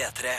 P3. 0.00 0.30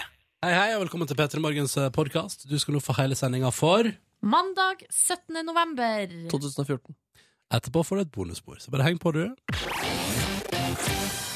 Hei, 0.42 0.54
hei, 0.58 0.70
og 0.74 0.80
velkommen 0.82 1.06
til 1.06 1.14
P3 1.20 1.38
Morgens 1.38 1.76
podkast. 1.94 2.48
Du 2.50 2.56
skal 2.58 2.74
nå 2.74 2.80
få 2.82 2.96
hele 2.98 3.14
sendinga 3.14 3.52
for 3.54 3.86
Mandag 4.26 4.80
17. 4.90 5.38
november. 5.46 6.10
2014. 6.32 6.96
Etterpå 7.54 7.84
får 7.86 8.00
du 8.00 8.02
et 8.02 8.12
bonusspor, 8.16 8.58
så 8.58 8.74
bare 8.74 8.88
heng 8.88 8.98
på, 8.98 9.12
du. 9.14 9.28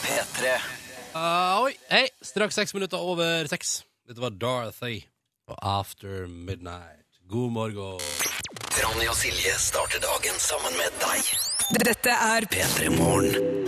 P3. 0.08 0.56
Ah, 1.14 1.62
oi, 1.68 1.76
hei, 1.92 2.08
straks 2.26 2.58
seks 2.58 2.74
minutter 2.74 2.98
over 2.98 3.46
seks. 3.52 3.84
Dette 4.10 4.24
var 4.24 4.34
Dorothy 4.34 5.04
og 5.46 5.62
After 5.62 6.26
Midnight. 6.26 7.06
God 7.30 7.54
morgen. 7.54 8.02
Ronny 8.82 9.06
og 9.06 9.20
Silje 9.22 9.54
starter 9.62 10.02
dagen 10.02 10.42
sammen 10.42 10.74
med 10.82 10.98
deg. 11.06 11.30
Dette 11.78 12.18
er 12.34 12.50
P3 12.50 12.90
Morgen. 12.98 13.65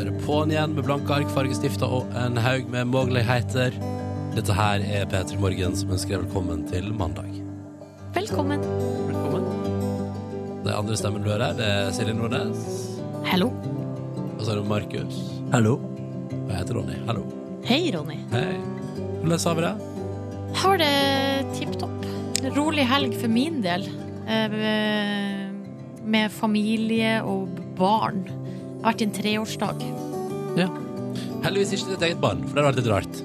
Så 0.00 0.06
er 0.06 0.14
det 0.16 0.20
på'n 0.24 0.48
igjen 0.48 0.70
med 0.72 0.86
blanke 0.86 1.12
ark, 1.12 1.28
fargestifter 1.34 1.90
og 1.92 2.14
en 2.16 2.38
haug 2.40 2.70
med 2.72 2.88
muligheter. 2.88 3.74
Dette 4.32 4.54
her 4.56 4.80
er 4.80 5.02
P3 5.12 5.36
Morgen 5.42 5.74
som 5.76 5.90
ønsker 5.92 6.22
velkommen 6.22 6.62
til 6.70 6.86
mandag. 6.96 7.28
Velkommen. 8.14 8.64
Velkommen. 9.10 9.44
Det 10.64 10.72
andre 10.72 10.96
stemmen 10.96 11.20
du 11.20 11.28
hører, 11.28 11.52
det 11.58 11.68
er 11.68 11.92
Silje 11.92 12.16
Nordnes. 12.16 12.64
Hallo. 13.28 13.50
Og 14.38 14.40
så 14.40 14.54
er 14.54 14.62
det 14.62 14.64
Markus. 14.72 15.20
Hallo. 15.52 15.76
Og 16.32 16.48
jeg 16.48 16.56
heter 16.62 16.80
Ronny. 16.80 16.96
Hallo. 17.04 17.26
Hei, 17.68 17.82
Ronny. 17.92 18.16
Hei. 18.32 18.56
Hvordan 19.20 19.44
har 19.44 19.60
vi 19.60 19.68
det? 19.68 19.76
Har 20.64 20.80
det 20.86 20.92
tipp 21.60 21.76
topp. 21.84 22.10
Rolig 22.56 22.88
helg 22.88 23.20
for 23.20 23.28
min 23.36 23.60
del. 23.68 23.84
Eh, 24.24 24.60
Med 26.08 26.32
familie 26.32 27.18
og 27.20 27.52
barn. 27.76 28.24
Det 28.80 28.86
har 28.86 28.92
vært 28.94 29.02
en 29.04 29.12
treårsdag. 29.12 29.82
Ja. 30.56 30.68
Heldigvis 31.44 31.72
ikke 31.76 31.94
ditt 31.94 32.06
eget 32.10 32.20
barn, 32.22 32.40
for 32.48 32.56
det 32.56 32.64
hadde 32.64 32.70
vært 32.70 32.80
litt 32.80 32.92
rart. 32.94 33.18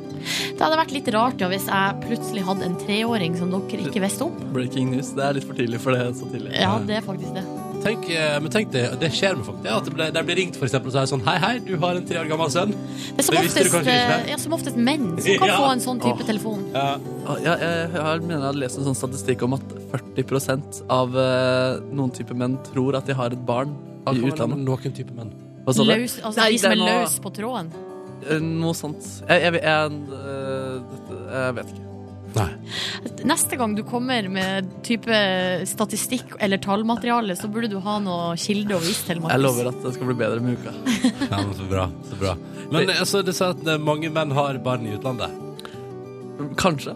Det 0.56 0.64
hadde 0.64 0.78
vært 0.80 0.92
litt 0.96 1.08
rart 1.14 1.42
ja, 1.44 1.48
hvis 1.52 1.68
jeg 1.70 2.00
plutselig 2.02 2.42
hadde 2.48 2.66
en 2.66 2.76
treåring 2.82 3.36
som 3.38 3.52
dere 3.54 3.86
ikke 3.86 4.02
visste 4.04 4.26
om. 4.26 4.34
Breaking 4.56 4.90
news. 4.92 5.12
Det 5.16 5.24
er 5.24 5.38
litt 5.38 5.46
for 5.48 5.56
tidlig 5.60 5.80
for 5.84 5.96
det 5.96 6.08
så 6.18 6.28
tidlig. 6.32 6.52
Ja, 6.60 6.74
det 6.84 6.98
er 6.98 7.06
faktisk 7.06 7.36
det. 7.38 7.44
Tenk, 7.86 8.08
eh, 8.10 8.40
men 8.42 8.50
tenk 8.50 8.72
det, 8.74 8.84
det 9.00 9.12
skjer 9.14 9.36
med 9.38 9.46
folk. 9.46 9.60
Det, 9.62 9.70
at 9.70 9.86
det 9.86 9.94
ble, 9.94 10.08
de 10.16 10.24
blir 10.26 10.40
ringt 10.42 10.56
for 10.58 10.66
eksempel, 10.66 10.90
og 10.90 10.96
så 10.96 11.04
er 11.04 11.06
det 11.06 11.12
sånn 11.14 11.24
Hei, 11.28 11.36
hei, 11.44 11.52
du 11.68 11.76
har 11.84 12.00
en 12.00 12.08
tre 12.10 12.18
år 12.24 12.32
gammel 12.32 12.50
sønn. 12.50 12.74
Det 12.74 13.22
er 13.22 13.28
som 13.28 13.36
Det 13.38 13.44
visste 13.46 13.62
du 13.62 13.70
oftest, 13.70 13.92
ikke. 13.92 13.98
eh, 14.26 14.32
ja, 14.32 14.40
som 14.42 14.56
oftest 14.58 14.80
menn 14.90 15.06
som 15.22 15.38
kan 15.44 15.48
Ja. 15.54 15.60
få 15.62 15.70
en 15.76 15.84
sånn 15.86 16.02
type 16.02 16.26
telefon. 16.26 16.66
Ah, 16.74 16.98
Ja, 17.30 17.36
jeg, 17.46 17.70
jeg 17.94 18.02
har- 18.02 18.20
mener 18.26 18.40
jeg 18.40 18.48
hadde 18.50 18.64
lest 18.66 18.80
en 18.82 18.88
sånn 18.90 18.98
statistikk 18.98 19.44
om 19.46 19.54
at 19.60 19.76
40% 19.94 20.82
av 20.90 21.14
uh, 21.14 21.78
noen 21.94 22.10
typer 22.16 22.34
menn 22.34 22.58
tror 22.72 22.98
at 22.98 23.06
de 23.06 23.14
har 23.14 23.30
et 23.38 23.46
barn 23.46 23.78
i 24.10 24.18
utlandet. 24.18 24.58
Noen 24.66 24.94
type 24.98 25.14
menn. 25.14 25.30
Hva 25.66 25.74
sa 25.74 25.84
du? 25.84 25.90
Løs, 25.92 26.20
altså 26.22 26.40
Nei, 26.44 26.52
de 26.54 26.60
som 26.62 26.72
er 26.76 26.80
noe- 26.82 27.00
løs 27.02 27.18
på 27.24 27.32
tråden. 27.34 27.72
Eh, 28.26 28.40
Noe 28.42 28.74
sånt. 28.78 29.02
Jeg, 29.28 29.42
jeg, 29.42 29.62
jeg, 29.62 29.98
eh, 30.20 30.78
jeg 31.34 31.56
vet 31.60 31.74
ikke. 31.74 31.82
Nei. 32.36 32.50
Neste 33.32 33.56
gang 33.56 33.76
du 33.78 33.82
kommer 33.88 34.26
med 34.28 34.68
type 34.84 35.20
statistikk 35.72 36.34
eller 36.44 36.60
tallmateriale, 36.60 37.32
så 37.40 37.48
burde 37.48 37.70
du 37.72 37.78
ha 37.80 37.94
noe 38.04 38.34
kilde 38.36 38.76
å 38.76 38.82
vise 38.84 39.06
til. 39.08 39.22
Markus. 39.24 39.38
Jeg 39.38 39.44
lover 39.46 39.70
at 39.72 39.78
det 39.86 39.94
skal 39.96 40.10
bli 40.12 40.18
bedre 40.20 40.42
med 40.44 40.58
uka. 40.60 40.74
Ja, 41.32 41.40
men 41.40 41.54
så 41.56 41.70
bra. 41.70 41.86
Så 42.10 42.20
bra. 42.20 42.36
Men 42.74 42.92
altså, 42.92 43.24
det 43.24 43.36
sa 43.38 43.54
at 43.56 43.64
mange 43.80 44.12
menn 44.12 44.34
har 44.36 44.58
barn 44.66 44.84
i 44.90 44.98
utlandet. 44.98 45.32
Kanskje. 46.60 46.92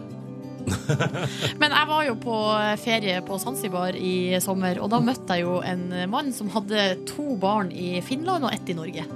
Men 1.62 1.74
jeg 1.76 1.88
var 1.92 2.04
jo 2.08 2.14
på 2.22 2.36
ferie 2.82 3.20
på 3.26 3.38
Zanzibar 3.42 3.96
i 3.96 4.14
sommer, 4.44 4.80
og 4.82 4.90
da 4.92 5.00
møtte 5.04 5.38
jeg 5.38 5.46
jo 5.46 5.60
en 5.64 5.88
mann 6.10 6.32
som 6.36 6.50
hadde 6.54 6.90
to 7.10 7.34
barn 7.40 7.72
i 7.72 7.98
Finland 8.04 8.44
og 8.48 8.54
ett 8.54 8.70
i 8.72 8.76
Norge. 8.78 9.06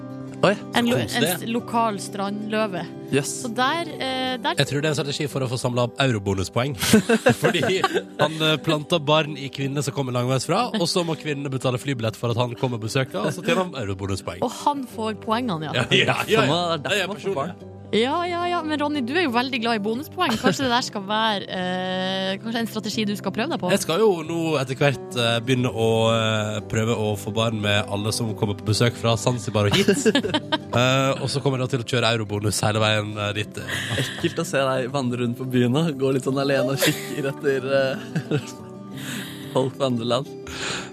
Oi, 0.44 0.50
En, 0.77 0.84
lo- 0.91 0.98
en 1.00 1.44
lokal 1.55 1.96
strandløve. 2.02 2.83
Yes. 3.14 3.30
Så 3.41 3.48
der, 3.56 3.88
eh, 3.94 4.34
der 4.42 4.58
Jeg 4.58 4.66
tror 4.69 4.83
det 4.83 4.88
er 4.91 4.92
en 4.92 4.98
strategi 4.98 5.27
for 5.30 5.41
å 5.41 5.48
få 5.48 5.56
samla 5.56 5.86
eurobonuspoeng. 6.05 6.74
Fordi 7.42 7.78
han 8.20 8.34
eh, 8.42 8.56
planta 8.61 8.98
barn 9.01 9.39
i 9.40 9.48
kvinner 9.48 9.80
som 9.86 9.96
kommer 9.96 10.12
langveisfra, 10.12 10.67
og 10.77 10.84
så 10.90 11.01
må 11.07 11.17
kvinnene 11.17 11.48
betale 11.48 11.80
flybillett 11.80 12.18
for 12.20 12.34
at 12.34 12.40
han 12.42 12.52
kommer 12.61 12.77
og 12.77 12.84
besøker, 12.84 13.23
og 13.24 13.33
så 13.33 13.40
tjener 13.46 13.62
han 13.62 13.78
eurobonuspoeng. 13.86 14.42
Og 14.45 14.52
han 14.67 14.84
får 14.92 15.17
poengene, 15.24 15.70
ja. 15.70 15.73
ja, 15.80 15.86
ja, 16.02 16.18
ja. 16.28 16.45
Ja, 16.45 16.77
ja, 16.92 17.07
ja. 17.07 17.48
Men 17.94 18.80
Ronny, 18.80 19.02
du 19.06 19.12
er 19.14 19.27
jo 19.27 19.32
veldig 19.34 19.60
glad 19.62 19.78
i 19.78 19.82
bonuspoeng. 19.84 20.34
Kanskje 20.40 20.66
det 20.66 20.72
der 20.72 20.84
skal 20.86 21.05
være 21.06 21.46
eh, 21.46 22.30
Kanskje 22.42 22.62
en 22.64 22.70
strategi 22.70 23.05
du 23.06 23.14
skal 23.18 23.34
prøve 23.36 23.55
deg 23.55 23.62
på? 23.62 23.70
Jeg 23.70 23.82
skal 23.84 24.02
jo 24.02 24.08
nå 24.27 24.40
etter 24.60 24.78
hvert 24.80 25.18
eh, 25.20 25.36
begynne 25.46 25.70
å 25.70 25.88
eh, 26.10 26.58
prøve 26.70 26.96
å 26.98 27.12
få 27.20 27.33
barn 27.36 27.60
med 27.62 27.92
alle 27.94 28.12
som 28.16 28.33
kommer 28.38 28.58
på 28.58 28.66
besøk 28.72 28.98
fra 28.98 29.14
Zanzibar 29.20 29.70
og 29.70 29.78
hit. 29.78 29.94
Eh, 30.74 31.22
og 31.22 31.28
så 31.30 31.38
kommer 31.38 31.60
jeg 31.60 31.68
da 31.68 31.70
til 31.70 31.83
å 31.84 31.86
kjøre 31.86 32.08
eurobonus 32.16 32.56
hele 32.66 32.80
veien 32.83 33.12
eh, 33.14 33.28
dit. 33.36 33.60
Ekkelt 33.94 34.40
å 34.42 34.44
se 34.48 34.58
deg 34.58 34.88
vandre 34.90 35.20
rundt 35.20 35.38
på 35.38 35.46
byen 35.52 35.78
og 35.78 35.92
gå 36.00 36.10
litt 36.16 36.27
sånn 36.27 36.40
alene 36.42 36.74
og 36.74 36.83
kikke 36.83 37.22
etter 37.30 37.68
eh, 37.78 38.48
folk 39.54 39.77
fra 39.78 39.86
andre 39.92 40.08
land. 40.16 40.33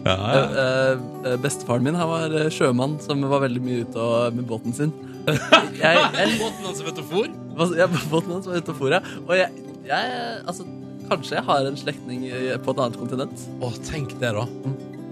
Ja, 0.05 0.17
Eh, 0.21 0.91
eh, 1.31 1.37
bestefaren 1.41 1.85
min 1.85 1.97
han 1.97 2.09
var 2.09 2.33
eh, 2.37 2.49
sjømann 2.53 2.99
som 3.01 3.21
var 3.29 3.43
veldig 3.47 3.61
mye 3.65 3.87
ute 3.87 4.01
og, 4.01 4.37
med 4.37 4.45
båten 4.49 4.77
sin. 4.77 4.93
Jeg, 5.27 5.81
jeg, 5.81 6.37
Båten 6.41 6.67
hans 6.67 6.81
er 6.81 6.87
metafor? 6.89 7.31
Ja, 7.77 7.87
båten 8.09 8.35
hans 8.37 8.47
er 8.47 8.61
ute 8.61 8.73
og 8.73 8.77
for, 8.79 8.93
ja. 8.93 9.01
Og 9.27 9.33
jeg, 9.37 9.65
jeg 9.85 10.13
Altså, 10.47 10.65
kanskje 11.09 11.35
jeg 11.37 11.45
har 11.49 11.67
en 11.67 11.77
slektning 11.77 12.23
på 12.63 12.73
et 12.73 12.85
annet 12.85 12.97
kontinent. 12.99 13.43
Å, 13.61 13.73
tenk 13.85 14.15
det, 14.21 14.31
da. 14.37 14.45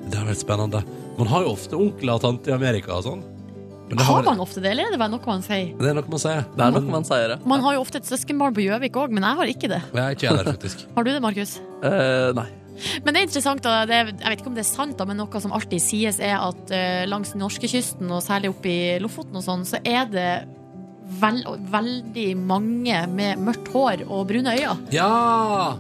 Det 0.10 0.18
er 0.18 0.30
vært 0.32 0.42
spennende. 0.42 0.82
Man 1.20 1.30
har 1.30 1.44
jo 1.46 1.52
ofte 1.58 1.78
onkler 1.78 2.16
og 2.16 2.24
tanter 2.24 2.54
i 2.54 2.58
Amerika 2.58 2.96
og 2.98 3.06
sånn. 3.06 3.26
Men 3.90 3.98
det, 3.98 4.06
Har 4.06 4.20
har, 4.20 4.26
man 4.28 4.42
ofte 4.44 4.62
det, 4.62 4.70
eller 4.70 4.86
er 4.86 4.94
det 4.94 5.00
bare 5.02 5.10
noe 5.16 5.26
man 5.26 5.42
sier? 5.42 5.72
det 5.80 5.88
er 5.90 5.96
noe 5.98 6.14
man 6.14 6.22
sier. 6.22 6.44
Det 6.54 6.62
er 6.62 6.74
noe 6.76 6.94
man 6.94 7.06
sier, 7.08 7.34
ja. 7.34 7.38
Man 7.50 7.64
har 7.66 7.74
jo 7.74 7.82
ofte 7.82 7.98
et 7.98 8.10
søskenbarn 8.10 8.54
på 8.54 8.62
Gjøvik 8.62 9.00
òg, 9.02 9.16
men 9.18 9.26
jeg 9.26 9.40
har 9.42 9.54
ikke 9.56 9.70
det. 9.72 9.80
Jeg 9.90 10.04
er 10.04 10.18
ikke 10.18 10.28
jeg 10.28 10.38
der, 10.38 10.50
faktisk. 10.54 10.84
Har 10.94 11.08
du 11.08 11.10
det, 11.10 11.22
Markus? 11.26 11.56
Uh, 11.82 12.30
nei. 12.38 12.46
Men 13.04 13.14
det 13.14 13.22
er 13.22 13.28
interessant, 13.28 13.64
da, 13.66 13.86
det, 13.90 14.00
jeg 14.20 14.30
vet 14.30 14.40
ikke 14.44 14.52
om 14.54 14.56
det 14.60 14.66
er 14.66 14.70
sant, 14.72 14.98
da, 15.00 15.06
men 15.10 15.18
noe 15.22 15.42
som 15.44 15.52
alltid 15.56 15.82
sies, 15.84 16.20
er 16.20 16.38
at 16.40 16.72
uh, 16.72 17.04
langs 17.10 17.36
norskekysten, 17.36 18.10
og 18.12 18.24
særlig 18.26 18.50
oppe 18.54 18.70
i 18.72 18.80
Lofoten 19.04 19.36
og 19.40 19.44
sånn, 19.46 19.66
så 19.68 19.82
er 19.84 20.06
det 20.12 20.30
vel, 21.20 21.40
veldig 21.74 22.26
mange 22.38 23.00
med 23.10 23.40
mørkt 23.42 23.72
hår 23.74 24.04
og 24.06 24.28
brune 24.30 24.52
øyne. 24.54 24.76
Ja! 24.94 25.08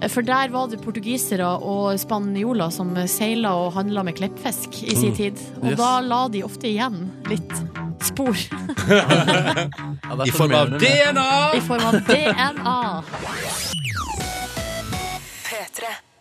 For 0.09 0.25
der 0.25 0.49
var 0.49 0.71
det 0.71 0.79
portugisere 0.81 1.45
og 1.61 1.99
spanjoler 2.01 2.71
som 2.73 2.95
seila 3.05 3.51
og 3.67 3.75
handla 3.77 4.01
med 4.07 4.17
kleppfisk 4.17 4.79
i 4.89 4.95
sin 4.97 5.11
Mm. 5.13 5.17
tid. 5.19 5.43
Og 5.61 5.69
Yes. 5.69 5.77
da 5.77 5.91
la 6.01 6.23
de 6.33 6.41
ofte 6.43 6.65
igjen 6.71 7.11
litt 7.29 7.53
spor 8.01 8.33
Ja, 8.89 10.25
I 10.25 10.31
form 10.33 10.53
av 10.55 10.73
DNA! 10.81 11.29
i 11.53 11.61
form 11.61 11.85
av 11.85 11.99
DNA. 12.09 12.79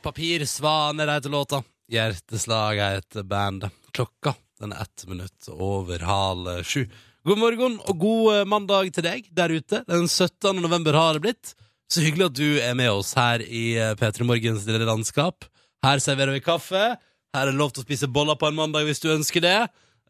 Papirsvane 0.03 1.07
heter 1.13 1.31
låta. 1.31 1.63
Hjerteslag 1.89 2.77
heter 2.77 3.23
bandet. 3.23 3.73
Klokka 3.93 4.35
den 4.61 4.73
er 4.73 4.83
ett 4.83 5.05
minutt 5.07 5.49
over 5.49 5.99
halv 5.99 6.63
sju. 6.63 6.89
God 7.27 7.39
morgen 7.39 7.77
og 7.87 7.99
god 8.01 8.35
eh, 8.35 8.45
mandag 8.49 8.91
til 8.95 9.05
deg 9.07 9.29
der 9.35 9.53
ute. 9.55 9.83
Den 9.87 10.09
17. 10.09 10.59
november 10.59 10.97
har 10.99 11.15
det 11.15 11.23
blitt. 11.27 11.53
Så 11.89 12.03
hyggelig 12.05 12.29
at 12.29 12.39
du 12.39 12.49
er 12.61 12.75
med 12.79 12.91
oss 12.91 13.13
her 13.19 13.43
i 13.45 13.77
eh, 13.79 13.95
P3 13.99 14.27
Morgens 14.27 14.67
lille 14.67 14.89
landskap. 14.89 15.47
Her 15.85 16.03
serverer 16.03 16.35
vi 16.35 16.43
kaffe. 16.43 16.97
Her 17.35 17.45
er 17.45 17.53
det 17.53 17.61
lov 17.61 17.71
til 17.75 17.85
å 17.85 17.87
spise 17.87 18.11
boller 18.11 18.39
på 18.41 18.49
en 18.49 18.59
mandag 18.59 18.89
hvis 18.89 19.03
du 19.05 19.13
ønsker 19.15 19.45
det. 19.45 19.59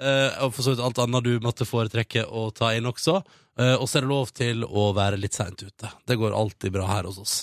Eh, 0.00 0.40
og 0.44 0.54
for 0.54 0.64
så 0.64 0.74
vidt 0.74 0.84
alt 0.84 1.02
annet 1.04 1.26
du 1.26 1.44
måtte 1.44 1.68
foretrekke 1.68 2.24
å 2.24 2.48
ta 2.54 2.72
inn 2.76 2.88
også. 2.88 3.20
Eh, 3.58 3.74
og 3.74 3.88
så 3.90 3.98
er 3.98 4.04
det 4.06 4.10
lov 4.12 4.28
til 4.38 4.62
å 4.62 4.84
være 4.94 5.18
litt 5.18 5.34
seint 5.34 5.58
ute. 5.64 5.90
Det 6.06 6.16
går 6.20 6.36
alltid 6.36 6.74
bra 6.76 6.86
her 6.86 7.08
hos 7.08 7.18
oss. 7.18 7.34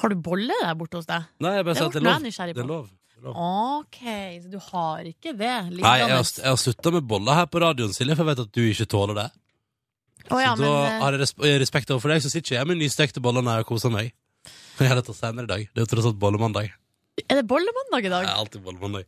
Har 0.00 0.12
du 0.12 0.16
bolle 0.24 0.56
der 0.62 0.78
borte 0.78 0.96
hos 1.00 1.08
deg? 1.10 1.28
Nei, 1.44 1.58
jeg 1.58 1.66
bare 1.68 1.76
sier 1.76 1.90
at 1.90 1.98
det 1.98 2.00
er 2.00 2.70
lov. 2.70 2.88
Det 2.96 3.18
er 3.20 3.26
lov. 3.28 3.36
OK, 3.36 4.00
så 4.40 4.48
du 4.48 4.56
har 4.70 5.04
ikke 5.04 5.34
det 5.36 5.50
Nei, 5.76 5.96
jeg 6.00 6.08
har, 6.08 6.24
jeg 6.24 6.48
har 6.48 6.56
slutta 6.62 6.92
med 6.94 7.04
boller 7.04 7.36
her 7.36 7.50
på 7.52 7.60
radioen, 7.60 7.92
Silje, 7.92 8.16
for 8.16 8.24
jeg 8.24 8.32
vet 8.32 8.42
at 8.46 8.54
du 8.56 8.62
ikke 8.64 8.88
tåler 8.88 9.18
det. 9.18 9.28
Oh, 10.30 10.40
ja, 10.40 10.54
så 10.56 10.64
da 10.64 10.70
men, 10.70 10.86
eh, 10.88 10.98
har 11.02 11.16
jeg 11.16 11.22
resp 11.26 11.44
respekt 11.60 11.92
overfor 11.92 12.14
deg, 12.14 12.24
så 12.24 12.32
sitter 12.32 12.56
jeg 12.56 12.68
med 12.70 12.80
nystekte 12.80 13.20
boller 13.20 13.44
når 13.44 13.60
jeg 13.60 13.68
koser 13.68 13.92
meg. 13.92 14.14
Jeg 14.80 14.88
har 14.88 14.96
dette 14.96 15.12
senere 15.12 15.44
i 15.44 15.50
dag. 15.50 15.64
Det 15.68 15.82
er 15.82 15.84
jo 15.84 15.88
tross 15.90 16.06
alt 16.08 16.16
bollemandag. 16.22 16.70
Er 17.26 17.36
det 17.36 17.42
bollemandag 17.44 18.06
i 18.06 18.12
dag? 18.12 18.24
Det 18.24 18.30
er 18.32 18.38
alltid 18.40 18.62
bollemandag. 18.64 19.04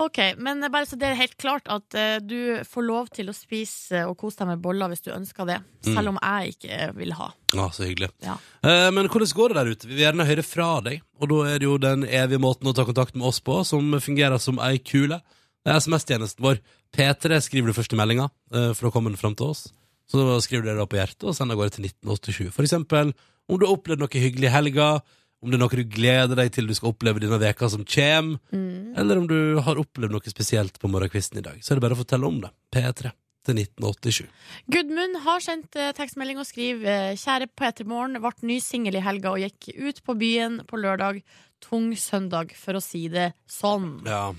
Ok, 0.00 0.16
men 0.40 0.62
bare 0.72 0.86
så 0.88 0.96
det 0.96 1.10
er 1.10 1.18
helt 1.18 1.34
klart 1.40 1.66
at 1.68 1.94
eh, 1.98 2.16
du 2.24 2.62
får 2.64 2.84
lov 2.86 3.10
til 3.12 3.28
å 3.28 3.34
spise 3.36 4.06
og 4.08 4.14
kose 4.22 4.38
deg 4.40 4.48
med 4.54 4.62
boller 4.64 4.88
hvis 4.88 5.04
du 5.04 5.10
ønsker 5.12 5.48
det, 5.50 5.58
Mm. 5.80 5.94
selv 5.96 6.08
om 6.10 6.18
jeg 6.20 6.54
ikke 6.54 6.78
vil 6.96 7.12
ha. 7.16 7.26
Ja, 7.56 7.66
så 7.72 7.86
hyggelig. 7.88 8.10
Ja. 8.24 8.34
Eh, 8.64 8.90
men 8.92 9.08
hvordan 9.08 9.32
går 9.36 9.48
det 9.52 9.56
der 9.56 9.70
ute? 9.72 9.86
Vi 9.88 9.94
vil 9.96 10.04
gjerne 10.06 10.26
høre 10.28 10.44
fra 10.44 10.68
deg. 10.84 11.00
Og 11.20 11.28
da 11.32 11.38
er 11.48 11.58
det 11.60 11.68
jo 11.68 11.78
den 11.80 12.04
evige 12.04 12.40
måten 12.40 12.68
å 12.68 12.74
ta 12.76 12.84
kontakt 12.84 13.16
med 13.16 13.24
oss 13.28 13.40
på, 13.40 13.60
som 13.64 13.92
fungerer 14.00 14.36
som 14.40 14.60
ei 14.60 14.76
kule. 14.78 15.20
Det 15.64 15.72
er 15.72 15.80
SMS-tjenesten 15.80 16.44
vår. 16.44 16.60
P3 16.96 17.40
skriver 17.44 17.72
du 17.72 17.76
først 17.76 17.92
i 17.92 18.00
meldinga, 18.00 18.28
eh, 18.52 18.72
for 18.76 18.88
da 18.88 18.92
kommer 18.92 19.12
den 19.12 19.20
fram 19.20 19.36
til 19.36 19.52
oss. 19.52 19.66
Så 20.10 20.20
da 20.20 20.36
skriver 20.44 20.64
du 20.64 20.68
det 20.72 20.78
da 20.80 20.86
på 20.90 20.96
hjertet 21.00 21.28
og 21.28 21.36
sender 21.36 21.56
av 21.56 21.60
gårde 21.62 21.76
til 21.76 21.84
1987. 21.88 22.50
For 22.52 22.64
eksempel 22.64 23.12
om 23.48 23.58
du 23.58 23.66
har 23.66 23.76
opplevd 23.76 24.00
noe 24.00 24.08
hyggelig 24.20 24.48
i 24.48 24.54
helga, 24.56 25.02
om 25.42 25.50
det 25.50 25.56
er 25.56 25.62
noe 25.62 25.76
du 25.80 25.84
gleder 25.88 26.36
deg 26.36 26.50
til 26.52 26.66
du 26.68 26.74
skal 26.76 26.92
oppleve 26.92 27.20
denne 27.22 27.38
veka 27.40 27.68
som 27.72 27.84
kommer, 27.84 28.38
Mm. 28.52 28.92
eller 28.98 29.18
om 29.18 29.26
du 29.26 29.58
har 29.64 29.76
opplevd 29.80 30.12
noe 30.12 30.30
spesielt 30.32 30.78
på 30.78 30.90
morgenkvisten 30.90 31.38
i 31.38 31.42
dag. 31.46 31.58
Så 31.62 31.72
er 31.72 31.80
det 31.80 31.82
bare 31.86 31.96
å 31.96 32.02
fortelle 32.02 32.26
om 32.28 32.40
det. 32.42 32.50
P3 32.74 33.12
til 33.46 33.54
1987. 33.56 34.26
Gudmund 34.68 35.16
har 35.24 35.40
sendt 35.40 35.74
eh, 35.76 35.92
tekstmelding 35.96 36.38
og 36.42 36.44
skriver 36.46 36.84
eh, 37.12 37.16
Kjære 37.16 37.48
P3 37.56 37.86
Morgen, 37.88 38.20
ble 38.20 38.32
ny 38.42 38.58
singel 38.60 38.96
i 39.00 39.00
helga 39.04 39.32
og 39.32 39.40
gikk 39.40 39.70
ut 39.80 40.02
på 40.04 40.16
byen 40.20 40.60
på 40.68 40.76
lørdag. 40.76 41.22
Tung 41.60 41.90
søndag, 41.96 42.52
for 42.56 42.76
å 42.76 42.82
si 42.84 43.06
det 43.08 43.32
sånn. 43.48 44.02
Ja. 44.08 44.30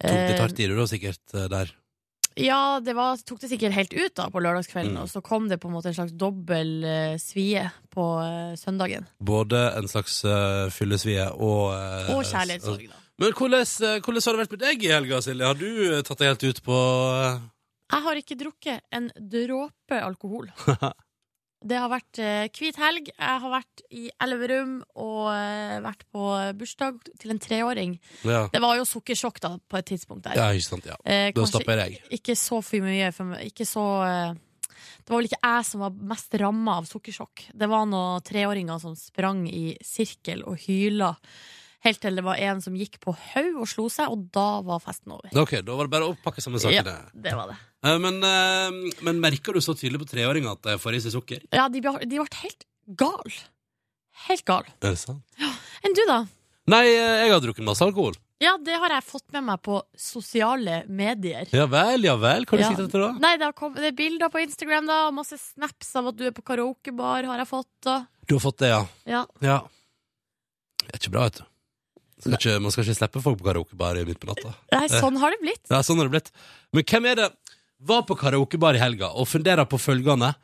Tok 0.00 0.10
litt 0.16 0.36
tar 0.36 0.44
hardt 0.48 0.60
i 0.62 0.66
det 0.66 0.76
da, 0.78 0.86
sikkert, 0.90 1.22
eh, 1.34 1.48
der. 1.50 1.70
Ja, 2.44 2.80
det 2.84 2.94
var, 2.96 3.16
tok 3.26 3.40
det 3.42 3.50
sikkert 3.52 3.74
helt 3.76 3.92
ut 3.94 4.14
da 4.18 4.28
på 4.32 4.40
lørdagskvelden, 4.42 4.96
Mm. 4.96 5.02
og 5.02 5.08
så 5.12 5.20
kom 5.22 5.48
det 5.50 5.58
på 5.60 5.68
en 5.68 5.74
måte 5.76 5.90
en 5.92 5.94
slags 5.98 6.12
dobbel 6.16 6.84
eh, 6.84 7.16
svie 7.20 7.66
på 7.92 8.06
eh, 8.24 8.54
søndagen. 8.56 9.06
Både 9.20 9.60
en 9.78 9.88
slags 9.88 10.22
uh, 10.24 10.70
fyllesvie 10.72 11.28
og 11.36 11.74
eh, 11.76 12.10
Og 12.16 12.24
kjærlighetssorg, 12.24 12.88
da. 12.88 12.96
Men 13.20 13.32
hvordan, 13.36 13.60
eh, 13.84 13.98
hvordan 14.00 14.22
har 14.24 14.32
det 14.36 14.42
vært 14.46 14.54
med 14.56 14.62
deg 14.64 14.84
i 14.86 14.92
helga, 14.94 15.18
Silje? 15.22 15.44
Har 15.50 15.58
du 15.60 15.66
eh, 15.96 16.02
tatt 16.02 16.18
deg 16.22 16.30
helt 16.32 16.44
ut 16.48 16.62
på 16.64 16.76
eh, 17.20 17.40
Jeg 17.92 18.02
har 18.06 18.20
ikke 18.22 18.38
drukket 18.40 18.80
en 18.96 19.10
dråpe 19.18 19.98
alkohol. 20.00 20.48
Det 21.60 21.76
har 21.76 21.90
vært 21.92 22.18
eh, 22.24 22.46
hvit 22.56 22.76
helg. 22.80 23.10
Jeg 23.12 23.40
har 23.42 23.50
vært 23.52 23.82
i 23.92 24.06
Elverum 24.24 24.78
og 24.96 25.26
eh, 25.34 25.74
vært 25.84 26.06
på 26.08 26.22
bursdag 26.56 27.00
til 27.20 27.34
en 27.34 27.40
treåring. 27.42 27.98
Ja, 28.24 28.46
Det 28.52 28.62
var 28.64 28.78
jo 28.78 28.86
sukkersjokk 28.88 29.40
da 29.44 29.50
på 29.68 29.76
et 29.80 29.90
tidspunkt 29.92 30.24
der. 30.24 30.38
ja 30.40 30.46
ikke 30.56 30.68
sant? 30.70 30.88
Ja. 30.88 30.96
Eh, 31.04 31.32
Da 31.36 31.44
stopper 31.44 31.82
jeg. 31.84 32.00
ikke 32.10 32.32
så 32.38 32.62
for 32.64 32.80
mye 32.86 33.12
for 33.12 33.28
meg. 33.34 33.44
Ikke 33.52 33.66
så 33.68 33.84
eh, 34.06 34.32
Det 35.04 35.12
var 35.12 35.18
vel 35.20 35.28
ikke 35.28 35.42
jeg 35.44 35.68
som 35.68 35.80
var 35.84 35.90
mest 36.14 36.34
ramma 36.40 36.78
av 36.80 36.88
sukkersjokk. 36.88 37.46
Det 37.52 37.68
var 37.68 37.84
noen 37.92 38.22
treåringer 38.24 38.80
som 38.80 38.96
sprang 38.96 39.44
i 39.50 39.76
sirkel 39.84 40.42
og 40.48 40.56
hyla. 40.64 41.12
Helt 41.80 42.00
til 42.02 42.16
det 42.18 42.22
var 42.26 42.36
en 42.36 42.58
som 42.60 42.74
gikk 42.76 42.98
på 43.00 43.14
haug 43.16 43.60
og 43.62 43.68
slo 43.70 43.86
seg, 43.88 44.10
og 44.12 44.26
da 44.34 44.60
var 44.66 44.82
festen 44.84 45.14
over. 45.16 45.30
Ok, 45.40 45.54
da 45.64 45.76
var 45.78 45.88
det 45.88 45.92
bare 45.94 46.08
å 46.10 46.16
pakke 46.20 46.42
sammen 46.44 46.60
Ja, 46.60 46.82
sakene. 46.82 46.96
det 47.16 47.32
var 47.38 47.48
det. 47.48 47.56
Eh, 47.88 47.98
Men, 47.98 48.18
eh, 48.22 48.92
men 49.02 49.20
merker 49.22 49.54
du 49.56 49.60
så 49.64 49.72
tydelig 49.74 50.02
på 50.02 50.10
treåringer 50.12 50.52
at 50.52 50.62
de 50.62 50.74
får 50.78 50.94
i 50.98 51.00
seg 51.00 51.12
sukker? 51.16 51.46
Ja, 51.56 51.68
de, 51.72 51.80
ble- 51.80 52.04
de 52.04 52.18
ble 52.20 52.26
helt 52.42 52.66
gal. 53.00 53.32
Helt 54.28 54.44
gal. 54.44 54.64
Er 54.82 54.90
det 54.92 54.98
sant? 55.00 55.22
Enn 55.82 55.94
du, 55.96 56.02
da? 56.06 56.26
Nei, 56.68 56.84
eh, 56.92 57.24
jeg 57.24 57.32
har 57.32 57.40
drukket 57.40 57.64
masse 57.64 57.80
alkohol. 57.82 58.14
Ja, 58.40 58.54
det 58.60 58.76
har 58.80 58.88
jeg 58.92 59.04
fått 59.04 59.32
med 59.32 59.44
meg 59.44 59.60
på 59.64 59.80
sosiale 59.96 60.82
medier. 60.88 61.48
Ja 61.52 61.64
vel, 61.68 62.04
ja 62.04 62.14
vel. 62.16 62.44
Hva 62.44 62.56
har 62.56 62.58
du 62.58 62.62
Ja. 62.64 62.68
siktet 62.70 62.88
etter 62.88 63.00
da? 63.06 63.10
Nei, 63.20 63.36
det, 63.36 63.44
har 63.48 63.52
kommet, 63.56 63.76
det 63.80 63.88
er 63.92 63.96
bilder 63.96 64.28
på 64.32 64.40
Instagram, 64.44 64.86
da, 64.88 65.08
og 65.08 65.14
masse 65.14 65.36
snaps 65.40 65.94
av 65.96 66.08
at 66.08 66.16
du 66.16 66.26
er 66.28 66.32
på 66.36 66.44
karaokebar, 66.44 67.24
har 67.24 67.38
jeg 67.38 67.48
fått. 67.48 67.86
Og, 67.86 68.06
Du 68.28 68.34
har 68.36 68.40
fått 68.44 68.58
det, 68.58 68.68
ja. 68.68 68.84
Ja. 69.06 69.24
ja. 69.40 69.58
Det 70.84 70.92
er 70.94 70.98
ikke 71.00 71.12
bra, 71.12 71.24
vet 71.28 71.40
du. 71.40 71.44
Skal 72.20 72.36
ikke, 72.36 72.58
man 72.60 72.74
skal 72.74 72.84
ikke 72.86 72.98
slippe 72.98 73.22
folk 73.24 73.40
på 73.40 73.48
karaokebar 73.48 74.00
midt 74.08 74.20
på 74.20 74.28
natta. 74.28 74.52
Nei, 74.74 74.84
sånn 74.92 75.18
har 75.20 75.32
det 75.34 75.40
blitt. 75.42 75.64
Ja, 75.72 75.80
sånn 75.86 76.00
har 76.00 76.10
det 76.10 76.18
blitt. 76.18 76.30
Men 76.76 76.86
hvem 76.86 77.08
er 77.10 77.18
det 77.22 77.30
var 77.88 78.04
på 78.08 78.16
karaokebar 78.20 78.76
i 78.76 78.82
helga 78.82 79.12
og 79.16 79.28
funderer 79.30 79.68
på 79.68 79.80
følgende 79.80 80.34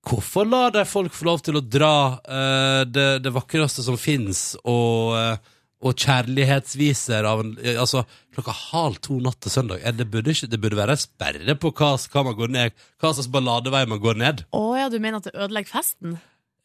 Hvorfor 0.00 0.46
lar 0.48 0.70
de 0.72 0.80
folk 0.88 1.12
få 1.12 1.26
lov 1.28 1.42
til 1.44 1.58
å 1.58 1.60
dra 1.60 1.94
uh, 2.24 2.82
det, 2.88 3.20
det 3.20 3.32
vakreste 3.34 3.84
som 3.84 3.98
fins, 4.00 4.54
og, 4.64 5.12
uh, 5.12 5.58
og 5.84 5.92
kjærlighetsviser 5.92 7.28
av 7.28 7.42
en 7.42 7.50
eh, 7.60 7.76
Altså, 7.76 8.06
klokka 8.32 8.54
halv 8.56 8.96
to 9.04 9.18
natt 9.20 9.42
til 9.44 9.52
søndag 9.52 9.84
det, 9.98 10.08
burde 10.08 10.32
ikke, 10.32 10.48
det 10.48 10.60
burde 10.62 10.80
være 10.80 10.96
en 10.96 11.02
sperre 11.02 11.56
på 11.60 11.74
hva, 11.76 11.92
hva 12.00 12.24
man 12.30 12.38
går 12.38 12.56
ned 12.56 12.80
Hva 12.96 13.12
slags 13.12 13.28
balladevei 13.32 13.84
man 13.92 14.00
går 14.00 14.20
ned. 14.24 14.44
Å 14.56 14.64
ja, 14.78 14.88
du 14.88 14.96
mener 14.96 15.20
at 15.20 15.28
det 15.28 15.36
ødelegger 15.36 15.76
festen? 15.76 16.16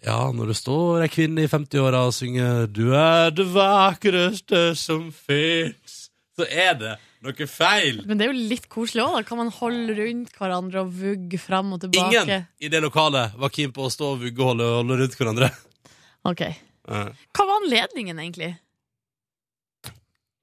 Ja, 0.06 0.20
når 0.30 0.52
det 0.52 0.56
står 0.60 1.02
ei 1.02 1.10
kvinne 1.10 1.48
i 1.48 1.50
50-åra 1.50 2.04
og 2.06 2.14
synger 2.14 2.68
'Du 2.70 2.94
er 2.94 3.32
det 3.34 3.48
vakreste 3.50 4.76
som 4.78 5.08
fins', 5.10 6.12
så 6.38 6.46
er 6.46 6.76
det 6.78 6.92
noe 7.26 7.48
feil. 7.50 8.04
Men 8.06 8.20
det 8.20 8.28
er 8.28 8.34
jo 8.34 8.50
litt 8.52 8.68
koselig 8.70 9.02
òg. 9.02 9.26
Kan 9.26 9.40
man 9.42 9.50
holde 9.50 9.96
rundt 9.98 10.36
hverandre 10.38 10.84
og 10.84 10.92
vugge 10.94 11.40
fram 11.42 11.74
og 11.74 11.82
tilbake? 11.82 12.22
Ingen 12.22 12.46
i 12.62 12.70
det 12.70 12.84
lokalet 12.86 13.34
var 13.40 13.50
keen 13.50 13.74
på 13.74 13.88
å 13.88 13.90
stå 13.90 14.12
og 14.14 14.22
vugge 14.22 14.44
og 14.44 14.54
holde, 14.54 14.70
holde 14.78 15.00
rundt 15.02 15.18
hverandre. 15.18 15.50
Ok. 16.26 16.44
Hva 16.86 17.46
var 17.50 17.64
anledningen, 17.64 18.20
egentlig? 18.22 18.52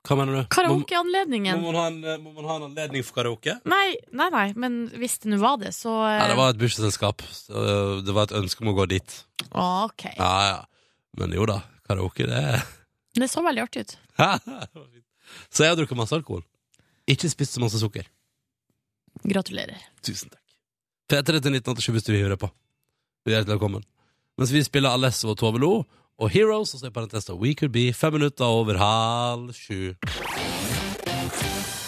Hva 0.03 0.17
mener 0.19 0.33
du? 0.35 0.39
Må, 0.43 0.49
Karaokeanledningen? 0.51 1.61
må, 1.63 1.71
man 1.71 1.79
ha 1.79 1.87
en, 1.93 1.99
eh, 2.05 2.17
må 2.19 2.33
man 2.35 2.47
ha 2.49 2.57
en 2.59 2.65
anledning 2.71 3.05
for 3.07 3.21
karaoke? 3.21 3.55
Nei, 3.71 3.95
nei, 4.11 4.29
nei, 4.35 4.47
men 4.59 4.81
hvis 4.99 5.21
det 5.23 5.31
nå 5.31 5.39
var 5.39 5.61
det, 5.63 5.71
så 5.77 5.93
Nei, 6.03 6.27
det 6.33 6.39
var 6.41 6.51
et 6.51 6.59
bursdagsselskap. 6.59 7.23
eh, 7.23 8.03
Det 8.03 8.15
var 8.17 8.27
et 8.27 8.35
ønske 8.41 8.65
om 8.65 8.73
å 8.73 8.77
gå 8.81 8.89
dit. 8.91 9.15
OK. 9.53 10.09
Ja, 10.17 10.33
ja. 10.49 10.59
Men 11.21 11.37
jo 11.37 11.47
da, 11.47 11.61
karaoke, 11.87 12.27
det 12.27 12.43
Det 13.15 13.29
så 13.31 13.45
veldig 13.45 13.63
artig 13.63 13.85
ut. 13.87 13.97
Så 15.53 15.63
jeg 15.65 15.71
har 15.73 15.77
drukket 15.79 15.97
masse 15.97 16.13
alkohol. 16.17 16.43
Ikke 17.09 17.29
spist 17.31 17.55
så 17.55 17.61
masse 17.63 17.79
sukker. 17.81 18.05
Gratulerer. 19.25 19.79
Tusen 20.05 20.29
takk. 20.33 20.43
P3 21.09 21.39
til 21.41 21.55
1987 21.57 21.93
hvis 21.95 22.07
du 22.09 22.13
hører 22.17 22.37
på. 22.41 22.49
Du 23.23 23.31
er 23.31 23.39
hjertelig 23.39 23.55
velkommen. 23.57 23.85
Mens 24.41 24.53
vi 24.53 24.63
spiller 24.65 24.93
Alesso 24.97 25.31
og 25.33 25.39
Tove 25.41 25.61
Lo 25.63 25.73
og 26.19 26.31
Heroes, 26.33 26.75
og 26.75 26.81
så 26.81 26.89
er 26.89 26.95
parentes 26.95 27.29
da 27.29 27.37
We 27.39 27.55
Could 27.59 27.73
Be 27.75 27.93
fem 27.97 28.13
minutter 28.19 28.45
over 28.45 28.79
halv 28.81 29.53
sju. 29.57 29.95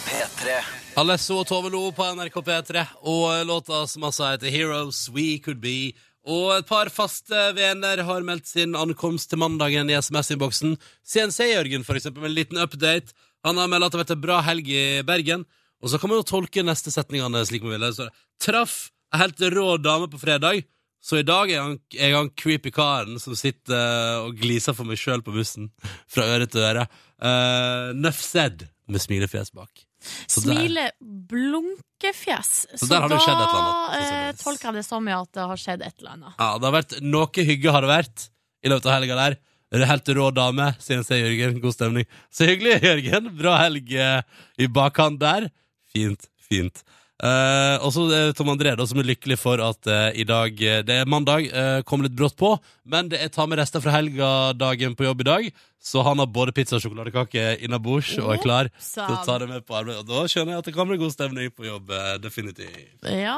P3 0.05 0.57
Alesso 0.97 1.41
og 1.41 1.47
Tove 1.49 1.69
Lo 1.73 1.89
på 1.91 2.07
NRK 2.15 2.39
P3, 2.47 2.85
og 3.03 3.45
låta 3.49 3.83
som 3.91 4.07
altså 4.07 4.29
heter 4.31 4.53
Heroes, 4.53 5.09
We 5.11 5.37
Could 5.43 5.59
Be. 5.63 5.91
Og 6.25 6.55
et 6.55 6.69
par 6.69 6.89
faste 6.89 7.41
venner 7.57 8.01
har 8.07 8.25
meldt 8.25 8.47
sin 8.49 8.73
ankomst 8.79 9.29
til 9.29 9.41
mandagen 9.43 9.91
i 9.91 9.97
SMS-innboksen. 9.99 10.77
CNC-Jørgen, 11.05 11.83
for 11.85 11.99
eksempel, 11.99 12.23
med 12.23 12.31
en 12.31 12.37
liten 12.39 12.61
update. 12.63 13.13
Han 13.45 13.59
har 13.61 13.69
meldt 13.69 13.85
at 13.85 13.91
det 13.91 13.99
har 13.99 14.05
vært 14.05 14.15
en 14.15 14.23
bra 14.23 14.39
helg 14.47 14.71
i 14.71 14.85
Bergen. 15.05 15.45
Og 15.83 15.91
så 15.91 15.99
kan 16.01 16.09
man 16.09 16.23
jo 16.23 16.29
tolke 16.31 16.63
neste 16.65 16.89
setningene 16.95 17.43
slik 17.45 17.65
man 17.67 17.75
vil. 17.75 17.91
Så, 17.93 18.07
Traff 18.41 18.87
ei 19.13 19.21
helt 19.21 19.43
rå 19.53 19.67
dame 19.77 20.09
på 20.11 20.19
fredag, 20.19 20.65
så 21.05 21.19
i 21.21 21.25
dag 21.25 21.51
er 21.53 21.61
han, 21.61 21.75
er 21.93 22.15
han 22.17 22.31
creepy 22.33 22.71
karen 22.73 23.19
som 23.21 23.35
sitter 23.37 23.77
eh, 23.77 24.23
og 24.25 24.39
gliser 24.41 24.73
for 24.73 24.89
meg 24.89 24.97
sjøl 24.97 25.21
på 25.25 25.35
bussen. 25.35 25.69
Fra 26.09 26.25
øre 26.33 26.47
til 26.49 26.65
øre. 26.65 26.87
Uh, 27.21 27.93
Nuff 27.93 28.23
said, 28.25 28.65
med 28.89 29.03
smilefjes 29.03 29.53
bak. 29.53 29.85
Så 30.25 30.41
Smile, 30.41 30.87
blunkefjes. 31.29 32.51
Så, 32.73 32.89
der 32.89 33.05
har 33.05 33.13
det 33.13 33.19
skjedd 33.21 33.37
et 33.37 33.45
eller 33.45 33.59
annet, 33.59 33.75
eh, 33.75 34.01
sannsynligvis. 34.01 34.41
tolker 34.41 34.67
jeg 34.67 34.77
det 34.77 34.85
som 34.87 35.11
at 35.13 35.29
det 35.37 35.45
har 35.51 35.61
skjedd 35.61 35.85
et 35.85 36.01
eller 36.01 36.15
annet. 36.15 36.39
Ja, 36.39 36.49
det 36.57 36.69
har 36.69 36.75
vært 36.79 36.97
noe 37.05 37.45
hygge 37.49 37.75
har 37.75 37.85
det 37.85 37.91
vært 37.91 38.25
i 38.65 38.73
løpet 38.73 38.89
av 38.89 38.97
helga 38.97 39.19
der. 39.21 39.37
Er 39.75 39.87
helt 39.89 40.11
rå 40.15 40.27
dame, 40.33 40.71
sier 40.81 41.01
jeg, 41.03 41.23
Jørgen. 41.25 41.61
God 41.61 41.73
stemning. 41.75 42.09
Så 42.33 42.49
hyggelig, 42.49 42.79
Jørgen. 42.85 43.31
Bra 43.37 43.57
helg 43.61 43.93
eh, 43.93 44.21
i 44.61 44.69
bakhånd 44.71 45.21
der. 45.21 45.49
Fint, 45.93 46.29
fint. 46.41 46.85
Eh, 47.23 47.77
og 47.79 47.93
så 47.95 48.01
eh, 48.11 48.33
Tom 48.35 48.49
André, 48.51 48.73
da, 48.75 48.83
som 48.83 48.99
er 48.99 49.07
lykkelig 49.07 49.37
for 49.39 49.61
at 49.63 49.87
uh, 49.87 50.09
i 50.11 50.25
dag 50.27 50.51
Det 50.83 50.97
er 50.99 51.07
mandag, 51.07 51.45
uh, 51.47 51.79
kom 51.87 52.01
litt 52.03 52.11
brått 52.11 52.35
på, 52.35 52.49
men 52.91 53.07
det 53.07 53.21
er 53.23 53.31
ta 53.31 53.45
med 53.47 53.61
rester 53.61 53.79
fra 53.79 53.93
helga-dagen 53.95 54.97
på 54.99 55.07
jobb 55.07 55.23
i 55.23 55.27
dag. 55.29 55.47
Så 55.85 56.03
han 56.03 56.19
har 56.19 56.27
både 56.27 56.51
pizza 56.51 56.75
og 56.75 56.83
sjokoladekake 56.83 57.61
innabords 57.63 58.09
og 58.17 58.33
er 58.33 58.41
klar 58.41 58.69
til 58.73 59.13
å 59.13 59.21
ta 59.23 59.37
det 59.39 59.47
med 59.51 59.63
på 59.69 59.77
arbeid. 59.77 60.01
Og 60.01 60.09
da 60.09 60.23
skjønner 60.27 60.55
jeg 60.55 60.63
at 60.63 60.67
det 60.67 60.73
kan 60.75 60.89
bli 60.89 60.97
god 60.97 61.13
stemning 61.13 61.51
på 61.53 61.67
jobb. 61.67 61.93
definitivt. 62.23 63.05
Ja. 63.05 63.37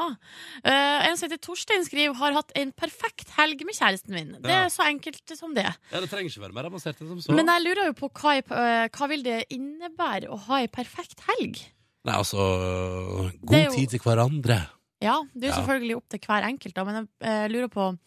En 0.64 1.20
som 1.20 1.28
heter 1.28 1.42
Torstein 1.44 1.84
skriver 1.84 2.16
har 2.16 2.38
hatt 2.38 2.56
en 2.56 2.72
perfekt 2.72 3.36
helg 3.36 3.66
med 3.68 3.76
kjæresten 3.76 4.16
min. 4.16 4.32
Det 4.40 4.58
er 4.64 4.72
så 4.72 4.88
enkelt 4.88 5.36
som 5.36 5.52
det. 5.52 5.68
Ja, 5.92 6.00
Det 6.00 6.08
trenger 6.08 6.32
ikke 6.32 6.46
være 6.48 6.56
mer 6.56 6.72
avansert 6.72 7.04
enn 7.04 7.12
som 7.12 7.20
så. 7.20 7.36
Men 7.36 7.52
jeg 7.52 7.68
lurer 7.68 7.92
jo 7.92 7.98
på 8.00 8.10
hva, 8.16 8.38
eh, 8.40 8.88
hva 8.96 9.12
vil 9.12 9.28
det 9.28 9.42
innebære 9.52 10.32
å 10.32 10.40
ha 10.48 10.64
ei 10.64 10.72
perfekt 10.72 11.28
helg? 11.28 11.60
Nei, 12.06 12.14
altså 12.14 13.30
God 13.42 13.64
jo- 13.64 13.74
tid 13.74 13.90
til 13.94 14.00
hverandre. 14.04 14.58
Ja, 15.02 15.18
det 15.34 15.44
er 15.44 15.50
jo 15.50 15.54
Ja. 15.54 15.58
selvfølgelig 15.60 15.96
opp 15.96 16.08
til 16.10 16.20
hver 16.20 16.46
enkelt, 16.48 16.74
da, 16.74 16.84
men 16.84 16.94
jeg 16.94 17.08
eh, 17.28 17.48
lurer 17.48 17.68
på 17.70 17.98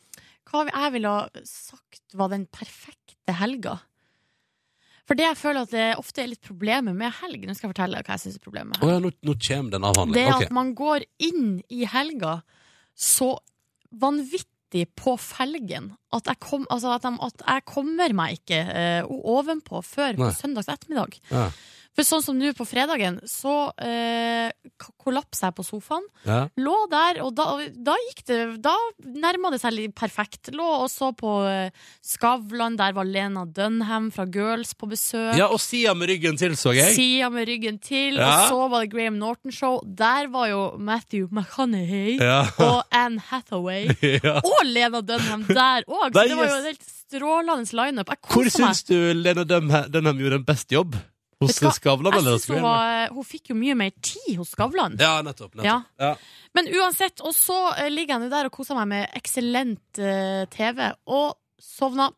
hva 0.51 0.65
jeg 0.67 0.91
ville 0.91 1.07
ha 1.07 1.27
sagt 1.47 2.15
var 2.17 2.29
den 2.29 2.45
perfekte 2.51 3.33
helga. 3.39 3.77
For 5.07 5.15
det 5.15 5.25
jeg 5.25 5.37
føler 5.39 5.61
at 5.65 5.71
det 5.71 5.85
ofte 5.99 6.23
er 6.23 6.27
litt 6.31 6.41
problemet 6.45 6.95
med 6.95 7.11
helg 7.21 7.45
Nå 7.47 7.55
skal 7.55 7.67
jeg 7.69 7.73
fortelle 7.75 8.01
hva 8.03 8.15
jeg 8.15 8.21
syns 8.25 8.35
er 8.37 8.43
problemet. 8.43 8.77
Oh, 8.83 8.89
ja, 8.91 8.99
nå, 8.99 9.11
nå 9.27 9.33
kommer 9.43 9.71
den 9.73 10.13
Det 10.13 10.23
er 10.23 10.33
okay. 10.35 10.45
at 10.45 10.51
man 10.55 10.73
går 10.77 11.05
inn 11.19 11.61
i 11.69 11.85
helga 11.89 12.41
så 12.95 13.33
vanvittig 13.91 14.85
på 14.95 15.17
felgen 15.19 15.91
at 16.15 16.27
jeg, 16.29 16.39
kom, 16.43 16.65
altså 16.71 16.93
at, 16.95 17.03
de, 17.03 17.11
at 17.27 17.43
jeg 17.47 17.65
kommer 17.67 18.13
meg 18.15 18.39
ikke 18.39 18.61
uh, 18.67 19.11
ovenpå 19.35 19.81
før 19.83 20.15
Nei. 20.15 20.29
på 20.29 20.31
søndags 20.37 20.69
ettermiddag. 20.71 21.17
Ja. 21.31 21.49
For 21.91 22.07
sånn 22.07 22.21
som 22.23 22.37
nå 22.39 22.53
på 22.55 22.63
fredagen, 22.63 23.17
så 23.27 23.73
eh, 23.83 24.47
kollapsa 25.03 25.49
jeg 25.49 25.55
på 25.57 25.63
sofaen. 25.67 26.05
Ja. 26.23 26.45
Lå 26.55 26.75
der, 26.91 27.17
og 27.25 27.33
da, 27.35 27.45
da 27.75 27.95
gikk 28.07 28.21
det 28.29 28.37
Da 28.63 28.71
nærma 29.03 29.51
det 29.51 29.59
seg 29.59 29.73
litt 29.75 29.95
perfekt. 29.99 30.53
Lå 30.55 30.63
og 30.85 30.87
så 30.93 31.09
på 31.17 31.33
eh, 31.49 31.73
Skavlan, 31.99 32.77
der 32.79 32.95
var 32.95 33.03
Lena 33.09 33.43
Dunham 33.45 34.07
fra 34.15 34.23
Girls 34.31 34.71
på 34.79 34.87
besøk. 34.93 35.35
ja, 35.35 35.49
og 35.51 35.59
Sia 35.59 35.91
med 35.97 36.09
ryggen 36.13 36.39
til, 36.39 36.55
så 36.55 36.71
jeg. 36.77 36.95
Sida 36.95 37.29
med 37.33 37.47
ryggen 37.51 37.81
til, 37.83 38.15
Ja. 38.15 38.29
og 38.29 38.49
så 38.53 38.69
var 38.71 38.85
det 38.85 38.93
Graham 38.95 39.19
Norton-show. 39.19 39.81
Der 39.83 40.27
var 40.31 40.47
jo 40.47 40.61
Matthew 40.79 41.27
McConaughey 41.31 42.17
Ja. 42.23 42.45
og 42.59 42.83
Anne 42.91 43.19
Hathaway. 43.19 43.87
ja. 44.23 44.39
Og 44.39 44.63
Lena 44.65 45.01
Dunham 45.03 45.43
der 45.49 45.83
òg! 45.91 46.11
Nei, 46.15 46.27
Det 46.31 46.37
var 46.39 46.47
jo 46.47 46.55
yes. 46.55 46.59
en 46.59 46.69
helt 46.71 46.89
strålende 47.11 47.75
lineup. 47.75 48.07
Jeg 48.15 48.21
Hvor 48.23 48.43
koser 48.47 48.63
meg. 48.63 48.75
syns 48.79 48.83
du 48.87 48.97
Lena 49.19 49.43
Dunham, 49.43 49.91
Dunham 49.91 50.19
gjorde 50.23 50.39
en 50.39 50.47
best 50.47 50.71
jobb? 50.71 50.95
Hos? 51.41 51.57
Skavlan, 51.77 52.13
eller? 52.13 52.37
hun, 52.53 52.61
var, 52.63 53.09
hun 53.15 53.25
fikk 53.25 53.49
jo 53.51 53.57
mye 53.57 53.75
mer 53.75 53.91
tid 53.99 54.37
hos 54.37 54.53
Skavlan. 54.55 54.95
Ja, 55.01 55.17
nettopp. 55.25 55.55
nettopp. 55.57 55.65
Ja. 55.65 55.81
Ja. 55.97 56.15
Men 56.53 56.67
uansett, 56.71 57.21
og 57.25 57.33
så 57.35 57.57
eh, 57.75 57.89
ligger 57.91 58.15
jeg 58.19 58.25
nå 58.27 58.31
der 58.33 58.49
og 58.49 58.55
koser 58.55 58.77
meg 58.77 58.89
med 58.91 59.17
eksellent 59.17 60.01
uh, 60.01 60.43
TV, 60.53 60.91
og 61.09 61.37
sovna. 61.61 62.11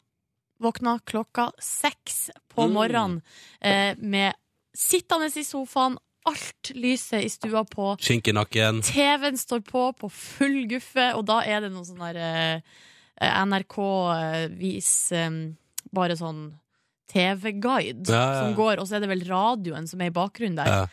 Våkna 0.63 0.93
klokka 1.03 1.49
seks 1.59 2.29
på 2.53 2.67
Mm. 2.69 2.73
morgenen 2.77 3.15
eh, 3.59 3.95
med 3.99 4.33
sittende 4.71 5.27
i 5.35 5.43
sofaen, 5.43 5.97
alt 6.23 6.69
lyset 6.77 7.25
i 7.25 7.29
stua 7.29 7.65
på, 7.67 7.97
Skink 7.99 8.29
i 8.31 8.33
nakken. 8.37 8.79
TV-en 8.85 9.35
står 9.37 9.59
på 9.67 9.89
på 9.99 10.07
full 10.13 10.61
guffe, 10.71 11.09
og 11.17 11.25
da 11.27 11.41
er 11.43 11.65
det 11.65 11.71
noe 11.73 11.83
sånn 11.83 11.99
der 11.99 12.15
eh, 12.21 12.61
NRK 13.43 13.75
eh, 14.15 14.47
vis 14.55 15.11
eh, 15.11 15.29
bare 15.91 16.15
sånn 16.15 16.45
TV-guide 17.11 18.07
Ja, 18.07 18.21
ja, 18.21 18.37
som 18.41 18.55
går, 18.57 18.79
og 18.81 18.87
så 18.87 18.97
er 18.97 19.03
det 19.03 19.11
vel 19.11 19.25
radioen 19.27 19.89
som 19.89 20.01
er 20.01 20.11
i 20.11 20.15
bakgrunnen 20.15 20.59
der. 20.59 20.87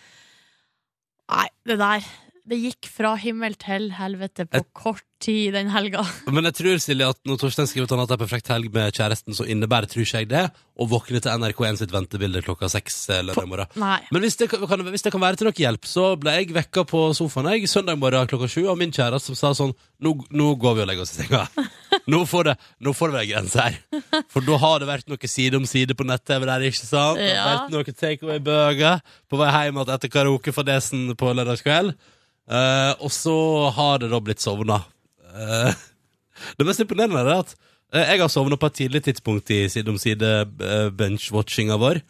Nei, 1.30 1.46
det 1.68 1.78
der 1.78 2.06
Det 2.50 2.58
gikk 2.58 2.88
fra 2.90 3.12
himmel 3.20 3.54
til 3.60 3.92
helvete 3.94 4.42
på 4.50 4.58
Et- 4.58 4.72
kort 4.74 5.04
tid 5.20 5.52
den 5.54 5.68
helga. 5.70 6.00
Men 6.34 6.48
jeg 6.48 6.56
tror, 6.58 6.78
Silje, 6.82 7.06
at 7.12 7.18
når 7.28 7.36
Torstein 7.42 7.68
skriver 7.68 7.84
at 7.86 7.92
han 7.92 8.00
har 8.00 8.06
hatt 8.08 8.14
ei 8.16 8.20
perfekt 8.24 8.48
helg 8.50 8.70
med 8.74 8.96
kjæresten, 8.96 9.36
så 9.36 9.44
innebærer, 9.46 9.86
tror 9.90 10.02
ikke 10.02 10.22
jeg 10.24 10.28
det, 10.32 10.42
å 10.80 10.86
våkne 10.88 11.20
til 11.20 11.30
NRK1 11.30 11.78
sitt 11.82 11.92
ventebilde 11.94 12.40
klokka 12.42 12.70
seks 12.72 12.96
eh, 13.12 13.20
lørdag 13.28 13.46
morgen. 13.50 13.70
Nei. 13.78 13.98
Men 14.10 14.24
hvis 14.24 14.38
det, 14.40 14.48
kan, 14.50 14.82
hvis 14.88 15.04
det 15.06 15.12
kan 15.14 15.22
være 15.22 15.38
til 15.38 15.50
noe 15.50 15.60
hjelp, 15.60 15.86
så 15.86 16.06
ble 16.18 16.34
jeg 16.38 16.50
vekka 16.56 16.86
på 16.88 17.02
sofaen 17.18 17.50
jeg 17.52 17.68
søndag 17.70 18.00
morgen 18.00 18.30
klokka 18.32 18.48
sju 18.50 18.64
av 18.72 18.80
min 18.80 18.94
kjæreste 18.96 19.30
som 19.30 19.38
sa 19.38 19.52
sånn 19.60 19.74
nå, 20.00 20.14
nå 20.32 20.46
går 20.58 20.78
vi 20.80 20.84
og 20.86 20.88
legger 20.90 21.04
oss 21.04 21.12
i 21.14 21.20
senga. 21.22 21.44
Nå 22.10 22.22
får 22.26 22.46
det 22.48 22.52
nå 22.86 22.92
får 22.96 23.10
det 23.10 23.14
være 23.18 23.28
grenser 23.28 23.60
her. 23.60 24.22
For 24.32 24.42
da 24.46 24.56
har 24.62 24.78
det 24.80 24.86
vært 24.88 25.10
noe 25.10 25.28
side 25.30 25.58
om 25.58 25.66
side 25.68 25.94
på 25.98 26.06
nett-TV 26.08 26.46
der, 26.48 26.64
ikke 26.70 26.80
sant? 26.88 27.20
Det 27.20 27.34
har 27.36 27.50
vært 27.68 27.74
noe 27.74 27.94
takeaway-bøger 28.00 29.02
på 29.30 29.38
vei 29.42 29.50
hjem 29.52 29.82
etter 29.84 30.10
karaokefadesen 30.14 31.12
på 31.20 31.34
lørdagskveld. 31.36 31.92
Eh, 32.50 32.92
og 32.98 33.12
så 33.14 33.34
har 33.76 34.00
det 34.02 34.08
da 34.10 34.18
blitt 34.26 34.42
sovna. 34.42 34.80
Uh, 35.30 35.70
det 36.58 36.66
mest 36.66 36.82
imponerende 36.82 37.20
er 37.22 37.44
at 37.44 37.52
uh, 37.94 38.00
jeg 38.02 38.18
har 38.24 38.30
sovna 38.32 38.58
på 38.58 38.66
et 38.70 38.78
tidlig 38.80 39.04
tidspunkt 39.06 39.52
i 39.54 39.60
side 39.70 39.92
om 39.92 39.98
side 40.02 40.26
uh, 40.58 40.88
bench-watchinga 40.98 41.76
vår. 41.78 42.00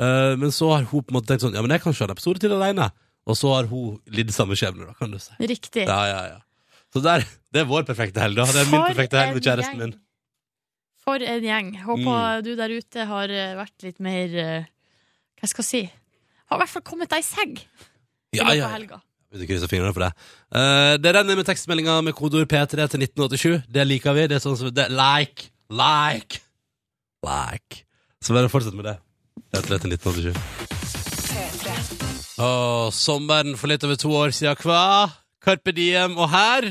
Eh, 0.00 0.32
men 0.40 0.48
så 0.54 0.70
har 0.72 0.86
hun 0.88 1.02
på 1.04 1.12
en 1.12 1.18
måte 1.18 1.28
tenkt 1.28 1.42
sånn 1.44 1.52
Ja, 1.58 1.60
men 1.60 1.74
jeg 1.74 1.82
kan 1.84 1.92
se 1.92 2.06
en 2.06 2.12
episode 2.14 2.40
til 2.40 2.54
alene. 2.56 2.86
Og 3.28 3.36
så 3.36 3.50
har 3.52 3.66
hun 3.68 3.98
lidd 4.08 4.30
samme 4.32 4.56
skjebne, 4.56 4.86
da, 4.88 4.94
kan 4.96 5.12
du 5.12 5.18
si. 5.20 5.34
Riktig. 5.44 5.84
Ja, 5.84 5.98
ja, 6.08 6.20
ja. 6.32 6.38
Så 6.90 7.02
der, 7.04 7.26
det 7.52 7.60
er 7.62 7.68
vår 7.68 7.84
perfekte 7.86 8.22
helg, 8.24 8.38
da. 8.38 8.46
Det 8.48 8.62
er 8.62 8.70
min 8.70 8.78
For 8.80 8.94
perfekte 8.94 9.20
helg 9.20 9.36
med 9.36 9.44
kjæresten 9.44 9.82
min. 9.82 9.92
For 11.04 11.20
en 11.20 11.44
gjeng. 11.44 11.68
Håper 11.84 12.08
Mm. 12.40 12.46
du 12.48 12.50
der 12.56 12.72
ute 12.80 13.04
har 13.12 13.28
eh, 13.42 13.52
vært 13.60 13.84
litt 13.84 14.00
mer 14.00 14.34
eh, 14.40 14.64
Hva 15.40 15.48
skal 15.52 15.64
jeg 15.64 15.68
si? 15.68 15.82
Har 16.48 16.58
i 16.58 16.62
hvert 16.64 16.72
fall 16.72 16.86
kommet 16.88 17.12
deg 17.12 17.20
i 17.22 17.28
seng 17.28 17.54
i 17.60 18.40
Ja, 18.40 18.48
løpet 18.48 18.56
ja, 18.56 18.66
av 18.66 18.74
helga. 18.78 18.98
Vi 19.30 19.46
krysser 19.46 19.70
fingrene 19.70 19.94
for 19.94 20.02
det. 20.02 20.10
Uh, 20.50 20.98
det 20.98 21.12
renner 21.14 21.38
med 21.38 21.46
tekstmeldinger 21.46 22.02
med 22.02 22.16
kodeord 22.18 22.48
P3 22.50 22.66
til 22.90 23.04
1987. 23.06 23.62
Det 23.70 23.84
liker 23.86 24.16
vi. 24.16 24.26
Det 24.26 24.36
er 24.40 24.42
sånn 24.42 24.58
som 24.58 24.72
det, 24.74 24.88
Like! 24.90 25.52
Like! 25.70 26.42
Like. 27.22 27.84
Så 28.20 28.34
bare 28.34 28.50
fortsett 28.50 28.74
med 28.74 28.88
det. 28.90 28.96
P3 29.54 29.78
til 29.78 29.90
1987. 29.94 30.34
Åh, 32.40 32.88
sommeren 32.96 33.54
for 33.60 33.70
litt 33.70 33.84
over 33.86 33.98
to 34.00 34.10
år 34.16 34.30
siden, 34.34 34.56
hva? 34.64 35.10
Carpe 35.44 35.72
Diem 35.76 36.18
og 36.18 36.30
her. 36.32 36.66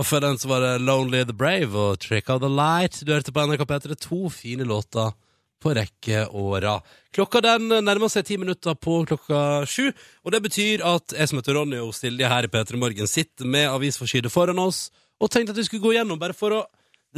Og 0.00 0.06
før 0.08 0.24
den 0.24 0.38
så 0.40 0.48
var 0.50 0.64
det 0.64 0.84
Lonely 0.84 1.24
the 1.24 1.36
Brave 1.36 1.72
og 1.76 2.00
Trick 2.02 2.28
of 2.32 2.40
the 2.44 2.50
Light. 2.50 3.00
Du 3.06 3.12
hørte 3.14 3.32
på 3.32 3.44
NRK 3.46 3.64
P3 3.68 3.96
to 4.00 4.28
fine 4.32 4.64
låter 4.68 5.12
på 5.60 5.74
rekkeåra. 5.76 6.78
Klokka 7.14 7.42
den 7.44 7.68
nærmer 7.84 8.10
seg 8.12 8.26
ti 8.28 8.38
minutter 8.40 8.76
på 8.78 9.02
klokka 9.08 9.66
sju, 9.68 9.90
og 10.24 10.34
det 10.34 10.42
betyr 10.46 10.84
at 10.86 11.14
jeg 11.16 11.30
som 11.30 11.40
heter 11.40 11.58
Ronny 11.58 11.80
og 11.82 11.94
Silje 11.96 12.28
her 12.30 12.46
i 12.46 12.50
P3 12.50 12.80
Morgen 12.80 13.10
sitter 13.10 13.48
med 13.48 13.68
avisforside 13.70 14.32
foran 14.32 14.62
oss, 14.62 14.88
og 15.20 15.32
tenkte 15.32 15.54
at 15.54 15.60
vi 15.60 15.66
skulle 15.68 15.84
gå 15.84 15.94
gjennom 15.98 16.20
bare 16.20 16.36
for 16.36 16.56
å 16.56 16.60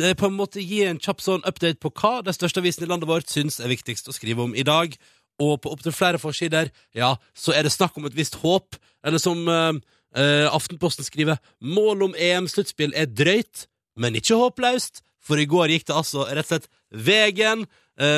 eh, 0.01 0.15
på 0.19 0.29
en 0.29 0.39
måte 0.39 0.65
gi 0.65 0.83
en 0.89 1.01
kjapp 1.03 1.23
sånn 1.23 1.45
update 1.49 1.81
på 1.83 1.93
hva 2.01 2.19
de 2.27 2.35
største 2.35 2.63
avisene 2.63 2.89
i 2.89 2.93
landet 2.93 3.11
vårt 3.11 3.31
syns 3.31 3.61
er 3.61 3.71
viktigst 3.71 4.11
å 4.11 4.17
skrive 4.17 4.47
om 4.47 4.57
i 4.59 4.67
dag. 4.67 4.97
Og 5.43 5.57
på 5.63 5.71
opptil 5.73 5.95
flere 5.97 6.21
forsider, 6.21 6.71
ja, 6.97 7.15
så 7.35 7.55
er 7.57 7.65
det 7.65 7.73
snakk 7.75 7.97
om 7.99 8.07
et 8.09 8.17
visst 8.17 8.37
håp, 8.43 8.77
eller 9.07 9.23
som 9.23 9.41
uh, 9.49 9.73
uh, 10.19 10.49
Aftenposten 10.53 11.07
skriver, 11.07 11.41
mål 11.65 12.09
om 12.09 12.19
EM-sluttspill 12.19 12.93
er 12.99 13.09
drøyt, 13.09 13.67
men 13.97 14.19
ikke 14.19 14.39
håpløst, 14.39 15.03
for 15.23 15.41
i 15.41 15.49
går 15.49 15.73
gikk 15.73 15.89
det 15.89 15.97
altså 15.97 16.27
rett 16.29 16.47
og 16.47 16.51
slett 16.51 16.71
vegen 16.93 17.65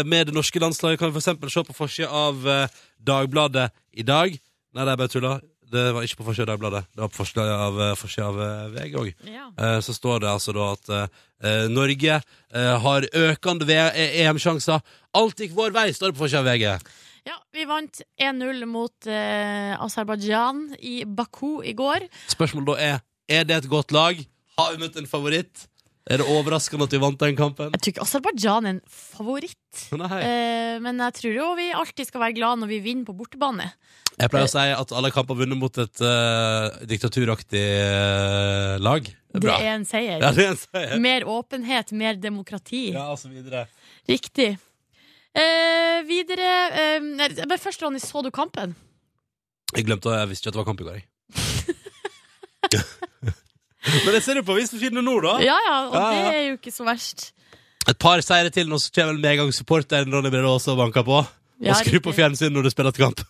med 0.06 0.26
det 0.30 0.34
norske 0.36 0.60
landslaget. 0.62 0.98
Kan 1.00 1.12
vi 1.14 1.20
eksempel 1.22 1.50
se 1.52 1.62
på 1.66 1.74
forsida 1.76 2.08
av 2.10 2.46
eh, 2.48 2.68
Dagbladet 3.04 3.70
i 3.92 4.02
dag. 4.06 4.34
Nei, 4.74 4.84
det 4.86 4.92
er 4.94 5.00
bare 5.02 5.12
tulla. 5.12 5.34
Det 5.74 5.84
var 5.96 6.04
ikke 6.06 6.20
på 6.20 6.26
forsida 6.28 6.44
av 6.46 6.50
Dagbladet. 6.54 6.84
Det 6.94 7.02
var 7.02 7.10
på 7.12 7.18
forsida 7.22 7.44
av, 7.66 7.78
eh, 7.88 7.94
forsida 7.98 8.26
av 8.30 8.42
eh, 8.44 8.66
VG 8.76 8.98
òg. 9.00 9.08
Ja. 9.30 9.46
Eh, 9.58 9.78
så 9.82 9.94
står 9.96 10.22
det 10.24 10.30
altså 10.30 10.54
da 10.56 10.68
at 10.76 10.92
eh, 10.98 11.64
Norge 11.72 12.18
eh, 12.20 12.74
har 12.84 13.06
økende 13.24 13.80
eh, 13.80 14.20
EM-sjanser. 14.24 14.84
Alt 15.18 15.40
gikk 15.42 15.56
vår 15.56 15.74
vei, 15.74 15.88
står 15.96 16.12
det 16.12 16.18
på 16.18 16.24
forsida 16.26 16.44
av 16.44 16.50
VG. 16.52 16.94
ja, 17.24 17.36
vi 17.56 17.64
vant 17.64 18.02
1-0 18.20 18.64
mot 18.68 19.06
eh, 19.08 19.72
Aserbajdsjan 19.80 20.66
i 20.84 21.04
Baku 21.08 21.62
i 21.64 21.72
går. 21.78 22.06
Spørsmålet 22.32 22.68
da 22.68 22.78
er 22.92 23.02
Er 23.28 23.44
det 23.48 23.56
et 23.56 23.68
godt 23.72 23.92
lag. 23.96 24.18
Har 24.58 24.74
vi 24.74 24.82
møtt 24.84 24.96
en 25.00 25.06
favoritt? 25.08 25.62
Er 26.04 26.20
det 26.20 26.26
overraskende 26.28 26.84
at 26.84 26.92
vi 26.92 27.00
vant 27.00 27.20
den 27.20 27.36
kampen? 27.38 27.72
Jeg 27.72 27.80
tror 27.80 27.92
ikke 27.94 28.04
Aserbajdsjan 28.04 28.66
er 28.68 28.74
en 28.74 28.80
favoritt. 28.92 29.84
Eh, 29.94 30.76
men 30.84 31.00
jeg 31.00 31.16
tror 31.16 31.38
jo 31.38 31.46
vi 31.56 31.70
alltid 31.72 32.10
skal 32.10 32.26
være 32.26 32.36
glad 32.36 32.60
når 32.60 32.72
vi 32.74 32.80
vinner 32.84 33.08
på 33.08 33.16
bortebane. 33.16 33.70
Jeg 34.18 34.30
pleier 34.30 34.46
å 34.46 34.52
si 34.52 34.66
at 34.74 34.92
alle 34.94 35.10
kamper 35.14 35.38
vunnet 35.40 35.58
mot 35.58 35.80
et 35.82 36.02
uh, 36.04 36.68
diktaturaktig 36.86 37.64
uh, 37.82 38.76
lag. 38.84 39.08
Det 39.34 39.40
er 39.40 39.48
Det 39.48 39.56
er 39.56 39.72
en 39.72 39.88
seier. 39.88 40.20
Ja, 40.20 40.30
det 40.36 40.44
er 40.44 40.52
en 40.52 40.60
seier. 40.60 40.94
Mer 41.02 41.26
åpenhet, 41.26 41.90
mer 41.96 42.20
demokrati. 42.20 42.84
Ja, 42.94 43.08
og 43.10 43.18
så 43.18 43.32
videre. 43.32 43.64
Riktig. 44.06 44.52
Eh, 45.34 46.04
videre 46.06 46.50
eh, 46.78 47.00
Men 47.02 47.58
først, 47.58 47.82
Ronny, 47.82 47.98
så 47.98 48.22
du 48.22 48.30
kampen? 48.30 48.76
Jeg 49.74 49.88
glemte 49.88 50.12
jeg 50.14 50.30
visste 50.30 50.46
ikke 50.46 50.52
at 50.52 50.54
det 50.54 50.60
var 50.60 50.68
kamp 50.68 50.84
i 50.84 50.86
går, 50.86 51.00
jeg. 51.00 51.08
Men 53.84 54.16
jeg 54.16 54.24
ser 54.24 54.40
jo 54.40 54.44
på 54.46 54.56
avisforsidene 54.56 55.02
nå, 55.04 55.18
da. 55.24 55.36
Ja 55.44 55.56
ja, 55.68 55.76
og 55.90 55.96
Ja, 55.98 56.04
ja. 56.14 56.20
det 56.30 56.38
er 56.38 56.44
jo 56.48 56.58
ikke 56.58 56.72
så 56.72 56.86
verst. 56.86 57.30
Et 57.84 57.98
par 58.00 58.20
seire 58.24 58.50
til, 58.50 58.68
nå 58.70 58.78
så 58.80 58.88
kommer 58.96 59.18
medgangssupporteren 59.20 60.12
Ronny 60.14 60.30
Brede 60.32 60.48
Aase 60.48 60.72
og 60.72 60.80
banker 60.80 61.04
på. 61.04 61.20
Ja, 61.60 61.74
og 61.74 61.82
skru 61.84 62.00
på 62.00 62.14
fjernsynet 62.16 62.54
når 62.56 62.66
du 62.66 62.72
spiller 62.72 62.94
til 62.96 63.04
kamp. 63.04 63.20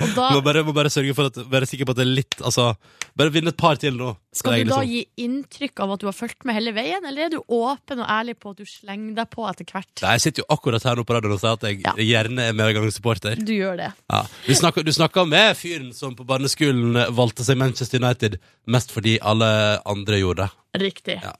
Og 0.00 0.14
da 0.16 0.28
Må 0.32 0.40
bare, 0.44 0.62
må 0.64 0.72
bare 0.74 0.90
sørge 0.92 1.14
for 1.14 1.28
at 1.28 1.36
Være 1.52 1.66
sikker 1.68 1.84
på 1.88 1.92
at 1.94 1.98
det 2.00 2.06
er 2.06 2.12
litt 2.16 2.36
Altså, 2.42 2.70
bare 3.18 3.32
vinne 3.34 3.52
et 3.52 3.58
par 3.60 3.76
til 3.76 3.92
nå. 3.98 4.14
Skal 4.32 4.62
du 4.64 4.70
da 4.70 4.78
liksom- 4.80 4.88
gi 4.88 5.06
inntrykk 5.26 5.80
av 5.84 5.90
at 5.92 6.00
du 6.00 6.06
har 6.06 6.14
fulgt 6.16 6.44
med 6.48 6.54
hele 6.56 6.72
veien, 6.72 7.04
eller 7.04 7.26
er 7.26 7.28
du 7.34 7.42
åpen 7.52 8.00
og 8.00 8.08
ærlig 8.08 8.38
på 8.40 8.50
at 8.50 8.56
du 8.56 8.64
slenger 8.64 9.14
deg 9.14 9.28
på 9.30 9.44
etter 9.50 9.64
hvert? 9.68 10.02
Nei, 10.02 10.12
Jeg 10.16 10.20
sitter 10.24 10.42
jo 10.42 10.56
akkurat 10.56 10.82
her 10.82 10.96
nå 10.96 11.04
på 11.04 11.14
radioen 11.18 11.32
og 11.36 11.40
sier 11.40 11.52
at 11.52 11.60
jeg 11.68 11.82
Ja. 11.84 11.92
gjerne 11.92 12.40
er 12.48 12.52
medgangssupporter. 12.56 13.36
Du 13.44 13.52
gjør 13.52 13.76
det. 13.76 13.92
Ja. 14.10 14.22
Du 14.46 14.54
snakker, 14.54 14.82
du 14.82 14.90
snakket 14.92 15.28
med 15.28 15.56
fyren 15.56 15.92
som 15.94 16.14
på 16.16 16.24
barneskolen 16.24 16.94
valgte 17.14 17.44
seg 17.44 17.58
Manchester 17.58 17.98
United 18.02 18.38
mest 18.66 18.90
fordi 18.90 19.18
alle 19.20 19.80
andre 19.84 20.16
gjorde 20.20 20.48
det. 20.48 20.80
Riktig. 20.80 21.22
Ja. 21.22 21.32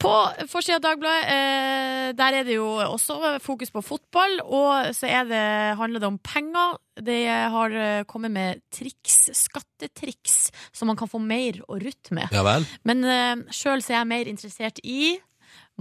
På 0.00 0.12
forsida 0.50 0.78
av 0.80 0.84
Dagbladet 0.84 1.28
eh, 1.30 2.06
der 2.18 2.36
er 2.40 2.46
det 2.46 2.56
jo 2.56 2.66
også 2.82 3.36
fokus 3.42 3.70
på 3.70 3.82
fotball, 3.86 4.40
og 4.42 4.90
så 4.96 5.10
det, 5.28 5.42
handler 5.78 6.02
det 6.02 6.08
om 6.08 6.18
penger. 6.18 6.78
Det 6.98 7.20
har 7.28 7.76
eh, 7.76 8.04
kommet 8.10 8.34
med 8.34 8.62
triks, 8.74 9.30
skattetriks, 9.36 10.50
som 10.74 10.90
man 10.90 10.98
kan 10.98 11.10
få 11.10 11.22
mer 11.22 11.60
å 11.68 11.78
rutte 11.80 12.16
med. 12.18 12.34
Ja 12.34 12.42
vel? 12.46 12.66
Men 12.88 13.06
uh, 13.06 13.52
sjøl 13.54 13.80
er 13.80 14.00
jeg 14.00 14.10
mer 14.10 14.32
interessert 14.32 14.82
i 14.82 15.14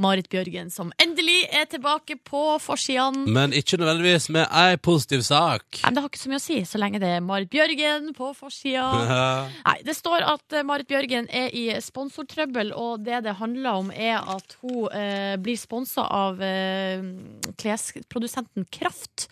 Marit 0.01 0.29
Bjørgen, 0.31 0.71
som 0.73 0.91
endelig 1.01 1.43
er 1.53 1.67
tilbake 1.69 2.17
på 2.27 2.43
forsidene. 2.63 3.27
Men 3.31 3.53
ikke 3.55 3.79
nødvendigvis 3.81 4.29
med 4.33 4.47
ei 4.49 4.77
positiv 4.81 5.23
sak. 5.27 5.65
Nei, 5.81 5.85
men 5.91 5.99
Det 5.99 6.03
har 6.05 6.11
ikke 6.11 6.23
så 6.23 6.31
mye 6.33 6.41
å 6.41 6.45
si, 6.45 6.59
så 6.67 6.81
lenge 6.81 7.01
det 7.03 7.11
er 7.17 7.23
Marit 7.25 7.51
Bjørgen 7.53 8.11
på 8.17 8.31
forsida. 8.37 8.87
Nei, 9.65 9.77
Det 9.85 9.95
står 9.97 10.25
at 10.33 10.57
eh, 10.57 10.65
Marit 10.67 10.89
Bjørgen 10.89 11.29
er 11.29 11.53
i 11.55 11.67
sponsortrøbbel, 11.81 12.73
og 12.77 13.05
det 13.05 13.21
det 13.27 13.37
handler 13.39 13.81
om, 13.83 13.91
er 13.93 14.19
at 14.35 14.57
hun 14.61 14.87
eh, 14.95 15.35
blir 15.41 15.59
sponsa 15.59 16.07
av 16.07 16.41
eh, 16.41 17.03
klesprodusenten 17.61 18.65
Kraft. 18.71 19.27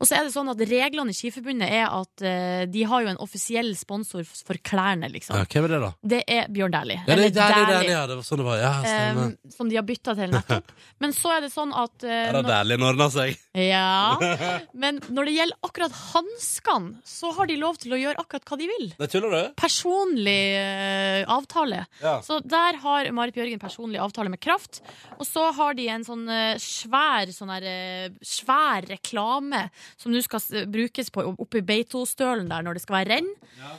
Og 0.00 0.08
så 0.08 0.18
er 0.18 0.26
det 0.26 0.34
sånn 0.34 0.50
at 0.50 0.60
reglene 0.68 1.12
i 1.12 1.16
Skiforbundet 1.16 1.70
er 1.70 1.86
at 1.86 2.24
eh, 2.26 2.64
de 2.70 2.82
har 2.88 3.04
jo 3.04 3.12
en 3.12 3.20
offisiell 3.22 3.70
sponsor 3.78 4.24
for 4.26 4.58
klærne, 4.66 5.08
liksom. 5.12 5.36
Ja, 5.38 5.46
hvem 5.48 5.68
er 5.68 5.74
det, 5.74 5.80
da? 5.84 5.90
Det 6.14 6.20
er 6.26 6.50
Bjørn 6.52 6.74
Dæhlie. 6.74 7.04
Ja, 7.06 7.16
det, 7.16 7.28
er 7.30 7.36
Dæhlie. 7.38 7.92
ja, 7.94 8.02
det 8.10 8.18
var 8.18 8.26
sånn 8.26 8.42
det 8.42 8.48
var. 8.48 8.58
Ja, 8.60 8.72
stemmer. 8.82 9.30
Eh, 9.32 9.54
som 9.54 9.70
de 9.70 9.78
har 9.78 9.86
bytta 9.86 10.13
til 10.18 10.32
nettopp. 10.34 10.72
Men 11.04 11.12
så 11.16 11.32
er 11.36 11.44
det 11.44 11.50
sånn 11.52 11.72
at 11.76 12.04
eh, 12.06 12.28
Er 12.28 12.32
det 12.36 12.42
når, 12.42 12.48
deilig 12.50 12.78
når 12.82 12.96
den 12.98 13.02
har 13.04 13.12
seg? 13.14 13.40
Ja. 13.54 14.38
Men 14.84 15.00
når 15.08 15.28
det 15.30 15.34
gjelder 15.36 15.68
akkurat 15.68 15.98
hanskene, 16.14 16.94
så 17.06 17.32
har 17.36 17.50
de 17.50 17.56
lov 17.60 17.78
til 17.82 17.94
å 17.96 18.00
gjøre 18.00 18.22
akkurat 18.22 18.46
hva 18.50 18.58
de 18.60 18.68
vil. 18.70 18.86
Det 18.98 19.08
tuller 19.12 19.34
du? 19.34 19.52
Personlig 19.60 20.36
eh, 20.58 21.22
avtale. 21.30 21.84
Ja. 22.02 22.16
Så 22.24 22.40
der 22.44 22.80
har 22.82 23.10
Marit 23.16 23.36
Bjørgen 23.36 23.62
personlig 23.62 24.00
avtale 24.02 24.32
med 24.32 24.42
Kraft. 24.44 24.80
Og 25.18 25.26
så 25.28 25.48
har 25.56 25.76
de 25.78 25.88
en 25.94 26.06
sånn 26.06 26.24
eh, 26.30 26.54
svær, 26.62 27.30
sånn 27.34 27.52
her, 27.54 27.66
eh, 27.70 28.08
svær 28.24 28.86
reklame 28.90 29.66
som 29.96 30.12
nå 30.14 30.22
skal 30.24 30.42
s- 30.42 30.68
brukes 30.70 31.10
på, 31.14 31.24
oppe 31.34 31.60
i 31.60 31.66
Beitostølen 31.66 32.48
der 32.50 32.64
når 32.66 32.78
det 32.78 32.84
skal 32.86 33.00
være 33.02 33.18
renn. 33.18 33.30
Eh, 33.60 33.74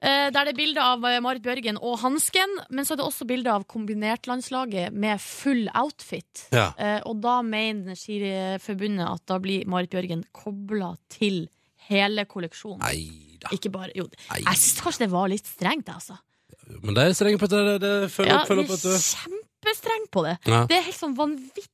Der 0.00 0.30
det 0.32 0.54
er 0.54 0.56
bilde 0.56 0.80
av 0.80 1.04
eh, 1.04 1.18
Marit 1.20 1.42
Bjørgen 1.44 1.76
og 1.76 1.98
hansken, 2.00 2.54
men 2.72 2.86
så 2.88 2.94
er 2.94 3.00
det 3.02 3.04
også 3.04 3.26
bilde 3.28 3.52
av 3.52 3.66
kombinertlandslaget 3.68 4.94
med 4.96 5.20
full 5.20 5.66
outfit. 5.76 6.46
Ja. 6.54 6.70
Eh, 6.80 7.00
og 7.04 7.20
da 7.20 7.40
mener 7.44 7.98
Skiforbundet 7.98 9.04
at 9.06 9.24
da 9.28 9.36
blir 9.42 9.66
Marit 9.68 9.92
Bjørgen 9.92 10.24
kobla 10.32 10.94
til 11.12 11.42
hele 11.90 12.24
kolleksjonen. 12.30 12.80
Neida. 12.84 13.52
Ikke 13.56 13.70
bare 13.72 13.92
Jo, 13.96 14.04
jeg 14.36 14.44
syns 14.60 14.80
kanskje 14.84 15.04
det 15.06 15.10
var 15.12 15.28
litt 15.32 15.48
strengt, 15.48 15.88
altså. 15.92 16.16
Men 16.84 16.94
det 16.94 17.04
er 17.08 17.14
strengt 17.16 17.40
på 17.42 17.48
det. 17.50 17.60
Det, 17.82 17.92
følger 18.12 18.30
Ja, 18.34 18.40
opp, 18.42 18.48
følger 18.50 18.64
opp, 18.64 18.72
vet 18.76 18.84
du. 18.84 19.06
kjempestreng 19.20 20.04
på 20.12 20.22
det. 20.26 20.34
Ja. 20.46 20.60
Det 20.70 20.76
er 20.76 20.84
helt 20.86 20.98
sånn 21.00 21.16
vanvittig 21.18 21.64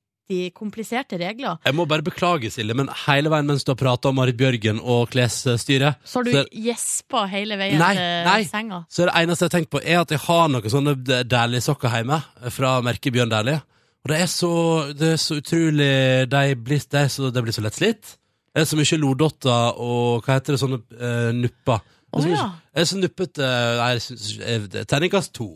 kompliserte 0.55 1.19
regler. 1.21 1.59
Jeg 1.65 1.75
må 1.79 1.85
bare 1.87 2.03
beklage, 2.03 2.51
Silje, 2.51 2.75
men 2.75 2.89
hele 3.07 3.31
veien 3.31 3.47
mens 3.47 3.65
du 3.65 3.71
har 3.73 3.79
prata 3.81 4.09
om 4.11 4.17
Marit 4.19 4.37
Bjørgen 4.37 4.81
og 4.83 5.09
klesstyret, 5.13 5.97
Så 6.05 6.19
har 6.21 6.25
du 6.25 6.51
gjespa 6.67 7.27
hele 7.31 7.57
veien 7.61 7.79
Nei, 7.79 7.95
til 7.95 8.27
nei. 8.27 8.43
senga. 8.51 8.85
så 8.91 9.07
det 9.07 9.15
eneste 9.23 9.45
jeg 9.47 9.51
har 9.53 9.57
tenkt 9.61 9.71
på, 9.71 9.81
er 9.85 10.01
at 10.01 10.11
jeg 10.11 10.19
har 10.27 10.49
noen 10.49 10.71
sånne 10.71 10.95
Dæhlie-sokker 11.25 11.95
hjemme 11.95 12.21
fra 12.51 12.81
merket 12.83 13.13
Bjørn 13.15 13.31
Dæhlie. 13.31 13.61
Og 14.07 14.11
det 14.13 14.21
er 14.23 14.27
så, 14.31 14.53
det 14.95 15.09
er 15.17 15.19
så 15.19 15.35
utrolig 15.41 15.91
De 16.31 16.55
blir, 16.55 16.79
det, 16.91 17.01
er 17.01 17.09
så, 17.11 17.31
det 17.35 17.43
blir 17.43 17.53
så 17.57 17.63
lett 17.65 17.75
slitt. 17.75 18.13
Det 18.55 18.63
er 18.63 18.69
så 18.71 18.77
mye 18.79 18.99
lodotter 19.03 19.79
og 19.83 20.23
hva 20.25 20.37
heter 20.39 20.55
det, 20.55 20.61
sånne 20.63 20.79
uh, 20.97 21.33
nupper. 21.35 21.83
Er 22.15 22.23
mye- 22.23 22.37
ja. 22.39 22.45
Det 22.73 22.81
er 22.85 22.87
så 22.89 22.99
nuppete 23.01 23.49
jeg 23.51 24.05
eh, 24.47 24.85
Terningkast 24.89 25.33
to. 25.37 25.49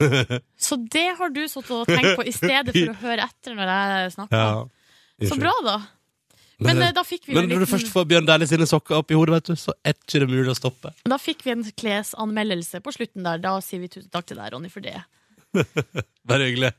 Så 0.66 0.76
det 0.92 1.06
har 1.18 1.30
du 1.32 1.42
sittet 1.48 1.72
og 1.72 1.88
tenkt 1.88 2.16
på 2.18 2.24
i 2.28 2.34
stedet 2.34 2.74
for 2.76 2.92
å 2.92 2.96
høre 3.06 3.28
etter 3.28 3.56
når 3.56 3.70
jeg 3.72 4.16
snakker. 4.16 4.66
Så 5.30 5.38
bra, 5.40 5.54
da. 5.64 5.76
Men 6.56 6.78
men 6.80 6.94
da 6.96 7.02
fikk 7.04 7.26
vi 7.28 7.34
Men 7.36 7.50
når 7.50 7.58
når 7.58 7.66
du 7.66 7.68
først 7.68 7.90
får 7.92 8.06
Bjørn 8.08 8.28
Dæhlie 8.28 8.48
sine 8.48 8.66
sokker 8.68 8.96
opp 8.96 9.10
i 9.12 9.16
hodet, 9.18 9.34
vet 9.36 9.50
du, 9.50 9.60
så 9.60 9.74
er 9.84 9.92
ikke 9.92 10.22
det 10.22 10.28
mulig 10.30 10.52
å 10.54 10.56
stoppe. 10.56 10.92
Da 11.04 11.18
fikk 11.20 11.44
vi 11.44 11.52
en 11.52 11.64
klesanmeldelse 11.82 12.80
på 12.84 12.94
slutten 12.96 13.28
der. 13.28 13.42
Da 13.44 13.58
sier 13.64 13.82
vi 13.82 13.92
tusen 13.92 14.08
takk 14.12 14.28
til 14.30 14.40
deg, 14.40 14.52
Ronny, 14.54 14.72
for 14.72 14.84
det. 14.84 14.96
Bare 16.28 16.48
hyggelig. 16.48 16.72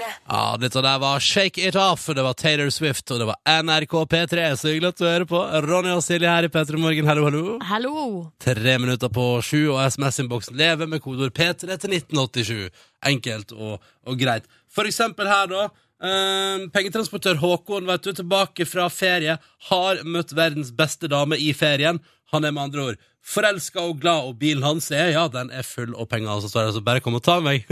Ja, 0.00 0.56
dette 0.60 0.82
der 0.84 0.98
var 1.02 1.20
Shake 1.20 1.66
It 1.68 1.76
Off, 1.76 2.06
det 2.06 2.24
var 2.24 2.36
Taylor 2.38 2.70
Swift, 2.72 3.10
og 3.10 3.20
det 3.20 3.28
var 3.28 3.62
NRK 3.62 3.94
P3. 4.12 4.46
Så 4.56 4.72
hyggelig 4.72 4.92
at 4.92 5.00
du 5.02 5.04
hører 5.06 5.26
på. 5.28 5.42
Ronny 5.66 5.92
og 5.92 6.02
Silje 6.04 6.30
her 6.30 6.48
i 6.48 6.50
P3 6.52 6.80
Morgen, 6.80 7.08
hallo, 7.10 7.26
hallo. 7.28 7.58
Hallo! 7.68 7.94
Tre 8.42 8.78
minutter 8.80 9.12
på 9.12 9.26
sju, 9.44 9.60
og 9.74 9.82
SMS-innboksen 9.86 10.56
lever 10.58 10.90
med 10.90 11.02
kodeord 11.04 11.34
P3 11.36 11.76
til 11.76 11.96
1987. 11.98 12.84
Enkelt 13.12 13.52
og, 13.52 13.80
og 14.06 14.20
greit. 14.20 14.48
For 14.72 14.88
eksempel 14.88 15.28
her, 15.28 15.50
da. 15.52 15.68
Eh, 16.02 16.66
pengetransportør 16.74 17.40
Håkon, 17.42 17.86
vet 17.88 18.04
du, 18.04 18.12
tilbake 18.18 18.66
fra 18.68 18.88
ferie, 18.92 19.38
har 19.70 20.02
møtt 20.04 20.34
verdens 20.36 20.74
beste 20.74 21.10
dame 21.12 21.38
i 21.38 21.52
ferien. 21.56 22.02
Han 22.32 22.44
er 22.48 22.54
med 22.54 22.70
andre 22.70 22.86
ord 22.90 23.00
forelska 23.22 23.82
og 23.86 24.00
glad, 24.02 24.26
og 24.26 24.38
bilen 24.40 24.64
hans 24.66 24.90
er, 24.94 25.12
ja, 25.14 25.26
den 25.30 25.52
er 25.54 25.66
full 25.66 25.94
av 25.94 26.08
penger. 26.10 26.32
Altså, 26.34 26.50
så 26.50 26.64
altså, 26.66 26.82
bare 26.84 27.02
kom 27.04 27.16
og 27.18 27.24
ta 27.24 27.38
meg. 27.44 27.66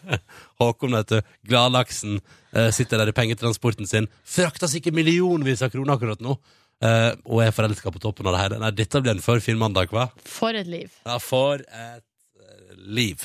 Håkon, 0.62 0.94
vet 0.96 1.16
du, 1.16 1.34
gladlaksen, 1.50 2.20
eh, 2.54 2.70
sitter 2.74 3.02
der 3.02 3.10
i 3.10 3.16
pengetransporten 3.16 3.88
sin. 3.88 4.08
Frakter 4.22 4.70
sikkert 4.70 4.96
millionvis 4.96 5.64
av 5.64 5.74
kroner 5.74 5.96
akkurat 5.96 6.22
nå. 6.24 6.38
Uh, 6.82 7.12
og 7.30 7.44
er 7.44 7.52
forelska 7.54 7.92
på 7.94 8.00
toppen 8.02 8.26
av 8.26 8.34
det 8.34 8.40
hele. 8.40 8.56
Nei, 8.58 8.72
dette 8.74 8.98
blir 8.98 9.12
en 9.12 9.22
for 9.22 9.38
fin 9.38 9.58
mandag, 9.58 9.92
hva? 9.94 10.08
For 10.26 10.56
et 10.58 10.66
liv. 10.66 10.90
Ja, 11.06 11.20
for 11.22 11.62
et 11.62 12.02
uh, 12.02 12.72
liv. 12.74 13.22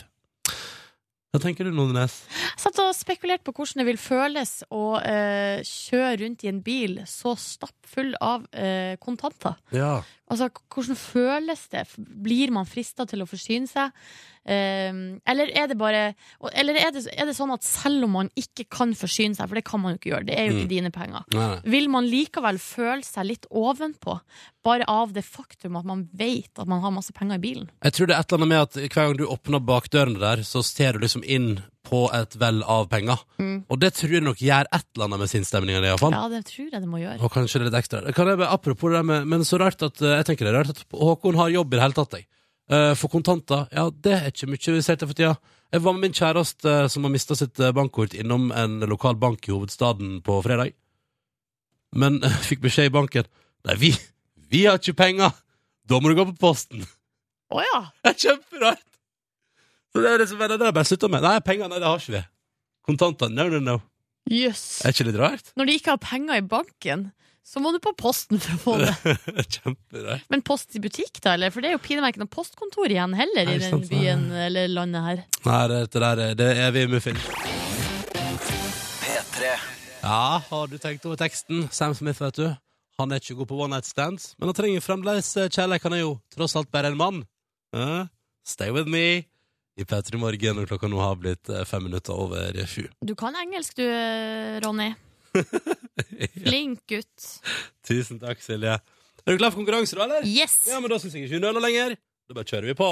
Hva 1.36 1.42
tenker 1.44 1.68
du, 1.68 1.74
Nordnes? 1.76 2.22
Jeg 2.32 2.62
satt 2.64 2.78
og 2.80 2.94
spekulerte 2.96 3.44
på 3.50 3.54
hvordan 3.58 3.82
det 3.82 3.88
vil 3.90 4.00
føles 4.00 4.52
å 4.72 4.84
eh, 5.02 5.60
kjøre 5.68 6.22
rundt 6.24 6.46
i 6.46 6.52
en 6.54 6.62
bil 6.64 7.02
så 7.10 7.34
stappfull 7.36 8.14
av 8.24 8.46
eh, 8.56 8.96
kontanter. 9.04 9.58
Ja. 9.76 10.00
Altså, 10.30 10.50
hvordan 10.74 10.98
føles 11.00 11.62
det? 11.72 11.86
Blir 11.98 12.52
man 12.52 12.66
frista 12.68 13.06
til 13.08 13.22
å 13.24 13.28
forsyne 13.30 13.70
seg? 13.72 13.94
Um, 14.48 15.20
eller 15.28 15.50
er 15.60 15.66
det 15.68 15.76
bare 15.76 16.14
Eller 16.56 16.78
er 16.80 16.94
det, 16.96 17.02
er 17.12 17.26
det 17.28 17.34
sånn 17.36 17.52
at 17.52 17.66
selv 17.68 18.06
om 18.08 18.14
man 18.16 18.30
ikke 18.40 18.64
kan 18.72 18.94
forsyne 18.96 19.36
seg, 19.36 19.44
for 19.50 19.60
det 19.60 19.66
kan 19.68 19.82
man 19.84 19.92
jo 19.96 20.00
ikke 20.00 20.12
gjøre, 20.14 20.28
det 20.30 20.38
er 20.40 20.46
jo 20.48 20.54
Mm. 20.54 20.60
ikke 20.62 20.72
dine 20.72 20.92
penger, 20.96 21.26
nei. 21.36 21.60
vil 21.68 21.90
man 21.92 22.08
likevel 22.08 22.58
føle 22.64 23.04
seg 23.04 23.26
litt 23.28 23.46
ovenpå? 23.52 24.22
Bare 24.64 24.88
av 24.88 25.12
det 25.12 25.26
faktum 25.28 25.76
at 25.80 25.86
man 25.86 26.06
vet 26.16 26.60
at 26.60 26.68
man 26.68 26.80
har 26.82 26.92
masse 26.96 27.12
penger 27.12 27.36
i 27.36 27.44
bilen? 27.44 27.70
Jeg 27.84 27.92
tror 27.94 28.08
det 28.08 28.16
er 28.16 28.20
et 28.24 28.32
eller 28.32 28.46
annet 28.46 28.54
med 28.54 28.62
at 28.62 28.74
hver 28.94 29.04
gang 29.10 29.18
du 29.18 29.26
åpner 29.28 29.60
bakdørene 29.68 30.20
der, 30.20 30.44
så 30.48 30.64
ser 30.64 30.94
du 30.94 31.00
liksom 31.04 31.24
inn 31.28 31.62
på 31.88 32.02
et 32.14 32.36
vel 32.42 32.60
av 32.68 32.86
penger. 32.92 33.22
Og 33.72 33.80
det 33.82 33.94
tror 33.98 34.14
jeg 34.18 34.24
nok 34.26 34.42
gjør 34.44 34.68
et 34.76 34.86
eller 34.96 35.08
annet 35.08 35.22
med 35.24 35.32
sinnsstemninga 35.32 35.82
di, 35.84 35.90
iallfall. 35.92 36.16
Ja, 36.16 36.26
det 36.32 36.42
tror 36.50 36.68
jeg 36.68 36.82
det 36.84 36.90
må 36.92 37.00
gjøre. 37.02 37.20
Og 37.24 37.32
kanskje 37.34 37.60
det 37.62 37.66
er 37.66 37.70
litt 37.72 37.80
ekstra. 37.80 38.02
Kan 38.18 38.32
jeg, 38.32 38.42
apropos 38.48 38.92
det 38.94 39.04
med 39.08 39.28
Men 39.32 39.46
så 39.48 39.60
rart 39.62 39.82
at 39.88 40.02
eh, 40.04 40.18
Jeg 40.20 40.28
tenker 40.30 40.48
det 40.48 40.52
er 40.54 40.58
rart 40.60 40.74
at 40.76 40.84
Håkon 40.92 41.40
har 41.40 41.54
jobb 41.54 41.72
i 41.74 41.78
det 41.80 41.84
hele 41.86 41.98
tatt, 41.98 42.18
jeg. 42.20 42.28
Eh, 42.70 42.92
For 43.00 43.12
kontanter, 43.14 43.68
ja, 43.72 43.86
det 43.92 44.16
er 44.18 44.28
ikke 44.34 44.50
mye 44.52 44.76
vi 44.78 44.84
ser 44.86 45.00
til 45.00 45.08
for 45.12 45.18
tida. 45.20 45.36
Jeg 45.72 45.84
var 45.84 45.96
med 45.96 46.06
min 46.08 46.16
kjæreste 46.20 46.74
eh, 46.74 46.88
som 46.92 47.08
har 47.08 47.14
mista 47.16 47.36
sitt 47.40 47.64
bankkort 47.76 48.14
innom 48.20 48.50
en 48.56 48.80
lokal 48.92 49.16
bank 49.20 49.48
i 49.48 49.56
hovedstaden 49.56 50.20
på 50.28 50.42
fredag. 50.46 50.76
Men 51.96 52.20
fikk 52.50 52.62
beskjed 52.66 52.92
i 52.92 52.96
banken 52.98 53.28
Nei, 53.68 53.76
vi, 53.80 53.90
vi 54.52 54.66
har 54.68 54.78
ikke 54.80 54.96
penger! 55.00 55.34
Da 55.88 55.98
må 56.04 56.12
du 56.12 56.18
gå 56.20 56.26
på 56.34 56.38
posten! 56.40 56.84
Å 57.52 57.64
ja! 57.64 57.80
Det 58.04 58.12
er 58.12 58.22
kjemperart! 58.26 58.84
Så 59.94 60.02
det 60.04 60.10
er 60.14 60.20
liksom, 60.24 60.40
det 60.42 60.52
er 60.52 60.58
det 60.62 60.68
jeg 60.72 60.76
bare 60.78 60.90
slutta 60.90 61.10
med. 61.12 61.24
Nei, 61.26 61.38
penger, 61.46 61.70
nei, 61.72 61.80
det 61.82 61.88
har 61.90 62.02
ikke 62.02 62.16
vi. 62.18 62.24
Kontanter, 62.88 63.30
no, 63.34 63.48
no, 63.52 63.60
no. 63.64 63.78
Jøss. 64.32 64.66
Er 64.86 64.92
ikke 64.96 65.06
litt 65.08 65.20
rart? 65.22 65.54
Når 65.60 65.70
de 65.70 65.76
ikke 65.80 65.94
har 65.96 66.02
penger 66.04 66.42
i 66.42 66.44
banken, 66.44 67.06
så 67.48 67.62
må 67.64 67.72
du 67.72 67.80
på 67.80 67.94
posten 67.96 68.42
for 68.44 68.52
å 68.58 68.60
få 68.60 68.74
det. 68.82 68.92
Er 69.32 69.48
Kjemperart. 69.56 70.26
Men 70.34 70.44
post 70.44 70.76
i 70.76 70.82
butikk, 70.84 71.22
da? 71.24 71.38
Eller? 71.38 71.54
For 71.56 71.64
det 71.64 71.70
er 71.72 71.78
jo 71.78 71.84
pinadø 71.86 72.10
ikke 72.12 72.24
noe 72.26 72.34
postkontor 72.34 72.92
igjen 72.92 73.16
heller 73.16 73.48
Nei, 73.48 73.56
i 73.56 73.62
den 73.64 73.72
sant, 73.72 73.88
nei. 73.88 74.02
byen 74.04 74.26
eller 74.50 74.68
landet 74.76 75.06
her. 75.08 75.22
Nei, 75.48 75.62
det, 75.72 75.80
det 75.96 76.04
der 76.04 76.24
er- 76.28 76.36
det 76.44 76.50
er 76.68 76.76
vi 76.76 76.84
muffin. 76.92 77.20
P3 78.18 79.54
Ja, 80.04 80.42
har 80.50 80.68
du 80.72 80.78
tenkt 80.80 81.06
over 81.08 81.18
teksten? 81.20 81.68
Sam 81.72 81.96
Smith, 81.98 82.20
vet 82.24 82.36
du. 82.40 82.48
Han 83.00 83.12
er 83.14 83.22
ikke 83.22 83.36
god 83.40 83.48
på 83.52 83.58
one 83.62 83.76
night 83.76 83.86
stands, 83.86 84.32
men 84.40 84.50
han 84.50 84.56
trenger 84.58 84.82
fremdeles 84.82 85.28
eh, 85.38 85.48
kjærlighet. 85.54 85.84
Han 85.86 85.94
er 85.98 86.02
jo 86.04 86.14
tross 86.34 86.56
alt 86.58 86.72
bare 86.74 86.90
en 86.92 86.98
mann. 86.98 87.20
Uh, 87.76 88.06
Stay 88.48 88.72
with 88.74 88.88
me 88.90 89.26
i 89.78 89.86
P3 89.86 90.18
Morgen, 90.22 90.62
og 90.62 90.70
klokka 90.70 90.90
nå 90.90 91.02
har 91.02 91.18
blitt 91.22 91.52
eh, 91.54 91.66
fem 91.70 91.86
minutter 91.86 92.18
over 92.18 92.58
sju. 92.66 92.88
Du 93.06 93.14
kan 93.18 93.38
engelsk 93.38 93.78
du, 93.78 93.86
Ronny. 94.66 94.90
Flink 96.48 96.82
gutt. 96.90 97.28
Tusen 97.86 98.20
takk, 98.22 98.42
Silje. 98.42 98.78
Er 99.28 99.36
du 99.36 99.42
klar 99.42 99.52
for 99.52 99.62
konkurranse, 99.62 99.98
da, 99.98 100.08
eller? 100.08 100.26
Yes! 100.26 100.56
Ja, 100.66 100.80
men 100.82 100.90
da 100.92 100.98
syns 101.02 101.18
jeg 101.18 101.28
ikke 101.28 101.38
vi 101.38 101.44
nøler 101.44 101.64
lenger. 101.64 101.98
Da 102.28 102.36
bare 102.38 102.48
kjører 102.50 102.72
vi 102.72 102.78
på. 102.80 102.88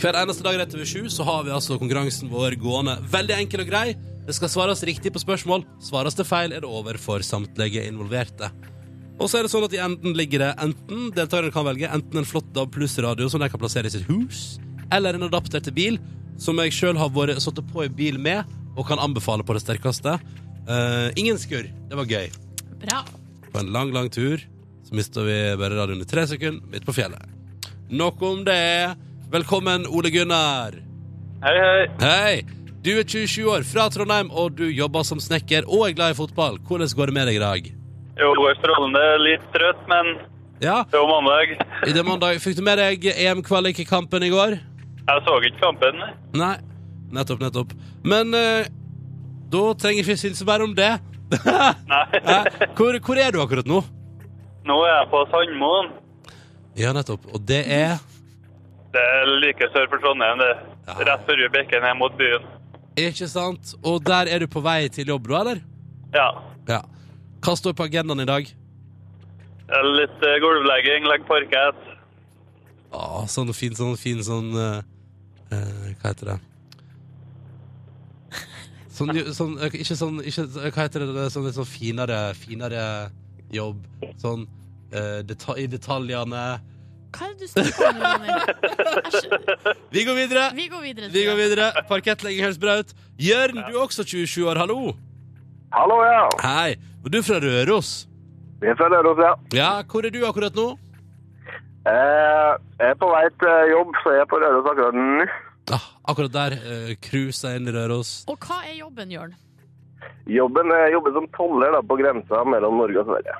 Hver 0.00 0.16
eneste 0.16 0.44
dag 0.46 0.56
rett 0.56 0.74
over 0.76 0.88
sju 0.88 1.08
så 1.12 1.24
har 1.28 1.42
vi 1.44 1.52
altså 1.52 1.76
konkurransen 1.80 2.30
vår 2.32 2.56
gående. 2.60 2.96
Veldig 3.12 3.36
enkel 3.36 3.64
og 3.64 3.68
grei. 3.68 3.86
Det 4.26 4.36
skal 4.36 4.52
svares 4.52 4.84
riktig 4.88 5.12
på 5.12 5.20
spørsmål. 5.22 5.64
Svares 5.84 6.16
det 6.16 6.24
feil, 6.28 6.54
er 6.56 6.64
det 6.64 6.70
over 6.70 6.96
for 7.00 7.24
samtlige 7.26 7.82
involverte. 7.88 8.48
Og 9.20 9.28
så 9.28 9.38
er 9.38 9.44
det 9.44 9.52
sånn 9.52 9.66
at 9.66 9.74
i 9.76 9.82
enden 9.84 10.16
ligger 10.16 10.40
det 10.40 10.50
enten 10.64 11.10
deltakerne 11.12 11.52
kan 11.52 11.66
velge 11.66 11.90
enten 11.92 12.22
en 12.22 12.28
flott 12.28 12.48
DAB 12.56 12.72
pluss-radio 12.72 13.28
som 13.28 13.42
de 13.42 13.50
kan 13.52 13.60
plassere 13.60 13.90
i 13.90 13.92
sitt 13.92 14.08
hus, 14.08 14.58
eller 14.90 15.16
en 15.16 15.26
adapter 15.28 15.60
til 15.64 15.76
bil, 15.76 15.98
som 16.40 16.60
jeg 16.64 16.72
sjøl 16.72 16.96
har 16.96 17.12
vært 17.12 17.42
satt 17.44 17.60
på 17.72 17.84
i 17.84 17.90
bil 17.92 18.16
med, 18.22 18.48
og 18.78 18.86
kan 18.88 19.02
anbefale 19.02 19.44
på 19.44 19.56
det 19.56 19.60
sterkeste. 19.64 20.16
Uh, 20.64 21.10
ingen 21.20 21.36
skurr. 21.40 21.68
Det 21.90 21.98
var 21.98 22.08
gøy. 22.08 22.30
Bra. 22.80 23.02
På 23.50 23.60
en 23.60 23.72
lang, 23.74 23.92
lang 23.92 24.08
tur 24.12 24.40
så 24.86 24.96
mista 24.96 25.22
vi 25.26 25.36
bare 25.60 25.76
radioen 25.76 26.00
i 26.00 26.08
tre 26.08 26.24
sekunder 26.30 26.72
midt 26.72 26.86
på 26.86 26.94
fjellet. 26.96 27.28
Nok 27.90 28.22
om 28.24 28.40
det. 28.46 28.96
Velkommen, 29.30 29.84
Ole 29.86 30.10
Gunnar. 30.14 30.78
Hei, 31.44 31.52
hei. 31.60 31.84
Hei! 32.00 32.60
Du 32.80 32.94
er 32.96 33.04
27 33.04 33.44
år, 33.52 33.66
fra 33.68 33.90
Trondheim, 33.92 34.30
og 34.32 34.56
du 34.56 34.64
jobber 34.70 35.04
som 35.04 35.20
snekker 35.20 35.68
og 35.68 35.90
er 35.90 35.98
glad 35.98 36.14
i 36.14 36.18
fotball. 36.18 36.56
Hvordan 36.64 36.96
går 36.96 37.10
det 37.10 37.16
med 37.18 37.28
deg 37.28 37.36
i 37.36 37.44
dag? 37.44 37.70
Jo, 38.20 38.32
strålende. 38.58 39.04
Litt 39.24 39.44
trøtt, 39.54 39.80
men 39.88 40.10
Ja, 40.60 40.82
det 40.90 40.98
var 41.00 41.08
mandag. 41.22 41.54
i 41.88 41.92
det 41.96 42.02
mandag 42.04 42.40
fikk 42.44 42.58
du 42.58 42.62
med 42.66 42.78
deg 42.78 43.06
EM-kvalikkampen 43.14 44.22
i 44.26 44.28
går? 44.32 44.58
Jeg 45.08 45.22
så 45.26 45.38
ikke 45.40 45.60
kampen. 45.62 46.02
Nei. 46.36 46.56
Nettopp, 47.10 47.40
nettopp. 47.42 47.72
Men 48.06 48.34
eh, 48.36 48.68
da 49.50 49.62
trenger 49.74 50.04
vi 50.04 50.12
ikke 50.12 50.20
synse 50.20 50.44
mer 50.46 50.62
om 50.62 50.74
det. 50.76 50.92
Nei. 51.90 52.42
Hvor, 52.78 52.98
hvor 53.06 53.18
er 53.18 53.32
du 53.34 53.40
akkurat 53.42 53.66
nå? 53.66 53.80
Nå 54.68 54.76
er 54.84 54.92
jeg 54.92 55.08
på 55.10 55.24
Sandmoen. 55.32 55.90
Ja, 56.78 56.92
nettopp. 56.94 57.24
Og 57.34 57.42
det 57.48 57.64
er 57.66 57.96
Det 58.94 59.00
er 59.00 59.28
like 59.42 59.66
sør 59.72 59.88
for 59.90 60.02
Trondheim, 60.02 60.38
det. 60.38 60.52
Ja. 60.86 60.94
Rett 61.08 61.26
før 61.26 61.42
bekken 61.54 61.82
ned 61.86 61.98
mot 61.98 62.14
byen. 62.18 62.46
Ikke 63.00 63.28
sant? 63.30 63.74
Og 63.86 64.02
der 64.06 64.28
er 64.30 64.42
du 64.42 64.46
på 64.50 64.62
vei 64.62 64.88
til 64.92 65.08
jobb, 65.14 65.28
da, 65.30 65.40
eller? 65.40 65.60
Ja. 66.14 66.28
Ja. 66.68 66.80
Hva 67.40 67.56
står 67.56 67.76
på 67.76 67.86
agendaen 67.88 68.20
i 68.20 68.28
dag? 68.28 68.50
Litt 69.70 70.24
eh, 70.26 70.36
gulvlegging, 70.42 71.06
legge 71.08 71.26
parkett. 71.28 71.82
Å, 72.90 73.24
sånn 73.30 73.52
fin, 73.54 73.74
sånn 73.78 73.94
fin, 74.00 74.20
sånn 74.26 74.50
eh, 74.58 74.80
eh, 75.54 75.90
Hva 76.00 76.10
heter 76.10 76.32
det? 76.32 76.38
Sånn, 78.90 79.14
sånn 79.32 79.52
eh, 79.62 79.76
Ikke 79.78 79.96
sånn 79.96 80.18
ikke, 80.26 80.42
Hva 80.74 80.82
heter 80.82 81.04
det? 81.06 81.28
Sånn 81.32 81.46
litt 81.46 81.56
sånn 81.56 81.68
finere, 81.70 82.18
finere 82.36 82.82
jobb. 83.54 83.86
Sånn 84.20 84.44
eh, 84.90 85.20
deta 85.26 85.56
i 85.58 85.68
detaljene. 85.70 86.42
Hva 87.14 87.28
er 87.30 87.36
det 87.38 87.46
du 87.46 87.50
snakker 87.50 87.88
om, 87.88 88.02
Ronny? 88.04 89.78
Vi 89.94 90.04
går 90.06 90.18
videre! 90.18 90.48
Vi 90.54 90.66
går 90.70 90.82
videre. 90.84 91.08
Vi 91.14 91.24
går 91.26 91.38
videre. 91.38 91.70
Parkettlegging 91.88 92.44
høres 92.44 92.60
bra 92.62 92.76
ut. 92.82 92.92
Jørn, 93.18 93.58
du 93.64 93.72
er 93.72 93.80
også 93.82 94.04
27 94.06 94.44
år. 94.50 94.60
Hallo. 94.62 94.92
Hallo, 95.70 96.00
ja. 96.02 96.22
Hei. 96.42 96.74
Og 97.04 97.12
du 97.12 97.20
er 97.20 97.26
fra 97.26 97.38
Røros? 97.42 97.90
Vi 98.60 98.68
er 98.68 98.76
fra 98.78 98.88
Røros, 98.90 99.20
ja. 99.22 99.34
Ja, 99.54 99.68
hvor 99.86 100.06
er 100.06 100.10
du 100.10 100.24
akkurat 100.26 100.56
nå? 100.58 100.72
Eh, 101.86 102.50
jeg 102.80 102.90
er 102.90 102.98
på 102.98 103.08
vei 103.08 103.22
til 103.40 103.70
jobb, 103.70 103.94
så 104.02 104.16
jeg 104.16 104.24
er 104.24 104.28
på 104.32 104.40
Røros 104.42 104.66
akkurat 104.72 104.98
nå. 104.98 105.28
Ah, 105.70 105.86
akkurat 106.10 106.34
der. 106.34 106.56
Cruisa 107.06 107.54
inn 107.54 107.70
i 107.70 107.76
Røros. 107.76 108.24
Og 108.32 108.42
hva 108.42 108.58
er 108.66 108.80
jobben, 108.80 109.14
Jørn? 109.14 109.36
Jobben 110.30 110.74
er 110.74 110.90
jobber 110.96 111.14
som 111.14 111.30
toller 111.38 111.72
da, 111.76 111.84
på 111.86 111.96
grensa 112.02 112.42
mellom 112.50 112.82
Norge 112.82 113.04
og 113.04 113.12
Sverige. 113.12 113.38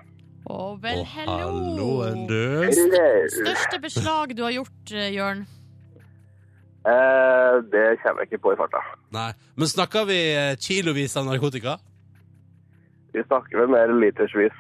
Å, 0.51 0.63
vel, 0.83 1.03
oh, 1.03 1.13
hello. 1.17 1.91
Eh, 2.07 3.27
Største 3.35 3.83
beslag 3.83 4.39
du 4.39 4.47
har 4.47 4.55
gjort, 4.55 4.95
eh, 4.95 5.11
Jørn? 5.19 5.45
Eh, 6.87 7.61
det 7.75 7.87
kommer 8.01 8.23
jeg 8.23 8.31
ikke 8.31 8.45
på 8.47 8.55
i 8.55 8.59
farta. 8.63 8.81
Nei. 9.13 9.31
Men 9.59 9.69
snakker 9.69 10.07
vi 10.09 10.21
eh, 10.33 10.57
kilovis 10.63 11.19
av 11.21 11.27
narkotika? 11.29 11.77
Vi 13.13 13.23
snakker 13.27 13.59
vel 13.65 13.69
mer 13.73 13.89
litersvis, 14.01 14.55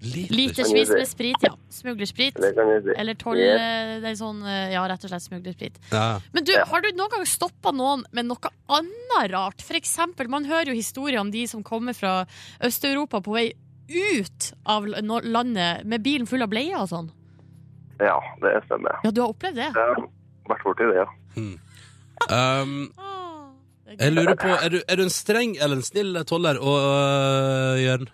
Litersvis 0.00 0.88
med 0.88 1.08
sprit, 1.08 1.36
ja. 1.44 1.50
Smuglersprit. 1.68 2.38
si. 2.40 2.92
Eller 2.96 3.14
tolv 3.20 3.36
Yes. 3.36 3.60
eh, 3.60 4.00
Det 4.00 4.16
sånn, 4.16 4.38
eh, 4.48 4.72
ja, 4.72 4.84
rett 4.88 5.04
og 5.04 5.10
slett 5.10 5.22
smuglersprit. 5.26 5.76
Ja. 5.92 6.20
Men 6.32 6.44
du, 6.44 6.52
har 6.56 6.80
du 6.80 6.88
noen 6.96 7.10
gang 7.10 7.26
stoppa 7.26 7.70
noen 7.70 8.04
med 8.10 8.24
noe 8.24 8.38
annet 8.70 9.30
rart? 9.30 9.60
For 9.60 9.74
eksempel, 9.76 10.28
man 10.28 10.44
hører 10.48 10.68
jo 10.72 10.72
historier 10.78 11.20
om 11.20 11.30
de 11.30 11.46
som 11.46 11.62
kommer 11.62 11.92
fra 11.92 12.24
Øst-Europa 12.64 13.20
på 13.20 13.34
vei 13.34 13.52
ut 13.90 14.52
av 14.64 14.86
landet 14.86 15.84
med 15.84 16.02
bilen 16.02 16.26
full 16.26 16.42
av 16.42 16.48
bleier 16.48 16.80
og 16.80 16.88
sånn. 16.88 17.10
Ja, 18.00 18.16
det 18.40 18.62
stemmer. 18.64 18.96
Ja, 19.04 19.10
du 19.10 19.20
har 19.20 19.28
opplevd 19.34 19.56
det? 19.60 19.68
Jeg 19.68 19.74
har 19.74 20.08
vært 20.48 20.64
borti 20.64 20.86
det, 20.88 20.96
ja. 20.96 21.06
Um, 21.36 21.58
det 22.28 23.04
er 23.04 23.09
jeg 23.98 24.12
lurer 24.14 24.36
på, 24.38 24.48
er 24.48 24.68
du, 24.70 24.78
er 24.86 24.96
du 24.96 25.02
en 25.02 25.10
streng 25.10 25.56
eller 25.58 25.76
en 25.80 25.82
snill 25.82 26.14
toller, 26.28 26.58
og, 26.60 26.78
øh, 26.78 27.80
Jørn? 27.84 28.06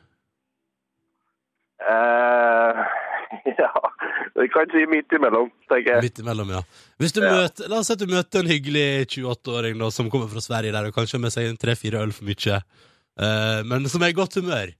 Eh, 1.86 2.80
ja, 3.60 3.70
vi 4.40 4.46
kan 4.54 4.70
si 4.72 4.86
midt 4.90 5.12
imellom, 5.18 5.50
tenker 5.70 5.96
jeg. 5.98 6.06
Midt 6.06 6.18
imellom, 6.22 6.50
ja. 6.56 6.62
Hvis 7.02 7.12
du 7.12 7.20
Ja. 7.22 7.32
møter, 7.42 7.68
la 7.68 7.80
oss 7.82 7.90
si 7.90 7.96
at 7.96 8.00
du 8.02 8.06
møter 8.10 8.40
en 8.42 8.50
hyggelig 8.50 8.86
28-åring 9.12 9.78
da, 9.82 9.90
som 9.92 10.10
kommer 10.12 10.30
fra 10.32 10.40
Sverige 10.44 10.72
der, 10.72 10.88
og 10.88 10.96
kanskje 10.96 11.18
har 11.18 11.24
med 11.26 11.34
seg 11.34 11.50
en 11.50 11.60
tre-fire 11.60 12.00
øl 12.02 12.12
for 12.16 12.24
mye, 12.28 12.58
eh, 13.20 13.60
men 13.68 13.88
som 13.92 14.02
er 14.02 14.14
i 14.14 14.16
godt 14.16 14.34
humør. 14.40 14.72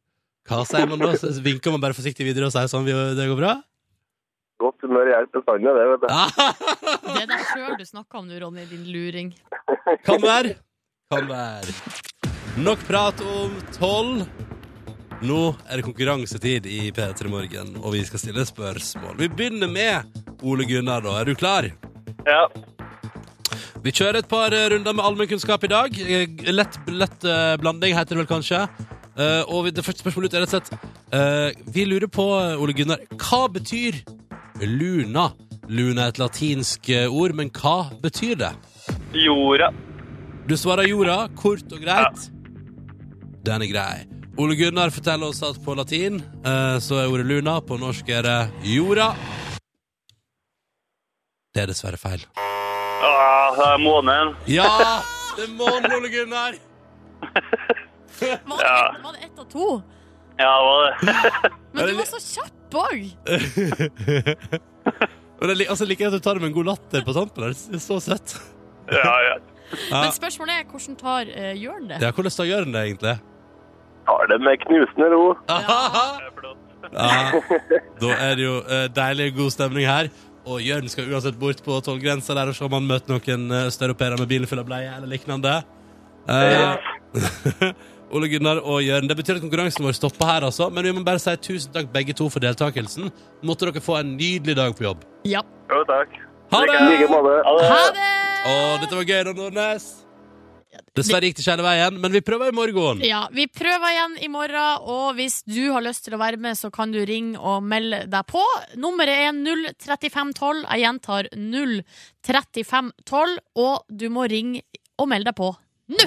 Hva 0.49 0.63
sier 0.65 0.87
man 0.89 1.03
da? 1.03 1.13
Så 1.19 1.33
vinker 1.49 1.75
man 1.75 1.83
bare 1.85 1.97
forsiktig 1.99 2.25
videre 2.29 2.47
og 2.49 2.53
sier 2.55 2.69
sånn, 2.71 2.87
"Vi- 2.87 3.15
det 3.19 3.29
går 3.29 3.37
bra? 3.41 3.55
Godt 4.63 4.81
humør 4.87 5.05
hjelper 5.13 5.43
bestandig, 5.43 5.73
det, 5.77 5.87
vet 5.93 6.01
du. 6.01 6.09
Det 7.17 7.23
er 7.23 7.27
deg 7.29 7.43
sjøl 7.53 7.75
du 7.77 7.85
snakker 7.85 8.19
om 8.23 8.27
nå, 8.29 8.39
Ronny, 8.41 8.65
din 8.71 8.87
luring. 8.89 9.35
Kan 10.07 10.23
være. 10.23 10.55
Kan 11.07 11.29
være. 11.31 11.71
Nok 12.59 12.81
prat 12.89 13.21
om 13.23 13.53
tolv. 13.77 14.25
Nå 15.23 15.37
er 15.71 15.79
det 15.79 15.85
konkurransetid 15.87 16.67
i 16.67 16.89
P3 16.97 17.31
Morgen, 17.31 17.77
og 17.79 17.95
vi 17.95 18.01
skal 18.09 18.19
stille 18.19 18.43
spørsmål. 18.49 19.15
Vi 19.21 19.29
begynner 19.31 19.71
med 19.71 20.19
Ole 20.43 20.67
Gunnar, 20.67 21.05
da. 21.07 21.15
Er 21.21 21.31
du 21.31 21.39
klar? 21.39 21.69
Ja. 22.27 22.43
Vi 23.87 23.95
kjører 23.95 24.19
et 24.25 24.29
par 24.35 24.51
eh, 24.51 24.67
runder 24.75 24.99
med 24.99 25.07
allmennkunnskap 25.07 25.69
i 25.69 25.73
dag. 25.77 25.95
Eh, 26.03 26.27
Lett, 26.51 26.81
lett 26.91 27.23
eh, 27.23 27.55
blanding 27.63 27.95
heter 27.95 28.17
det 28.19 28.25
vel 28.25 28.31
kanskje. 28.35 28.67
Og 29.49 29.71
det 29.73 29.81
første 29.87 30.03
spørsmålet 30.03 30.35
ut 30.35 30.35
er 30.37 30.43
rett 30.45 30.59
og 30.59 30.67
slett 30.67 31.71
Vi 31.73 31.87
lurer 31.89 32.11
på, 32.13 32.27
Ole 32.61 32.75
Gunnar, 32.77 33.07
hva 33.15 33.47
betyr 33.49 34.03
luna? 34.61 35.31
Luna 35.71 36.11
er 36.11 36.13
et 36.13 36.21
latinsk 36.21 36.91
ord, 37.07 37.39
men 37.39 37.55
hva 37.55 37.93
betyr 38.03 38.35
det? 38.43 38.51
Jorda. 39.17 39.71
Du 40.47 40.55
svarer 40.57 40.87
jorda, 40.87 41.27
kort 41.39 41.73
og 41.75 41.81
greit. 41.83 42.29
Den 43.47 43.63
er 43.65 43.69
grei. 43.71 44.05
Ole 44.39 44.55
Gunnar 44.59 44.91
forteller 44.93 45.27
oss 45.33 45.41
at 45.47 45.57
på 45.65 45.75
latin 45.79 46.19
eh, 46.45 46.77
så 46.85 46.95
er 47.01 47.09
ordet 47.11 47.27
luna, 47.27 47.55
på 47.65 47.79
norsk 47.81 48.09
er 48.13 48.23
det 48.27 48.37
jorda. 48.69 49.09
Det 51.57 51.63
er 51.65 51.69
dessverre 51.73 51.97
feil. 51.99 52.21
Ah, 52.37 53.57
det 53.57 53.67
er 53.73 53.79
månen. 53.81 54.35
Ja! 54.51 54.69
Det 55.37 55.45
er 55.49 55.53
månen, 55.57 55.93
Ole 55.99 56.09
Gunnar! 56.13 56.53
Var 58.17 58.57
det, 58.57 58.65
Ja. 58.65 58.97
var 59.05 59.13
det 59.13 59.21
ett 59.27 59.39
av 59.43 59.47
to? 59.53 59.67
Ja, 60.39 60.53
det 60.57 60.65
var 60.65 60.81
det. 60.87 60.93
Men 61.77 61.83
du 61.91 61.95
var 61.99 62.07
så 62.09 62.17
kjapp 62.23 62.73
òg! 62.81 63.01
Og 65.37 65.43
det 65.45 65.53
er 65.53 65.59
li- 65.61 65.69
altså, 65.69 65.85
liker 65.89 66.09
at 66.09 66.17
du 66.17 66.21
tar 66.25 66.33
det 66.39 66.43
med 66.47 66.49
en 66.49 66.55
god 66.57 66.69
latter 66.71 67.05
på 67.05 67.13
tampen. 67.13 67.45
der. 67.45 67.53
Det 67.53 67.77
er 67.77 67.83
så 67.85 67.99
søtt. 68.01 68.39
Ja, 68.89 69.13
ja. 69.27 69.35
Ja. 69.91 70.03
Men 70.03 70.13
spørsmålet 70.15 70.61
er 70.61 70.69
hvordan 70.71 70.99
tar 71.01 71.33
uh, 71.33 71.53
Jørn 71.59 71.89
det? 71.91 72.03
Ja, 72.03 72.13
hvordan 72.13 72.37
tar 72.37 72.49
Jørn 72.51 72.73
det, 72.75 72.85
egentlig? 72.91 73.17
Tar 74.07 74.31
det 74.31 74.39
med 74.47 74.63
knusende 74.63 75.09
ro. 75.15 75.25
Ja, 75.51 77.11
da 78.03 78.11
er 78.15 78.37
det 78.39 78.45
jo 78.45 78.61
uh, 78.63 78.87
deilig 78.95 79.33
god 79.37 79.55
stemning 79.57 79.89
her. 79.89 80.11
Og 80.47 80.63
Jørn 80.63 80.87
skal 80.91 81.11
uansett 81.11 81.39
bort 81.41 81.59
på 81.67 81.81
tollgrensa 81.83 82.37
der 82.39 82.53
og 82.53 82.55
se 82.55 82.63
om 82.67 82.77
han 82.77 82.87
møter 82.87 83.17
noen 83.17 83.51
uh, 83.51 83.65
østeuropeere 83.67 84.19
med 84.21 84.31
bilen 84.31 84.51
full 84.51 84.63
av 84.63 84.69
bleie 84.69 84.93
eller 84.95 85.11
lignende. 85.11 85.59
Eh, 86.27 87.73
Ole 88.15 88.29
Gunnar 88.31 88.61
og 88.63 88.83
Jørn, 88.87 89.09
det 89.11 89.17
betyr 89.19 89.41
at 89.41 89.43
konkurransen 89.43 89.87
vår 89.87 89.97
stopper 89.99 90.31
her, 90.31 90.47
altså. 90.47 90.69
Men 90.71 90.87
vi 90.87 90.95
må 90.95 91.03
bare 91.07 91.23
si 91.23 91.35
tusen 91.43 91.75
takk 91.75 91.91
begge 91.95 92.15
to 92.15 92.29
for 92.31 92.43
deltakelsen. 92.43 93.11
Måtte 93.47 93.67
dere 93.67 93.83
få 93.83 93.99
en 93.99 94.15
nydelig 94.15 94.55
dag 94.59 94.77
på 94.79 94.87
jobb. 94.87 95.03
Ja. 95.27 95.43
Jo, 95.73 95.83
takk. 95.91 96.15
Ha 96.55 96.63
det! 96.71 96.79
Ha 97.11 97.83
det. 97.99 98.07
Å, 98.47 98.79
dette 98.83 98.95
var 98.95 99.07
gøy, 99.09 99.23
da, 99.27 99.33
Nordnes. 99.37 99.87
Dessverre 100.97 101.25
gikk 101.29 101.37
det 101.39 101.43
ikke 101.45 101.53
hele 101.55 101.65
veien, 101.65 101.97
men 102.01 102.13
vi 102.13 102.21
prøver 102.25 102.51
i 102.53 102.57
morgen. 102.57 103.01
Ja, 103.05 103.23
Vi 103.33 103.47
prøver 103.49 103.93
igjen 103.93 104.17
i 104.25 104.29
morgen, 104.33 104.83
og 104.85 105.15
hvis 105.17 105.41
du 105.49 105.73
har 105.73 105.83
lyst 105.85 106.05
til 106.07 106.15
å 106.17 106.21
være 106.21 106.37
med, 106.41 106.57
så 106.59 106.71
kan 106.73 106.93
du 106.93 106.99
ringe 107.09 107.39
og 107.41 107.63
melde 107.65 108.03
deg 108.13 108.27
på. 108.29 108.43
Nummeret 108.81 109.29
er 109.29 109.33
03512. 109.81 110.65
Jeg 110.67 110.85
gjentar 110.85 111.29
03512, 111.33 113.39
og 113.67 113.85
du 113.89 114.09
må 114.13 114.27
ringe 114.31 114.63
og 115.01 115.09
melde 115.13 115.33
deg 115.33 115.39
på 115.39 115.53
nå! 115.87 116.03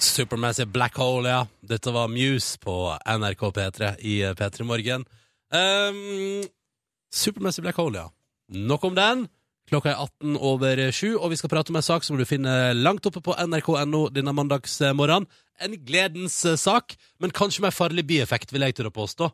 Supermassive 0.00 0.70
Black 0.72 0.96
Hole, 0.98 1.28
ja. 1.28 1.42
Dette 1.60 1.92
var 1.94 2.08
Muse 2.10 2.58
på 2.62 2.74
NRK 3.06 3.42
P3 3.56 3.90
i 4.08 4.16
eh, 4.26 4.34
P3 4.34 4.64
Morgen. 4.66 5.04
Um, 5.54 6.42
Supermassive 7.12 7.68
Black 7.68 7.78
Hole, 7.78 8.06
ja. 8.06 8.10
Nok 8.70 8.88
om 8.90 8.96
den. 8.98 9.28
Klokka 9.70 9.92
er 9.92 10.00
18 10.02 10.34
over 10.42 10.80
7, 10.90 11.12
og 11.20 11.30
vi 11.30 11.36
skal 11.38 11.52
prate 11.52 11.70
om 11.70 11.78
en 11.78 11.84
sak 11.86 12.02
som 12.06 12.18
du 12.18 12.24
finner 12.26 12.72
langt 12.74 13.06
oppe 13.06 13.22
på 13.22 13.36
nrk.no 13.38 14.08
denne 14.10 14.34
mandagsmorgenen. 14.34 15.28
En 15.60 15.74
gledens 15.84 16.38
eh, 16.48 16.54
sak, 16.56 16.94
men 17.20 17.34
kanskje 17.36 17.60
med 17.60 17.74
farlig 17.76 18.06
bieffekt, 18.08 18.48
vil 18.54 18.64
jeg 18.64 18.78
til 18.78 18.86
å 18.88 18.92
påstå. 18.96 19.26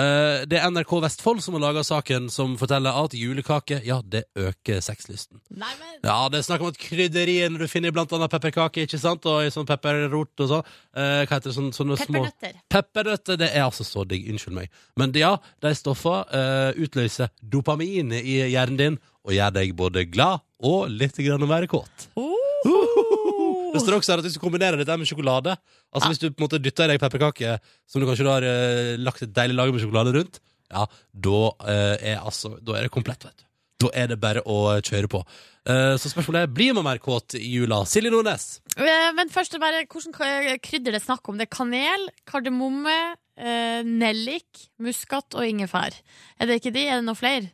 Eh, 0.00 0.46
Det 0.48 0.56
er 0.56 0.70
NRK 0.72 0.94
Vestfold 1.04 1.42
som 1.44 1.58
har 1.58 1.60
laga 1.66 1.82
saken 1.84 2.30
som 2.32 2.54
forteller 2.56 2.96
at 3.04 3.12
julekake, 3.14 3.82
ja, 3.84 3.98
det 4.00 4.24
øker 4.32 4.80
sexlysten. 4.80 5.42
Nei, 5.52 5.68
men 5.82 6.00
Ja, 6.08 6.16
det 6.32 6.40
er 6.40 6.46
snakk 6.48 6.64
om 6.64 6.72
at 6.72 6.80
krydderiene 6.80 7.60
du 7.60 7.68
finner 7.68 7.92
i 7.92 7.94
blant 7.98 8.16
annet 8.16 8.32
pepperkake, 8.32 8.88
ikke 8.88 8.98
sant? 9.02 9.28
Og 9.28 9.44
i 9.44 9.52
sånn 9.52 9.68
pepperrot 9.68 10.40
og 10.46 10.50
sånn. 10.56 10.72
Hva 10.96 11.28
heter 11.28 11.50
det? 11.52 11.56
Sånne, 11.60 11.76
sånne 11.76 12.00
små 12.00 12.24
Peppernøtter. 12.24 12.58
Peppernøtter, 12.72 13.38
det 13.44 13.52
er 13.52 13.68
altså 13.68 13.84
så 13.84 14.08
digg. 14.08 14.24
Unnskyld 14.32 14.56
meg. 14.56 14.72
Men 14.96 15.12
ja, 15.20 15.34
de 15.60 15.74
stoffene 15.76 16.72
utløser 16.80 17.28
dopamin 17.44 18.16
i 18.24 18.40
hjernen 18.56 18.80
din 18.80 18.98
og 19.24 19.32
gjør 19.34 19.54
deg 19.56 19.74
både 19.76 20.04
glad 20.10 20.42
og 20.64 20.88
litt 20.92 21.16
grann 21.24 21.44
mer 21.48 21.66
kåt. 21.70 22.08
Det 23.74 23.80
står 23.82 23.96
også 23.98 24.12
her 24.14 24.20
at 24.22 24.26
hvis 24.28 24.36
du 24.36 24.42
kombinerer 24.42 24.78
dette 24.78 24.94
med 24.96 25.08
sjokolade 25.08 25.56
Altså 25.94 26.10
Hvis 26.12 26.20
du 26.22 26.28
på 26.28 26.38
en 26.38 26.44
måte 26.46 26.60
dytter 26.62 26.86
i 26.86 26.94
deg 26.94 27.00
pepperkake 27.02 27.56
som 27.90 28.00
du 28.00 28.06
kanskje 28.06 28.26
har 28.28 28.46
eh, 28.46 28.92
lagt 29.02 29.24
et 29.26 29.32
deilig 29.34 29.56
lager 29.58 29.74
med 29.74 29.82
sjokolade 29.82 30.12
rundt, 30.14 30.38
ja, 30.70 30.84
da 31.26 31.40
eh, 31.70 32.12
er 32.14 32.22
altså 32.22 32.54
Da 32.62 32.78
er 32.78 32.86
det 32.86 32.92
komplett, 32.94 33.26
vet 33.26 33.42
du. 33.42 33.44
Da 33.84 33.90
er 33.98 34.12
det 34.12 34.20
bare 34.22 34.44
å 34.46 34.78
kjøre 34.78 35.10
på. 35.10 35.20
Eh, 35.66 35.96
så 36.00 36.10
spørsmålet 36.12 36.46
er 36.46 36.54
blir 36.54 36.76
man 36.78 36.86
mer 36.86 37.02
kåt 37.02 37.34
i 37.38 37.42
jula. 37.56 37.82
Silje 37.90 38.14
Nordnes. 38.14 38.46
Eh, 38.78 39.10
Men 39.18 39.32
først 39.34 39.58
bare, 39.62 39.82
hvordan 39.90 40.14
krydder 40.62 40.94
det 40.94 41.00
er 41.02 41.06
snakk 41.08 41.28
om? 41.28 41.38
Det 41.40 41.48
er 41.48 41.52
kanel, 41.56 42.06
kardemomme, 42.30 42.96
eh, 43.36 43.82
nellik, 43.84 44.68
muskat 44.78 45.34
og 45.34 45.50
ingefær. 45.50 45.98
Er 46.38 46.50
det 46.50 46.62
ikke 46.62 46.74
de? 46.78 46.86
Er 46.86 47.02
det 47.02 47.08
noen 47.10 47.18
flere? 47.18 47.50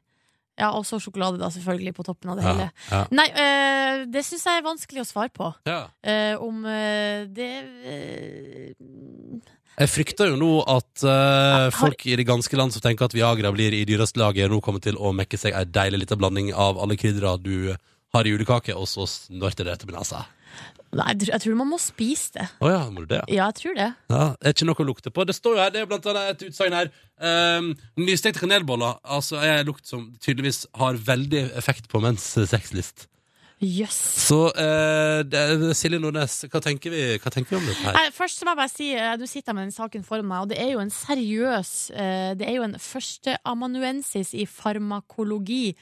Ja, 0.60 0.70
og 0.76 0.84
så 0.84 0.98
sjokolade, 1.00 1.40
da, 1.40 1.48
selvfølgelig, 1.54 1.94
på 1.96 2.04
toppen 2.06 2.30
av 2.34 2.36
det 2.38 2.44
Ja, 2.44 2.52
hele. 2.52 2.66
ja. 2.90 3.02
Nei, 3.16 3.28
eh, 3.32 4.04
det 4.12 4.22
syns 4.26 4.44
jeg 4.44 4.60
er 4.60 4.66
vanskelig 4.66 5.02
å 5.02 5.08
svare 5.08 5.32
på. 5.32 5.48
Ja. 5.68 5.80
Uh, 6.04 6.36
om 6.44 6.60
eh, 6.68 7.24
det 7.32 7.48
eh, 7.88 8.72
Jeg 9.80 9.88
frykter 9.88 10.34
jo 10.34 10.36
nå 10.40 10.50
at 10.68 11.04
eh, 11.06 11.68
folk 11.72 12.04
i 12.10 12.16
det 12.20 12.26
ganske 12.28 12.58
land 12.58 12.74
som 12.74 12.84
tenker 12.84 13.08
at 13.08 13.16
Viagra 13.16 13.52
blir 13.54 13.72
i 13.72 13.86
dyreste 13.88 14.20
laget, 14.20 14.50
nå 14.52 14.60
kommer 14.60 14.82
til 14.84 14.98
å 15.00 15.14
mekke 15.16 15.40
seg 15.40 15.56
ei 15.56 15.64
deilig 15.64 16.02
lita 16.04 16.18
blanding 16.20 16.52
av 16.52 16.80
alle 16.82 16.98
kryddera 17.00 17.38
du 17.40 17.72
har 18.12 18.26
i 18.26 18.34
julekake, 18.34 18.74
og 18.76 18.88
så 18.90 19.06
snorter 19.08 19.64
det 19.70 19.78
til 19.80 19.94
nesa. 19.94 20.26
Nei, 20.92 21.14
jeg 21.22 21.40
tror- 21.40 21.55
man 21.55 21.68
må 21.70 21.79
spise 21.79 22.33
det. 22.35 22.48
Å 22.61 22.70
ja, 22.70 22.81
må 22.90 23.05
du 23.05 23.12
det? 23.14 23.20
Ja, 23.29 23.46
jeg 23.50 23.55
tror 23.61 23.74
det. 23.79 23.94
Ja, 24.11 24.24
det 24.40 24.48
er 24.48 24.55
ikke 24.57 24.66
noe 24.66 24.83
å 24.83 24.88
lukte 24.88 25.12
på. 25.14 25.26
Det 25.26 25.37
står 25.37 25.55
jo 25.55 25.62
her, 25.62 25.70
det 25.70 25.83
er 25.83 25.87
blant 25.87 26.07
annet 26.11 26.42
et 26.42 26.48
utsagn 26.48 26.74
her. 26.74 26.90
Um, 27.20 27.76
nystekte 27.96 28.40
kanelboller 28.42 28.98
altså, 29.05 29.38
er 29.38 29.61
en 29.61 29.70
lukt 29.70 29.87
som 29.87 30.09
tydeligvis 30.18 30.66
har 30.74 30.98
veldig 30.98 31.53
effekt 31.55 31.87
på 31.88 32.03
menns 32.03 32.26
sexlyst. 32.50 33.07
Jøss. 33.61 33.96
Så 34.24 34.38
uh, 34.57 35.20
det, 35.20 35.76
Silje 35.76 35.98
Nordnes, 36.00 36.46
hva 36.48 36.62
tenker, 36.64 36.94
vi, 36.94 37.03
hva 37.20 37.31
tenker 37.31 37.53
vi 37.53 37.59
om 37.59 37.66
dette 37.68 37.92
her? 37.92 38.09
Først 38.16 38.40
må 38.42 38.55
jeg 38.55 38.61
bare 38.62 38.72
si, 38.72 38.87
eh, 38.96 39.16
Du 39.20 39.26
sitter 39.29 39.53
med 39.53 39.68
den 39.68 39.74
saken 39.74 40.05
foran 40.07 40.24
meg, 40.24 40.46
og 40.46 40.48
det 40.48 40.57
er 40.62 40.72
jo 40.72 40.81
en 40.81 40.90
seriøs 40.90 41.72
eh, 41.92 42.33
Det 42.40 42.48
er 42.48 42.57
jo 42.57 42.64
en 42.64 42.79
førsteamanuensis 42.81 44.33
i 44.33 44.46
farmakologi. 44.48 45.76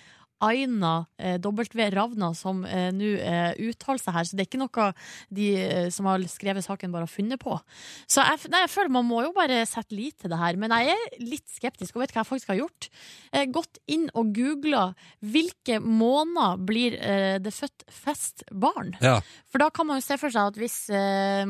Aina 0.45 1.07
eh, 1.19 1.37
W. 1.43 1.91
Ravna 1.91 2.31
som 2.37 2.63
eh, 2.67 2.89
nå 2.95 3.11
eh, 3.19 3.59
uttaler 3.69 4.01
seg 4.03 4.15
her, 4.15 4.27
så 4.29 4.39
det 4.39 4.45
er 4.45 4.49
ikke 4.49 4.61
noe 4.61 4.89
de 5.35 5.49
som 5.95 6.09
har 6.09 6.23
skrevet 6.31 6.65
saken, 6.65 6.93
bare 6.95 7.07
har 7.07 7.13
funnet 7.13 7.41
på. 7.43 7.57
Så 8.11 8.23
jeg, 8.25 8.51
nei, 8.53 8.63
jeg 8.65 8.73
føler 8.73 8.95
man 8.99 9.09
må 9.09 9.23
jo 9.27 9.33
bare 9.37 9.61
sette 9.69 9.97
lit 9.97 10.19
til 10.23 10.33
det 10.33 10.41
her. 10.41 10.59
Men 10.61 10.75
jeg 10.77 10.95
er 10.95 11.19
litt 11.23 11.47
skeptisk, 11.51 11.97
og 11.97 12.05
vet 12.05 12.15
hva 12.15 12.23
jeg 12.23 12.31
faktisk 12.31 12.53
har 12.53 12.61
gjort? 12.61 12.89
Eh, 13.33 13.47
gått 13.51 13.81
inn 13.91 14.07
og 14.19 14.33
googla 14.37 14.85
hvilke 15.25 15.81
måneder 15.83 16.63
blir 16.69 16.97
det 17.43 17.53
født 17.55 17.85
fest 17.93 18.45
barn. 18.53 18.95
Ja. 19.03 19.19
For 19.51 19.63
da 19.63 19.69
kan 19.75 19.89
man 19.89 20.01
jo 20.01 20.07
se 20.07 20.19
for 20.21 20.33
seg 20.33 20.53
at 20.53 20.59
hvis 20.61 20.79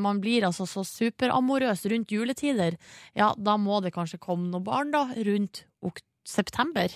man 0.01 0.20
blir 0.22 0.46
altså 0.48 0.66
så 0.68 0.85
superamorøs 0.87 1.85
rundt 1.90 2.12
juletider, 2.14 2.79
ja, 3.18 3.33
da 3.37 3.57
må 3.61 3.81
det 3.85 3.94
kanskje 3.96 4.20
komme 4.22 4.48
noen 4.53 4.66
barn 4.66 4.94
da, 4.94 5.07
rundt 5.29 5.64
september. 6.29 6.92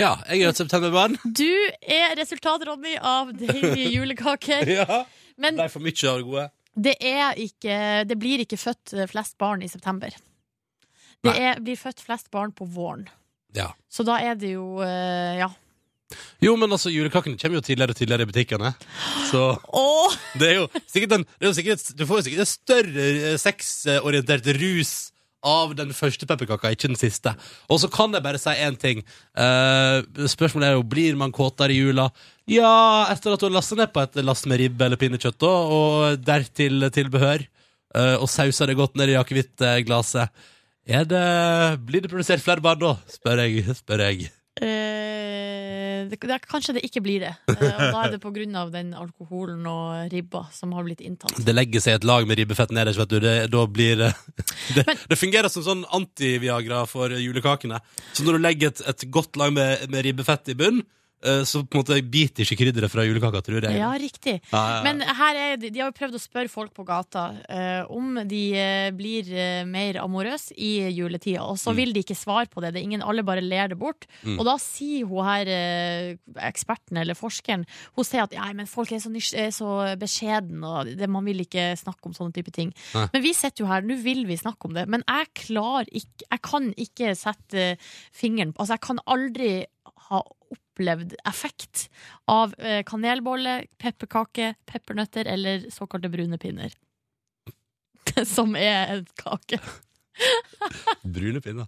Ja, 0.00 0.12
jeg 0.28 0.42
er 0.44 0.52
et 0.52 0.60
septemberbarn. 0.60 1.16
Du 1.24 1.48
er 1.80 2.14
resultat, 2.18 2.64
Ronny, 2.68 2.96
av 3.00 3.32
deilige 3.36 3.90
julekaker. 3.96 4.68
ja. 4.80 5.02
Men 5.40 5.58
er 5.60 5.68
for 5.72 5.84
mye 5.84 5.96
av 6.08 6.16
det 6.20 6.24
gode. 6.24 6.46
det, 6.86 6.94
er 7.04 7.36
ikke, 7.40 7.76
det 8.08 8.16
blir 8.20 8.40
ikke 8.44 8.56
født 8.60 8.94
flest 9.10 9.36
barn 9.40 9.64
i 9.64 9.68
september. 9.68 10.14
Det 11.24 11.32
er, 11.32 11.60
blir 11.64 11.76
født 11.80 12.00
flest 12.04 12.30
barn 12.30 12.52
på 12.56 12.64
våren. 12.70 13.06
Ja. 13.56 13.70
Så 13.88 14.04
da 14.06 14.18
er 14.20 14.36
det 14.38 14.52
jo 14.54 14.76
eh, 14.84 15.38
Ja. 15.40 15.48
Jo, 16.38 16.52
men 16.54 16.70
altså, 16.70 16.86
julekakene 16.92 17.34
kommer 17.40 17.58
jo 17.58 17.64
tidligere 17.66 17.90
og 17.90 17.98
tidligere 17.98 18.22
i 18.22 18.28
butikkene. 18.30 18.68
Så 19.26 19.40
Åh! 19.74 20.12
det 20.38 20.50
er 20.52 20.60
jo 20.60 20.66
sikkert 20.86 21.16
en 21.16 21.24
det 21.26 21.42
er 21.42 21.48
jo 21.50 21.56
sikkert, 21.56 21.86
Du 21.98 22.04
får 22.06 22.20
jo 22.20 22.26
sikkert 22.28 22.44
en 22.44 22.50
større 22.52 23.06
eh, 23.32 23.38
sexorientert 23.42 24.46
rus 24.60 24.92
av 25.46 25.74
den 25.78 25.92
første 25.94 26.26
pepperkaka, 26.28 26.72
ikke 26.72 26.90
den 26.90 26.98
siste. 26.98 27.32
Og 27.70 27.80
så 27.82 27.90
kan 27.92 28.14
jeg 28.14 28.24
bare 28.24 28.40
si 28.40 28.54
én 28.64 28.78
ting. 28.80 29.02
Uh, 29.36 30.02
spørsmålet 30.30 30.70
er 30.70 30.78
jo 30.78 30.86
blir 30.86 31.18
man 31.18 31.34
kåtere 31.34 31.74
i 31.74 31.80
jula. 31.80 32.08
Ja, 32.50 33.06
etter 33.12 33.34
at 33.34 33.42
du 33.42 33.48
har 33.48 33.56
lasta 33.58 33.78
ned 33.78 33.92
på 33.94 34.02
et 34.02 34.18
lass 34.24 34.46
med 34.46 34.62
ribbe 34.62 34.86
eller 34.86 35.00
pinnekjøtt, 35.00 35.46
og 35.46 36.24
dertil 36.24 36.88
tilbehør, 36.94 37.46
uh, 37.96 38.16
og 38.20 38.30
sausa 38.30 38.68
det 38.68 38.78
godt 38.78 38.98
ned 38.98 39.14
i 39.14 39.20
akevittglasset. 39.20 40.48
Blir 40.86 42.02
det 42.02 42.10
produsert 42.10 42.44
flere 42.44 42.62
barn 42.62 42.82
da, 42.82 42.96
spør 43.10 43.42
jeg. 43.46 43.66
Spør 43.74 44.06
jeg. 44.06 44.30
Det, 46.10 46.18
det, 46.22 46.38
kanskje 46.48 46.74
det 46.78 46.82
ikke 46.88 47.02
blir 47.04 47.20
det. 47.26 47.34
Eh, 47.56 47.72
og 47.72 47.92
da 47.94 48.00
er 48.06 48.10
det 48.16 48.20
på 48.22 48.30
grunn 48.34 48.54
av 48.58 48.70
den 48.74 48.90
alkoholen 48.94 49.64
og 49.70 50.10
ribba 50.12 50.44
som 50.54 50.72
har 50.76 50.84
blitt 50.86 51.00
inntatt. 51.04 51.34
Det 51.42 51.54
legger 51.56 51.80
seg 51.82 51.96
et 51.98 52.04
lag 52.08 52.26
med 52.28 52.38
ribbefett 52.38 52.74
nederst, 52.76 53.00
vet 53.00 53.14
du. 53.14 53.18
Det, 53.24 53.34
da 53.52 53.62
blir 53.66 53.96
det 54.02 54.10
det, 54.76 54.84
Men- 54.86 55.00
det 55.10 55.18
fungerer 55.20 55.48
som 55.52 55.64
sånn 55.66 55.86
anti-Viagra 55.96 56.84
for 56.90 57.10
julekakene. 57.16 57.80
Så 58.12 58.26
når 58.26 58.38
du 58.38 58.44
legger 58.44 58.74
et, 58.74 58.84
et 58.92 59.06
godt 59.14 59.36
lag 59.40 59.54
med, 59.56 59.86
med 59.90 60.04
ribbefett 60.06 60.52
i 60.52 60.58
bunn, 60.58 60.82
eh, 60.82 60.84
så 61.46 61.62
på 61.66 61.78
en 61.78 61.82
måte 61.84 61.98
biter 62.10 62.44
ikke 62.46 62.58
krydderet 62.60 62.92
fra 62.92 63.04
julekaka, 63.06 63.40
tror 63.46 63.64
jeg. 63.66 63.78
Ja, 63.78 63.90
riktig. 64.00 64.36
Ja, 64.52 64.58
ja, 64.58 64.74
ja. 64.76 64.82
Men 64.86 65.00
her 65.04 65.40
er, 65.42 65.56
de 65.62 65.72
har 65.80 65.90
jo 65.90 65.96
prøvd 65.96 66.18
å 66.18 66.22
spørre 66.22 66.50
folk 66.52 66.72
på 66.76 66.84
gata 66.88 67.24
uh, 67.46 67.82
om 67.92 68.20
de 68.28 68.42
uh, 68.56 68.90
blir 68.96 69.28
uh, 69.32 69.64
mer 69.68 69.98
amorøse 70.02 70.54
i 70.56 70.88
juletida, 70.96 71.42
og 71.46 71.58
så 71.60 71.72
Mm. 71.76 71.78
vil 71.80 71.92
de 71.92 72.00
ikke 72.04 72.16
svare 72.16 72.46
på 72.48 72.62
det. 72.62 72.72
det 72.72 72.80
er 72.80 72.86
ingen, 72.86 73.02
alle 73.02 73.22
bare 73.26 73.42
ler 73.44 73.68
det 73.68 73.76
bort. 73.78 74.06
Mm. 74.22 74.38
Og 74.38 74.44
da 74.48 74.54
sier 74.62 75.04
hun 75.10 75.24
her, 75.26 75.48
eh, 75.50 76.16
eksperten 76.46 76.96
eller 77.02 77.14
forskeren, 77.18 77.66
hun 77.96 78.04
sier 78.06 78.22
at 78.24 78.32
Nei, 78.36 78.52
men 78.54 78.66
folk 78.70 78.92
er 78.92 79.00
så, 79.02 79.10
er 79.36 79.50
så 79.52 79.96
beskjeden, 80.00 80.62
og 80.64 80.92
det, 80.96 81.08
man 81.10 81.24
vil 81.26 81.40
ikke 81.44 81.74
snakke 81.76 82.06
om 82.08 82.14
sånne 82.16 82.32
type 82.36 82.52
ting. 82.54 82.72
Nei. 82.94 83.06
Men 83.12 83.22
vi 83.24 83.32
sitter 83.36 83.64
jo 83.64 83.70
her, 83.70 83.82
nå 83.84 83.96
vil 84.02 84.24
vi 84.28 84.36
snakke 84.40 84.68
om 84.70 84.74
det, 84.76 84.86
men 84.88 85.02
jeg 85.06 85.26
klarer 85.46 85.88
ikke 85.92 86.26
Jeg 86.30 86.40
kan 86.42 86.68
ikke 86.76 87.14
sette 87.18 87.64
fingeren 88.14 88.52
på 88.54 88.62
Altså, 88.64 88.76
jeg 88.76 88.84
kan 88.86 89.00
aldri 89.06 89.50
ha 90.10 90.20
opplevd 90.52 91.16
effekt 91.28 91.88
av 92.30 92.54
eh, 92.58 92.82
kanelbolle, 92.86 93.62
pepperkake, 93.82 94.52
peppernøtter 94.70 95.26
eller 95.32 95.66
såkalte 95.74 96.10
brune 96.12 96.38
pinner. 96.38 96.72
Som 98.36 98.54
er 98.56 98.94
en 98.98 99.06
kake. 99.18 99.58
Brune 101.16 101.40
pinner. 101.44 101.66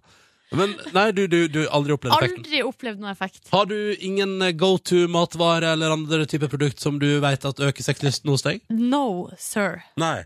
Men 0.55 0.71
nei, 0.95 1.11
du, 1.13 1.27
du, 1.29 1.43
du 1.51 1.59
har 1.61 1.67
aldri 1.77 1.93
opplevd 1.93 2.15
effekten. 2.15 2.39
Aldri 2.41 2.61
opplevd 2.65 3.03
noen 3.03 3.11
effekt. 3.11 3.43
Har 3.53 3.67
du 3.69 3.75
ingen 4.01 4.39
eh, 4.41 4.53
go 4.57 4.71
to-matvare 4.81 5.75
eller 5.75 5.93
andre 5.93 6.23
type 6.29 6.49
produkt 6.49 6.81
som 6.81 6.97
du 7.01 7.19
vet 7.21 7.45
at 7.45 7.61
øker 7.61 7.85
sexlysten 7.85 8.31
hos 8.33 8.45
deg? 8.47 8.63
No, 8.73 9.29
sir. 9.37 9.83
Nei. 10.01 10.23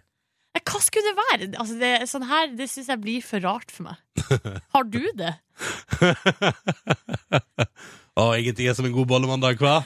Eh, 0.56 0.64
Hva 0.64 0.80
skulle 0.86 1.12
det 1.12 1.18
være? 1.20 1.50
Altså, 1.58 1.76
det, 1.82 1.92
sånn 2.12 2.28
her, 2.30 2.54
det 2.56 2.70
syns 2.72 2.88
jeg 2.94 3.04
blir 3.04 3.26
for 3.26 3.44
rart 3.44 3.74
for 3.74 3.90
meg. 3.90 4.00
Har 4.78 4.88
du 4.88 5.02
det? 5.20 5.34
Å, 8.14 8.36
ingenting 8.38 8.68
er 8.70 8.76
som 8.78 8.86
en 8.86 8.94
god 8.94 9.08
bollemandag, 9.10 9.58
hva? 9.58 9.82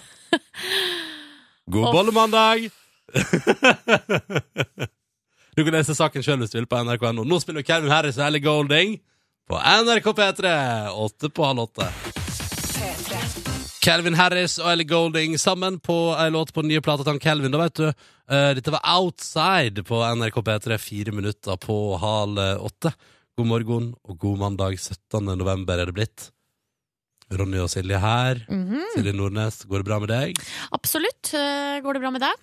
God 1.72 1.94
bollemandag! 1.96 2.66
du 5.56 5.64
kan 5.64 5.72
lese 5.72 5.96
saken 5.96 6.26
sjøl 6.26 6.42
hvis 6.42 6.52
du 6.52 6.58
vil 6.60 6.68
på 6.68 6.82
nrk.no. 6.84 7.24
Nå 7.24 7.40
spiller 7.40 7.64
Calvin 7.64 7.94
Harris 7.94 8.20
og 8.20 8.28
Ellie 8.28 8.44
Golding 8.44 9.00
på 9.48 9.56
NRK 9.56 10.12
P3. 10.20 10.44
Åtte 10.92 11.32
på 11.32 11.48
halv 11.48 11.70
åtte. 11.70 11.88
Calvin 13.88 14.20
Harris 14.20 14.60
og 14.60 14.74
Ellie 14.74 14.92
Golding 14.92 15.40
sammen 15.40 15.80
på 15.80 16.12
ei 16.20 16.28
låt 16.36 16.52
på 16.52 16.60
den 16.66 16.76
nye 16.76 16.84
plata 16.84 17.08
til 17.08 17.24
Calvin. 17.24 17.56
Da 17.56 17.64
vet 17.64 17.80
du, 17.80 17.88
eh, 17.88 18.52
Dette 18.60 18.76
var 18.76 18.84
Outside 18.98 19.88
på 19.88 20.04
NRK 20.04 20.44
P3, 20.44 20.84
fire 20.84 21.16
minutter 21.16 21.56
på 21.64 21.96
halv 22.04 22.44
åtte. 22.60 22.92
God 23.40 23.48
morgen 23.56 23.94
og 24.04 24.20
god 24.20 24.38
mandag 24.44 24.76
17. 24.82 25.32
november 25.40 25.80
er 25.80 25.88
det 25.88 25.96
blitt. 25.96 26.34
Ronny 27.34 27.60
og 27.60 27.70
Silje 27.72 28.00
her. 28.00 28.40
Mhm. 28.48 28.84
Silje 28.96 29.14
Nordnes, 29.16 29.64
går 29.68 29.84
det 29.84 29.88
bra 29.90 30.00
med 30.00 30.12
deg? 30.14 30.40
Absolutt. 30.72 31.34
Eh, 31.34 31.82
Går 31.84 31.94
det 31.94 32.02
bra 32.02 32.12
med 32.12 32.22
deg? 32.22 32.34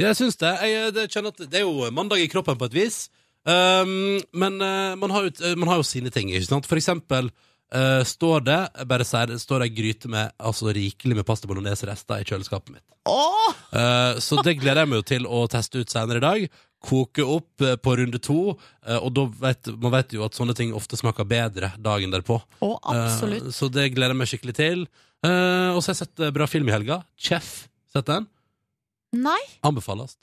Ja, 0.00 0.08
jeg 0.10 0.16
syns 0.18 0.36
det. 0.40 0.52
Jeg, 0.66 0.94
det, 0.96 1.10
kjenner 1.12 1.34
at 1.34 1.50
det 1.50 1.60
er 1.60 1.66
jo 1.66 1.90
mandag 1.94 2.22
i 2.22 2.28
kroppen 2.30 2.58
på 2.58 2.66
et 2.70 2.74
vis. 2.74 3.08
Um, 3.44 4.20
men 4.38 4.58
uh, 4.62 4.94
man, 4.98 5.10
har 5.10 5.26
jo, 5.26 5.32
eh, 5.42 5.56
man 5.58 5.68
har 5.68 5.80
jo 5.80 5.86
sine 5.86 6.10
ting, 6.14 6.30
ikke 6.30 6.46
sant? 6.46 6.66
For 6.70 6.78
eksempel 6.78 7.30
uh, 7.74 8.02
står 8.06 8.44
det 8.46 8.58
bare 8.86 9.06
sier 9.06 9.34
står 9.38 9.62
det 9.62 9.70
ei 9.70 9.76
gryte 9.80 10.10
med 10.10 10.30
altså, 10.38 10.70
rikelig 10.74 11.18
med 11.18 11.26
pasta 11.26 11.50
bolognese-rester 11.50 12.22
i 12.22 12.28
kjøleskapet 12.28 12.76
mitt. 12.76 12.86
Oh! 13.10 13.50
Uh, 13.74 14.18
så 14.22 14.42
det 14.46 14.58
gleder 14.60 14.84
jeg 14.84 14.92
meg 14.92 15.02
jo 15.02 15.08
til 15.14 15.26
å 15.26 15.44
teste 15.50 15.82
ut 15.82 15.90
senere 15.90 16.22
i 16.22 16.26
dag. 16.26 16.60
Koke 16.82 17.22
opp 17.22 17.62
eh, 17.62 17.76
på 17.78 17.94
runde 18.00 18.18
to, 18.22 18.56
eh, 18.86 18.98
og 18.98 19.12
da 19.14 19.26
vet 19.44 19.70
man 19.78 19.94
vet 19.94 20.16
jo 20.16 20.24
at 20.26 20.34
sånne 20.34 20.56
ting 20.58 20.72
ofte 20.74 20.98
smaker 20.98 21.28
bedre 21.28 21.72
dagen 21.78 22.10
derpå. 22.14 22.40
Å, 22.58 22.70
absolutt. 22.92 23.48
Eh, 23.48 23.54
så 23.54 23.70
det 23.70 23.88
gleder 23.94 24.16
jeg 24.16 24.20
meg 24.22 24.30
skikkelig 24.32 24.56
til. 24.58 24.84
Og 25.22 25.78
så 25.78 25.92
har 25.92 25.94
jeg 25.94 26.00
sett 26.00 26.22
bra 26.34 26.48
film 26.50 26.66
i 26.66 26.74
helga. 26.74 26.96
Chef. 27.14 27.68
Sett 27.94 28.08
den? 28.08 28.26
Nei? 29.14 29.38
Anbefales. 29.62 30.16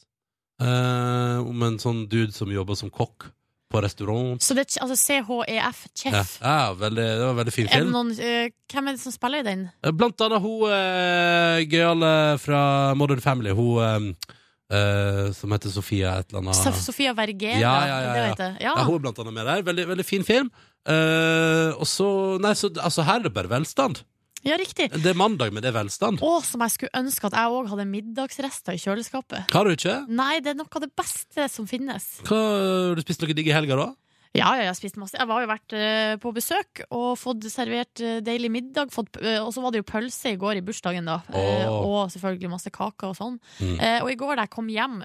Om 0.60 1.64
en 1.64 1.78
sånn 1.80 2.02
dude 2.12 2.36
som 2.36 2.52
jobber 2.52 2.76
som 2.76 2.92
kokk 2.92 3.30
på 3.70 3.82
restaurant. 3.86 4.42
Så 4.42 4.56
det 4.58 4.66
er 4.66 4.82
altså 4.84 4.98
CHEF, 4.98 5.30
Ja, 5.48 5.72
Chef. 5.94 6.32
ja 6.42 6.74
veldig, 6.74 7.06
det 7.06 7.22
var 7.22 7.30
en 7.36 7.38
veldig 7.38 7.54
fin 7.54 7.68
Er 7.68 7.78
film. 7.78 7.92
noen, 7.94 8.12
uh, 8.18 8.50
hvem 8.72 8.88
er 8.90 8.98
det 8.98 9.02
som 9.04 9.14
spiller 9.14 9.44
i 9.44 9.46
den? 9.46 9.68
Blant 9.94 10.22
annet 10.26 10.42
hun 10.42 10.64
uh, 10.66 11.62
gøyale 11.70 12.12
fra 12.42 12.62
Modern 12.98 13.22
Family. 13.22 13.54
Hun 13.54 13.84
eh, 13.86 14.34
eh, 14.72 15.32
som 15.36 15.52
heter 15.56 15.74
Sofia 15.74 16.18
et 16.20 16.30
eller 16.32 16.44
annet. 16.44 16.80
Sofia 16.84 17.14
Vergera. 17.18 17.60
Ja, 17.60 17.76
ja, 17.88 17.98
ja, 18.06 18.14
Det 18.14 18.24
vet 18.28 18.44
jeg. 18.46 18.56
Ja, 18.68 18.76
hun 18.84 18.96
er 19.00 19.04
blant 19.08 19.20
annet 19.24 19.36
med 19.40 19.50
der. 19.50 19.66
Veldig, 19.72 19.88
veldig 19.94 20.06
fin 20.08 20.26
film. 20.28 20.52
Uh, 20.88 21.76
og 21.76 21.86
så 21.92 22.08
Nei, 22.42 22.54
så 22.56 22.70
altså, 22.80 23.04
her 23.06 23.20
er 23.20 23.28
det 23.28 23.34
bare 23.36 23.52
velstand. 23.52 24.00
ja, 24.48 24.56
riktig. 24.56 24.88
Det 24.96 25.12
er 25.12 25.18
mandag, 25.20 25.52
men 25.52 25.62
det 25.62 25.74
er 25.74 25.76
velstand. 25.76 26.22
Å, 26.24 26.38
som 26.48 26.64
jeg 26.64 26.76
skulle 26.78 27.02
ønske 27.02 27.28
at 27.28 27.36
jeg 27.36 27.56
òg 27.58 27.68
hadde 27.74 27.86
middagsrester 27.92 28.78
i 28.78 28.80
kjøleskapet. 28.80 29.52
Har 29.52 29.68
du 29.68 29.76
ikke? 29.76 29.98
Nei, 30.08 30.40
det 30.40 30.54
er 30.54 30.62
noe 30.62 30.72
av 30.72 30.86
det 30.86 30.94
beste 30.96 31.50
som 31.52 31.68
finnes. 31.70 32.08
Hva, 32.24 32.40
har 32.40 32.96
du 32.96 33.04
spist 33.04 33.26
noe 33.26 33.36
digg 33.36 33.52
i 33.52 33.56
helga, 33.58 33.76
da? 33.82 33.90
Ja, 34.38 34.52
ja, 34.60 34.68
jeg 34.68 34.78
spiste 34.78 35.02
masse. 35.02 35.18
Jeg 35.18 35.26
har 35.26 35.42
jo 35.42 35.50
vært 35.50 35.74
eh, 35.74 36.12
på 36.22 36.32
besøk 36.36 36.84
og 36.94 37.16
fått 37.18 37.48
servert 37.50 38.02
eh, 38.06 38.20
deilig 38.22 38.52
middag. 38.54 38.94
Eh, 39.24 39.40
og 39.42 39.50
så 39.56 39.64
var 39.64 39.74
det 39.74 39.82
jo 39.82 39.88
pølse 39.90 40.36
i 40.36 40.38
går 40.38 40.60
i 40.60 40.64
bursdagen, 40.66 41.10
da. 41.10 41.18
Oh. 41.34 41.80
Og 41.80 42.14
selvfølgelig 42.14 42.52
masse 42.52 42.70
kaker 42.74 43.10
og 43.10 43.18
sånn. 43.18 43.40
Mm. 43.58 43.76
Og 44.06 44.12
i 44.14 44.20
går 44.20 44.38
da 44.38 44.46
jeg 44.46 44.54
kom 44.54 44.70
hjem 44.70 45.02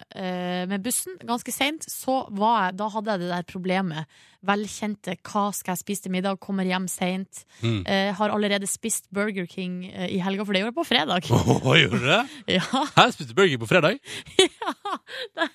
med 0.69 0.85
bussen 0.85 1.17
ganske 1.25 1.53
seint, 1.55 1.87
så 1.89 2.25
var 2.37 2.67
jeg, 2.67 2.79
da 2.83 2.91
hadde 2.93 3.15
jeg 3.15 3.25
det 3.25 3.33
der 3.33 3.49
problemet. 3.49 4.15
Velkjente 4.45 5.15
'hva 5.25 5.47
skal 5.57 5.73
jeg 5.73 5.81
spise 5.81 6.05
til 6.05 6.13
middag', 6.13 6.37
kommer 6.37 6.69
hjem 6.69 6.85
seint. 6.91 7.45
Mm. 7.63 7.81
Eh, 7.89 8.11
har 8.13 8.29
allerede 8.29 8.69
spist 8.69 9.09
Burger 9.15 9.47
King 9.49 9.85
i 9.89 10.21
helga, 10.21 10.45
for 10.45 10.53
det 10.53 10.61
gjorde 10.61 10.75
jeg 10.75 10.81
på 10.81 10.89
fredag. 10.91 11.31
Å, 11.65 11.77
gjorde 11.81 12.01
du 12.03 12.09
det? 12.11 12.21
ja, 12.59 12.85
Her 12.99 13.15
spiste 13.15 13.33
du 13.33 13.39
burger 13.39 13.63
på 13.63 13.71
fredag? 13.71 13.97
ja, 14.45 14.75
det, 15.39 15.49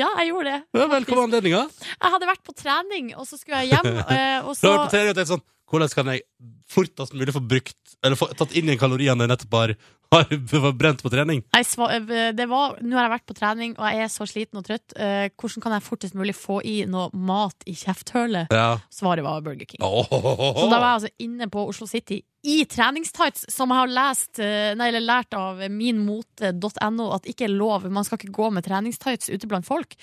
ja, 0.00 0.10
jeg 0.18 0.32
gjorde 0.32 0.50
det. 0.50 0.60
Ja 0.74 0.88
vel, 0.90 1.06
hva 1.06 1.20
var 1.20 1.24
anledninga? 1.28 1.62
Jeg 1.94 2.14
hadde 2.16 2.30
vært 2.32 2.42
på 2.46 2.55
trening, 2.58 3.12
og 3.16 3.28
så 3.28 3.38
skulle 3.40 3.64
jeg 3.64 3.76
hjem. 3.76 4.00
eh, 4.14 4.40
og 4.46 4.56
så 4.56 4.72
vært 4.72 4.88
på 4.88 4.94
trening 4.96 5.12
og 5.14 5.22
er 5.22 5.30
sånn 5.34 5.44
Hvordan 5.66 5.90
kan 5.90 6.08
jeg 6.12 6.22
fortest 6.70 7.14
mulig 7.18 7.32
få 7.34 7.40
brukt 7.42 7.96
Eller 8.04 8.14
få 8.18 8.28
tatt 8.38 8.52
inn 8.54 8.68
igjen 8.68 8.78
kaloriene 8.78 9.26
jeg 9.26 9.32
nettopp 9.32 9.56
har, 9.58 9.72
har 10.62 10.76
brent 10.78 11.02
på 11.02 11.10
trening? 11.10 11.40
Nei, 11.56 11.62
sva- 11.66 11.88
eh, 11.96 12.28
det 12.38 12.46
var, 12.50 12.76
Nå 12.82 12.94
har 12.94 13.08
jeg 13.08 13.14
vært 13.16 13.26
på 13.26 13.34
trening, 13.34 13.74
og 13.74 13.88
jeg 13.90 14.04
er 14.04 14.12
så 14.12 14.28
sliten 14.30 14.60
og 14.60 14.66
trøtt. 14.68 14.94
Eh, 14.94 15.26
hvordan 15.34 15.64
kan 15.64 15.74
jeg 15.74 15.86
fortest 15.88 16.14
mulig 16.18 16.36
få 16.38 16.60
i 16.62 16.76
noe 16.86 17.08
mat 17.18 17.66
i 17.66 17.74
kjefthølet? 17.74 18.54
Ja. 18.54 18.76
Svaret 18.94 19.26
var 19.26 19.42
Burger 19.42 19.66
King. 19.66 19.82
Så 19.82 20.68
da 20.70 20.78
var 20.78 20.86
jeg 20.86 21.00
altså 21.00 21.12
inne 21.26 21.50
på 21.50 21.66
Oslo 21.66 21.90
City 21.90 22.20
i 22.46 22.60
treningstights, 22.70 23.48
som 23.50 23.72
jeg 23.72 23.80
har 23.80 23.90
lest, 23.90 24.38
eh, 24.38 24.70
nei, 24.78 24.92
eller 24.92 25.02
lært 25.02 25.34
av 25.34 25.58
minmote.no 25.72 27.08
at 27.16 27.26
ikke 27.26 27.48
er 27.48 27.54
lov. 27.56 27.88
Man 27.90 28.06
skal 28.06 28.20
ikke 28.20 28.34
gå 28.36 28.50
med 28.54 28.66
treningstights 28.66 29.32
ute 29.32 29.50
blant 29.50 29.66
folk. 29.66 29.96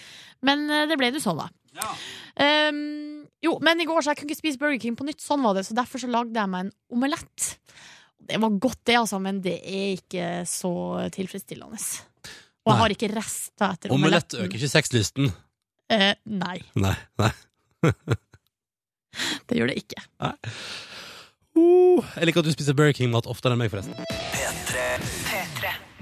Men 0.44 0.68
eh, 0.68 0.88
det 0.92 1.00
ble 1.00 1.14
nå 1.16 1.24
sånn, 1.24 1.40
da. 1.40 1.48
Um, 1.74 3.24
jo, 3.44 3.56
men 3.66 3.82
i 3.82 3.88
går 3.90 4.04
så 4.06 4.14
jeg 4.14 4.20
kunne 4.22 4.32
ikke 4.32 4.40
spise 4.42 4.60
Burger 4.62 4.80
King 4.84 4.96
på 5.00 5.06
nytt. 5.08 5.22
Sånn 5.24 5.44
var 5.46 5.58
det, 5.58 5.66
så 5.68 5.76
derfor 5.78 6.02
så 6.04 6.10
lagde 6.12 6.38
jeg 6.38 6.52
meg 6.52 6.68
en 6.68 6.74
omelett. 6.94 7.48
Det 8.24 8.40
var 8.40 8.60
godt, 8.64 8.80
det, 8.88 8.96
altså, 9.02 9.20
men 9.20 9.42
det 9.44 9.58
er 9.68 9.98
ikke 9.98 10.28
så 10.48 10.74
tilfredsstillende. 11.16 11.80
Og 12.64 12.72
jeg 12.72 12.78
Nei. 12.78 12.80
har 12.80 12.94
ikke 12.96 13.10
rester 13.12 13.66
etter 13.74 13.92
Omelett 13.92 14.32
omeletten. 14.32 14.46
øker 14.46 14.62
ikke 14.62 14.72
sexlysten. 14.72 15.34
Uh, 15.92 16.14
nei, 16.32 16.56
Nei. 16.80 16.94
nei. 17.20 17.32
det 19.50 19.60
gjør 19.60 19.74
det 19.74 19.82
ikke. 19.84 20.06
Uh, 20.24 22.00
jeg 22.16 22.30
liker 22.30 22.40
at 22.46 22.48
du 22.48 22.56
spiser 22.56 22.78
Burger 22.78 22.96
King-mat 22.98 23.28
oftere 23.30 23.58
enn 23.58 23.62
meg, 23.66 23.74
forresten. 23.74 25.22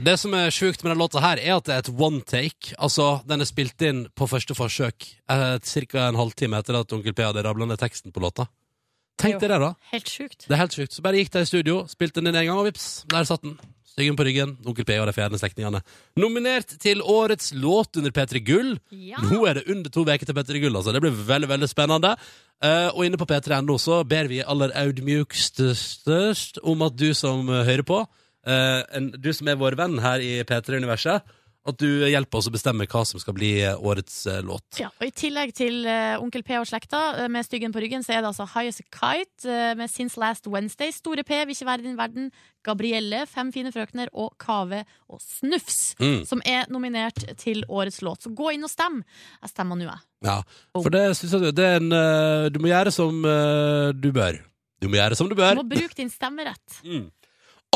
Det 0.01 0.15
som 0.17 0.33
er 0.33 0.49
sjukt 0.49 0.81
med 0.81 0.89
denne 0.89 1.03
låta 1.03 1.21
her, 1.21 1.37
er 1.37 1.59
at 1.59 1.67
det 1.67 1.73
er 1.75 1.83
et 1.83 1.89
one 1.93 2.23
take. 2.25 2.71
Altså, 2.81 3.19
den 3.29 3.43
er 3.43 3.45
spilt 3.45 3.83
inn 3.85 4.07
på 4.17 4.25
første 4.25 4.55
forsøk 4.57 5.05
eh, 5.29 5.59
ca. 5.61 6.07
en 6.07 6.17
halvtime 6.17 6.57
etter 6.57 6.79
at 6.79 6.95
Onkel 6.95 7.13
P 7.13 7.21
hadde 7.27 7.43
rabla 7.45 7.67
ned 7.69 7.77
teksten 7.77 8.13
på 8.13 8.23
låta. 8.23 8.47
Tenk 9.21 9.37
deg 9.43 9.51
det, 9.51 9.59
da. 9.61 9.75
Helt 9.91 10.09
sjukt. 10.09 10.47
Det 10.47 10.55
er 10.55 10.61
helt 10.63 10.73
sjukt. 10.73 10.95
Så 10.95 11.03
bare 11.05 11.21
gikk 11.21 11.29
de 11.35 11.43
i 11.45 11.49
studio, 11.51 11.83
spilte 11.91 12.17
den 12.17 12.31
inn 12.31 12.39
en 12.41 12.47
gang, 12.49 12.61
og 12.63 12.71
vips, 12.71 12.87
der 13.13 13.27
satt 13.29 13.45
den. 13.45 13.59
Styggen 13.91 14.15
på 14.15 14.23
ryggen, 14.23 14.55
Onkel 14.65 14.87
P 14.87 14.95
og 15.03 15.05
de 15.09 15.13
fjerne 15.13 15.37
slektningene. 15.37 15.81
Nominert 16.17 16.77
til 16.81 17.03
årets 17.03 17.51
låt 17.53 17.99
under 17.99 18.13
P3 18.15 18.39
Gull. 18.47 18.71
Ja. 18.95 19.19
Nå 19.27 19.43
er 19.45 19.59
det 19.59 19.67
under 19.69 19.91
to 19.93 20.05
uker 20.07 20.25
til 20.25 20.37
P3 20.37 20.63
Gull, 20.63 20.79
altså. 20.79 20.95
Det 20.95 21.03
blir 21.03 21.13
veldig 21.27 21.49
veldig 21.51 21.69
spennende. 21.69 22.15
Eh, 22.63 22.87
og 22.87 23.03
inne 23.05 23.19
på 23.19 23.27
p3.no 23.29 23.75
så 23.83 23.99
ber 24.07 24.31
vi 24.31 24.39
aller 24.41 24.73
audmjukstest 24.81 26.63
om 26.63 26.87
at 26.87 26.97
du 26.97 27.11
som 27.17 27.51
hører 27.51 27.83
på, 27.85 27.99
en, 28.47 29.11
du 29.21 29.29
som 29.33 29.47
er 29.51 29.59
vår 29.61 29.75
venn 29.79 29.99
her 30.01 30.23
i 30.23 30.39
P3-universet, 30.47 31.37
at 31.61 31.77
du 31.77 31.85
hjelper 32.09 32.39
oss 32.39 32.47
å 32.49 32.51
bestemme 32.55 32.87
hva 32.89 33.03
som 33.05 33.21
skal 33.21 33.35
bli 33.37 33.51
eh, 33.61 33.75
årets 33.77 34.15
uh, 34.25 34.39
låt. 34.41 34.79
Ja, 34.81 34.87
og 34.97 35.03
I 35.05 35.11
tillegg 35.13 35.51
til 35.53 35.83
uh, 35.85 36.17
Onkel 36.17 36.41
P 36.41 36.55
og 36.57 36.65
slekta 36.65 37.01
uh, 37.19 37.27
med 37.29 37.45
styggen 37.45 37.69
på 37.75 37.83
ryggen, 37.83 38.01
så 38.01 38.15
er 38.15 38.23
det 38.23 38.31
altså 38.31 38.47
High 38.49 38.71
as 38.71 38.79
a 38.81 38.85
Kite 38.89 39.45
eh, 39.45 39.75
med 39.77 39.91
Since 39.93 40.17
Last 40.17 40.49
Wednesday, 40.49 40.89
Store 40.89 41.21
P, 41.21 41.37
Vil 41.45 41.53
ikke 41.53 41.69
være 41.69 41.85
din 41.85 41.99
verden, 41.99 42.31
Gabrielle, 42.65 43.27
Fem 43.29 43.53
fine 43.53 43.69
frøkner 43.75 44.09
og 44.09 44.33
Kave 44.41 44.81
og 45.05 45.21
Snufs, 45.21 45.93
Mm. 46.01 46.23
som 46.25 46.41
er 46.49 46.65
nominert 46.73 47.21
til 47.37 47.61
årets 47.69 48.01
låt. 48.01 48.25
Så 48.25 48.33
gå 48.33 48.55
inn 48.55 48.65
og 48.65 48.73
stem. 48.73 49.03
Jeg 49.43 49.53
stemmer 49.53 49.77
nå, 49.77 49.85
jeg. 49.85 50.01
Ja, 50.25 50.39
for 50.81 50.89
det 50.97 51.11
synes 51.19 51.37
jeg 51.37 51.53
det 51.61 51.67
er 51.75 51.77
en 51.77 51.93
eh, 51.93 52.49
Du 52.49 52.57
må 52.61 52.73
gjøre 52.73 52.89
som 52.97 53.21
eh, 53.21 53.91
du 53.93 54.09
bør. 54.17 54.41
Du 54.81 54.89
må 54.89 54.97
gjøre 54.97 55.13
som 55.17 55.29
du 55.29 55.37
bør. 55.37 55.53
Du 55.53 55.61
må 55.61 55.69
bruke 55.77 55.93
din 56.01 56.09
stemmerett. 56.09 56.81
Mm. 56.89 57.11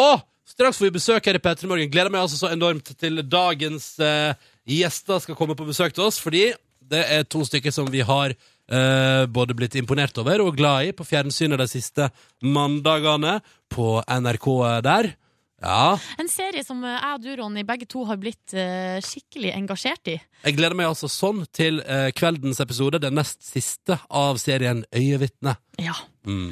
Og 0.02 0.26
straks 0.48 0.80
får 0.80 0.88
vi 0.88 0.98
besøk 0.98 1.30
her 1.30 1.40
i 1.40 1.44
P3 1.44 1.70
Morgen. 1.70 1.92
Gleder 1.92 2.14
meg 2.14 2.26
altså 2.26 2.40
så 2.40 2.52
enormt 2.54 2.94
til 3.00 3.24
dagens 3.26 3.94
eh, 4.00 4.38
gjester 4.70 5.24
skal 5.24 5.38
komme 5.38 5.58
på 5.58 5.68
besøk 5.68 5.96
til 5.96 6.08
oss, 6.08 6.22
fordi 6.22 6.52
det 6.86 7.04
er 7.10 7.26
to 7.26 7.42
stykker 7.48 7.74
som 7.74 7.90
vi 7.90 8.04
har 8.06 8.36
eh, 8.36 9.26
både 9.26 9.58
blitt 9.58 9.78
imponert 9.80 10.18
over 10.22 10.44
og 10.46 10.58
glad 10.58 10.92
i 10.92 10.96
på 10.96 11.08
fjernsynet 11.08 11.62
de 11.62 11.70
siste 11.70 12.10
mandagene 12.46 13.40
på 13.74 14.00
NRK 14.06 14.50
der. 14.86 15.16
Ja. 15.64 15.98
En 16.20 16.30
serie 16.30 16.64
som 16.66 16.84
eh, 16.84 16.98
jeg 16.98 17.18
og 17.18 17.24
du, 17.24 17.30
Ronny, 17.40 17.64
begge 17.68 17.88
to 17.90 18.04
har 18.10 18.20
blitt 18.22 18.54
eh, 18.58 18.98
skikkelig 19.04 19.54
engasjert 19.56 20.12
i. 20.12 20.18
Jeg 20.44 20.58
gleder 20.58 20.78
meg 20.78 20.92
altså 20.92 21.10
sånn 21.12 21.46
til 21.56 21.80
eh, 21.82 22.10
kveldens 22.16 22.60
episode, 22.64 23.02
den 23.02 23.16
nest 23.18 23.42
siste 23.46 23.98
av 24.10 24.42
serien 24.42 24.84
Øyevitne. 24.96 25.56
Ja. 25.82 25.96
Mm. 26.26 26.52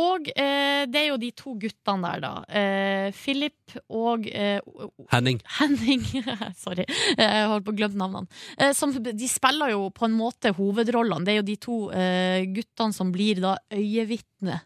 Og 0.00 0.30
eh, 0.34 0.84
det 0.90 1.00
er 1.00 1.08
jo 1.10 1.20
de 1.20 1.30
to 1.36 1.54
guttene 1.60 2.10
der, 2.10 2.22
da. 2.24 2.32
Eh, 2.48 3.08
Philip 3.16 3.76
og 3.88 4.28
eh, 4.30 4.60
Henning. 5.12 5.40
Henning 5.58 6.04
Sorry, 6.64 6.86
jeg 7.16 7.46
holdt 7.50 7.66
på 7.66 7.74
å 7.74 7.78
glemme 7.78 8.00
navnene. 8.00 8.42
Eh, 8.58 8.74
som, 8.76 8.92
de 8.94 9.30
spiller 9.30 9.74
jo 9.74 9.88
på 9.94 10.08
en 10.08 10.16
måte 10.16 10.54
hovedrollene. 10.56 11.24
Det 11.24 11.34
er 11.34 11.40
jo 11.40 11.48
de 11.48 11.58
to 11.60 11.78
eh, 11.94 12.44
guttene 12.54 12.96
som 12.96 13.12
blir 13.14 13.42
da 13.44 13.56
øyevitne 13.74 14.60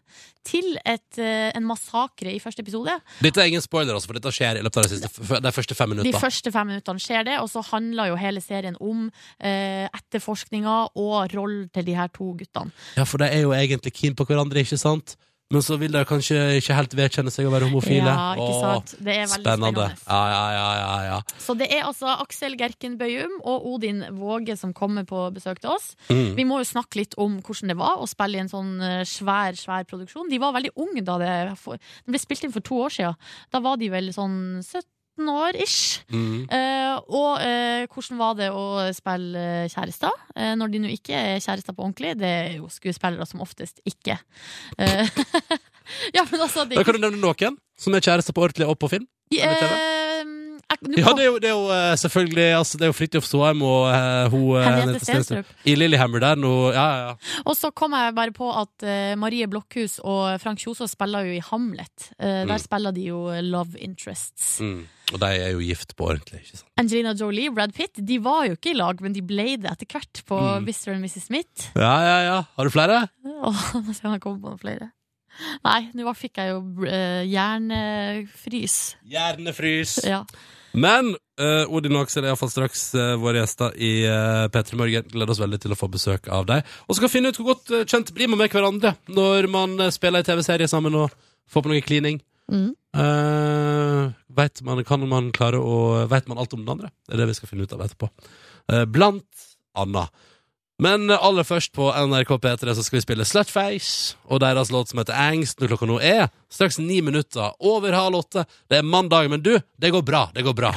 til 0.49 0.77
et, 0.87 1.19
eh, 1.19 1.51
en 1.55 1.65
massakre 1.67 2.31
i 2.33 2.39
første 2.41 2.63
episode. 2.63 2.95
Dette 3.21 3.41
er 3.41 3.51
ingen 3.51 3.61
spoiler, 3.61 3.93
altså, 3.93 4.09
for 4.09 4.17
dette 4.17 4.31
skjer 4.33 4.59
i 4.59 4.63
løpet 4.65 4.81
av 4.81 4.87
de, 4.87 4.95
siste, 4.95 5.39
de 5.45 5.51
første 5.53 5.75
fem 5.77 5.95
De 5.99 6.13
første 6.15 6.51
fem 6.51 6.67
minuttene 6.71 7.03
skjer 7.03 7.27
det, 7.27 7.37
og 7.43 7.49
så 7.51 7.61
handler 7.69 8.11
jo 8.11 8.15
hele 8.19 8.41
serien 8.41 8.77
om 8.81 9.09
eh, 9.37 9.85
etterforskninga 9.85 10.77
og 10.95 11.35
rollen 11.35 11.69
til 11.75 11.85
de 11.85 11.97
her 11.97 12.09
to 12.15 12.31
guttene. 12.39 12.73
Ja, 12.97 13.05
for 13.05 13.21
de 13.21 13.29
er 13.29 13.43
jo 13.45 13.53
egentlig 13.53 13.93
keen 13.93 14.17
på 14.17 14.25
hverandre, 14.25 14.48
ikke 14.57 14.79
sant? 14.79 15.17
Men 15.49 15.63
så 15.65 15.79
vil 15.81 15.89
de 15.89 16.01
kanskje 16.05 16.35
ikke 16.59 16.75
helt 16.77 16.91
vedkjenne 16.93 17.31
seg 17.33 17.47
å 17.49 17.51
være 17.51 17.71
homofile. 17.71 18.05
Ja, 18.05 18.35
ikke 18.37 18.67
Åh. 18.69 18.91
Det 19.01 19.13
er 19.15 19.23
veldig 19.31 19.39
spennende. 19.41 19.85
Ja, 20.03 20.19
ja, 20.29 20.43
ja, 20.53 20.67
ja, 20.77 20.91
ja. 21.07 21.15
Så 21.41 21.55
det 21.57 21.71
er 21.73 21.87
altså 21.87 22.11
Aksel 22.21 22.53
Gerken 22.59 22.99
Bøyum 22.99 23.33
og 23.39 23.65
Odin 23.71 24.03
Våge 24.19 24.53
som 24.61 24.75
kommer 24.77 25.07
på 25.09 25.23
besøk 25.33 25.63
til 25.63 25.73
oss. 25.73 25.95
Mm. 26.11 26.35
Vi 26.37 26.45
må 26.45 26.59
jo 26.61 26.69
snakke 26.69 27.01
litt 27.01 27.17
om 27.17 27.39
hvordan 27.41 27.73
det 27.73 27.79
var 27.81 27.97
å 27.97 28.05
spille 28.09 28.37
i 28.37 28.43
en 28.43 28.51
sånn 28.51 28.75
eh, 28.77 29.01
svær, 29.09 29.57
svær 29.57 29.89
produksjon. 29.89 30.29
De 30.29 30.37
var 30.43 30.53
veldig 30.53 30.75
unge 30.85 31.01
da 31.07 31.17
det, 31.17 31.33
det 31.57 32.13
ble 32.13 32.21
spilt 32.21 32.45
inn 32.45 32.53
for 32.53 32.69
to 32.69 32.83
år 32.85 32.93
siden. 32.99 33.33
Da 33.49 33.65
var 33.65 33.81
de 33.81 33.89
vel 33.89 34.13
sånn 34.13 34.37
17 35.19 35.29
år 35.33 35.59
ish. 35.59 35.99
Mm. 36.09 36.47
Eh, 36.47 36.95
og 37.11 37.43
eh, 37.43 37.85
hvordan 37.91 38.19
var 38.19 38.37
det 38.39 38.49
å 38.55 38.65
spille 38.95 39.43
eh, 39.65 39.69
kjærester? 39.71 40.15
Eh, 40.35 40.55
når 40.59 40.73
de 40.73 40.81
nå 40.83 40.93
ikke 40.95 41.15
er 41.17 41.43
kjærester 41.43 41.75
på 41.75 41.85
ordentlig. 41.85 42.15
Det 42.19 42.29
er 42.29 42.57
jo 42.57 42.71
skuespillere 42.71 43.27
som 43.29 43.43
oftest 43.45 43.83
ikke. 43.87 44.19
Ja, 46.13 46.21
men 46.21 46.37
altså 46.37 46.67
de... 46.69 46.77
Da 46.77 46.83
kan 46.85 46.93
du 46.93 47.01
nevne 47.01 47.17
noen 47.17 47.55
som 47.79 47.95
er 47.97 48.03
kjærester 48.05 48.35
på 48.35 48.43
ordentlig 48.45 48.67
og 48.69 48.75
på 48.77 48.91
film? 48.91 49.07
eller 49.33 49.57
TV? 49.57 49.98
Ja, 50.95 51.11
det 51.11 51.23
er 51.25 51.27
jo, 51.27 51.39
det 51.43 51.49
er 51.49 51.55
jo 51.57 51.65
uh, 51.67 51.93
selvfølgelig 51.99 52.43
altså, 52.55 52.77
Det 52.79 52.85
er 52.85 52.91
jo 52.91 52.95
Fridtjof 52.95 53.25
Soheim 53.27 53.61
og 53.67 53.81
uh, 53.91 54.29
hun 54.31 54.43
eh, 54.55 54.63
Henriette 54.63 55.01
Stenstrup. 55.03 55.49
I 55.67 55.73
Lillehammer 55.75 56.21
der 56.23 56.39
nå. 56.39 56.51
Ja, 56.71 56.85
ja, 56.87 57.09
ja. 57.09 57.41
Og 57.43 57.57
så 57.59 57.71
kom 57.75 57.91
jeg 57.97 58.13
bare 58.15 58.31
på 58.35 58.47
at 58.55 58.85
uh, 58.87 59.17
Marie 59.19 59.47
Blokhus 59.51 59.97
og 59.99 60.37
Frank 60.39 60.61
Kjosås 60.63 60.93
spiller 60.95 61.27
jo 61.27 61.33
i 61.35 61.41
Hamlet. 61.49 62.11
Uh, 62.15 62.45
Der 62.47 62.53
Mm. 62.55 62.63
spiller 62.63 62.91
de 62.95 63.03
jo 63.09 63.19
love 63.43 63.75
interests. 63.83 64.59
Mm. 64.63 64.85
Og 65.11 65.19
de 65.19 65.25
er 65.41 65.51
jo 65.55 65.59
gift 65.65 65.95
på 65.97 66.05
ordentlig, 66.13 66.43
ikke 66.45 66.57
sant? 66.61 66.69
Angelina 66.77 67.11
Jolie, 67.17 67.49
Brad 67.51 67.73
Pitt, 67.75 67.99
de 68.05 68.19
var 68.23 68.45
jo 68.47 68.55
ikke 68.55 68.71
i 68.71 68.77
lag, 68.77 69.01
men 69.01 69.11
de 69.15 69.23
ble 69.25 69.57
det 69.57 69.71
etter 69.71 69.89
hvert 69.89 70.21
på 70.29 70.37
Mm. 70.39 70.63
Mr. 70.69 70.93
and 70.93 71.03
Mrs. 71.03 71.25
Smith. 71.27 71.71
Ja, 71.75 71.95
ja, 72.05 72.17
ja. 72.29 72.37
Har 72.55 72.63
du 72.63 72.71
flere? 72.71 73.01
Åh, 73.25 73.63
nå 73.83 73.93
skal 73.97 74.15
jeg 74.15 74.21
komme 74.23 74.39
på 74.39 74.53
noen 74.53 74.61
flere. 74.61 74.91
Nei, 75.63 75.89
nå 75.95 76.11
fikk 76.19 76.37
jeg 76.41 76.49
jo 76.51 76.61
uh, 76.83 77.21
hjernefrys. 77.27 78.77
Hjernefrys. 79.07 79.97
Ja. 80.07 80.23
Men 80.77 81.13
uh, 81.41 81.65
Odin 81.73 81.95
og 81.97 82.05
Aksel 82.05 82.23
er 82.23 82.31
iallfall 82.31 82.51
straks 82.51 82.89
uh, 82.97 83.15
våre 83.21 83.41
gjester 83.41 83.75
i 83.75 83.91
uh, 84.05 84.45
P3 84.53 84.77
Morgen. 84.79 85.07
Gleder 85.09 85.33
oss 85.33 85.41
veldig 85.41 85.61
til 85.63 85.73
å 85.73 85.79
få 85.79 85.89
besøk 85.91 86.29
av 86.33 86.47
dem. 86.49 86.65
Og 86.85 86.93
så 86.93 86.99
skal 86.99 87.09
vi 87.09 87.15
finne 87.15 87.31
ut 87.31 87.39
hvor 87.39 87.53
godt 87.53 87.73
uh, 87.73 87.85
kjent 87.89 88.13
blir 88.15 88.29
man 88.31 88.41
med 88.43 88.53
hverandre 88.53 88.93
når 89.09 89.49
man 89.51 89.77
spiller 89.95 90.23
i 90.23 90.27
TV-serie 90.27 90.69
sammen 90.71 90.97
og 90.99 91.15
får 91.49 91.65
på 91.65 91.73
noe 91.73 91.85
klining. 91.85 92.21
Mm. 92.49 92.71
Vet 94.39 94.61
man, 94.65 94.79
kan 94.81 95.03
man 95.05 95.27
klare 95.33 95.59
å 95.61 96.07
Vet 96.09 96.25
man 96.29 96.39
alt 96.41 96.55
om 96.57 96.63
den 96.63 96.71
andre? 96.73 96.89
Det 97.05 97.13
er 97.13 97.21
det 97.21 97.27
vi 97.29 97.35
skal 97.37 97.51
finne 97.51 97.67
ut 97.69 97.75
av 97.75 97.83
etterpå. 97.85 98.09
Blant 98.89 99.45
annet. 99.77 100.25
Men 100.79 101.11
aller 101.11 101.43
først 101.43 101.73
på 101.75 101.89
NRK 101.91 102.37
P3 102.39 102.75
så 102.75 102.85
skal 102.85 102.99
vi 102.99 103.03
spille 103.03 103.27
Slutface 103.27 104.15
og 104.31 104.39
deres 104.39 104.71
låt 104.71 104.91
som 104.91 105.01
heter 105.01 105.17
Angst 105.19 105.59
når 105.59 105.73
klokka 105.73 105.89
nå 105.89 105.99
er 105.99 106.29
straks 106.47 106.79
ni 106.79 107.01
minutter 107.03 107.51
over 107.59 107.91
halv 107.91 108.23
åtte. 108.23 108.47
Det 108.71 108.79
er 108.79 108.87
mandag, 108.87 109.27
men 109.27 109.43
du, 109.43 109.57
det 109.59 109.91
går 109.91 110.07
bra. 110.07 110.29
Det 110.31 110.47
går 110.47 110.55
bra. 110.55 110.71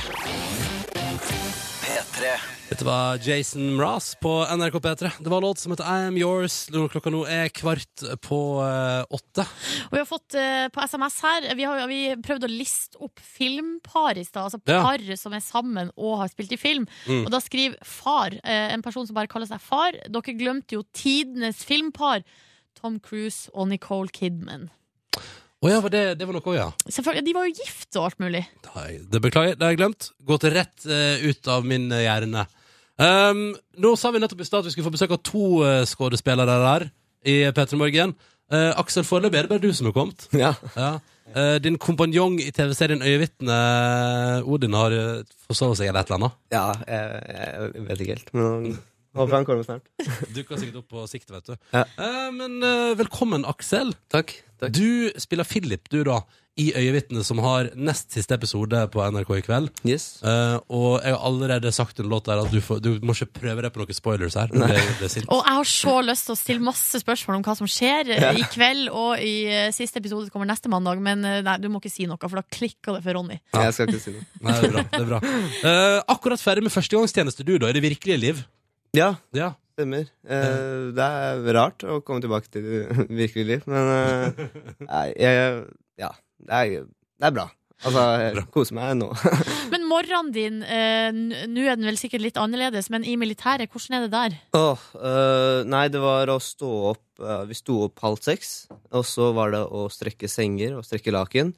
P3. 2.83 2.85
Dette 2.85 2.91
var 2.91 3.19
Jason 3.23 3.77
Mraz 3.77 4.15
på 4.19 4.31
NRK 4.51 4.75
P3. 4.83 5.11
Det 5.23 5.31
var 5.31 5.37
en 5.37 5.43
låt 5.43 5.59
som 5.59 5.73
heter 5.73 5.85
I 5.85 6.07
Am 6.09 6.17
Yours. 6.19 6.67
Klokka 6.67 7.11
nå 7.13 7.21
er 7.31 7.49
kvart 7.55 8.03
på 8.25 8.39
eh, 8.65 9.05
åtte. 9.07 9.45
Og 9.87 9.93
vi 9.95 10.01
har 10.01 10.09
fått 10.09 10.35
eh, 10.35 10.67
på 10.73 10.83
SMS 10.83 11.19
her 11.23 11.47
Vi 11.55 11.67
har 11.69 11.83
vi 11.87 12.01
prøvd 12.19 12.47
å 12.47 12.51
liste 12.51 12.99
opp 12.99 13.21
filmpar 13.23 14.19
i 14.19 14.25
stad. 14.27 14.49
Altså 14.49 14.59
Ja. 14.67 15.17
som 15.17 15.33
er 15.33 15.41
sammen 15.41 15.93
og 15.97 16.19
har 16.19 16.29
spilt 16.33 16.53
i 16.53 16.59
film. 16.59 16.89
Mm. 17.07 17.27
Og 17.27 17.31
da 17.31 17.39
skriver 17.39 17.79
far, 17.87 18.35
eh, 18.43 18.73
en 18.75 18.83
person 18.83 19.07
som 19.07 19.15
bare 19.15 19.31
kaller 19.31 19.47
seg 19.47 19.61
far 19.61 19.93
Dere 19.93 20.35
glemte 20.35 20.75
jo 20.75 20.83
tidenes 20.93 21.63
filmpar. 21.65 22.25
Tom 22.75 22.99
Cruise 22.99 23.49
og 23.55 23.69
Nicole 23.69 24.09
Kidman. 24.09 24.71
Å 25.63 25.71
ja, 25.71 25.79
det, 25.87 26.19
det 26.19 26.27
var 26.27 26.35
noe 26.35 26.57
ja. 26.57 26.67
Selvfølgelig, 26.89 27.25
De 27.29 27.35
var 27.37 27.47
jo 27.47 27.55
gift 27.55 27.95
og 27.95 28.09
alt 28.09 28.19
mulig. 28.19 28.43
Nei, 28.75 28.99
Det 29.07 29.23
beklager, 29.23 29.55
det 29.55 29.63
har 29.63 29.77
jeg 29.77 29.79
glemt. 29.79 30.11
Gått 30.27 30.49
rett 30.51 30.89
uh, 30.91 31.23
ut 31.23 31.47
av 31.47 31.63
min 31.63 31.87
hjerne. 31.95 32.43
Um, 33.03 33.49
nå 33.83 33.95
sa 33.99 34.13
vi 34.15 34.21
nettopp 34.23 34.43
i 34.45 34.47
stad 34.47 34.63
at 34.63 34.69
vi 34.69 34.75
skulle 34.75 34.87
få 34.87 34.95
besøk 34.95 35.15
av 35.17 35.23
to 35.27 35.47
uh, 35.65 35.81
skuespillere 35.89 36.59
der 36.63 36.85
i 37.27 37.39
P3 37.51 37.79
Morgen. 37.81 38.13
Uh, 38.53 38.71
Aksel, 38.79 39.07
foreløpig 39.09 39.41
er 39.41 39.49
det 39.49 39.51
bare 39.55 39.65
du 39.65 39.73
som 39.75 39.89
har 39.91 39.97
kommet. 39.97 40.29
Ja. 40.45 40.53
Ja. 40.77 40.93
Uh, 41.33 41.57
din 41.65 41.79
kompanjong 41.81 42.37
i 42.45 42.51
TV-serien 42.53 43.03
Øyevitne, 43.03 43.59
Odin, 44.45 44.77
har 44.77 44.95
forsovet 45.47 45.81
seg 45.81 45.89
eller 45.89 46.03
et 46.03 46.11
eller 46.11 46.19
annet. 46.21 46.39
ja 46.53 46.65
jeg, 46.87 47.71
jeg 47.73 47.85
vet 47.89 48.03
ikke 48.05 48.17
helt, 48.19 48.33
men 48.37 48.67
håper 49.17 49.39
han 49.39 49.49
kommer 49.49 49.67
snart. 49.67 49.89
Dukker 50.37 50.61
sikkert 50.61 50.83
opp 50.83 50.93
på 50.93 51.07
sikt, 51.11 51.31
vet 51.33 51.53
du. 51.53 51.57
Ja. 51.75 51.85
Eh, 51.85 52.31
men 52.37 52.63
eh, 52.67 52.93
velkommen, 53.01 53.47
Aksel. 53.49 53.95
Takk. 54.13 54.35
takk. 54.61 54.73
Du 54.77 55.13
spiller 55.21 55.49
Philip, 55.49 55.91
du, 55.93 56.03
da, 56.09 56.23
i 56.61 56.67
Øyevitnet, 56.77 57.25
som 57.25 57.41
har 57.41 57.71
nest 57.81 58.13
siste 58.13 58.37
episode 58.37 58.77
på 58.93 59.01
NRK 59.15 59.31
i 59.39 59.45
kveld. 59.47 59.71
Yes. 59.89 60.21
Eh, 60.21 60.59
og 60.69 61.01
jeg 61.01 61.15
har 61.15 61.25
allerede 61.25 61.73
sagt 61.73 62.03
en 62.03 62.11
låt 62.13 62.29
der 62.29 62.43
at 62.43 62.53
du, 62.53 62.61
får, 62.61 62.83
du 62.85 62.91
må 63.01 63.17
ikke 63.17 63.41
prøve 63.41 63.65
deg 63.65 63.73
på 63.73 63.81
noen 63.81 63.97
spoilers 63.97 64.37
her. 64.37 64.53
Det, 64.53 64.69
det 65.01 65.09
er 65.09 65.13
sint. 65.15 65.31
Og 65.33 65.41
jeg 65.41 65.57
har 65.57 65.71
så 65.73 65.97
lyst 66.05 66.29
til 66.29 66.37
å 66.37 66.39
stille 66.43 66.67
masse 66.67 67.01
spørsmål 67.01 67.41
om 67.41 67.47
hva 67.47 67.57
som 67.57 67.71
skjer 67.71 68.13
eh, 68.19 68.29
i 68.43 68.45
kveld 68.53 68.91
og 68.93 69.25
i 69.25 69.35
eh, 69.49 69.71
siste 69.73 70.03
episode 70.03 70.29
som 70.29 70.35
kommer 70.35 70.51
neste 70.53 70.73
mandag, 70.73 71.01
men 71.05 71.25
eh, 71.25 71.41
nei, 71.47 71.57
du 71.63 71.71
må 71.73 71.81
ikke 71.81 71.95
si 71.95 72.09
noe, 72.11 72.21
for 72.21 72.43
da 72.43 72.45
klikker 72.45 72.99
det 72.99 73.05
for 73.07 73.17
Ronny. 73.17 73.41
Jeg 73.57 73.77
skal 73.79 73.89
ikke 73.89 74.05
si 74.05 74.17
noe. 74.19 74.29
Nei, 74.45 74.59
det 74.59 74.69
er 74.69 74.77
bra. 74.77 74.89
Det 74.93 75.05
er 75.07 75.13
bra. 75.15 75.23
Eh, 75.73 76.01
akkurat 76.13 76.43
ferdig 76.43 76.67
med 76.69 76.75
førstegangstjeneste, 76.75 77.49
du, 77.49 77.57
da, 77.63 77.73
i 77.73 77.79
det 77.79 77.85
virkelige 77.85 78.21
liv. 78.21 78.45
Ja, 78.97 79.15
Ja. 79.33 79.55
stemmer. 79.73 80.05
Eh, 80.29 80.93
det 80.93 81.01
er 81.07 81.41
rart 81.57 81.81
å 81.89 82.03
komme 82.05 82.21
tilbake 82.21 82.51
til 82.53 82.63
det 82.67 83.07
virkelige 83.23 83.47
liv, 83.49 83.63
men 83.67 83.89
eh, 83.89 84.43
nei, 84.85 85.07
jeg, 85.17 85.63
ja, 86.03 86.11
det 86.45 86.59
er, 86.59 86.85
det 87.17 87.29
er 87.31 87.33
bra. 87.39 87.47
Altså, 87.83 88.03
jeg 88.37 88.45
koser 88.53 88.77
meg 88.77 88.93
nå. 89.01 89.09
Men 89.73 89.87
morgenen 89.89 90.29
din, 90.37 90.61
eh, 90.63 91.09
nå 91.49 91.65
er 91.65 91.81
den 91.81 91.89
vel 91.89 91.97
sikkert 91.99 92.21
litt 92.23 92.37
annerledes, 92.39 92.91
men 92.93 93.03
i 93.09 93.17
militæret, 93.19 93.73
hvordan 93.73 93.97
er 93.97 94.05
det 94.05 94.13
der? 94.13 94.37
Oh, 94.61 94.85
eh, 95.01 95.65
nei, 95.73 95.87
det 95.91 96.03
var 96.05 96.29
å 96.31 96.37
stå 96.45 96.69
opp 96.93 97.25
eh, 97.25 97.43
Vi 97.49 97.57
sto 97.59 97.81
opp 97.89 98.05
halv 98.05 98.21
seks, 98.23 98.53
og 98.93 99.09
så 99.09 99.33
var 99.35 99.57
det 99.57 99.65
å 99.73 99.87
strekke 99.91 100.29
senger 100.31 100.77
og 100.79 100.85
strekke 100.87 101.17
laken. 101.17 101.57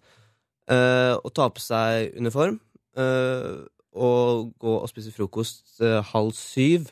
eh, 0.70 1.12
og 1.18 1.35
ta 1.35 1.51
på 1.51 1.61
seg 1.66 2.14
uniform. 2.22 2.61
eh, 2.97 3.64
og 3.95 4.55
gå 4.62 4.72
og 4.80 4.89
spise 4.91 5.12
frokost 5.14 5.82
eh, 5.82 5.99
halv 6.14 6.32
syv. 6.39 6.89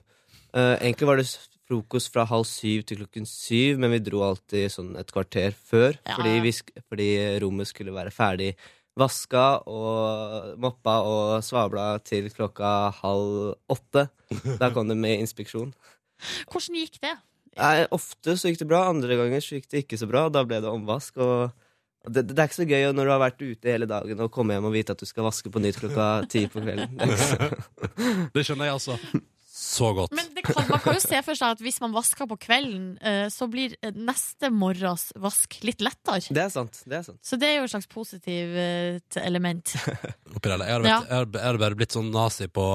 Eh, 0.55 0.76
egentlig 0.82 1.07
var 1.09 1.16
det 1.16 1.26
frokost 1.68 2.11
fra 2.12 2.26
halv 2.28 2.44
syv 2.44 2.82
til 2.84 2.98
klokken 3.00 3.24
syv, 3.28 3.78
men 3.80 3.90
vi 3.94 3.98
dro 4.05 4.20
alltid 4.26 4.68
sånn 4.74 4.92
et 5.00 5.11
kvarter 5.14 5.55
før, 5.57 5.94
Ja, 6.05 6.16
fordi, 6.18 6.34
vi, 6.44 6.50
sk- 6.53 6.82
fordi 6.90 7.09
rommet 7.40 7.70
skulle 7.70 7.94
være 7.94 8.12
ferdig 8.12 8.50
vaska 8.98 9.62
og 9.72 10.59
moppa 10.61 10.98
og 11.09 11.42
svabla 11.46 11.86
til 12.05 12.28
klokka 12.34 12.92
halv 12.98 13.55
åtte. 13.72 14.09
Da 14.61 14.68
kom 14.74 14.88
det 14.90 14.98
med 15.00 15.22
inspeksjon. 15.24 15.72
Hvordan 16.53 16.76
gikk 16.82 16.98
det? 17.00 17.14
Nei, 17.57 17.86
ofte 17.92 18.36
så 18.36 18.48
gikk 18.53 18.61
det 18.62 18.68
bra, 18.68 18.82
andre 18.92 19.16
ganger 19.16 19.40
så 19.44 19.57
gikk 19.57 19.70
det 19.72 19.86
ikke 19.86 19.98
så 20.00 20.09
bra. 20.11 20.26
Da 20.32 20.44
ble 20.44 20.61
det 20.61 20.68
omvask. 20.68 21.16
og 21.16 21.50
det, 22.05 22.26
det 22.28 22.36
er 22.38 22.48
ikke 22.50 22.61
så 22.61 22.68
gøy 22.68 22.92
når 22.92 23.05
du 23.09 23.11
har 23.14 23.20
vært 23.22 23.42
ute 23.44 23.72
hele 23.72 23.86
dagen 23.88 24.20
og 24.20 24.30
komme 24.34 24.53
hjem 24.57 24.68
og 24.68 24.72
vite 24.76 24.92
at 24.92 25.00
du 25.00 25.07
skal 25.09 25.24
vaske 25.24 25.48
på 25.55 25.61
nytt 25.62 25.80
klokka 25.80 26.28
ti 26.28 26.44
på 26.53 26.61
kvelden. 26.61 26.96
Det 26.98 27.09
ikke 27.09 27.28
så- 27.32 28.30
Det 28.34 28.44
skjønner 28.44 28.68
jeg 28.68 28.76
altså 28.76 28.98
så 29.62 29.92
godt. 29.94 30.14
Men 30.18 30.26
det 30.34 30.42
kan, 30.46 30.64
man 30.68 30.80
kan 30.82 30.96
jo 30.98 31.02
se 31.04 31.20
for 31.22 31.38
seg 31.38 31.54
at 31.54 31.60
hvis 31.62 31.78
man 31.84 31.92
vasker 31.94 32.26
på 32.30 32.36
kvelden, 32.42 32.88
eh, 32.98 33.26
så 33.30 33.46
blir 33.52 33.76
eh, 33.80 33.92
neste 33.94 34.50
morgens 34.50 35.08
vask 35.22 35.60
litt 35.62 35.84
lettere. 35.84 36.24
Det 36.34 36.42
er 36.48 36.50
sant. 36.50 36.80
det 36.90 36.98
er 36.98 37.04
sant 37.06 37.20
Så 37.22 37.38
det 37.38 37.52
er 37.52 37.60
jo 37.60 37.68
et 37.68 37.74
slags 37.76 37.86
positivt 37.92 39.18
element. 39.22 39.74
Oppi 40.34 40.50
der. 40.50 40.64
Jeg 40.66 40.74
hadde, 40.74 40.88
vært, 40.88 41.12
jeg 41.12 41.46
hadde- 41.46 41.62
bare 41.62 41.78
blitt 41.78 41.94
sånn 41.94 42.10
nazi 42.14 42.48
på 42.50 42.66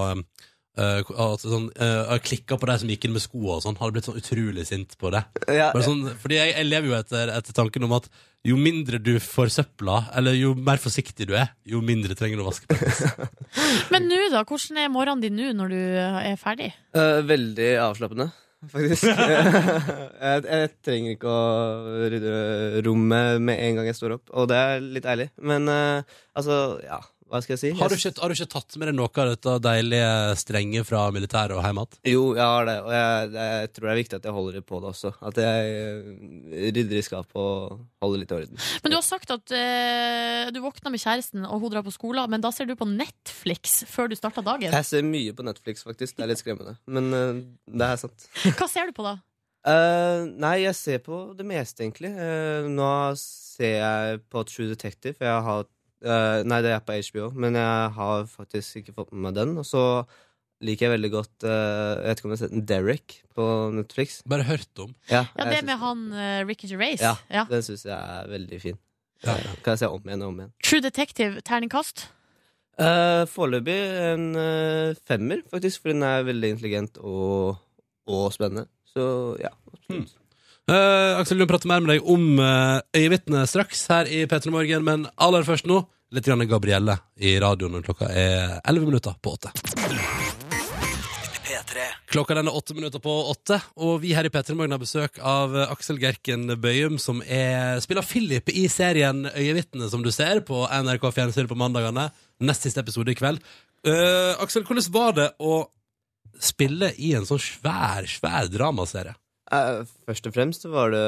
uh, 0.77 1.11
altså 1.27 1.51
sånn, 1.51 1.67
uh, 1.75 2.13
Jeg 2.15 2.25
klikka 2.29 2.57
på 2.61 2.69
de 2.69 2.77
som 2.81 2.93
gikk 2.93 3.07
inn 3.07 3.15
med 3.17 3.25
skoa 3.25 3.57
og 3.57 3.65
sånn. 3.65 3.77
Hadde 3.81 3.97
blitt 3.97 4.07
sånn 4.07 4.21
utrolig 4.21 4.65
sint 4.69 4.97
på 5.01 5.11
det. 5.13 5.25
ja, 5.49 5.71
Bare 5.75 5.85
sånn, 5.85 6.07
fordi 6.21 6.39
jeg, 6.39 6.55
jeg 6.55 6.69
lever 6.69 6.91
jo 6.91 6.97
etter, 6.99 7.33
etter 7.35 7.57
tanken 7.57 7.87
om 7.87 7.97
at 7.97 8.09
jo 8.47 8.55
mindre 8.59 8.99
du 9.03 9.15
forsøpla, 9.21 9.97
eller 10.17 10.35
jo 10.37 10.53
mer 10.55 10.79
forsiktig 10.81 11.27
du 11.27 11.35
er, 11.37 11.51
jo 11.67 11.81
mindre 11.83 12.15
trenger 12.17 12.39
du 12.39 12.45
å 12.45 12.49
vaske. 12.49 12.67
på. 12.69 13.27
Men 13.93 14.07
nå, 14.07 14.19
da? 14.31 14.43
Hvordan 14.47 14.79
er 14.81 14.91
morgenen 14.93 15.23
din 15.25 15.37
nå 15.39 15.53
når 15.57 15.73
du 15.73 15.79
eh, 15.79 16.19
er 16.31 16.39
ferdig? 16.39 16.69
Uh, 16.95 17.19
veldig 17.27 17.71
avslappende, 17.83 18.29
faktisk. 18.71 19.09
jeg, 20.23 20.45
jeg 20.47 20.71
trenger 20.85 21.17
ikke 21.17 21.33
å 21.33 22.07
rydde 22.13 22.85
rommet 22.87 23.43
med 23.49 23.63
en 23.65 23.81
gang 23.81 23.91
jeg 23.91 23.99
står 23.99 24.17
opp, 24.19 24.31
og 24.31 24.47
det 24.53 24.63
er 24.63 24.89
litt 24.95 25.09
ærlig. 25.09 25.29
Men 25.43 25.67
altså, 25.67 26.77
ja, 26.85 27.01
hva 27.27 27.41
skal 27.43 27.55
jeg 27.55 27.61
si? 27.61 27.71
Har 27.75 27.91
du, 27.91 27.95
ikke, 27.97 28.13
har 28.21 28.31
du 28.31 28.35
ikke 28.37 28.49
tatt 28.53 28.77
med 28.79 28.89
deg 28.89 28.95
noe 28.97 29.11
av 29.11 29.31
dette 29.33 29.55
deilige 29.65 30.11
strenge 30.39 30.83
fra 30.87 31.03
militæret 31.15 31.57
og 31.57 31.65
hjem 31.65 31.81
igjen? 31.81 31.99
Jo, 32.13 32.23
jeg 32.37 32.47
har 32.53 32.69
det, 32.69 32.75
og 32.85 32.93
jeg, 32.95 33.29
jeg 33.35 33.71
tror 33.75 33.87
det 33.87 33.93
er 33.93 33.99
viktig 34.01 34.19
at 34.19 34.27
jeg 34.29 34.35
holder 34.37 34.65
på 34.71 34.81
det 34.83 34.89
også. 34.93 35.13
At 35.29 35.41
jeg 35.43 35.75
eh, 35.75 36.71
rydder 36.77 36.97
i 36.99 37.05
skapet 37.05 37.39
og 37.43 37.77
holder 38.03 38.23
litt 38.23 38.33
i 38.33 38.37
orden. 38.39 38.65
Men 38.83 38.93
du 38.93 38.97
har 38.97 39.05
sagt 39.05 39.35
at 39.35 39.55
eh, 39.59 40.49
du 40.55 40.61
våkna 40.63 40.93
med 40.93 41.03
kjæresten, 41.03 41.47
og 41.47 41.63
hun 41.63 41.75
drar 41.75 41.85
på 41.87 41.95
skolen, 41.95 42.31
men 42.31 42.43
da 42.43 42.53
ser 42.55 42.69
du 42.69 42.75
på 42.79 42.89
Netflix 42.89 43.81
før 43.91 44.11
du 44.11 44.17
starter 44.19 44.45
dagen. 44.45 44.71
Jeg 44.71 44.89
ser 44.89 45.07
mye 45.07 45.35
på 45.35 45.47
Netflix, 45.47 45.83
faktisk. 45.87 46.17
Det 46.17 46.27
er 46.27 46.31
litt 46.31 46.43
skremmende. 46.43 46.77
Men 46.87 47.11
eh, 47.13 47.41
det 47.75 47.91
er 47.91 48.05
sant. 48.07 48.29
Hva 48.57 48.71
ser 48.71 48.89
du 48.89 48.95
på 48.97 49.07
da? 49.07 49.17
Uh, 49.67 50.23
nei, 50.39 50.61
jeg 50.63 50.75
ser 50.79 51.01
på 51.03 51.17
det 51.35 51.43
meste, 51.47 51.83
egentlig. 51.83 52.13
Uh, 52.15 52.69
nå 52.71 52.91
ser 53.19 53.73
jeg 53.81 54.21
på 54.31 54.43
True 54.47 54.69
Detective. 54.71 55.17
Jeg 55.19 55.43
har, 55.47 55.67
eh, 56.03 56.43
nei, 56.47 56.61
det 56.65 56.71
er 56.75 56.83
på 56.85 56.95
HBO, 57.09 57.31
men 57.35 57.55
jeg 57.59 57.91
har 57.97 58.25
faktisk 58.31 58.81
ikke 58.81 58.93
fått 58.97 59.11
med 59.13 59.21
meg 59.27 59.35
den. 59.39 59.55
Og 59.57 59.65
så 59.67 59.83
liker 60.65 60.87
jeg 60.87 60.93
veldig 60.95 61.09
godt 61.13 61.43
uh, 61.45 62.01
Jeg 62.01 62.07
vet 62.07 62.17
ikke 62.19 62.25
om 62.25 62.31
jeg 62.33 62.37
har 62.39 62.41
sett 62.47 62.53
den 62.55 62.65
Derek 62.65 63.15
på 63.37 63.45
Netflix. 63.77 64.21
Bare 64.25 64.43
hørt 64.47 64.81
om. 64.81 64.95
Ja, 65.11 65.25
Ja, 65.37 65.45
Det 65.45 65.59
synes- 65.59 65.65
med 65.69 65.77
han 65.83 66.03
uh, 66.13 66.47
Ricky 66.49 66.67
Gervais. 66.71 67.01
Ja. 67.01 67.15
Ja. 67.29 67.43
Den 67.49 67.61
syns 67.61 67.85
jeg 67.85 67.93
er 67.93 68.27
veldig 68.31 68.61
fin. 68.61 68.77
Ja. 69.25 69.35
Kan 69.65 69.73
jeg 69.75 69.79
se 69.79 69.89
om 69.89 70.01
igjen 70.05 70.21
og 70.25 70.29
om 70.33 70.39
igjen. 70.41 70.53
True 70.63 70.81
Detective, 70.81 71.41
terningkast. 71.41 72.07
Uh, 72.77 73.25
Foreløpig 73.29 73.77
en 74.13 74.25
uh, 74.37 74.93
femmer, 75.09 75.41
faktisk, 75.49 75.81
for 75.81 75.89
den 75.93 76.03
er 76.05 76.25
veldig 76.27 76.51
intelligent 76.55 76.97
og, 77.01 77.57
og 78.05 78.27
spennende. 78.33 78.67
Så 78.93 79.07
ja, 79.41 79.49
absolutt. 79.73 80.13
Uh, 80.67 81.15
Aksel 81.21 81.37
Lund 81.39 81.47
prater 81.47 81.69
mer 81.71 81.79
med 81.79 81.93
deg 81.93 82.07
om 82.11 82.41
uh, 82.43 82.81
øyevitnet 82.91 83.47
straks 83.47 83.85
her 83.87 84.09
i 84.11 84.25
P3 84.27 84.51
Morgen, 84.51 84.83
men 84.83 85.05
aller 85.15 85.45
først 85.47 85.63
nå 85.69 85.77
litt 86.11 86.25
grann 86.27 86.43
Gabrielle 86.43 86.97
i 87.23 87.37
radioen 87.39 87.77
når 87.77 87.85
klokka 87.85 88.09
er 88.11 88.57
11 88.67 88.89
minutter 88.89 89.15
på 89.23 89.37
åtte. 89.37 89.53
Klokka 92.11 92.35
den 92.35 92.49
er 92.49 92.55
åtte 92.55 92.75
minutter 92.75 92.99
på 93.03 93.13
åtte, 93.31 93.61
og 93.79 94.01
vi 94.03 94.11
her 94.15 94.27
i 94.27 94.31
P3 94.31 94.57
Morgen 94.57 94.75
har 94.75 94.81
besøk 94.81 95.21
av 95.23 95.55
Aksel 95.69 96.01
Gerken 96.01 96.43
Bøyum, 96.59 96.97
som 96.99 97.21
er, 97.23 97.79
spiller 97.83 98.03
Philip 98.07 98.51
i 98.51 98.65
serien 98.71 99.23
Øyevitnet, 99.29 99.87
som 99.91 100.03
du 100.03 100.11
ser 100.15 100.41
på 100.47 100.65
NRK 100.67 101.07
Fjernsynet 101.15 101.51
på 101.51 101.59
mandagene. 101.59 102.09
Nest 102.43 102.67
siste 102.67 102.83
episode 102.83 103.13
i 103.13 103.19
kveld. 103.19 103.39
Uh, 103.87 104.35
Aksel, 104.43 104.67
hvordan 104.67 104.91
var 104.95 105.15
det 105.15 105.29
å 105.39 105.61
spille 106.43 106.91
i 106.99 107.13
en 107.15 107.27
sånn 107.27 107.39
svær, 107.43 108.07
svær 108.11 108.51
dramaserie? 108.51 109.15
Eh, 109.47 109.85
først 110.07 110.27
og 110.27 110.33
fremst 110.35 110.65
var 110.67 110.91
det 110.91 111.07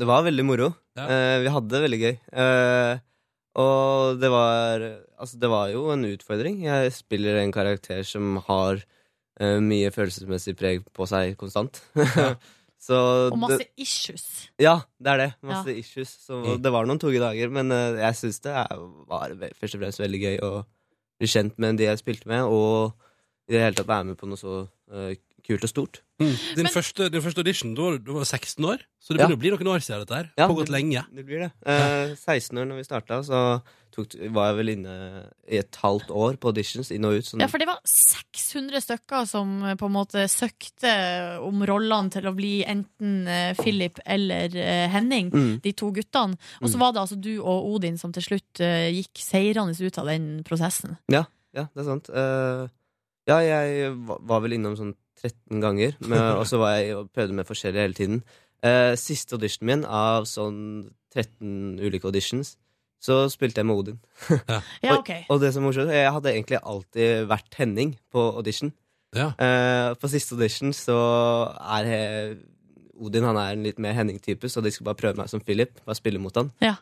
Det 0.00 0.06
var 0.08 0.24
veldig 0.26 0.44
moro. 0.44 0.72
Ja. 0.98 1.06
Uh, 1.06 1.36
vi 1.44 1.52
hadde 1.54 1.70
det 1.70 1.82
veldig 1.84 2.00
gøy. 2.02 2.16
Uh, 2.34 2.98
og 3.62 4.20
det 4.20 4.30
var 4.32 4.82
Altså, 5.16 5.38
det 5.38 5.50
var 5.50 5.70
jo 5.70 5.86
en 5.92 6.04
utfordring. 6.04 6.64
Jeg 6.66 6.92
spiller 6.92 7.38
en 7.40 7.52
karakter 7.54 8.02
som 8.04 8.36
har 8.44 8.82
eh, 9.40 9.56
mye 9.64 9.88
følelsesmessig 9.88 10.52
preg 10.58 10.82
på 10.92 11.06
seg 11.08 11.38
konstant. 11.40 11.80
så 12.86 12.98
Og 13.30 13.38
masse 13.40 13.62
det, 13.62 13.70
issues. 13.80 14.26
Ja, 14.60 14.82
det 15.00 15.14
er 15.14 15.22
det. 15.22 15.30
Masse 15.40 15.72
issues. 15.72 16.12
Så 16.26 16.58
det 16.60 16.72
var 16.74 16.84
noen 16.84 17.00
tunge 17.00 17.22
dager, 17.22 17.48
men 17.48 17.72
jeg 17.72 18.18
syns 18.20 18.42
det 18.44 18.52
er, 18.60 18.84
var 19.08 19.32
først 19.56 19.78
og 19.78 19.86
fremst 19.86 20.04
veldig 20.04 20.20
gøy 20.20 20.36
å 20.44 20.52
bli 21.16 21.32
kjent 21.32 21.56
med 21.56 21.80
de 21.80 21.88
jeg 21.88 22.02
spilte 22.04 22.28
med, 22.28 22.44
og 22.44 22.92
i 23.48 23.56
det 23.56 23.64
hele 23.64 23.80
tatt 23.80 23.88
være 23.88 24.10
med 24.10 24.20
på 24.20 24.28
noe 24.28 24.36
så 24.36 24.66
kult 25.48 25.64
og 25.64 25.72
stort. 25.72 26.02
Din, 26.18 26.32
Men- 26.56 26.72
første, 26.72 27.10
din 27.12 27.20
første 27.20 27.38
audition, 27.42 27.74
du 27.74 27.82
var, 27.82 27.98
du 27.98 28.12
var 28.14 28.24
16 28.24 28.64
år, 28.64 28.78
så 28.98 29.12
det 29.12 29.20
Ja. 29.20 29.26
begynner 29.26 29.36
å 29.36 29.38
bli 29.38 29.50
noen 29.50 29.74
år 29.76 29.80
siden 29.84 30.00
dette 30.00 30.14
her. 30.16 30.30
Ja, 30.38 30.48
Pågått 30.48 30.70
lenge. 30.72 31.04
Det 31.14 31.26
blir 31.26 31.40
det. 31.44 31.52
Eh, 31.66 32.14
16 32.16 32.56
år 32.56 32.64
når 32.66 32.76
vi 32.80 32.84
starta, 32.88 33.18
så 33.22 33.62
tok, 33.92 34.14
var 34.32 34.48
jeg 34.48 34.56
vel 34.56 34.68
inne 34.76 35.28
i 35.46 35.56
et 35.58 35.70
halvt 35.76 36.08
år 36.08 36.38
på 36.38 36.48
auditions, 36.48 36.90
inn 36.90 37.04
og 37.04 37.18
ut. 37.18 37.24
Sånn, 37.24 37.40
Ja, 37.40 37.46
for 37.48 37.58
det 37.58 37.66
var 37.68 37.78
600 37.84 38.80
stykker 38.80 39.26
som 39.28 39.62
eh, 39.64 39.74
på 39.74 39.84
en 39.86 39.92
måte 39.92 40.24
søkte 40.26 41.38
om 41.44 41.60
rollene 41.68 42.10
til 42.10 42.22
å 42.22 42.34
bli 42.34 42.64
enten 42.64 43.28
eh, 43.28 43.52
Philip 43.54 43.98
eller 44.06 44.56
eh, 44.56 44.88
Henning, 44.88 45.30
Mm. 45.30 45.60
de 45.60 45.72
to 45.72 45.92
guttene. 45.92 46.38
Og 46.62 46.68
så 46.70 46.76
Mm. 46.76 46.80
var 46.80 46.92
det 46.92 47.00
altså 47.02 47.20
du 47.20 47.40
og 47.42 47.74
Odin 47.74 47.98
som 47.98 48.10
til 48.12 48.22
slutt 48.22 48.54
gikk 48.58 49.12
seirende 49.20 49.78
ut 49.78 49.98
av 49.98 50.06
den 50.06 50.42
prosessen. 50.44 50.96
Ja, 51.10 51.24
ja, 51.54 51.68
det 51.76 51.82
er 51.82 51.84
sant. 51.84 52.08
Eh, 52.08 52.68
ja, 53.28 53.38
jeg 53.40 53.94
var 53.98 54.40
vel 54.40 54.52
innom 54.52 54.76
sånn 54.78 54.94
13 55.26 55.62
ganger, 55.64 55.96
og 56.40 56.44
så 56.48 56.60
var 56.62 56.76
jeg 56.78 56.96
og 56.96 57.10
prøvde 57.14 57.36
med 57.36 57.48
forskjellige 57.48 57.86
hele 57.86 57.98
tiden. 57.98 58.22
Eh, 58.64 58.94
siste 58.98 59.36
auditionen 59.36 59.68
min 59.70 59.84
av 59.84 60.24
sånn 60.30 60.60
13 61.14 61.76
ulike 61.82 62.08
auditions, 62.08 62.54
så 63.02 63.26
spilte 63.30 63.60
jeg 63.60 63.68
med 63.68 63.82
Odin. 63.82 64.00
Ja, 64.82 64.96
og, 64.96 65.02
ok. 65.02 65.12
og 65.30 65.40
det 65.42 65.52
som 65.54 65.62
er 65.62 65.68
morsomt, 65.68 65.92
jeg 65.94 66.12
hadde 66.16 66.32
egentlig 66.32 66.60
alltid 66.62 67.28
vært 67.30 67.58
Henning 67.60 67.94
på 68.12 68.24
audition. 68.38 68.72
Ja. 69.16 69.30
Eh, 69.40 69.92
på 70.00 70.10
siste 70.12 70.36
audition 70.36 70.74
så 70.76 70.96
er 71.78 71.90
jeg, 71.90 72.36
Odin 72.96 73.26
han 73.28 73.38
er 73.40 73.54
en 73.54 73.64
litt 73.66 73.78
mer 73.82 73.94
Henning-type, 73.96 74.48
så 74.50 74.62
de 74.64 74.72
skulle 74.72 74.90
bare 74.90 75.00
prøve 75.02 75.20
meg 75.20 75.30
som 75.32 75.42
Philip. 75.44 75.76
Bare 75.86 75.98
spille 75.98 76.20
mot 76.22 76.36
han. 76.36 76.50
Ja. 76.64 76.76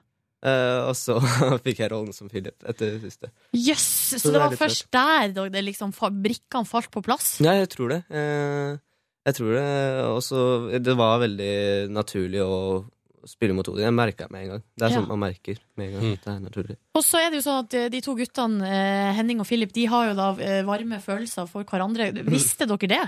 Eh, 0.45 0.81
og 0.91 0.93
så 0.99 1.15
fikk 1.65 1.79
jeg 1.81 1.89
rollen 1.95 2.13
som 2.13 2.29
Philip 2.29 2.67
etter 2.69 2.99
det 2.99 3.03
siste. 3.07 3.31
Jøss! 3.57 3.87
Så 4.13 4.19
så 4.21 4.29
det 4.29 4.35
det 4.35 4.43
var 4.43 4.57
først 4.61 4.91
der 4.93 5.31
da 5.33 5.47
det 5.49 5.63
liksom 5.65 5.95
fa- 5.97 6.11
brikkene 6.13 6.69
falt 6.69 6.91
på 6.93 7.01
plass? 7.07 7.39
Ja, 7.41 7.55
jeg 7.57 7.71
tror 7.73 7.95
det. 7.95 8.03
Uh, 8.13 8.77
jeg 9.25 9.39
tror 9.39 9.55
det. 9.57 9.65
Og 10.11 10.21
så 10.27 10.43
Det 10.85 10.97
var 11.01 11.23
veldig 11.25 11.55
naturlig 11.97 12.43
å 12.45 12.85
spille 13.25 13.55
mot 13.57 13.65
Odin. 13.73 13.87
Jeg 13.87 13.97
merka 13.97 14.27
med 14.29 14.43
en 14.45 14.51
gang. 14.53 14.63
Det 14.77 14.85
er 14.85 14.91
Ja. 14.93 14.99
sånn 15.01 15.09
man 15.09 15.23
merker 15.23 15.57
med 15.81 15.87
en 15.87 15.93
gang. 15.95 16.03
Mm. 16.05 16.19
Det 16.21 16.29
er 16.35 16.41
naturlig. 16.45 16.77
Og 16.95 17.03
så 17.09 17.23
er 17.25 17.31
det 17.33 17.41
jo 17.41 17.47
sånn 17.49 17.65
at 17.65 17.75
eh, 17.81 17.89
de 17.89 18.01
to 18.05 18.13
guttene, 18.19 18.75
Henning 19.17 19.41
og 19.41 19.49
Philip, 19.49 19.73
de 19.73 19.87
har 19.89 20.11
jo 20.11 20.15
da 20.19 20.27
varme 20.69 21.01
følelser 21.01 21.49
for 21.49 21.65
hverandre. 21.65 22.11
Visste 22.29 22.69
dere 22.69 22.91
det? 22.93 23.01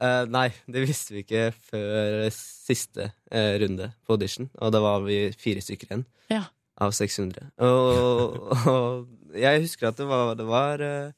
Eh, 0.00 0.24
nei, 0.32 0.46
det 0.70 0.82
visste 0.88 1.12
vi 1.14 1.22
ikke 1.24 1.50
før 1.70 2.26
siste 2.32 3.10
uh, 3.12 3.54
runde 3.60 3.90
på 4.06 4.16
audition. 4.16 4.48
Og 4.60 4.72
da 4.72 4.80
var 4.84 5.02
vi 5.04 5.18
fire 5.36 5.60
stykker 5.64 5.90
igjen 5.90 6.04
Ja. 6.32 6.44
av 6.80 6.94
600. 6.96 7.50
Og, 7.66 8.38
og 8.74 9.34
jeg 9.36 9.64
husker 9.66 9.90
at 9.90 10.00
det 10.00 10.06
var, 10.08 10.32
det 10.38 10.46
var, 10.48 10.80
uh, 10.80 11.12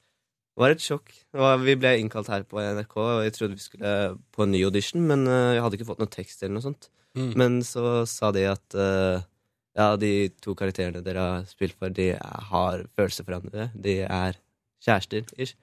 var 0.58 0.74
et 0.74 0.82
sjokk. 0.82 1.12
Det 1.30 1.40
var, 1.44 1.62
vi 1.62 1.76
ble 1.78 1.94
innkalt 2.02 2.30
her 2.32 2.42
på 2.48 2.58
NRK, 2.58 2.96
og 2.98 3.22
jeg 3.28 3.36
trodde 3.38 3.58
vi 3.60 3.66
skulle 3.68 3.92
på 4.34 4.42
en 4.46 4.52
ny 4.56 4.64
audition, 4.66 5.04
men 5.06 5.24
jeg 5.30 5.62
hadde 5.62 5.78
ikke 5.78 5.88
fått 5.92 6.02
noe 6.02 6.10
tekst 6.12 6.42
eller 6.42 6.58
noe 6.58 6.66
sånt. 6.66 6.90
Mm. 7.16 7.30
Men 7.38 7.60
så 7.64 8.02
sa 8.08 8.32
de 8.34 8.48
at 8.50 8.76
ja, 8.76 9.86
de 9.96 10.28
to 10.44 10.54
karakterene 10.58 11.00
dere 11.04 11.22
har 11.24 11.46
spilt 11.48 11.76
for, 11.78 11.92
de 11.92 12.10
har 12.18 12.82
følelser 12.96 13.24
for 13.24 13.32
hverandre. 13.32 13.70
De 13.72 14.00
er 14.04 14.36
kjærester, 14.84 15.24
ish. 15.40 15.54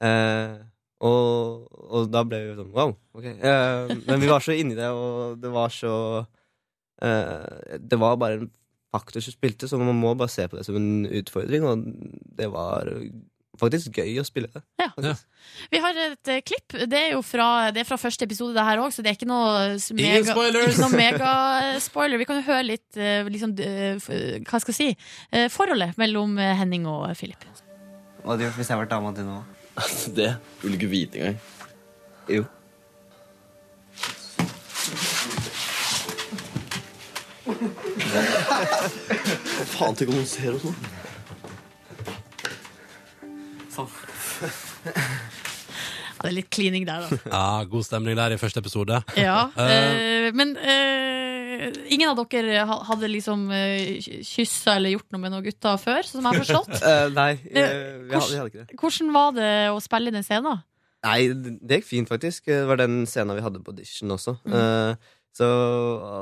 Eh, 0.00 0.54
og, 0.98 1.66
og 1.70 2.08
da 2.10 2.24
ble 2.26 2.40
vi 2.42 2.54
sånn 2.58 2.74
wow, 2.74 2.92
ok. 3.14 3.26
Eh, 3.26 3.96
men 4.08 4.22
vi 4.22 4.30
var 4.30 4.42
så 4.42 4.56
inni 4.58 4.78
det, 4.78 4.88
og 4.90 5.38
det 5.38 5.52
var 5.54 5.70
så 5.70 5.94
eh, 7.04 7.78
Det 7.78 7.98
var 8.00 8.18
bare 8.18 8.40
en 8.40 8.48
faktor 8.94 9.22
som 9.22 9.34
spilte, 9.34 9.68
så 9.68 9.78
man 9.78 9.98
må 10.00 10.14
bare 10.18 10.32
se 10.32 10.48
på 10.48 10.58
det 10.58 10.64
som 10.66 10.78
en 10.78 11.04
utfordring, 11.20 11.66
og 11.68 11.84
det 12.38 12.48
var 12.50 12.88
faktisk 13.58 13.98
gøy 13.98 14.20
å 14.22 14.24
spille 14.26 14.48
det. 14.54 14.62
Ja. 14.80 14.88
ja. 15.02 15.14
Vi 15.72 15.80
har 15.82 15.98
et 16.04 16.30
uh, 16.30 16.38
klipp. 16.46 16.76
Det 16.88 16.98
er 16.98 17.12
jo 17.16 17.22
fra, 17.26 17.68
det 17.74 17.82
er 17.82 17.88
fra 17.88 17.98
første 18.00 18.26
episode, 18.28 18.54
det 18.56 18.64
her 18.64 18.80
òg, 18.82 18.92
så 18.94 19.04
det 19.04 19.12
er 19.12 19.18
ikke 19.18 19.28
noe 19.28 19.76
megaspoiler. 19.98 20.72
Mega. 20.94 22.18
Vi 22.22 22.28
kan 22.28 22.40
jo 22.40 22.46
høre 22.48 22.64
litt 22.66 22.98
uh, 23.00 23.28
liksom, 23.28 23.54
uh, 23.58 24.08
Hva 24.48 24.62
skal 24.62 24.74
jeg 24.74 24.78
si? 24.78 24.90
eh, 25.34 25.48
Forholdet 25.52 25.98
mellom 26.00 26.38
Henning 26.38 26.86
og 26.90 27.10
Philip. 27.18 27.44
Hva 28.22 28.32
hadde 28.32 28.42
du 28.42 28.48
gjort 28.48 28.60
hvis 28.62 28.72
jeg 28.72 28.80
var 28.80 28.90
dama 28.90 29.14
di 29.16 29.26
nå? 29.26 29.42
Det 30.18 30.30
vil 30.62 30.72
du 30.72 30.76
ikke 30.78 30.90
vite 30.90 31.18
engang. 31.20 31.38
Jo. 32.28 32.44
Faen, 39.78 39.94
tenk 39.96 40.10
om 40.10 40.18
hun 40.18 40.26
ser 40.28 40.56
oss 40.56 40.64
nå. 40.66 40.72
Sånn. 43.74 43.90
Ja, 46.18 46.24
det 46.24 46.30
er 46.32 46.34
litt 46.34 46.48
klining 46.50 46.86
der, 46.88 47.04
da. 47.06 47.18
Ja, 47.30 47.42
God 47.70 47.84
stemning 47.86 48.16
der 48.18 48.34
i 48.34 48.38
første 48.40 48.58
episode. 48.62 48.98
Ja, 49.18 49.50
Eh. 49.54 49.68
eh, 49.70 50.32
men 50.34 50.56
eh, 50.56 51.17
ingen 51.90 52.10
av 52.10 52.20
dere 52.30 52.64
hadde 52.66 53.10
liksom 53.10 53.46
uh, 53.50 54.08
kyssa 54.26 54.76
eller 54.78 54.94
gjort 54.94 55.08
noe 55.14 55.22
med 55.22 55.34
noen 55.34 55.46
gutter 55.46 55.80
før, 55.82 56.06
som 56.06 56.22
jeg 56.22 56.30
har 56.30 56.44
forstått. 56.44 56.74
Eh, 56.88 57.08
nei, 57.12 57.32
Eh, 57.48 57.62
eh, 57.62 57.98
vi, 58.06 58.14
hadde, 58.14 58.46
ikke 58.48 58.64
det. 58.64 58.78
Hvordan 58.78 59.12
var 59.14 59.34
det 59.36 59.52
å 59.72 59.80
spille 59.82 60.12
i 60.12 60.14
den 60.14 60.26
scenen? 60.26 60.62
Nei, 61.06 61.18
det 61.30 61.80
gikk 61.80 61.88
fint, 61.88 62.10
faktisk. 62.10 62.48
Det 62.48 62.62
var 62.68 62.80
den 62.80 63.02
scenen 63.08 63.38
vi 63.38 63.44
hadde 63.44 63.62
på 63.62 63.74
audition 63.74 64.14
også. 64.14 64.38
Mm. 64.46 64.56
Eh, 64.58 65.12
så 65.36 65.48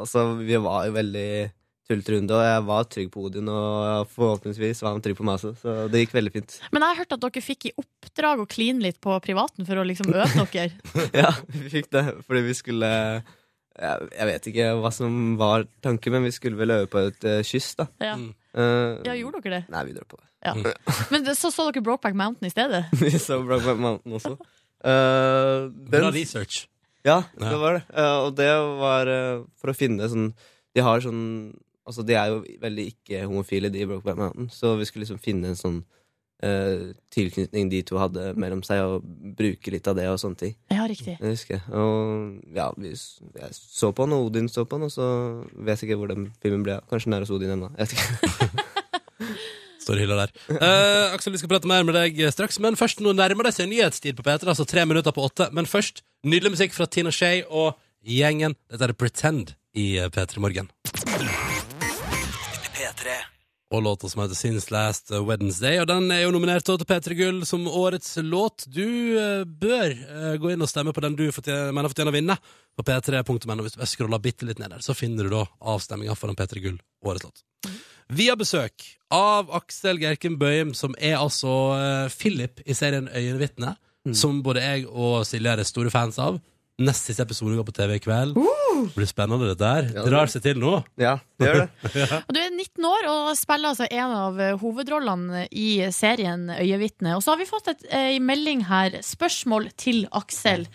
altså, 0.03 0.27
vi 0.41 0.59
var 0.61 0.89
jo 0.89 0.97
veldig 0.97 1.31
tullete 1.87 2.17
runde, 2.17 2.35
og 2.35 2.43
jeg 2.43 2.63
var 2.67 2.89
trygg 2.91 3.11
på 3.15 3.25
Odin, 3.29 3.49
og 3.53 4.11
forhåpentligvis 4.11 4.83
var 4.83 4.97
han 4.97 5.03
trygg 5.05 5.19
på 5.21 5.27
meg 5.27 5.39
også, 5.39 5.53
så 5.61 5.75
det 5.91 6.03
gikk 6.03 6.17
veldig 6.17 6.33
fint. 6.35 6.57
Men 6.75 6.83
jeg 6.83 6.91
har 6.91 7.01
hørt 7.05 7.15
at 7.15 7.23
dere 7.23 7.43
fikk 7.45 7.69
i 7.69 7.75
oppdrag 7.79 8.43
å 8.43 8.49
kline 8.51 8.83
litt 8.83 8.99
på 9.03 9.15
privaten 9.23 9.69
for 9.69 9.79
å 9.79 9.87
liksom 9.87 10.11
øve 10.11 10.47
dere. 10.51 10.75
ja, 11.23 11.31
vi 11.47 11.71
fikk 11.77 11.93
det, 11.95 12.05
fordi 12.27 12.43
vi 12.49 12.57
skulle 12.59 12.91
jeg, 13.77 14.09
jeg 14.13 14.29
vet 14.31 14.49
ikke 14.51 14.69
hva 14.81 14.91
som 14.95 15.17
var 15.41 15.67
tanken, 15.85 16.15
men 16.17 16.27
vi 16.27 16.33
skulle 16.35 16.59
vel 16.59 16.75
øve 16.75 16.89
på 16.93 17.03
et 17.11 17.27
uh, 17.29 17.41
kyss, 17.47 17.75
da. 17.81 17.89
Ja. 18.03 18.15
Eh, 18.57 18.93
ja, 19.05 19.17
gjorde 19.19 19.43
dere 19.45 19.59
det? 19.59 19.73
Nei, 19.75 19.83
vi 19.89 19.97
dro 19.97 20.07
på 20.09 20.21
det. 20.21 20.29
Ja. 20.47 20.55
Men 21.13 21.27
så 21.37 21.51
så 21.53 21.67
dere 21.69 21.83
Brokeback 21.85 22.17
Mountain 22.17 22.49
i 22.49 22.53
stedet? 22.53 22.87
vi 23.03 23.11
så 23.21 23.43
Brokeback 23.45 23.83
Mountain 23.83 24.17
også. 24.17 24.33
Eh, 24.81 25.67
Bra 25.93 26.11
research. 26.15 26.65
Ja, 27.05 27.21
det 27.39 27.59
var 27.61 27.77
det. 27.77 27.83
Og 28.25 28.33
det 28.35 28.49
var 28.81 29.11
for 29.61 29.71
å 29.71 29.75
finne 29.79 30.09
sånn 30.11 30.33
De 30.75 30.83
har 30.83 31.05
sånn 31.05 31.21
Altså, 31.87 32.03
de 32.03 32.17
er 32.19 32.33
jo 32.33 32.41
veldig 32.59 32.85
ikke-homofile, 32.91 33.69
de 33.71 33.85
i 33.85 33.87
Brokeback 33.87 34.17
Mountain, 34.19 34.49
så 34.51 34.73
vi 34.75 34.89
skulle 34.89 35.05
liksom 35.05 35.21
finne 35.23 35.53
en 35.53 35.61
sånn 35.61 35.77
eh, 36.45 36.93
tilknytning 37.15 37.71
de 37.73 37.83
to 37.87 37.99
hadde 38.01 38.33
mellom 38.41 38.63
seg, 38.67 38.83
og 38.85 39.07
bruke 39.39 39.73
litt 39.75 39.89
av 39.89 39.97
det 39.99 40.09
og 40.11 40.19
sånne 40.23 40.41
ting. 40.43 40.55
Ja, 40.73 40.87
riktig. 40.91 41.17
Det 41.21 41.33
husker 41.33 41.59
jeg. 41.59 41.65
Og 41.73 42.57
ja, 42.57 42.71
vi, 42.77 42.93
jeg 42.93 43.57
så 43.57 43.93
på 43.97 44.07
den, 44.07 44.17
og 44.17 44.31
Odin 44.31 44.51
så 44.53 44.67
på 44.67 44.81
den, 44.81 44.89
og 44.91 44.95
så 44.95 45.09
vet 45.55 45.81
jeg 45.81 45.91
ikke 45.91 46.01
hvor 46.03 46.13
den 46.13 46.31
filmen 46.43 46.67
ble 46.67 46.79
av. 46.79 46.89
Kanskje 46.91 47.11
den 47.11 47.19
er 47.19 47.27
hos 47.27 47.35
Odin 47.35 47.55
ennå. 47.57 47.73
Jeg 47.77 47.87
vet 47.87 47.97
ikke. 47.97 48.65
Står 49.87 50.01
i 50.01 50.03
hylla 50.03 50.17
der. 50.25 50.33
Eh, 50.51 51.15
Aksel, 51.15 51.31
vi 51.37 51.39
skal 51.39 51.53
prate 51.53 51.71
mer 51.71 51.85
med 51.87 51.95
deg 51.95 52.19
straks, 52.35 52.59
men 52.63 52.79
først 52.79 52.99
nå 53.05 53.13
nærmer 53.15 53.47
det 53.47 53.55
seg 53.55 53.71
nyhetstid 53.71 54.19
på 54.19 54.25
P3, 54.27 54.51
altså 54.51 54.67
tre 54.67 54.83
minutter 54.89 55.15
på 55.15 55.23
åtte. 55.29 55.47
Men 55.55 55.69
først 55.71 56.03
nydelig 56.27 56.57
musikk 56.57 56.75
fra 56.75 56.89
Tina 56.91 57.13
Shay 57.15 57.45
og 57.47 57.79
gjengen. 58.03 58.59
Dette 58.73 58.91
er 58.91 58.97
Pretend 58.99 59.55
i 59.79 59.95
eh, 60.01 60.11
P3 60.11 60.43
Morgen. 60.43 60.73
P3. 62.75 63.36
Og 63.75 63.83
låta 63.83 64.09
som 64.09 64.23
heter 64.23 64.39
Since 64.39 64.71
Last 64.71 65.11
Wednesday. 65.11 65.81
Og 65.83 65.89
den 65.91 66.11
er 66.15 66.21
jo 66.23 66.31
nominert 66.35 66.63
til 66.67 66.79
P3 66.87 67.17
Gull 67.19 67.41
som 67.49 67.65
årets 67.67 68.13
låt. 68.23 68.69
Du 68.71 69.19
eh, 69.19 69.43
bør 69.43 69.91
eh, 69.91 70.37
gå 70.39 70.53
inn 70.53 70.63
og 70.63 70.71
stemme 70.71 70.95
på 70.95 71.03
den 71.03 71.17
du 71.19 71.25
fortjener, 71.35 71.75
mener 71.75 71.91
fortjener 71.91 72.15
å 72.15 72.17
vinne, 72.17 72.37
på 72.79 72.87
p3.no. 72.87 73.57
Hvis 73.67 73.75
du 73.75 73.83
scroller 73.91 74.23
bitte 74.23 74.47
litt 74.47 74.63
ned 74.63 74.77
der, 74.77 74.85
så 74.87 74.95
finner 74.95 75.27
du 75.27 75.35
da 75.35 75.43
avstemminga 75.75 76.15
for 76.15 76.31
den 76.31 76.39
P3 76.39 76.63
Gull 76.63 76.79
årets 77.03 77.27
låt. 77.27 77.43
Vi 78.15 78.29
har 78.31 78.39
besøk 78.39 78.87
av 79.11 79.51
Aksel 79.59 79.99
Gerken 79.99 80.39
Bøhm, 80.39 80.71
som 80.79 80.95
er 81.03 81.19
altså 81.19 81.57
eh, 81.75 82.15
Philip 82.15 82.63
i 82.63 82.77
serien 82.79 83.11
Øyenvitne. 83.11 83.75
Som 84.15 84.39
både 84.47 84.63
jeg 84.63 84.85
og 84.87 85.25
Silje 85.27 85.51
er 85.57 85.67
store 85.67 85.91
fans 85.91 86.21
av. 86.23 86.37
Nest 86.77 87.07
siste 87.09 87.25
episode 87.25 87.57
går 87.57 87.65
på 87.65 87.73
TV 87.73 87.95
i 87.97 88.01
kveld. 88.05 88.35
Det 88.37 88.93
blir 88.99 89.09
spennende, 89.09 89.49
dette 89.49 89.65
her. 89.65 89.87
Ja, 89.95 90.03
Drar 90.05 90.29
seg 90.29 90.43
til 90.45 90.59
nå. 90.61 90.75
Ja, 91.01 91.15
det 91.41 91.49
gjør 91.49 91.63
det. 91.63 91.69
Og 92.27 92.35
du 92.37 92.41
er 92.43 92.51
19 92.53 92.89
år 92.91 93.09
og 93.09 93.31
spiller 93.39 93.73
altså 93.73 93.87
en 93.89 94.13
av 94.13 94.43
eh, 94.45 94.59
hovedrollene 94.61 95.47
i 95.57 95.71
serien 95.97 96.51
Øyevitne. 96.53 97.15
Og 97.17 97.25
så 97.25 97.33
har 97.33 97.41
vi 97.41 97.49
fått 97.49 97.73
et, 97.73 97.87
eh, 97.89 98.19
melding 98.21 98.67
her. 98.69 98.99
Spørsmål 99.07 99.71
til 99.81 100.05
Aksel. 100.13 100.69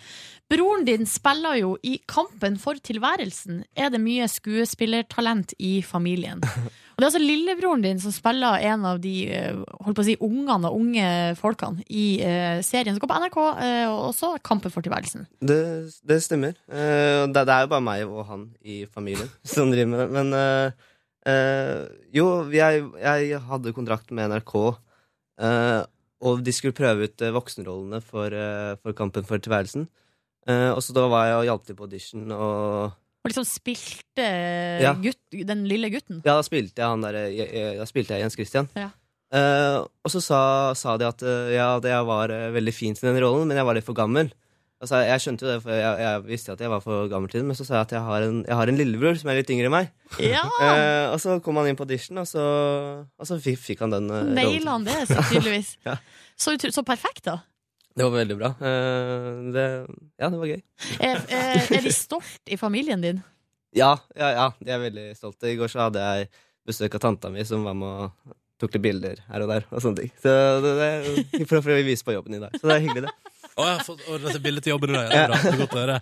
Broren 0.52 0.84
din 0.84 1.06
spiller 1.08 1.56
jo 1.62 1.76
i 1.80 1.94
Kampen 2.08 2.58
for 2.60 2.76
tilværelsen. 2.76 3.62
Er 3.72 3.88
det 3.92 4.00
mye 4.02 4.26
skuespillertalent 4.28 5.54
i 5.56 5.78
familien? 5.86 6.42
Og 6.44 7.00
det 7.00 7.06
er 7.06 7.08
altså 7.08 7.22
lillebroren 7.22 7.84
din 7.84 8.00
som 8.02 8.12
spiller 8.12 8.60
en 8.68 8.84
av 8.84 8.98
de 9.00 9.14
eh, 9.32 9.62
holdt 9.80 9.96
på 9.96 10.04
å 10.04 10.08
si, 10.10 10.16
ungene 10.20 10.68
og 10.68 10.76
unge 10.76 11.06
folkene 11.38 11.86
i 11.88 12.04
uh, 12.20 12.58
serien 12.60 12.92
som 12.92 13.00
går 13.00 13.08
på 13.08 13.20
NRK, 13.22 13.38
eh, 13.64 13.86
og 13.88 14.10
også 14.10 14.34
Kampen 14.44 14.74
for 14.74 14.84
tilværelsen. 14.84 15.24
Det, 15.40 15.62
det 16.04 16.20
stemmer. 16.26 16.52
Uh, 16.68 17.24
det, 17.32 17.46
det 17.48 17.56
er 17.56 17.64
jo 17.64 17.72
bare 17.72 17.86
meg 17.88 18.04
og 18.04 18.28
han 18.28 18.44
i 18.60 18.82
familien 18.84 19.32
som 19.54 19.72
driver 19.72 19.94
med 19.94 20.04
det. 20.04 20.10
Men 20.18 20.36
jo, 22.12 22.28
jeg, 22.52 22.84
jeg 22.98 23.42
hadde 23.48 23.72
kontrakt 23.76 24.10
med 24.12 24.34
NRK, 24.34 24.54
og 26.22 26.40
de 26.44 26.54
skulle 26.54 26.76
prøve 26.76 27.06
ut 27.06 27.24
voksenrollene 27.38 28.02
for, 28.04 28.34
for 28.82 28.98
Kampen 28.98 29.24
for 29.24 29.40
tilværelsen. 29.40 29.86
Eh, 30.48 30.70
og 30.74 30.80
så 30.82 30.94
da 30.96 31.04
var 31.10 31.28
jeg 31.28 31.36
og 31.38 31.46
hjalp 31.50 31.66
til 31.68 31.76
på 31.78 31.86
audition, 31.86 32.24
og 32.34 32.92
Og 33.22 33.30
liksom 33.30 33.44
spilte 33.46 34.26
Ja. 34.82 34.94
gutt, 34.98 35.20
den 35.46 35.64
lille 35.70 35.90
gutten. 35.94 36.22
ja, 36.24 36.34
da 36.34 36.42
spilte 36.42 36.82
jeg 36.82 36.88
han 36.88 37.00
der, 37.06 37.14
jeg, 37.30 37.46
jeg, 37.54 37.76
Da 37.78 37.84
spilte 37.86 38.14
jeg 38.16 38.24
Jens 38.24 38.34
Christian. 38.34 38.68
Ja. 38.74 38.90
Uh, 39.32 39.86
og 40.04 40.10
så 40.12 40.20
sa, 40.20 40.40
sa 40.76 40.96
de 41.00 41.06
at, 41.08 41.22
eh, 41.24 41.54
ja, 41.54 41.78
det 41.80 41.94
var 42.04 42.28
veldig 42.52 42.74
fin 42.74 42.92
til 42.94 43.08
den 43.08 43.22
rollen, 43.22 43.46
men 43.48 43.56
jeg 43.56 43.64
var 43.64 43.74
litt 43.78 43.86
for 43.86 43.94
gammel. 43.96 44.28
Altså, 44.82 44.98
jeg 45.06 45.22
skjønte 45.22 45.46
jo 45.46 45.50
det, 45.52 45.62
for 45.62 45.70
jeg, 45.70 45.98
jeg 46.02 46.22
visste 46.26 46.52
at 46.52 46.60
jeg 46.60 46.68
var 46.68 46.80
for 46.82 47.06
gammel 47.08 47.30
til 47.30 47.38
den, 47.40 47.46
men 47.46 47.54
så 47.56 47.64
sa 47.64 47.76
jeg 47.78 47.86
at 47.86 47.92
jeg 47.94 48.02
har 48.02 48.24
en, 48.26 48.40
jeg 48.44 48.56
har 48.58 48.66
en 48.68 48.76
lillebror 48.80 49.14
som 49.16 49.30
er 49.30 49.38
litt 49.38 49.52
yngre 49.54 49.70
enn 49.70 49.76
meg. 49.76 49.92
Ja! 50.18 50.42
Eh, 50.58 51.06
og 51.14 51.20
så 51.22 51.36
kom 51.40 51.56
han 51.62 51.68
inn 51.70 51.78
på 51.78 51.86
audition, 51.86 52.18
og 52.18 52.26
så, 52.26 52.42
og 53.06 53.24
så 53.30 53.38
fikk, 53.40 53.60
fikk 53.62 53.84
han 53.86 53.94
den 53.94 54.10
rollen. 54.10 54.34
Naila 54.34 54.74
han 54.74 54.84
det, 54.90 54.98
så 55.06 55.22
tydeligvis. 55.30 55.76
Ja. 55.86 55.94
så, 56.36 56.56
så 56.58 56.82
perfekt, 56.84 57.22
da. 57.30 57.38
Det 57.92 58.06
var 58.06 58.14
veldig 58.14 58.36
bra. 58.38 58.48
Eh, 58.56 59.26
det, 59.52 59.66
ja, 60.16 60.28
det 60.28 60.38
var 60.40 60.48
gøy. 60.48 60.60
Er, 60.96 61.20
er, 61.28 61.82
de 61.84 61.92
stolt 61.92 62.52
i 62.52 62.56
familien 62.60 63.04
din? 63.04 63.20
Ja, 63.76 63.94
ja, 64.16 64.30
ja, 64.36 64.46
de 64.60 64.72
er 64.72 64.80
veldig 64.80 65.10
stolte. 65.16 65.50
I 65.50 65.58
går 65.60 65.72
så 65.72 65.86
hadde 65.86 66.04
jeg 66.04 66.30
besøk 66.68 66.96
av 66.96 67.04
tanta 67.04 67.32
mi, 67.32 67.44
som 67.48 67.64
var 67.66 67.76
med 67.76 68.06
og 68.06 68.34
tok 68.62 68.76
litt 68.76 68.84
bilder 68.84 69.22
her 69.28 69.44
og 69.44 69.52
der. 69.52 69.66
Og 69.72 69.84
sånne 69.84 70.04
ting. 70.04 70.14
Så 70.22 70.32
det, 70.64 70.72
det, 71.32 71.44
for 71.50 71.60
å 71.60 71.78
vise 71.84 72.06
på 72.06 72.16
jobben 72.16 72.38
i 72.38 72.42
dag. 72.42 72.54
Så 72.56 72.68
det 72.68 72.78
er 72.78 72.84
hyggelig, 72.86 73.08
det. 73.08 73.31
Å, 73.52 73.64
jeg 73.68 73.76
har 73.76 73.82
fått 73.84 74.04
å, 74.08 74.16
dette 74.22 74.40
bildet 74.40 74.64
til 74.64 74.72
jobben 74.72 74.94
i 74.94 74.96
dag. 74.96 75.10
Ja, 75.12 75.12
det 75.12 75.22
er 75.22 75.28
bra. 75.28 75.40
Det 75.42 75.50
er 75.52 75.58
godt 75.60 75.74
å 75.76 75.80
høre. 75.82 75.96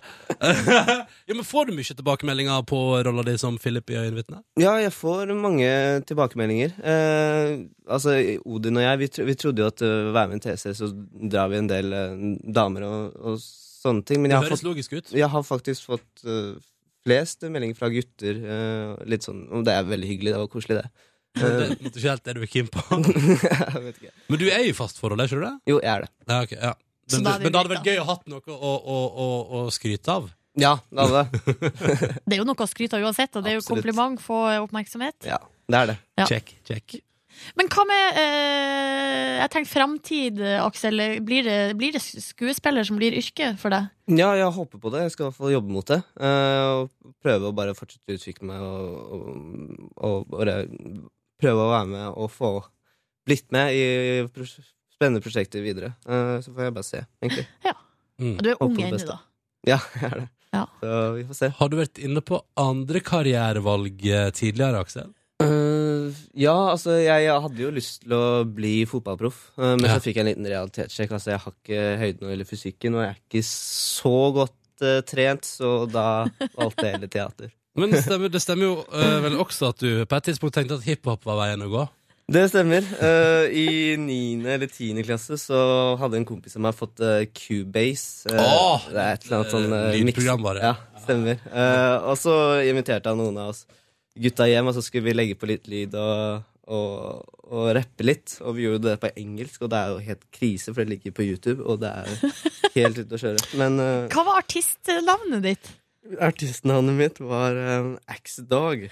ja, 1.27 1.35
men 1.35 1.47
Får 1.47 1.67
du 1.67 1.73
mye 1.75 1.95
tilbakemeldinger 1.99 2.63
på 2.69 2.79
rolla 3.07 3.25
di 3.27 3.33
som 3.41 3.57
Philip 3.59 3.91
i 3.91 3.97
Øyenvitne? 3.99 4.39
Ja, 4.61 4.77
jeg 4.79 4.93
får 4.95 5.33
mange 5.35 5.67
tilbakemeldinger. 6.07 6.77
Eh, 6.79 7.55
altså, 7.91 8.15
Odin 8.47 8.79
og 8.79 8.85
jeg, 8.85 9.01
vi, 9.03 9.09
tro, 9.17 9.27
vi 9.27 9.35
trodde 9.43 9.65
jo 9.65 9.67
at 9.67 9.83
uh, 9.83 10.11
være 10.15 10.31
med 10.31 10.39
en 10.39 10.45
TC 10.47 10.71
så 10.79 10.91
drar 11.33 11.51
vi 11.51 11.59
en 11.59 11.67
del 11.71 11.91
eh, 11.97 12.23
damer 12.55 12.87
og, 12.87 13.17
og 13.19 13.41
sånne 13.43 14.05
ting. 14.07 14.23
Men 14.23 14.31
Det 14.31 14.37
jeg 14.37 14.39
har, 14.43 14.47
høres 14.49 14.61
fått, 14.61 14.69
logisk 14.69 14.95
ut. 14.95 15.15
jeg 15.19 15.31
har 15.35 15.47
faktisk 15.47 15.89
fått 15.91 16.23
eh, 16.27 16.53
flest 17.03 17.43
meldinger 17.49 17.79
fra 17.79 17.89
gutter. 17.91 18.39
eh, 18.55 18.93
litt 19.11 19.27
sånn, 19.27 19.43
og 19.51 19.65
Det 19.67 19.75
er 19.75 19.89
veldig 19.89 20.11
hyggelig. 20.13 20.35
Det 20.35 20.43
var 20.45 20.53
koselig, 20.55 20.79
det. 20.83 21.09
Det 21.31 21.47
er 21.47 21.61
en 21.63 21.75
måte 21.79 21.95
ikke 21.99 22.09
helt 22.11 22.25
det 22.27 22.33
du 22.35 22.41
er 22.43 22.49
keen 22.51 22.71
på. 22.71 22.81
Men 24.31 24.39
du 24.39 24.47
er 24.51 24.65
i 24.67 24.73
fast 24.75 24.99
forhold, 24.99 25.19
er 25.23 25.29
ikke 25.31 25.39
du 25.39 25.45
det? 25.47 25.53
Jo, 25.71 25.77
jeg 25.83 25.91
er 25.97 26.07
det. 26.07 26.11
Ja, 26.27 26.39
ok, 26.43 26.55
ja. 26.59 26.73
Så 27.11 27.19
Men, 27.19 27.27
da 27.27 27.33
det 27.37 27.43
men 27.45 27.51
det 27.53 27.59
hadde 27.61 27.73
vært 27.75 27.89
gøy 27.91 27.99
å 28.01 28.07
hatt 28.09 28.25
noe 28.31 28.55
å, 28.55 28.71
å, 28.95 28.97
å, 29.25 29.27
å 29.61 29.63
skryte 29.75 30.15
av. 30.15 30.31
Ja, 30.59 30.73
det 30.91 31.05
hadde 31.05 31.21
det. 31.21 31.59
Det 32.27 32.35
er 32.35 32.41
jo 32.41 32.47
noe 32.49 32.65
å 32.65 32.67
skryte 32.67 32.97
av 32.97 33.05
uansett, 33.07 33.35
og 33.39 33.45
det 33.45 33.53
er 33.53 33.55
jo 33.59 33.61
Absolutt. 33.63 33.85
kompliment, 33.85 34.19
få 34.23 34.39
oppmerksomhet. 34.65 35.27
Ja, 35.29 35.37
det 35.71 35.79
er 35.79 35.89
det. 35.93 35.97
Ja. 36.19 36.25
Check, 36.27 36.51
check. 36.67 36.97
Men 37.57 37.69
hva 37.71 37.85
med 37.87 38.17
eh, 38.19 39.37
Jeg 39.39 39.49
tenker 39.53 39.71
framtid, 39.71 40.41
Aksel. 40.61 40.99
Blir 41.25 41.47
det, 41.47 41.55
blir 41.79 41.95
det 41.95 42.01
skuespiller 42.03 42.83
som 42.85 42.99
blir 42.99 43.15
yrke 43.17 43.53
for 43.57 43.73
deg? 43.73 43.87
Ja, 44.11 44.33
jeg 44.37 44.51
håper 44.57 44.81
på 44.83 44.91
det. 44.93 45.05
Jeg 45.07 45.13
skal 45.15 45.23
i 45.23 45.27
hvert 45.29 45.39
fall 45.39 45.53
jobbe 45.55 45.73
mot 45.73 45.87
det. 45.87 46.01
eh, 46.19 46.65
og 46.75 47.15
prøve 47.23 47.47
å 47.49 47.55
bare 47.55 47.73
fortsette 47.77 48.11
å 48.11 48.19
utvikle 48.19 48.49
meg 48.51 48.67
og, 48.67 49.15
og, 49.15 49.87
og 50.11 50.27
bare 50.35 50.57
prøve 51.41 51.63
å 51.63 51.71
være 51.71 51.89
med 51.95 52.05
og 52.11 52.29
få 52.35 52.51
blitt 53.25 53.47
med 53.55 53.73
i 53.79 53.87
spennende 55.01 55.23
prosjekter 55.25 55.65
videre. 55.65 55.95
Eh, 56.05 56.35
så 56.45 56.53
får 56.53 56.67
jeg 56.69 56.75
bare 56.77 56.87
se, 56.87 57.01
egentlig. 57.25 57.47
Ja. 57.65 57.73
Mm. 58.21 58.35
Du 58.37 58.51
er 58.53 58.59
ung 58.61 58.77
ennå, 58.77 59.01
da. 59.09 59.17
Ja, 59.65 59.79
jeg 59.97 60.11
er 60.11 60.19
det. 60.21 60.27
Ja. 60.51 60.65
Så 60.81 60.99
vi 61.15 61.23
får 61.29 61.37
se. 61.39 61.49
Har 61.57 61.69
du 61.71 61.77
vært 61.79 61.99
inne 62.03 62.21
på 62.27 62.37
andre 62.59 63.01
karrierevalg 63.07 64.05
eh, 64.05 64.29
tidligere, 64.35 64.81
Aksel? 64.85 65.09
Uh, 65.41 66.11
ja, 66.37 66.53
altså, 66.73 66.99
jeg, 67.01 67.23
jeg 67.25 67.41
hadde 67.47 67.63
jo 67.63 67.71
lyst 67.73 68.03
til 68.03 68.13
å 68.13 68.25
bli 68.45 68.83
fotballproff, 68.85 69.39
uh, 69.57 69.71
men 69.79 69.87
Ja. 69.87 69.95
så 69.95 70.03
fikk 70.05 70.19
jeg 70.19 70.25
en 70.25 70.29
liten 70.29 70.49
realitetssjekk. 70.51 71.15
Altså, 71.17 71.31
jeg 71.33 71.41
har 71.47 71.55
ikke 71.55 71.79
høyden 72.03 72.33
eller 72.35 72.49
fysikken, 72.49 72.97
og 72.99 73.01
jeg 73.07 73.15
er 73.15 73.21
ikke 73.23 73.41
så 73.47 74.13
godt 74.35 74.85
uh, 74.85 74.99
trent, 75.09 75.49
så 75.49 75.71
da 75.89 76.05
valgte 76.59 76.85
jeg 76.85 76.93
heller 76.99 77.13
teater. 77.17 77.49
Men 77.79 77.95
det 77.95 78.03
stemmer, 78.03 78.29
det 78.29 78.43
stemmer 78.43 78.67
jo 78.67 78.73
vel 79.23 79.37
også 79.39 79.69
at 79.71 79.79
du 79.79 80.03
på 80.03 80.17
et 80.19 80.25
tidspunkt 80.27 80.57
tenkte 80.59 80.75
at 80.75 80.83
hiphop 80.85 81.23
var 81.25 81.37
veien 81.39 81.63
å 81.63 81.69
gå. 81.71 81.85
Det 82.31 82.43
stemmer. 82.47 82.85
Uh, 83.01 83.49
I 83.51 83.97
niende 83.99 84.53
eller 84.53 84.69
tiende 84.71 85.03
klasse 85.03 85.35
så 85.39 85.57
hadde 85.99 86.21
en 86.21 86.27
kompis 86.27 86.55
av 86.55 86.63
meg 86.63 86.77
fått 86.77 87.01
uh, 87.03 87.25
Cubase. 87.35 88.29
Uh, 88.31 88.39
oh, 88.39 88.85
det 88.87 89.01
er 89.01 89.17
et 89.17 89.25
eller 89.25 89.41
annet 89.41 89.55
sånn 89.55 89.67
uh, 89.73 89.89
Lydprogram, 89.97 90.45
bare. 90.45 90.71
Ja, 90.71 91.01
stemmer. 91.03 91.41
Eh, 91.49 91.97
og 92.07 92.15
så 92.21 92.35
inviterte 92.69 93.11
han 93.11 93.19
noen 93.19 93.39
av 93.41 93.51
oss 93.51 93.65
gutta 94.15 94.47
hjem, 94.47 94.69
og 94.71 94.77
så 94.77 94.85
skulle 94.85 95.09
vi 95.09 95.17
legge 95.17 95.37
på 95.39 95.49
litt 95.49 95.67
lyd 95.71 95.97
og, 95.99 96.47
og, 96.71 97.35
og 97.49 97.67
rappe 97.75 98.05
litt. 98.07 98.37
Og 98.45 98.55
vi 98.55 98.67
gjorde 98.67 98.85
det 98.85 98.95
på 99.01 99.11
engelsk, 99.25 99.65
og 99.65 99.73
det 99.73 99.81
er 99.81 99.91
jo 99.91 100.07
helt 100.07 100.25
krise, 100.39 100.71
for 100.71 100.83
det 100.83 100.95
ligger 100.95 101.17
på 101.17 101.27
YouTube, 101.27 101.65
og 101.65 101.83
det 101.83 101.91
er 101.91 102.15
helt 102.77 103.03
ute 103.03 103.17
å 103.17 103.23
kjøre. 103.25 103.45
Men 103.59 103.79
Hva 104.13 104.27
var 104.29 104.43
artistnavnet 104.45 105.47
ditt? 105.49 105.75
artistnavnet 106.19 106.97
mitt 106.97 107.19
var 107.23 107.55
uh, 107.55 107.95
X-Dog. 108.17 108.87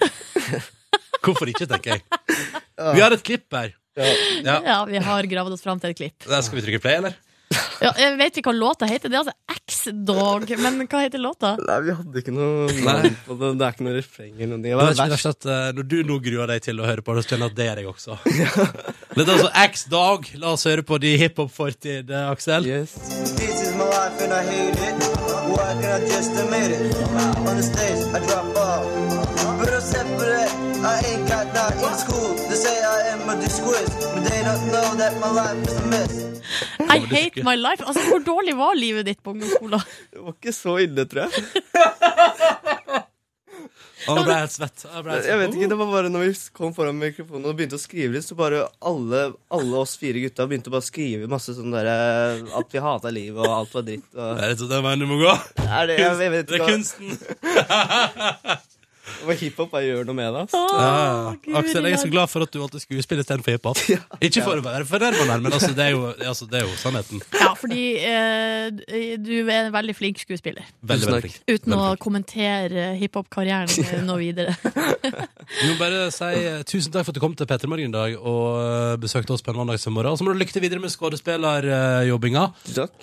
Hvorfor 1.24 1.50
ikke, 1.52 1.68
tenker 1.68 1.98
jeg. 1.98 2.19
Vi 2.96 3.02
har 3.04 3.16
et 3.16 3.24
klipp 3.26 3.48
her. 3.56 3.74
Ja. 4.00 4.60
Ja, 4.64 4.78
vi 4.88 5.02
har 5.04 5.28
gravd 5.28 5.58
oss 5.58 5.66
fram 5.66 5.80
til 5.82 5.92
et 5.92 5.98
klipp. 6.00 6.24
Der 6.30 6.46
skal 6.46 6.60
vi 6.62 6.68
trykke 6.68 6.80
play, 6.84 7.02
eller? 7.02 7.18
Ja, 7.82 7.90
jeg 7.98 8.18
vet 8.20 8.36
ikke 8.38 8.52
hva 8.52 8.60
låta 8.60 8.86
heter. 8.86 9.10
Det 9.10 9.18
er 9.18 9.24
altså 9.24 9.56
X-Dog, 9.70 10.44
men 10.62 10.84
hva 10.92 11.00
heter 11.02 11.22
låta? 11.24 11.56
Nei, 11.66 11.78
vi 11.88 11.96
hadde 11.98 12.22
ikke 12.22 12.34
noe 12.36 12.68
Nei. 12.86 13.10
på 13.26 13.38
det. 13.40 13.50
Det 13.58 13.66
er 13.66 13.74
ikke 13.74 13.86
noe 13.88 13.96
refreng 13.96 14.34
eller 14.36 14.52
noe. 14.54 14.64
Det 14.66 14.74
var 14.78 14.84
er 14.92 14.94
ikke 14.94 15.08
verst. 15.16 15.30
verst 15.30 15.48
at 15.48 15.50
eh, 15.50 15.70
Når 15.80 15.88
du 15.90 15.96
nå 16.12 16.18
gruer 16.28 16.52
deg 16.54 16.66
til 16.68 16.84
å 16.84 16.86
høre 16.90 17.06
på 17.08 17.16
det, 17.18 17.24
så 17.26 17.34
kjenner 17.34 17.48
jeg 17.50 17.56
at 17.56 17.60
det 17.60 17.68
er 17.72 17.82
deg 17.82 17.90
også. 17.90 18.18
Dette 19.16 19.26
er 19.26 19.34
altså 19.38 19.52
X-Dog. 19.64 20.30
La 20.44 20.54
oss 20.58 20.68
høre 20.70 20.86
på 20.92 21.00
de 21.02 21.16
hiphop-fortid, 21.24 22.12
eh, 22.14 22.30
Aksel. 22.36 22.68
Yes. 22.70 22.94
This 23.40 23.64
is 23.66 23.74
my 23.80 23.88
life 23.90 24.22
and 24.28 24.34
I 24.36 24.44
hate 24.44 24.78
it. 24.78 25.10
Why 25.50 25.72
can 25.82 25.90
I 25.90 26.06
just 26.06 26.38
admit 26.38 26.70
it? 26.76 26.94
On 27.48 27.56
the 27.58 27.64
stage, 27.66 28.06
I 28.14 28.20
drop 28.28 28.56
off. 28.62 29.58
But 29.64 29.74
except 29.74 30.10
for 30.20 30.28
that, 30.30 30.54
I 30.86 30.96
ain't 31.10 31.29
am 33.80 34.14
but 34.16 34.24
they 34.30 34.42
don't 34.44 34.66
know 34.74 34.88
that 35.02 35.14
my 35.24 35.32
life 35.40 35.60
is 35.68 35.78
a 35.78 35.86
mess. 35.94 36.16
I 36.90 37.00
hate 37.00 37.44
my 37.44 37.56
life. 37.56 37.84
Altså, 37.86 38.02
Hvor 38.10 38.20
dårlig 38.26 38.56
var 38.58 38.76
livet 38.76 39.06
ditt 39.06 39.24
på 39.24 39.32
ungdomsskolen? 39.36 39.80
Det 40.14 40.24
var 40.26 40.34
ikke 40.38 40.54
så 40.56 40.78
ille, 40.84 41.06
tror 41.06 41.28
jeg. 41.28 41.32
Å, 44.08 44.14
nå 44.16 44.22
ble 44.24 44.32
jeg 44.32 44.42
helt 44.46 44.54
svett. 44.56 44.84
Jeg, 44.88 45.04
ble 45.04 45.12
helt 45.18 45.28
Jeg 45.28 45.40
vet 45.42 45.56
ikke, 45.58 45.68
Det 45.74 45.78
var 45.82 45.90
bare 45.92 46.10
når 46.10 46.24
vi 46.24 46.30
kom 46.56 46.72
foran 46.74 46.96
mikrofonen 46.98 47.50
og 47.52 47.58
begynte 47.60 47.76
å 47.78 47.82
skrive 47.84 48.16
litt, 48.16 48.26
så 48.26 48.38
bare 48.40 48.64
alle, 48.90 49.20
alle 49.54 49.82
oss 49.84 49.98
fire 50.00 50.24
gutta 50.24 50.48
begynte 50.50 50.72
bare 50.72 50.86
å 50.86 50.88
skrive 50.88 51.28
masse 51.30 51.54
sånn 51.58 51.76
derre 51.76 51.98
At 52.58 52.72
vi 52.74 52.82
hata 52.82 53.12
livet, 53.14 53.44
og 53.44 53.52
alt 53.60 53.76
var 53.76 53.86
dritt. 53.92 54.08
Og, 54.16 54.24
Det 54.40 54.48
er 54.48 54.54
det 54.54 54.58
sånn 54.64 54.72
den 54.72 54.86
veien 54.88 55.04
du 55.04 55.08
må 55.12 55.20
gå. 55.22 55.36
er 55.68 55.92
det, 55.92 56.00
jeg, 56.00 56.18
jeg 56.26 56.36
vet 56.38 56.50
Det 56.50 56.58
er 56.58 56.68
kunsten. 56.72 57.10
hva 59.26 59.36
hiphop 59.40 59.72
bare 59.74 59.86
gjør 59.88 60.06
noe 60.08 60.18
med 60.18 60.36
det. 60.36 60.44
Ja, 60.54 61.34
Gud, 61.44 61.56
Aksel, 61.60 61.88
jeg 61.90 61.98
er 61.98 62.02
så 62.02 62.10
glad 62.12 62.30
for 62.32 62.46
at 62.46 62.54
du 62.54 62.60
valgte 62.62 62.82
skuespill 62.84 63.22
istedenfor 63.24 63.56
hiphop. 63.56 63.82
Ikke 64.26 64.44
for 64.46 64.60
å 64.62 64.66
være 64.66 64.86
fornærmende, 64.90 65.38
men 65.46 65.56
altså, 65.56 65.72
det, 65.78 65.86
er 65.90 65.96
jo, 65.96 66.06
altså, 66.32 66.48
det 66.52 66.62
er 66.62 66.66
jo 66.68 66.76
sannheten. 66.82 67.24
Ja, 67.40 67.52
fordi 67.60 67.84
eh, 68.04 69.18
du 69.20 69.34
er 69.48 69.68
en 69.68 69.74
veldig 69.76 69.96
flink 69.98 70.22
skuespiller. 70.24 70.68
Veldig, 70.82 71.10
veldig 71.10 71.24
flink. 71.28 71.40
Uten 71.50 71.76
å 71.76 71.80
Veldig 71.80 71.90
flink. 71.94 72.04
kommentere 72.06 72.86
hiphop-karrieren 73.00 74.06
noe 74.10 74.20
videre. 74.22 74.56
Vi 74.60 75.72
må 75.72 75.78
bare 75.80 76.06
si 76.16 76.30
eh, 76.40 76.62
tusen 76.70 76.94
takk 76.94 77.08
for 77.08 77.14
at 77.14 77.20
du 77.20 77.24
kom 77.24 77.36
til 77.40 77.50
Petter 77.50 77.72
Morgen 77.72 77.92
i 77.92 77.96
dag 77.98 78.16
og 78.20 78.46
eh, 78.62 78.96
besøkte 79.02 79.36
oss 79.36 79.44
på 79.46 79.54
en 79.54 79.62
mandagsmorgen. 79.64 80.14
Og 80.14 80.20
så 80.22 80.28
må 80.28 80.36
du 80.36 80.42
lykke 80.42 80.56
til 80.56 80.66
videre 80.66 80.84
med 80.84 80.94
skuespillerjobbinga. 80.94 82.46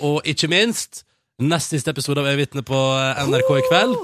Og 0.07 0.20
ikke 0.28 0.50
minst 0.52 1.02
nest 1.43 1.68
siste 1.74 1.93
episode 1.93 2.22
av 2.22 2.26
Øyevitne 2.30 2.62
på 2.64 2.76
eh, 2.97 3.18
NRK 3.28 3.51
i 3.59 3.64
kveld. 3.66 3.95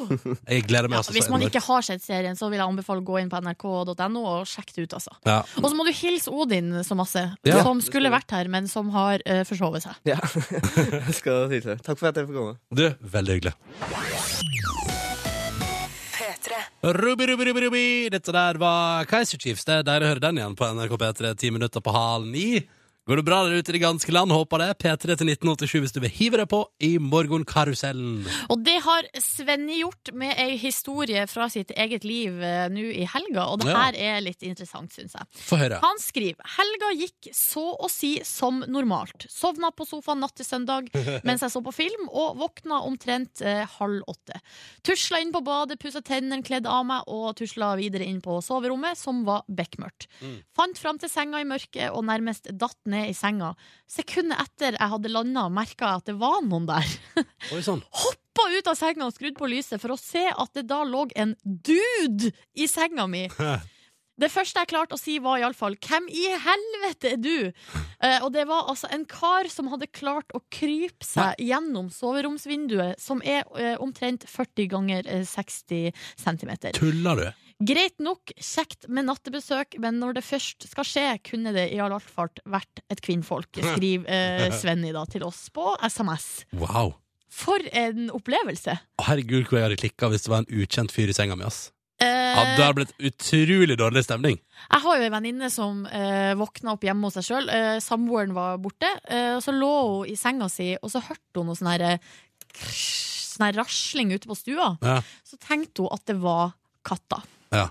Jeg 0.53 0.65
gleder 0.69 0.91
meg 0.91 0.99
Ja, 0.99 1.01
altså 1.01 1.15
hvis 1.17 1.31
man 1.33 1.41
ikke 1.47 1.63
har 1.65 1.85
sett 1.87 2.03
serien, 2.05 2.37
så 2.37 2.51
vil 2.53 2.61
jeg 2.61 2.69
anbefale 2.69 3.01
å 3.01 3.07
gå 3.09 3.17
inn 3.23 3.31
på 3.33 3.41
nrk.no 3.41 4.25
og 4.35 4.43
sjekke 4.51 4.75
det 4.77 4.85
ut. 4.85 4.97
altså. 4.99 5.15
Ja. 5.25 5.39
Og 5.63 5.69
så 5.71 5.79
må 5.79 5.87
du 5.89 5.93
hilse 5.97 6.29
Odin 6.33 6.75
så 6.85 6.97
masse, 6.99 7.23
Ja. 7.49 7.63
som 7.65 7.81
skulle 7.81 8.13
vært 8.13 8.31
her, 8.37 8.51
men 8.53 8.69
som 8.69 8.91
har 8.93 9.25
uh, 9.25 9.41
forsovet 9.49 9.87
seg. 9.87 9.97
Ja, 10.13 10.19
jeg 11.09 11.17
skal 11.17 11.49
si 11.53 11.63
det. 11.65 11.79
Takk 11.87 11.99
for 12.03 12.11
at 12.13 12.21
jeg 12.21 12.29
fikk 12.29 12.37
komme. 12.37 12.59
Du, 12.69 12.85
veldig 13.17 13.39
hyggelig. 13.39 13.57
Ruby, 16.83 17.27
Ruby, 17.31 17.45
Ruby, 17.47 17.61
Ruby. 17.63 17.87
Dette 18.11 18.33
der 18.35 18.59
var 18.59 19.05
Kaiser 19.09 19.39
Chiefs. 19.39 19.65
Det 19.65 19.81
er 19.81 19.85
deilig 19.87 20.09
å 20.09 20.13
høre 20.17 20.23
den 20.25 20.41
igjen 20.41 20.57
på 20.59 20.67
NRK 20.75 20.97
P3 20.99 21.31
ti 21.39 21.51
minutter 21.55 21.81
på 21.85 21.95
halv 21.95 22.27
ni. 22.27 22.59
Går 23.03 23.19
det 23.19 23.25
bra 23.27 23.41
der 23.43 23.57
ute 23.59 23.73
i 23.73 23.75
det 23.75 23.81
ganske 23.83 24.13
land? 24.15 24.31
Håper 24.31 24.61
det. 24.63 24.69
P3 24.79 25.17
til 25.19 25.31
1987 25.33 25.73
hvis 25.83 25.95
du 25.97 25.99
vil 26.05 26.13
hive 26.15 26.39
deg 26.39 26.47
på 26.53 26.61
i 26.87 26.93
morgenkarusellen. 27.03 28.21
Og 28.55 28.61
det 28.63 28.77
har 28.85 29.09
Svenny 29.19 29.81
gjort 29.81 30.13
med 30.15 30.39
ei 30.39 30.53
historie 30.63 31.25
fra 31.27 31.49
sitt 31.51 31.73
eget 31.75 32.07
liv 32.07 32.39
eh, 32.47 32.69
nå 32.71 32.85
i 32.93 33.03
helga, 33.11 33.49
og 33.51 33.59
det 33.65 33.73
Ja. 33.73 33.81
her 33.89 33.99
er 33.99 34.21
litt 34.23 34.45
interessant, 34.47 34.93
syns 34.95 35.17
jeg. 35.19 35.27
Få 35.35 35.59
høre. 35.59 35.81
Han 35.83 35.99
skriver 35.99 36.47
helga 36.59 36.93
gikk 37.01 37.31
så 37.35 37.65
å 37.75 37.91
si 37.91 38.13
som 38.23 38.63
normalt. 38.71 39.27
Sovna 39.29 39.73
på 39.75 39.83
sofaen 39.89 40.23
natt 40.23 40.37
til 40.39 40.47
søndag 40.47 40.87
mens 41.27 41.43
jeg 41.43 41.51
så 41.57 41.63
på 41.67 41.75
film, 41.75 42.07
og 42.09 42.39
våkna 42.39 42.85
omtrent 42.87 43.43
eh, 43.43 43.65
halv 43.81 44.07
åtte. 44.07 44.39
Tusla 44.87 45.19
inn 45.25 45.35
på 45.35 45.43
badet, 45.43 45.81
pussa 45.83 46.05
tennene, 46.07 46.39
kledd 46.47 46.71
av 46.71 46.87
meg 46.87 47.11
og 47.11 47.35
tusla 47.43 47.75
videre 47.83 48.07
inn 48.07 48.23
på 48.23 48.39
soverommet, 48.47 48.95
som 48.99 49.25
var 49.27 49.43
bekmørkt. 49.51 50.07
Fant 50.55 50.79
fram 50.79 51.03
til 51.03 51.11
senga 51.11 51.43
i 51.43 51.51
mørket 51.51 51.91
og 51.91 52.07
nærmest 52.07 52.47
datt 52.55 52.79
ned 52.93 53.11
i 53.11 53.17
senga. 53.17 53.53
Sekundet 53.91 54.41
etter 54.45 54.79
jeg 54.79 54.93
hadde 54.95 55.13
landa, 55.13 55.49
merka 55.53 55.91
jeg 55.91 56.03
at 56.03 56.11
det 56.13 56.17
var 56.21 56.41
noen 56.47 56.69
der. 56.71 56.95
Oi 57.53 57.63
sånn. 57.65 57.83
Hoppa 58.05 58.49
ut 58.53 58.71
av 58.71 58.79
senga 58.79 59.09
og 59.09 59.17
skrudd 59.17 59.37
på 59.39 59.51
lyset 59.51 59.83
for 59.83 59.95
å 59.95 60.01
se 60.01 60.29
at 60.31 60.57
det 60.57 60.69
da 60.71 60.83
lå 60.89 61.07
en 61.19 61.37
dude 61.45 62.33
i 62.55 62.71
senga 62.71 63.09
mi. 63.11 63.27
Det 64.23 64.29
første 64.31 64.61
jeg 64.61 64.69
klarte 64.71 64.95
å 64.95 65.01
si, 65.01 65.17
var 65.25 65.41
iallfall 65.41 65.75
'Hvem 65.81 66.05
i 66.13 66.27
helvete 66.45 67.15
er 67.15 67.21
du?' 67.21 67.53
Eh, 68.03 68.19
og 68.19 68.33
det 68.35 68.49
var 68.51 68.67
altså 68.67 68.89
en 68.91 69.05
kar 69.07 69.47
som 69.47 69.69
hadde 69.71 69.87
klart 69.87 70.33
å 70.35 70.41
krype 70.51 71.07
seg 71.07 71.39
gjennom 71.39 71.87
soveromsvinduet, 71.95 72.99
som 72.99 73.21
er 73.23 73.45
eh, 73.55 73.77
omtrent 73.79 74.27
40 74.27 74.67
ganger 74.73 75.07
eh, 75.07 75.23
60 75.23 75.93
centimeter. 76.19 76.75
Tuller 76.75 77.21
du? 77.21 77.29
Greit 77.63 77.99
nok, 78.03 78.33
kjekt 78.43 78.89
med 78.91 79.07
nattebesøk, 79.07 79.77
men 79.83 79.99
når 80.03 80.17
det 80.19 80.25
først 80.27 80.65
skal 80.71 80.87
skje, 80.89 81.05
kunne 81.29 81.53
det 81.55 81.69
i 81.75 81.79
all 81.85 81.95
fart 82.03 82.41
vært 82.49 82.81
et 82.91 83.03
kvinnfolk, 83.05 83.51
skriver 83.61 84.09
eh, 84.11 84.49
Svenny 84.61 84.91
da 84.97 85.05
til 85.11 85.23
oss 85.27 85.45
på 85.55 85.75
SMS. 85.87 86.47
Wow. 86.59 86.95
For 87.33 87.63
en 87.73 88.09
opplevelse! 88.13 88.75
Herregud, 89.07 89.47
hvor 89.49 89.61
jeg 89.61 89.69
hadde 89.69 89.79
klikka 89.81 90.11
hvis 90.13 90.27
det 90.27 90.33
var 90.33 90.43
en 90.43 90.51
ukjent 90.63 90.93
fyr 90.93 91.13
i 91.13 91.15
senga 91.17 91.37
mi. 91.39 91.47
ass. 91.49 91.69
Eh, 92.03 92.09
Ja, 92.09 92.43
det 92.57 92.65
hadde 92.65 92.79
blitt 92.81 92.95
utrolig 93.13 93.77
dårlig 93.79 94.03
stemning. 94.09 94.41
Jeg 94.67 94.83
har 94.85 94.99
jo 94.99 95.07
en 95.07 95.15
venninne 95.15 95.49
som 95.53 95.85
eh, 95.87 96.33
våkna 96.41 96.75
opp 96.75 96.85
hjemme 96.89 97.07
hos 97.09 97.19
seg 97.21 97.29
sjøl. 97.29 97.49
Eh, 97.53 97.77
Samboeren 97.85 98.33
var 98.37 98.57
borte. 98.65 98.89
Eh, 99.07 99.37
og 99.37 99.43
så 99.45 99.55
lå 99.55 99.71
hun 100.01 100.11
i 100.11 100.17
senga 100.19 100.49
si, 100.51 100.73
og 100.81 100.91
så 100.93 101.05
hørte 101.05 101.39
hun 101.41 101.51
noe 101.53 101.61
sånn 101.61 101.71
her 101.77 101.85
eh, 101.93 102.11
sånn 102.67 103.53
rasling 103.57 104.13
ute 104.17 104.29
på 104.29 104.37
stua. 104.41 104.73
Ja. 104.83 104.99
Så 105.29 105.39
tenkte 105.41 105.85
hun 105.87 105.95
at 105.95 106.05
det 106.11 106.19
var 106.25 106.57
katta. 106.85 107.21
Ja. 107.53 107.69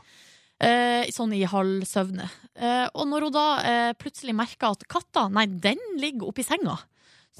Eh, 0.62 1.10
sånn 1.10 1.34
i 1.34 1.42
halvsøvne. 1.50 2.28
Eh, 2.54 2.88
og 2.94 3.08
når 3.10 3.28
hun 3.28 3.34
da 3.34 3.46
eh, 3.66 3.92
plutselig 3.98 4.36
merker 4.38 4.76
at 4.76 4.86
katta, 4.92 5.26
nei, 5.34 5.48
den 5.50 5.82
ligger 6.02 6.30
oppi 6.30 6.46
senga, 6.46 6.78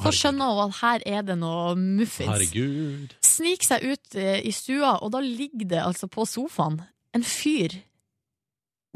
så 0.02 0.10
skjønner 0.16 0.56
hun 0.56 0.64
at 0.72 0.78
her 0.80 1.04
er 1.20 1.26
det 1.28 1.36
noe 1.38 1.76
muffins. 1.78 2.32
Herregud. 2.32 3.14
Sniker 3.26 3.68
seg 3.74 3.86
ut 3.92 4.18
eh, 4.18 4.40
i 4.48 4.54
stua, 4.56 4.96
og 5.04 5.14
da 5.14 5.22
ligger 5.22 5.70
det 5.76 5.84
altså 5.84 6.10
på 6.10 6.26
sofaen 6.26 6.80
en 7.14 7.28
fyr 7.28 7.76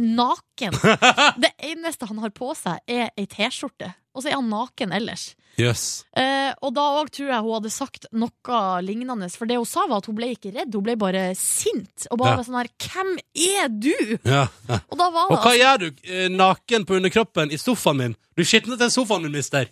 naken. 0.01 0.75
Det 1.43 1.51
eneste 1.69 2.07
han 2.09 2.19
har 2.23 2.33
på 2.35 2.49
seg, 2.57 2.81
er 2.87 3.11
ei 3.15 3.27
T-skjorte, 3.31 3.91
og 4.15 4.23
så 4.23 4.31
er 4.31 4.39
han 4.39 4.47
naken 4.49 4.93
ellers. 4.95 5.33
Yes. 5.55 6.03
Eh, 6.19 6.51
og 6.67 6.73
da 6.75 6.83
òg 6.99 7.07
tror 7.15 7.29
jeg 7.31 7.43
hun 7.45 7.53
hadde 7.55 7.69
sagt 7.71 8.07
noe 8.11 8.57
lignende, 8.83 9.29
for 9.31 9.47
det 9.47 9.55
hun 9.55 9.67
sa 9.69 9.85
var 9.87 10.01
at 10.01 10.09
hun 10.09 10.17
ble 10.17 10.33
ikke 10.33 10.51
redd, 10.51 10.73
hun 10.75 10.83
ble 10.83 10.97
bare 10.99 11.29
sint. 11.39 12.07
Og 12.11 12.19
bare 12.19 12.35
Ja. 12.35 12.43
sånn 12.43 12.57
her 12.59 12.67
Hvem 12.75 13.13
er 13.39 13.69
du?! 13.71 14.17
Ja. 14.27 14.47
ja. 14.67 14.79
Og 14.91 14.97
da 14.99 15.07
var 15.15 15.29
Og 15.31 15.37
hva 15.37 15.53
altså, 15.53 15.55
gjør 15.61 15.79
du 15.79 15.87
eh, 16.11 16.27
naken 16.33 16.85
på 16.85 16.97
underkroppen 16.99 17.51
i 17.55 17.57
sofaen 17.61 17.97
min? 18.01 18.15
Du 18.35 18.43
skitner 18.43 18.75
til 18.81 18.91
sofaen 18.91 19.23
min, 19.23 19.31
mister. 19.31 19.71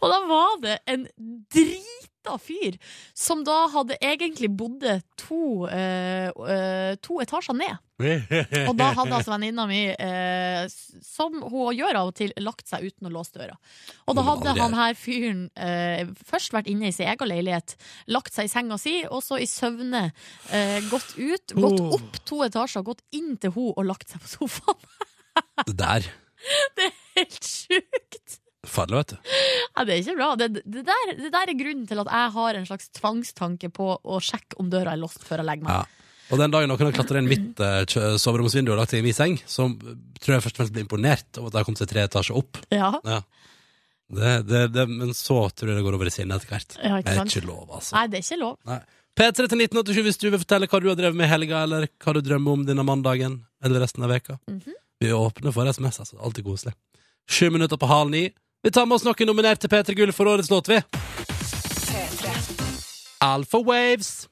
og 0.00 0.08
da 0.08 0.20
var 0.30 0.56
det 0.64 0.78
en 0.88 1.04
drita 2.30 2.38
fyr 2.38 2.78
som 3.14 3.44
da 3.44 3.68
hadde 3.72 3.96
egentlig 4.00 4.50
bodd 4.50 4.84
to, 5.16 5.66
eh, 5.68 6.28
eh, 6.28 6.96
to 7.00 7.20
etasjer 7.20 7.54
ned. 7.54 7.78
Og 8.00 8.76
da 8.76 8.92
hadde 8.94 9.12
altså 9.12 9.34
venninna 9.34 9.66
mi, 9.66 9.88
eh, 9.88 10.66
som 11.02 11.42
hun 11.42 11.74
gjør 11.76 11.96
av 11.96 12.08
og 12.08 12.14
til, 12.14 12.32
lagt 12.38 12.66
seg 12.68 12.86
uten 12.86 13.08
å 13.08 13.12
låse 13.12 13.32
døra. 13.34 13.56
Og 14.06 14.16
da 14.16 14.22
hadde 14.22 14.54
han 14.56 14.74
her 14.74 14.94
fyren 14.94 15.50
eh, 15.54 16.06
først 16.24 16.52
vært 16.52 16.66
inne 16.66 16.88
i 16.88 16.92
sin 16.92 17.08
egen 17.08 17.28
leilighet, 17.28 17.76
lagt 18.08 18.32
seg 18.32 18.48
i 18.48 18.52
senga 18.52 18.78
si, 18.78 19.04
og 19.04 19.22
så 19.22 19.38
i 19.40 19.46
søvne 19.46 20.12
eh, 20.50 20.80
gått 20.88 21.18
ut, 21.18 21.52
gått 21.52 21.80
opp 21.80 22.24
to 22.24 22.42
etasjer, 22.44 22.82
gått 22.82 23.04
inn 23.12 23.36
til 23.36 23.52
hun 23.52 23.74
og 23.76 23.84
lagt 23.84 24.08
seg 24.08 24.20
på 24.24 24.32
sofaen. 24.38 24.80
Det 25.66 25.76
der. 25.76 26.08
Det 26.76 26.86
er 26.86 26.94
helt 27.18 27.44
sjukt! 27.44 28.39
Farlig, 28.70 29.00
vet 29.00 29.14
du. 29.14 29.32
Ja, 29.76 29.84
det 29.86 29.94
er 29.94 30.02
ikke 30.02 30.16
bra. 30.18 30.28
Det, 30.38 30.48
det, 30.62 30.84
der, 30.86 31.14
det 31.18 31.30
der 31.34 31.52
er 31.52 31.58
grunnen 31.58 31.86
til 31.90 32.02
at 32.02 32.10
jeg 32.12 32.34
har 32.36 32.58
en 32.58 32.68
slags 32.68 32.90
tvangstanke 32.96 33.70
på 33.74 33.88
å 33.98 34.20
sjekke 34.22 34.58
om 34.62 34.70
døra 34.72 34.94
er 34.94 35.00
låst 35.02 35.24
før 35.26 35.42
jeg 35.42 35.50
legger 35.50 35.68
meg. 35.68 35.80
Ja. 35.80 36.00
Og 36.30 36.38
den 36.38 36.52
dagen 36.54 36.70
noen 36.70 36.86
har 36.86 36.94
klatra 36.94 37.18
inn 37.18 37.30
mitt 37.30 37.60
eh, 37.64 37.80
soveromsvindu 38.22 38.70
og 38.70 38.78
lagt 38.78 38.94
seg 38.94 39.02
i 39.02 39.06
min 39.08 39.16
seng, 39.16 39.34
så 39.50 39.66
tror 40.22 40.36
jeg 40.36 40.44
først 40.44 40.56
og 40.56 40.62
fremst 40.62 40.74
blir 40.76 40.86
imponert 40.86 41.40
over 41.40 41.50
at 41.50 41.56
de 41.56 41.60
har 41.60 41.66
kommet 41.66 41.82
seg 41.82 41.90
tre 41.90 42.04
etasjer 42.06 42.38
opp. 42.38 42.60
Ja. 42.70 42.92
Ja. 43.02 43.20
Det, 44.10 44.86
men 44.90 45.12
så 45.14 45.42
tror 45.54 45.70
jeg 45.70 45.78
det 45.78 45.84
går 45.86 45.96
over 45.98 46.10
i 46.10 46.14
sinnet 46.14 46.38
etter 46.38 46.54
hvert. 46.54 46.78
Ja, 46.78 46.98
det 47.02 47.14
er 47.14 47.26
ikke 47.26 47.46
lov, 47.46 47.66
altså. 47.68 47.94
Nei, 47.94 48.06
det 48.10 48.20
er 48.20 48.26
ikke 48.26 48.40
lov. 48.42 48.56
Nei. 48.70 48.80
P3 49.20 49.46
til 49.50 49.62
1987 49.66 50.04
hvis 50.06 50.20
du 50.22 50.28
vil 50.30 50.40
fortelle 50.40 50.68
hva 50.70 50.80
du 50.82 50.88
har 50.90 50.98
drevet 50.98 51.18
med 51.18 51.26
i 51.26 51.30
helga, 51.30 51.64
eller 51.66 51.88
hva 52.02 52.14
du 52.14 52.20
drømmer 52.24 52.58
om 52.58 52.62
denne 52.68 52.84
mandagen 52.86 53.40
eller 53.64 53.82
resten 53.84 54.06
av 54.06 54.14
veka. 54.14 54.38
Mhm. 54.50 54.78
Vi 55.00 55.08
åpner 55.16 55.48
åpne 55.48 55.52
for 55.56 55.68
SMS, 55.72 55.98
altså. 56.02 56.18
Alltid 56.20 56.44
koselig. 56.44 56.74
Sju 57.30 57.48
minutter 57.50 57.78
på 57.80 57.88
halv 57.88 58.10
ni. 58.12 58.26
Vi 58.62 58.70
tar 58.70 58.84
med 58.86 58.98
oss 58.98 59.04
noen 59.06 59.24
nominert 59.24 59.62
til 59.62 59.70
P3 59.72 59.94
Gull 59.96 60.10
for 60.12 60.28
årets 60.28 60.50
låt, 60.52 60.66
vi. 60.68 60.76
Alpha 63.24 63.58
Waves. 63.64 64.26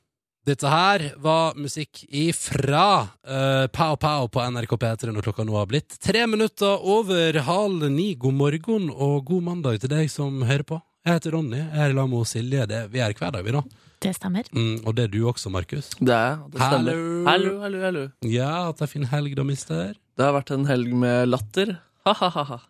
Dette 0.44 0.68
her 0.68 1.04
var 1.20 1.56
musikk 1.56 2.02
ifra 2.12 3.08
uh, 3.24 3.64
Pow 3.72 3.94
Pow 4.00 4.26
på 4.28 4.42
NRK 4.52 4.74
P3 4.82 5.14
når 5.14 5.24
klokka 5.24 5.46
nå 5.48 5.56
har 5.56 5.68
blitt 5.70 5.96
tre 6.04 6.26
minutter 6.28 6.84
over 6.84 7.38
halv 7.46 7.86
ni. 7.88 8.10
God 8.20 8.36
morgen 8.36 8.90
og 8.92 9.24
god 9.30 9.46
mandag 9.46 9.80
til 9.80 9.92
deg 9.94 10.10
som 10.12 10.42
hører 10.44 10.66
på. 10.68 10.78
Jeg 11.08 11.16
heter 11.16 11.32
Ronny. 11.32 11.62
Jeg 11.62 11.84
er 11.86 11.94
i 11.94 11.96
lag 11.96 12.10
med 12.12 12.28
Silje. 12.28 12.66
Det, 12.68 12.82
vi 12.92 13.00
er 13.00 13.14
hver 13.16 13.32
dag, 13.32 13.46
vi, 13.46 13.54
da. 13.56 13.62
Det 14.04 14.12
stemmer. 14.16 14.50
Mm, 14.52 14.82
og 14.84 14.98
det 14.98 15.06
er 15.06 15.14
du 15.14 15.22
også, 15.30 15.48
Markus. 15.52 15.94
Det 15.96 16.12
er. 16.12 16.36
Det 16.52 16.60
stemmer. 16.60 16.92
Hallo. 16.92 17.24
Hallo, 17.30 17.54
hallo, 17.64 17.80
hallo. 17.86 18.04
Ja, 18.28 18.52
at 18.68 18.76
det 18.76 18.90
er 18.90 18.92
fin 18.92 19.08
helg, 19.08 19.32
da, 19.40 19.48
mister. 19.48 19.96
Det 20.20 20.28
har 20.28 20.36
vært 20.36 20.52
en 20.52 20.68
helg 20.68 20.92
med 21.00 21.32
latter. 21.32 21.78
Ha-ha-ha. 22.04 22.60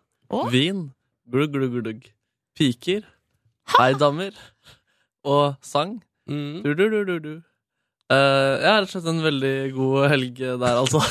Vin. 0.53 0.87
Glugg, 1.29 1.51
glugg, 1.53 1.75
glugg. 1.77 2.05
Piker. 2.57 3.03
Heidammer. 3.75 4.33
Og 5.27 5.59
sang. 5.61 5.99
Mm. 6.29 6.63
Du, 6.63 6.71
du, 6.73 6.87
du, 6.89 7.03
du, 7.05 7.15
du. 7.21 7.33
Eh, 8.09 8.53
jeg 8.63 8.65
har 8.65 8.79
rett 8.81 8.89
og 8.89 8.95
slett 8.95 9.11
en 9.11 9.21
veldig 9.21 9.53
god 9.75 10.07
helg 10.09 10.41
der, 10.41 10.71
altså. 10.71 11.03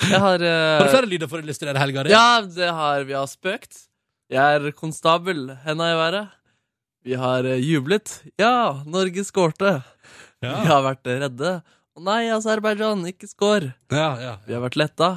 Jeg 0.00 0.18
har 0.18 0.42
uh, 0.42 0.50
Har 0.80 0.86
du 0.88 0.94
flere 0.96 1.10
lyder 1.12 1.30
for 1.30 1.38
å 1.38 1.44
illustrere 1.44 1.78
helga 1.78 2.02
di? 2.06 2.12
Ja, 2.14 2.40
det 2.42 2.70
har 2.74 3.06
vi 3.06 3.14
har 3.14 3.28
spøkt. 3.30 3.84
Jeg 4.32 4.58
er 4.58 4.74
konstabel, 4.74 5.50
henda 5.66 5.90
i 5.92 5.98
været. 5.98 6.36
Vi 7.06 7.16
har 7.20 7.46
eh, 7.46 7.62
jublet. 7.62 8.18
Ja, 8.40 8.82
Norge 8.88 9.22
skårte. 9.28 9.78
Ja. 10.42 10.54
Vi 10.62 10.70
har 10.72 10.82
vært 10.88 11.06
redde. 11.06 11.58
Å 11.94 12.02
nei, 12.06 12.22
Aserbajdsjan, 12.34 13.06
ikke 13.12 13.28
skår. 13.30 13.70
Ja, 13.92 14.10
ja. 14.22 14.34
Vi 14.46 14.56
har 14.56 14.64
vært 14.64 14.78
letta. 14.80 15.10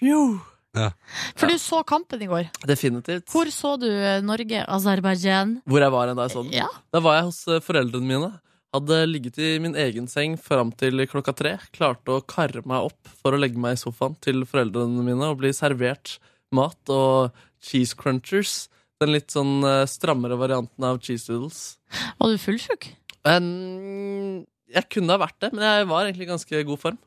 Fjo. 0.00 0.24
For 0.72 1.50
du 1.50 1.58
så 1.60 1.82
kampen 1.84 2.22
i 2.24 2.28
går. 2.30 2.48
Definitivt. 2.68 3.26
Hvor 3.32 3.50
så 3.52 3.74
du 3.80 3.88
eh, 3.90 4.22
Norge, 4.24 4.62
Aserbajdsjan? 4.64 5.58
Hvor 5.68 5.84
jeg 5.84 5.92
var 5.92 6.08
en 6.08 6.16
da 6.18 6.26
jeg 6.28 6.34
så 6.36 6.44
den? 6.46 6.54
Ja. 6.56 6.68
Da 6.94 7.02
var 7.04 7.18
jeg 7.18 7.28
hos 7.28 7.40
eh, 7.48 7.60
foreldrene 7.64 8.08
mine. 8.08 8.30
Hadde 8.72 9.02
ligget 9.04 9.36
i 9.36 9.50
min 9.60 9.76
egen 9.76 10.06
seng 10.08 10.38
fram 10.40 10.70
til 10.80 11.04
klokka 11.10 11.34
tre. 11.36 11.58
Klarte 11.76 12.16
å 12.16 12.22
karre 12.24 12.64
meg 12.64 12.88
opp 12.88 13.10
for 13.20 13.36
å 13.36 13.40
legge 13.40 13.60
meg 13.60 13.76
i 13.76 13.82
sofaen 13.82 14.16
til 14.24 14.46
foreldrene 14.48 15.04
mine 15.04 15.28
og 15.28 15.42
bli 15.42 15.52
servert 15.56 16.16
mat 16.56 16.92
og 16.92 17.36
cheese 17.60 17.96
crunchers. 17.98 18.70
Den 19.02 19.12
litt 19.12 19.34
sånn 19.34 19.60
eh, 19.68 19.84
strammere 19.90 20.40
varianten 20.40 20.88
av 20.88 21.02
cheese 21.04 21.28
doodles. 21.28 21.76
Var 22.16 22.32
du 22.32 22.40
fullsjuk? 22.40 22.88
Um, 23.28 24.42
jeg 24.72 24.88
kunne 24.90 25.12
ha 25.14 25.20
vært 25.20 25.36
det, 25.44 25.52
men 25.52 25.66
jeg 25.68 25.88
var 25.92 26.06
egentlig 26.06 26.26
i 26.26 26.32
ganske 26.32 26.64
god 26.72 26.80
form. 26.80 27.00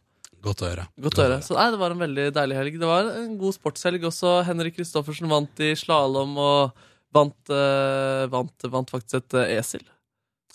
Godt 0.45 0.61
å 0.61 0.67
høre. 0.69 0.83
Godt 1.01 1.17
å 1.19 1.23
høre. 1.25 1.37
Så 1.41 1.55
nei, 1.57 1.67
Det 1.73 1.79
var 1.81 1.93
en 1.95 2.01
veldig 2.05 2.25
deilig 2.35 2.57
helg. 2.59 2.75
Det 2.81 2.89
var 2.89 3.07
en 3.17 3.37
god 3.41 3.55
sportshelg 3.57 4.03
også. 4.11 4.35
Henrik 4.45 4.75
Kristoffersen 4.77 5.31
vant 5.31 5.63
i 5.65 5.71
slalåm 5.79 6.35
og 6.37 6.75
vant, 7.15 7.37
eh, 7.49 8.25
vant, 8.29 8.67
vant 8.69 8.91
faktisk 8.93 9.17
et 9.23 9.37
eh, 9.41 9.55
esel. 9.59 9.81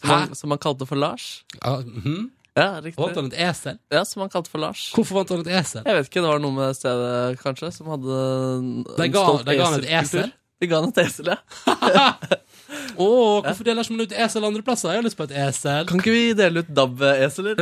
Som 0.01 0.11
han, 0.15 0.35
som 0.39 0.51
han 0.55 0.61
kalte 0.63 0.87
for 0.89 0.97
Lars. 1.01 1.43
Ja, 1.59 1.79
mhm. 1.83 2.31
Ja, 2.59 2.81
riktig. 2.83 2.99
Vant 3.03 3.17
han 3.17 3.29
et 3.31 3.37
esel? 3.51 3.77
Ja, 3.95 4.01
som 4.05 4.23
han 4.25 4.31
kalte 4.33 4.51
for 4.51 4.59
Lars. 4.63 4.89
Hvorfor 4.97 5.21
vant 5.21 5.31
han 5.35 5.43
et 5.45 5.51
esel? 5.61 5.83
Jeg 5.87 5.97
vet 6.01 6.09
ikke, 6.11 6.23
det 6.25 6.31
var 6.33 6.41
noe 6.43 6.55
med 6.57 6.77
stedet, 6.77 7.39
kanskje, 7.43 7.71
som 7.77 7.91
hadde 7.93 8.17
en 8.59 8.71
De 8.99 9.07
ga- 9.15 9.23
stolt 9.27 9.45
de 9.47 9.57
ga 9.61 9.69
han 9.71 9.79
et 9.79 9.87
eselkultur. 9.87 10.25
esel? 10.27 10.33
De 10.61 10.69
ga 10.71 10.81
han 10.83 10.91
et 10.91 10.99
esel, 11.05 11.31
ja. 11.31 11.39
Å, 13.01 13.07
hvorfor 13.45 13.67
deler 13.67 13.85
ikke 13.85 13.95
man 13.97 14.07
ut 14.07 14.15
esel 14.25 14.47
andre 14.47 14.63
plasser? 14.67 14.93
Jeg 14.93 15.01
har 15.01 15.07
lyst 15.07 15.19
på 15.19 15.27
et 15.27 15.37
esel. 15.43 15.87
Kan 15.89 16.03
ikke 16.03 16.15
vi 16.15 16.25
dele 16.39 16.63
ut 16.63 16.73
DAB-eseler? 16.77 17.61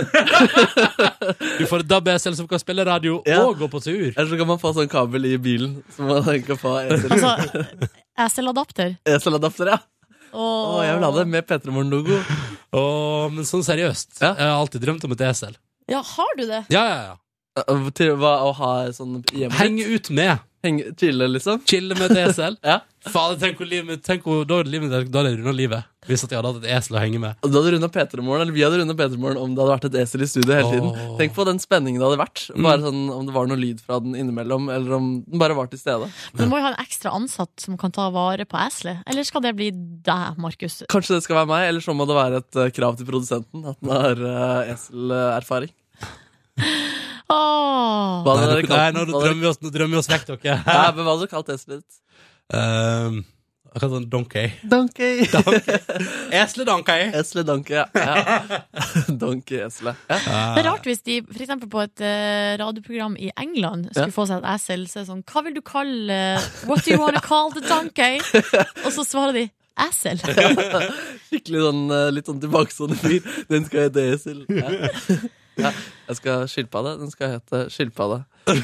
Du 1.59 1.65
får 1.69 1.85
et 1.85 1.91
DAB-esel 1.91 2.37
som 2.39 2.49
kan 2.51 2.61
spille 2.63 2.85
radio 2.87 3.21
Ja. 3.29 3.43
og 3.47 3.61
gå 3.61 3.69
på 3.73 3.81
tur. 3.85 4.11
Eller 4.15 4.29
så 4.31 4.39
kan 4.41 4.51
man 4.51 4.61
få 4.63 4.73
sånn 4.77 4.91
kabel 4.91 5.31
i 5.31 5.37
bilen, 5.43 5.79
så 5.95 6.09
man 6.09 6.43
kan 6.47 6.61
få 6.61 6.75
esel. 6.85 7.15
Altså, 7.15 7.89
eseladapter. 8.27 8.99
Eseladapter, 9.17 9.73
ja. 9.77 9.79
Oh. 10.33 10.77
oh. 10.77 10.81
jeg 10.85 10.99
vil 10.99 11.07
ha 11.07 11.13
det 11.17 11.25
med 11.33 11.47
P3 11.49 11.73
Morgen-logo. 11.73 12.19
Oh, 12.77 13.31
men 13.33 13.47
sånn 13.49 13.65
seriøst. 13.65 14.19
Jeg 14.21 14.37
har 14.37 14.59
alltid 14.59 14.85
drømt 14.85 15.07
om 15.09 15.15
et 15.17 15.25
esel. 15.31 15.57
Ja, 15.89 16.03
har 16.05 16.37
du 16.37 16.45
det? 16.45 16.67
Ja, 16.75 16.85
ja, 16.85 16.99
ja. 17.09 17.17
Til 17.97 18.13
hva, 18.21 18.37
å 18.47 18.53
ha 18.55 18.73
sånn 18.95 19.23
hjemme 19.35 19.57
Henge 19.59 19.87
ut 19.89 20.13
med. 20.15 20.45
Henge, 20.65 20.91
chille, 20.99 21.29
liksom? 21.31 21.61
Chille 21.71 21.95
med 21.95 22.11
et 22.11 22.25
esel. 22.27 22.57
ja. 22.67 22.81
Fader, 23.09 23.37
tenk 23.39 23.61
hvor 23.61 23.69
livet 23.71 24.03
Tenk 24.05 24.25
hvor 24.27 24.41
da 24.45 24.57
hadde 24.59 24.73
livet 24.73 24.91
Da 24.91 24.99
hadde 24.99 25.31
jeg 25.31 25.39
runda 25.39 25.53
livet. 25.55 25.87
Hvis 26.09 26.25
at 26.27 26.33
jeg 26.33 26.41
hadde 26.41 26.51
hatt 26.51 26.65
et 26.65 26.73
esel 26.75 26.97
å 26.97 27.03
henge 27.03 27.21
med. 27.23 27.39
Og 27.45 27.53
Du 27.53 27.59
hadde 27.59 27.75
runda 27.77 27.91
P3morgen, 27.95 28.43
eller 28.43 28.55
vi 28.57 28.65
hadde 28.65 28.81
runda 28.81 28.97
P3morgen 28.99 29.39
om 29.39 29.53
det 29.55 29.63
hadde 29.63 29.75
vært 29.77 29.87
et 29.91 29.99
esel 30.03 30.25
i 30.25 30.29
studio 30.31 30.57
hele 30.57 30.71
tiden. 30.73 30.89
Oh. 30.91 31.13
Tenk 31.21 31.37
på 31.37 31.47
den 31.47 31.61
spenningen 31.63 32.03
det 32.03 32.09
hadde 32.09 32.21
vært. 32.21 32.45
Mm. 32.51 32.67
Bare 32.67 32.83
sånn 32.83 33.03
Om 33.15 33.29
det 33.29 33.35
var 33.37 33.51
noe 33.51 33.61
lyd 33.61 33.83
fra 33.85 34.01
den 34.03 34.17
innimellom, 34.19 34.71
eller 34.75 34.97
om 34.99 35.11
den 35.23 35.43
bare 35.43 35.57
var 35.59 35.71
til 35.71 35.83
stede. 35.83 36.09
Men 36.33 36.43
du 36.43 36.51
må 36.51 36.59
jo 36.59 36.67
ha 36.67 36.73
en 36.73 36.83
ekstra 36.83 37.13
ansatt 37.15 37.67
som 37.69 37.79
kan 37.79 37.95
ta 37.95 38.09
vare 38.15 38.49
på 38.49 38.59
eselet. 38.65 39.05
Eller 39.07 39.29
skal 39.29 39.45
det 39.47 39.55
bli 39.59 39.71
deg, 40.09 40.41
Markus? 40.43 40.81
Kanskje 40.91 41.19
det 41.19 41.27
skal 41.29 41.43
være 41.43 41.53
meg, 41.53 41.69
eller 41.71 41.85
så 41.85 41.95
må 41.95 42.09
det 42.09 42.19
være 42.19 42.43
et 42.43 42.63
eh, 42.65 42.73
krav 42.75 42.99
til 42.99 43.11
produsenten 43.11 43.69
at 43.69 43.79
den 43.79 43.95
har 43.95 44.25
uh, 44.25 44.73
eselerfaring. 44.75 45.71
Åh. 47.31 48.23
Hva 48.25 48.35
hadde 48.35 48.47
Nei, 48.47 48.53
dere 48.55 48.63
nå- 48.63 48.69
kalt 48.69 48.79
nei, 48.79 48.93
den? 48.93 48.95
nå 48.95 49.01
Hva 49.01 49.19
hadde 49.19 49.25
drømmer 49.29 49.43
vi 49.45 49.49
oss, 49.53 49.59
nå 49.65 49.71
drømmer 49.75 49.95
vi 49.97 50.03
oss 50.03 50.09
vekk, 50.13 50.27
dere. 50.31 50.39
dere- 50.45 50.77
Ja, 50.79 50.93
men 50.97 51.05
hva 51.05 51.13
hadde 51.17 51.27
du 51.27 51.33
kalt 51.35 51.51
eselet 51.55 51.83
ditt? 51.83 51.99
Um, 52.49 53.19
jeg 53.69 53.83
kaller 53.83 54.01
den 54.01 54.09
donkey. 54.09 54.47
Donkey. 54.65 55.27
Esle-donkey. 56.41 57.03
Esle-donkey, 57.21 57.75
ja. 57.77 57.85
ja. 57.93 58.63
Donkey-esle. 59.23 59.93
Ja. 60.09 60.17
Det 60.57 60.63
er 60.63 60.67
rart 60.71 60.89
hvis 60.89 61.03
de 61.05 61.19
for 61.27 61.45
eksempel 61.45 61.69
på 61.73 61.83
et 61.85 62.01
eh, 62.01 62.55
radioprogram 62.63 63.19
i 63.21 63.29
England 63.37 63.91
skulle 63.93 64.09
Ja. 64.09 64.15
få 64.17 64.25
seg 64.31 64.41
et 64.41 64.49
esel. 64.55 64.87
Så 64.89 65.03
er 65.03 65.05
det 65.05 65.11
sånn, 65.13 65.23
hva 65.29 65.45
vil 65.45 65.59
du 65.59 65.63
kalle 65.69 66.17
eh, 66.39 66.49
What 66.71 66.85
do 66.87 66.95
you 66.95 67.01
want 67.03 67.21
to 67.21 67.23
call 67.29 67.53
the 67.53 67.61
donkey? 67.69 68.23
Og 68.87 68.91
så 68.97 69.05
svarer 69.05 69.37
de 69.37 69.45
esel. 69.85 70.19
Skikkelig 71.29 71.61
sånn, 71.69 71.85
eh, 71.93 72.09
litt 72.17 72.33
sånn 72.33 72.41
tilbakestående 72.43 72.97
fyr. 73.05 73.29
Den 73.53 73.69
skal 73.69 73.87
hete 73.91 74.09
esel. 74.17 74.43
Ja. 74.49 74.89
Ja, 75.59 75.71
jeg 76.09 76.17
skal 76.23 76.49
skilpadde. 76.49 76.97
Den 77.03 77.11
skal 77.13 77.37
hete 77.37 77.67
skilpadde. 77.75 78.23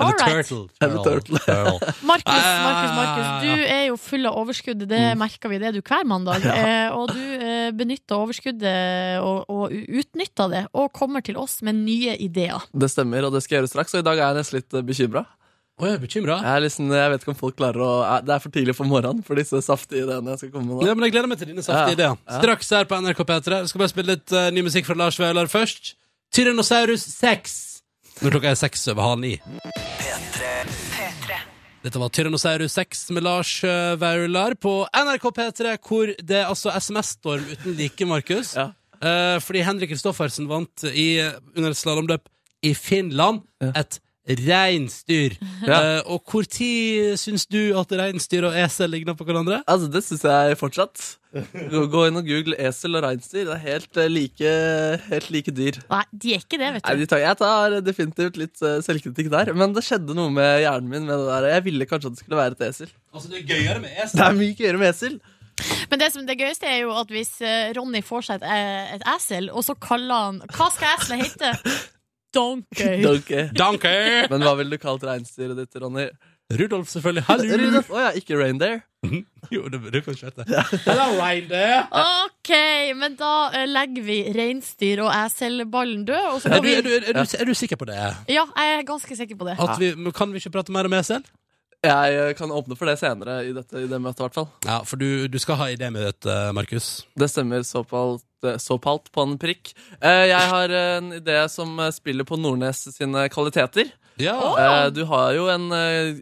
All 0.00 0.14
Eller 0.14 0.16
right. 0.16 0.46
turtle. 0.48 0.68
Eller 0.80 1.02
turtle. 1.04 1.38
Turtle. 1.44 1.92
Markus, 2.08 2.32
Ah, 2.32 2.62
Markus, 2.64 2.92
Markus, 2.96 3.26
du 3.44 3.64
er 3.68 3.82
jo 3.90 3.96
full 4.00 4.24
av 4.30 4.38
overskudd. 4.40 4.86
Det 4.88 5.00
merker 5.20 5.50
vi, 5.52 5.58
det 5.60 5.66
er 5.68 5.76
du 5.76 5.82
hver 5.84 6.06
mandag. 6.08 6.46
Eh, 6.60 6.88
og 6.96 7.10
du 7.12 7.20
eh, 7.20 7.68
benytter 7.76 8.16
overskuddet 8.16 9.20
og, 9.20 9.44
og 9.52 9.74
utnytter 9.74 10.48
det, 10.54 10.62
og 10.72 10.88
kommer 10.96 11.20
til 11.26 11.36
oss 11.40 11.58
med 11.66 11.76
nye 11.82 12.14
ideer. 12.16 12.64
Det 12.72 12.88
stemmer, 12.90 13.26
og 13.28 13.34
det 13.36 13.42
skal 13.44 13.58
jeg 13.58 13.62
gjøre 13.66 13.72
straks. 13.74 13.94
Og 13.98 14.00
i 14.02 14.06
dag 14.08 14.16
er 14.22 14.30
jeg 14.32 14.40
nesten 14.40 14.58
litt 14.62 14.78
bekymra. 14.88 15.26
Å, 15.80 15.86
jeg 15.88 15.96
er 15.96 16.02
bekymra. 16.02 16.36
Jeg, 16.44 16.62
liksom, 16.66 16.90
jeg 16.92 17.12
vet 17.12 17.22
ikke 17.24 17.32
om 17.32 17.38
folk 17.38 17.56
klarer 17.56 17.80
å 17.80 17.92
eh, 18.04 18.18
Det 18.26 18.34
er 18.34 18.42
for 18.44 18.52
tidlig 18.52 18.74
for 18.76 18.88
morgenen 18.90 19.22
for 19.24 19.40
disse 19.40 19.62
saftige 19.64 20.04
ideene 20.04 20.34
jeg 20.34 20.42
skal 20.42 20.50
komme 20.52 20.74
med. 20.76 20.84
Ja, 20.84 20.96
men 20.96 21.06
jeg 21.06 21.14
gleder 21.14 21.30
meg 21.30 21.40
til 21.40 21.48
dine 21.48 21.64
saftige 21.64 21.94
Ja, 21.94 21.96
ideer. 21.96 22.40
Straks 22.42 22.72
her 22.76 22.88
på 22.90 22.98
NRK 23.00 23.22
P3. 23.24 23.60
Jeg 23.62 23.70
skal 23.72 23.82
bare 23.82 23.92
spille 23.94 24.16
litt 24.18 24.34
uh, 24.36 24.50
ny 24.52 24.64
musikk 24.66 24.90
fra 24.90 24.98
Lars 25.00 25.16
Vaular 25.20 25.48
først. 25.50 25.94
Tyrannosaurus 26.36 27.06
6. 27.16 27.56
Når 28.20 28.34
klokka 28.36 28.52
er 28.52 28.58
seks 28.60 28.84
over 28.92 29.08
halv 29.08 29.22
ni. 29.24 29.32
Dette 31.80 32.02
var 32.02 32.12
Tyrannosaurus 32.12 32.76
6 32.76 33.06
med 33.16 33.24
Lars 33.24 33.54
eh, 33.64 33.94
Vaular 33.96 34.52
på 34.60 34.74
NRK 34.84 35.24
P3, 35.38 35.78
hvor 35.80 36.12
det 36.12 36.42
er 36.42 36.50
altså 36.50 36.74
SMS-storm 36.76 37.46
uten 37.54 37.78
like, 37.78 38.08
Markus. 38.10 38.52
Ja. 38.58 38.68
Uh, 39.00 39.40
fordi 39.40 39.62
Henrik 39.64 39.94
Kristoffersen 39.94 40.44
vant 40.50 40.84
i, 40.92 41.14
under 41.56 41.72
et 41.72 41.80
slalåmløp 41.80 42.28
i 42.68 42.74
Finland. 42.76 43.40
Ja. 43.64 43.72
Et 43.80 43.96
reinsdyr. 44.38 45.36
Ja. 45.66 46.00
Uh, 46.00 46.16
og 46.16 46.46
tid 46.50 47.16
syns 47.20 47.46
du 47.50 47.72
at 47.78 47.92
reinsdyr 47.92 48.46
og 48.48 48.56
esel 48.56 48.90
ligner 48.92 49.16
på 49.18 49.26
hverandre? 49.28 49.62
Altså, 49.66 49.90
Det 49.92 50.02
syns 50.06 50.24
jeg 50.24 50.58
fortsatt. 50.60 51.02
Gå, 51.30 51.84
gå 51.92 52.06
inn 52.08 52.18
og 52.18 52.26
google 52.26 52.56
esel 52.58 52.96
og 52.98 53.04
reinsdyr. 53.04 53.44
Det 53.46 53.54
er 53.54 53.62
helt, 53.62 53.90
eh, 53.96 54.08
like, 54.10 54.52
helt 55.10 55.28
like 55.30 55.52
dyr. 55.54 55.78
Nei, 55.90 56.02
de 56.10 56.32
er 56.34 56.42
ikke 56.42 56.58
det, 56.58 56.70
vet 56.74 56.88
Nei, 56.88 56.94
du. 56.96 57.02
de 57.04 57.10
tar, 57.12 57.22
jeg 57.22 57.38
tar 57.38 57.76
definitivt 57.86 58.40
litt 58.40 58.64
eh, 58.66 58.80
selvkritikk 58.82 59.30
der, 59.30 59.52
men 59.54 59.76
det 59.76 59.84
skjedde 59.86 60.16
noe 60.18 60.32
med 60.34 60.64
hjernen 60.64 60.90
min. 60.90 61.06
med 61.06 61.14
det 61.22 61.28
der. 61.28 61.46
Jeg 61.54 61.66
ville 61.68 61.86
kanskje 61.86 62.10
at 62.10 62.16
det 62.16 62.24
skulle 62.24 62.40
være 62.40 62.58
et 62.58 62.64
esel. 62.70 62.90
Altså, 63.14 63.30
det 63.30 63.42
er 63.42 63.46
gøyere 63.52 63.84
med 63.84 63.94
esel. 63.94 64.16
Det 64.18 64.26
er 64.26 64.40
mye 64.40 64.58
gøyere 64.58 64.82
med 64.82 64.90
esel. 64.90 65.20
Men 65.92 66.00
det 66.00 66.10
som 66.14 66.26
det 66.26 66.38
gøyeste 66.40 66.66
er 66.66 66.82
jo 66.86 66.92
at 66.96 67.10
hvis 67.12 67.34
Ronny 67.76 68.00
får 68.06 68.26
seg 68.26 68.42
et, 68.42 68.92
et 68.96 69.02
esel, 69.14 69.50
og 69.52 69.66
så 69.66 69.74
kaller 69.76 70.26
han 70.30 70.38
Hva 70.56 70.70
skal 70.72 70.94
eselet 70.96 71.26
hete? 71.26 71.50
Donkey. 72.34 73.02
Donkey. 73.06 73.48
Donkey! 73.56 74.26
Men 74.30 74.44
hva 74.46 74.54
ville 74.58 74.76
du 74.76 74.82
kalt 74.82 75.04
reinsdyret 75.06 75.58
ditt, 75.58 75.80
Ronny? 75.82 76.08
Rudolf, 76.50 76.88
selvfølgelig. 76.90 77.24
Hallo! 77.28 77.58
Rudolf. 77.62 77.90
Å 77.94 78.06
ja, 78.06 78.14
ikke 78.18 78.38
reindeer. 78.40 78.80
Jo, 79.50 79.64
det 79.72 79.78
burde 79.80 80.02
kanskje 80.04 80.28
hete 80.28 80.44
Hello, 80.84 81.06
reindeer! 81.16 81.86
OK, 81.88 82.50
men 83.00 83.14
da 83.18 83.30
uh, 83.48 83.62
legger 83.66 84.04
vi 84.04 84.18
reinsdyr 84.36 85.00
og 85.06 85.08
eselballen 85.14 86.04
død, 86.06 86.26
og 86.34 86.42
så 86.42 86.50
Er 86.50 86.60
går 86.60 86.66
du, 86.66 86.68
vi 86.68 86.74
er, 86.76 86.84
du, 86.84 86.90
er, 86.98 87.16
du, 87.16 87.36
er 87.40 87.48
du 87.48 87.54
sikker 87.56 87.80
på 87.80 87.88
det? 87.88 87.96
Ja, 88.28 88.44
jeg 88.44 88.74
er 88.76 88.84
ganske 88.86 89.16
sikker 89.16 89.40
på 89.40 89.48
det. 89.48 89.56
At 89.56 89.80
vi, 89.80 89.94
men 89.96 90.14
kan 90.14 90.30
vi 90.30 90.42
ikke 90.42 90.52
prate 90.58 90.74
mer 90.76 90.90
om 90.90 90.98
esel? 91.00 91.24
Jeg 91.80 92.16
eh, 92.20 92.34
kan 92.36 92.52
åpne 92.52 92.76
for 92.76 92.90
det 92.90 92.98
senere 93.00 93.38
i, 93.48 93.54
dette, 93.56 93.80
i 93.80 93.88
det 93.88 93.98
møtet, 94.04 94.20
i 94.20 94.26
hvert 94.26 94.36
fall. 94.36 94.48
Ja, 94.68 94.82
for 94.84 95.00
du, 95.00 95.24
du 95.32 95.38
skal 95.40 95.56
ha 95.62 95.70
idé 95.72 95.88
med 95.88 96.04
dette, 96.04 96.34
Markus. 96.52 96.90
Det 97.16 97.30
stemmer 97.32 97.64
såpalt, 97.64 98.26
eh, 98.44 98.56
såpalt 98.60 99.10
på 99.12 99.22
en 99.26 99.36
prikk. 99.38 99.72
Eh, 100.00 100.26
Jeg 100.30 100.48
har 100.52 100.68
en 100.70 101.12
idé 101.12 101.38
som 101.50 101.78
eh, 101.80 101.90
spiller 101.90 102.24
på 102.24 102.38
Nordnes 102.40 102.84
sine 102.96 103.28
kvaliteter. 103.32 103.90
Ja. 104.20 104.36
Eh, 104.58 104.90
Du 104.90 105.04
har 105.08 105.32
jo 105.34 105.48
en 105.48 105.68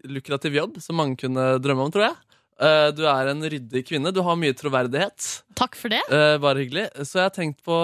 lukrativ 0.04 0.54
jobb 0.54 0.80
som 0.82 0.96
mange 0.96 1.16
kunne 1.16 1.58
drømme 1.58 1.84
om, 1.88 1.90
tror 1.94 2.08
jeg. 2.08 2.16
Eh, 2.60 2.90
Du 2.92 3.04
er 3.06 3.28
en 3.30 3.42
ryddig 3.42 3.84
kvinne. 3.86 4.12
Du 4.14 4.22
har 4.22 4.36
mye 4.36 4.52
troverdighet. 4.54 5.42
Takk 5.54 5.74
for 5.76 5.88
det. 5.88 6.00
Eh, 6.10 6.38
Bare 6.38 6.58
hyggelig. 6.64 6.88
Så 7.04 7.18
jeg 7.18 7.26
har 7.28 7.34
tenkt 7.36 7.62
på 7.64 7.76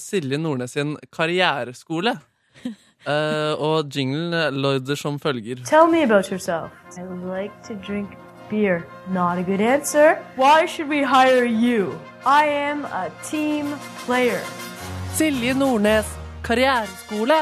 Silje 0.00 0.38
Nordnes 0.38 0.72
sin 0.76 0.96
karriereskole. 1.12 2.18
Eh, 3.08 3.54
og 3.62 3.88
jinglen 3.94 4.56
lyder 4.60 4.96
som 4.98 5.20
følger. 5.22 5.62
Tell 5.64 5.86
me 5.86 6.02
about 6.02 6.28
yourself. 6.32 6.72
I 6.98 7.04
like 7.24 7.54
to 7.68 7.74
drink 7.86 8.10
beer. 8.50 8.82
Not 9.08 9.38
a 9.38 9.42
good 9.46 9.60
answer. 9.62 10.18
Why 10.36 10.66
should 10.66 10.88
we 10.90 11.04
hire 11.06 11.46
you? 11.46 11.94
I 12.26 12.44
am 12.70 12.84
a 12.84 13.08
team 13.30 13.74
player. 14.04 14.42
Silje 15.16 15.54
Nordnes 15.56 16.06
karriereskole. 16.46 17.36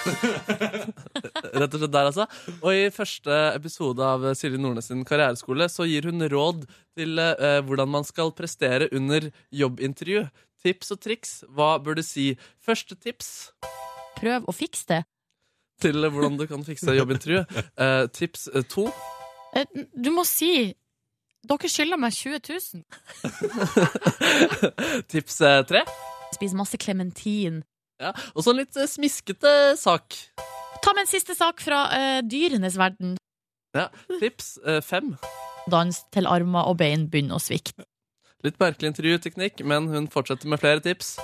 Rett 1.60 1.74
og 1.74 1.82
slett 1.82 1.92
der, 1.92 2.08
altså. 2.08 2.24
Og 2.62 2.70
i 2.72 2.86
første 2.94 3.36
episode 3.56 4.04
av 4.06 4.24
Silje 4.38 4.60
Nordnes 4.60 4.88
sin 4.90 5.02
karriereskole 5.08 5.68
så 5.72 5.86
gir 5.88 6.08
hun 6.08 6.24
råd 6.32 6.64
til 6.98 7.20
eh, 7.20 7.60
hvordan 7.66 7.90
man 7.92 8.06
skal 8.08 8.32
prestere 8.36 8.88
under 8.96 9.28
jobbintervju. 9.54 10.24
Tips 10.64 10.92
og 10.96 11.00
triks. 11.04 11.34
Hva 11.56 11.74
bør 11.82 12.00
du 12.00 12.04
si? 12.04 12.32
Første 12.64 12.96
tips 13.00 13.50
Prøv 14.20 14.44
å 14.48 14.52
fikse 14.52 14.84
det. 14.90 15.02
til 15.80 15.96
hvordan 16.04 16.36
du 16.36 16.46
kan 16.50 16.64
fikse 16.66 16.96
jobbintervju. 16.96 17.44
Eh, 17.80 18.04
tips 18.12 18.48
eh, 18.54 18.64
to. 18.68 18.88
Eh, 19.56 19.64
Du 19.96 20.10
må 20.12 20.24
si 20.28 20.74
Dere 21.48 21.70
skylder 21.72 22.00
meg 22.00 22.12
20 22.12 22.40
000. 22.50 22.82
tips 25.12 25.40
eh, 25.40 25.60
tre. 25.68 25.84
Spis 26.36 26.54
masse 26.56 26.78
klementin. 26.80 27.62
Ja. 28.00 28.12
Og 28.34 28.44
så 28.44 28.52
en 28.52 28.60
litt 28.60 28.76
eh, 28.76 28.88
smiskete 28.88 29.76
sak. 29.80 30.16
Ta 30.84 30.92
med 30.96 31.06
en 31.06 31.10
siste 31.10 31.36
sak 31.36 31.60
fra 31.60 31.82
uh, 31.92 32.20
dyrenes 32.24 32.76
verden. 32.80 33.16
Ja. 33.76 33.88
Tips 34.20 34.54
uh, 34.64 34.80
fem. 34.84 35.14
Dans 35.70 35.98
til 36.12 36.28
armer 36.28 36.70
og 36.70 36.78
bein 36.80 37.08
begynner 37.12 37.36
å 37.36 37.42
svikte. 37.42 37.84
Litt 38.44 38.56
merkelig 38.60 38.94
intervjuteknikk, 38.94 39.60
men 39.68 39.90
hun 39.92 40.08
fortsetter 40.12 40.48
med 40.48 40.62
flere 40.62 40.80
tips. 40.84 41.18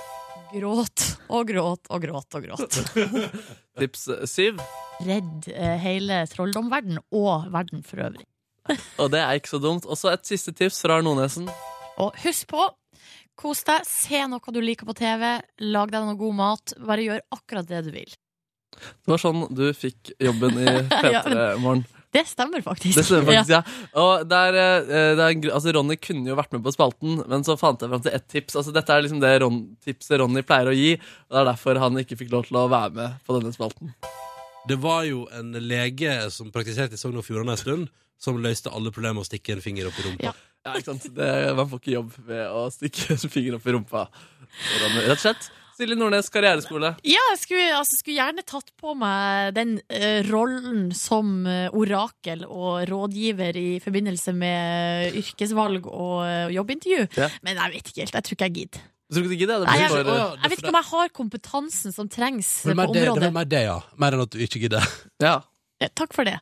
Gråt 0.53 1.03
og 1.33 1.49
gråt 1.49 1.89
og 1.89 2.05
gråt 2.05 2.37
og 2.37 2.45
gråt. 2.45 2.77
Tips 3.81 4.05
syv. 4.29 4.61
Redd 5.05 5.49
uh, 5.49 5.75
hele 5.81 6.21
trolldomverden 6.29 7.01
og 7.09 7.49
verden 7.53 7.81
for 7.85 8.05
øvrig. 8.05 8.27
Og 9.01 9.11
det 9.13 9.21
er 9.23 9.39
ikke 9.39 9.55
så 9.55 9.61
dumt. 9.63 9.87
Og 9.87 9.99
så 9.99 10.11
et 10.13 10.27
siste 10.27 10.53
tips 10.55 10.81
fra 10.83 10.99
Nordnesen. 11.05 11.49
Og 12.03 12.15
husk 12.23 12.47
på, 12.51 12.67
kos 13.37 13.63
deg, 13.67 13.85
se 13.89 14.23
noe 14.29 14.53
du 14.53 14.61
liker 14.63 14.87
på 14.89 14.95
TV, 14.97 15.27
lag 15.65 15.91
deg 15.93 16.07
noe 16.07 16.17
god 16.19 16.39
mat. 16.39 16.77
Bare 16.77 17.05
gjør 17.05 17.25
akkurat 17.37 17.69
det 17.69 17.83
du 17.87 17.93
vil. 17.95 18.17
Det 18.77 19.09
var 19.09 19.21
sånn 19.21 19.47
du 19.57 19.69
fikk 19.73 20.11
jobben 20.21 20.59
i 20.61 20.65
Ja, 21.13 21.23
P3 21.25 21.45
Morgen. 21.63 21.85
Det 22.13 22.23
stemmer 22.29 22.61
faktisk. 22.63 22.95
Det 22.95 23.03
stemmer 23.03 23.27
faktisk, 23.27 23.51
ja. 23.51 23.61
Og 23.99 24.27
der, 24.29 24.55
eh, 24.57 25.09
det 25.17 25.25
er 25.25 25.49
altså 25.53 25.73
Ronny 25.75 25.97
kunne 25.99 26.31
jo 26.31 26.37
vært 26.39 26.53
med 26.55 26.63
på 26.65 26.71
spalten, 26.73 27.19
men 27.27 27.43
så 27.45 27.57
fant 27.59 27.83
jeg 27.83 27.91
fram 27.91 28.05
til 28.05 28.15
ett 28.15 28.27
tips. 28.31 28.55
Altså 28.55 28.73
Dette 28.75 28.95
er 28.95 29.03
liksom 29.03 29.19
det 29.21 29.33
Ron, 29.43 29.59
tipset 29.83 30.21
Ronny 30.21 30.41
pleier 30.47 30.71
å 30.71 30.77
gi, 30.77 30.93
og 31.27 31.35
det 31.35 31.41
er 31.41 31.49
derfor 31.51 31.81
han 31.83 31.99
ikke 32.01 32.17
fikk 32.21 32.31
lov 32.33 32.47
til 32.47 32.61
å 32.61 32.67
være 32.71 32.95
med 32.95 33.19
på 33.27 33.37
denne 33.37 33.51
spalten. 33.55 33.91
Det 34.67 34.79
var 34.83 35.03
jo 35.07 35.25
en 35.35 35.51
lege 35.63 36.15
som 36.33 36.49
praktiserte 36.51 36.97
i 36.97 36.99
Sogn 36.99 37.19
og 37.19 37.27
Fjordane 37.27 37.53
en 37.55 37.59
stund, 37.59 37.91
som 38.21 38.39
løste 38.41 38.71
alle 38.73 38.91
problemer 38.93 39.19
med 39.19 39.25
å 39.25 39.29
stikke 39.29 39.57
en 39.57 39.63
finger 39.63 39.89
opp 39.89 39.99
i 40.01 40.07
rumpa. 40.07 40.31
Ja. 40.31 40.35
Ja, 40.67 40.73
ikke 40.75 40.91
sant? 40.91 41.05
Det, 41.15 41.29
man 41.55 41.69
får 41.71 41.79
ikke 41.79 41.93
jobb 41.93 42.17
ved 42.27 42.43
å 42.51 42.65
stikke 42.73 43.13
en 43.15 43.31
finger 43.31 43.55
opp 43.59 43.69
i 43.69 43.77
rumpa. 43.77 44.07
Rett 44.97 45.15
og 45.15 45.23
slett. 45.23 45.49
Silje 45.77 45.93
Nordnes 45.93 46.31
karriereskole. 46.33 46.89
Ja, 47.05 47.21
jeg 47.35 47.39
skulle, 47.43 47.65
altså, 47.77 47.99
skulle 47.99 48.17
gjerne 48.17 48.41
tatt 48.49 48.71
på 48.81 48.95
meg 48.97 49.51
den 49.53 49.75
uh, 49.93 50.25
rollen 50.25 50.87
som 50.97 51.45
eh, 51.45 51.67
orakel 51.69 52.47
og 52.47 52.87
rådgiver 52.89 53.59
i 53.61 53.67
forbindelse 53.83 54.33
med 54.33 55.19
yrkesvalg 55.21 55.85
og 55.85 56.23
uh, 56.25 56.47
jobbintervju. 56.55 57.03
Ja. 57.21 57.29
Men 57.45 57.61
jeg 57.61 57.75
vet 57.75 57.91
ikke 57.91 58.01
helt. 58.07 58.17
Jeg 58.17 58.25
tror 58.25 58.39
ikke 58.39 58.49
jeg 58.49 58.55
gidder. 58.57 58.87
Du 59.07 59.21
ikke 59.21 59.45
du? 59.45 59.53
Det 59.53 59.59
Nei, 59.69 59.77
jeg, 59.79 60.01
Å, 60.03 60.15
jeg 60.35 60.51
vet 60.51 60.61
ikke 60.63 60.71
om 60.73 60.79
jeg 60.81 60.89
har 60.89 61.11
kompetansen 61.15 61.93
som 61.95 62.09
trengs 62.11 62.49
Men 62.67 62.81
på 62.81 62.89
området. 62.89 62.97
det, 62.97 63.13
det 63.21 63.29
var 63.29 63.37
mer 63.37 63.51
det, 63.53 63.61
ja. 63.69 63.77
Mer 64.01 64.17
enn 64.17 64.25
at 64.25 64.33
du 64.33 64.41
ikke 64.43 64.65
gidder. 64.65 64.89
ja. 65.23 65.37
Eh, 65.77 65.93
Takk 65.95 66.17
for 66.17 66.27
det. 66.27 66.39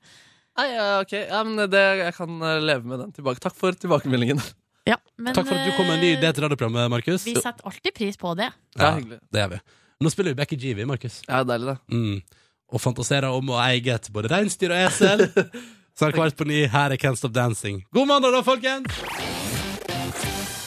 Nei, 0.56 0.68
ja, 0.72 0.84
ok. 1.04 1.14
Ja, 1.20 1.42
men 1.44 1.66
det, 1.72 1.82
jeg 2.00 2.14
kan 2.16 2.38
eh, 2.40 2.62
leve 2.64 2.88
med 2.88 3.02
den 3.04 3.12
tilbake. 3.16 3.42
Takk 3.44 3.58
for 3.60 3.76
tilbakemeldingen. 3.76 4.40
Ja, 4.88 5.00
men, 5.18 5.34
Takk 5.34 5.50
for 5.50 5.58
at 5.58 5.66
du 5.66 5.74
kom 5.76 5.88
med 5.90 5.98
en 5.98 6.04
ny 6.06 6.12
idé 6.14 6.30
til 6.32 6.46
radioprogrammet, 6.46 6.92
Markus. 6.94 7.26
Vi 7.26 7.34
setter 7.36 7.66
alltid 7.66 7.96
pris 7.98 8.20
på 8.22 8.36
det. 8.38 8.52
Ja, 8.78 8.94
hyggelig. 9.00 9.18
det 9.34 9.42
gjør 9.42 9.56
vi. 9.56 9.60
Nå 10.06 10.12
spiller 10.14 10.36
vi 10.36 10.40
Becky 10.40 10.60
G, 10.62 10.74
vi, 10.78 10.86
Markus. 10.88 11.22
Ja, 11.28 11.42
deilig, 11.48 11.74
det. 11.74 11.96
Mm. 11.96 12.44
Og 12.76 12.84
fantaserer 12.84 13.34
om 13.34 13.50
å 13.52 13.58
eie 13.66 13.96
et 13.96 14.12
både 14.14 14.32
reinsdyr 14.32 14.76
og 14.76 14.86
esel. 14.86 15.26
Så 15.96 16.06
er 16.06 16.12
det 16.12 16.20
kvart 16.20 16.36
på 16.38 16.48
ni. 16.48 16.62
Her 16.68 16.92
er 16.92 17.00
Can't 17.00 17.20
Stop 17.20 17.34
Dancing. 17.36 17.82
God 17.96 18.10
mandag, 18.10 18.36
da, 18.36 18.42
folkens! 18.44 19.00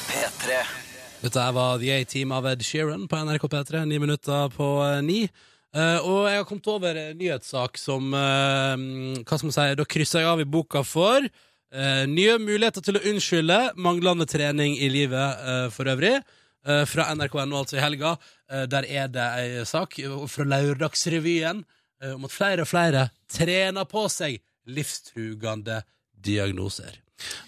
P3. 0.09 0.61
Dette 1.21 1.43
her 1.43 1.53
var 1.57 1.81
The 1.83 1.93
A-Team 1.99 2.33
av 2.33 2.47
Ed 2.49 2.65
Sheeran 2.65 3.07
på 3.11 3.21
NRK 3.29 3.45
P3, 3.53 3.85
ni 3.91 3.99
minutter 4.01 4.49
på 4.55 4.69
eh, 4.87 5.01
ni. 5.05 5.21
Eh, 5.77 5.99
og 6.01 6.25
jeg 6.31 6.41
har 6.41 6.47
kommet 6.49 6.71
over 6.73 6.97
en 6.97 7.19
nyhetssak 7.19 7.77
som 7.77 8.07
uh, 8.17 8.73
Hva 9.21 9.37
skal 9.37 9.51
man 9.51 9.57
si? 9.57 9.67
Da 9.77 9.85
krysser 9.85 10.25
jeg 10.25 10.31
av 10.31 10.41
i 10.41 10.49
boka 10.49 10.81
for 10.87 11.21
uh, 11.21 12.05
nye 12.09 12.39
muligheter 12.41 12.85
til 12.85 12.97
å 12.97 13.05
unnskylde 13.11 13.59
manglende 13.77 14.25
trening 14.29 14.79
i 14.81 14.89
livet 14.93 15.73
for 15.75 15.91
øvrig. 15.91 16.19
Fra 16.91 17.07
NRK.no, 17.15 17.63
altså 17.63 17.79
i 17.79 17.81
helga. 17.81 18.11
Der 18.69 18.85
er 18.85 19.07
det 19.09 19.27
ei 19.41 19.63
sak 19.65 19.95
fra 20.29 20.45
Lørdagsrevyen 20.45 21.63
om 22.11 22.27
at 22.27 22.35
flere 22.35 22.67
og 22.67 22.69
flere 22.69 23.07
trener 23.31 23.87
på 23.89 24.03
seg 24.13 24.37
livstrugende 24.69 25.79
diagnoser. 26.13 26.99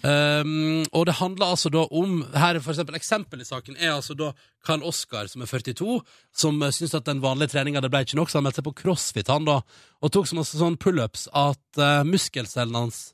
Um, 0.03 0.81
og 0.91 1.05
det 1.07 1.17
handler 1.21 1.53
altså 1.53 1.71
da 1.71 1.85
om 1.95 2.21
her 2.35 2.59
for 2.59 2.73
eksempel 2.73 2.97
Eksempel 2.97 3.43
i 3.43 3.47
saken 3.47 3.77
er 3.79 3.93
altså 3.93 4.17
da 4.19 4.31
Karl 4.65 4.83
Oskar, 4.85 5.29
som 5.31 5.41
er 5.41 5.49
42, 5.49 6.01
som 6.35 6.59
uh, 6.61 6.69
syns 6.75 6.97
at 6.97 7.07
den 7.07 7.23
vanlige 7.23 7.55
treninga 7.55 7.81
ble 7.87 8.03
ikke 8.05 8.19
nok, 8.19 8.29
så 8.29 8.39
han 8.39 8.49
meldte 8.49 8.61
seg 8.61 8.67
på 8.67 8.77
crossfit 8.83 9.31
han 9.31 9.47
da, 9.47 9.61
og 10.01 10.13
tok 10.13 10.29
så 10.29 10.37
masse 10.37 10.59
sånn 10.59 10.77
pullups 10.81 11.29
at 11.31 11.81
uh, 11.81 12.03
muskelcellene 12.07 12.85
hans 12.85 13.09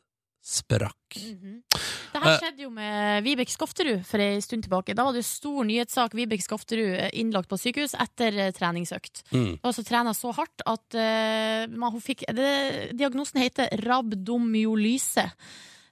sprakk. 0.47 1.17
Det 1.17 2.21
her 2.23 2.37
skjedde 2.39 2.63
jo 2.63 2.69
med 2.71 3.25
Vibeke 3.25 3.51
Skofterud 3.51 4.03
for 4.07 4.23
ei 4.23 4.39
stund 4.43 4.63
tilbake. 4.63 4.95
Da 4.95 5.03
var 5.05 5.15
det 5.15 5.25
jo 5.25 5.27
stor 5.27 5.67
nyhetssak. 5.67 6.15
Vibeke 6.15 6.45
Skofterud 6.45 6.93
eh, 6.95 7.11
innlagt 7.19 7.51
på 7.51 7.59
sykehus 7.59 7.97
etter 7.99 8.37
eh, 8.39 8.53
treningsøkt. 8.55 9.25
Mm. 9.35 9.57
Og 9.59 9.75
så 9.75 9.83
trena 9.87 10.15
så 10.15 10.31
hardt 10.37 10.63
at 10.63 10.97
uh, 10.97 11.67
man, 11.67 11.91
hun 11.91 12.03
fikk 12.03 12.25
det, 12.35 12.51
Diagnosen 12.95 13.43
heter 13.43 13.75
rabdomyolyse. 13.83 15.27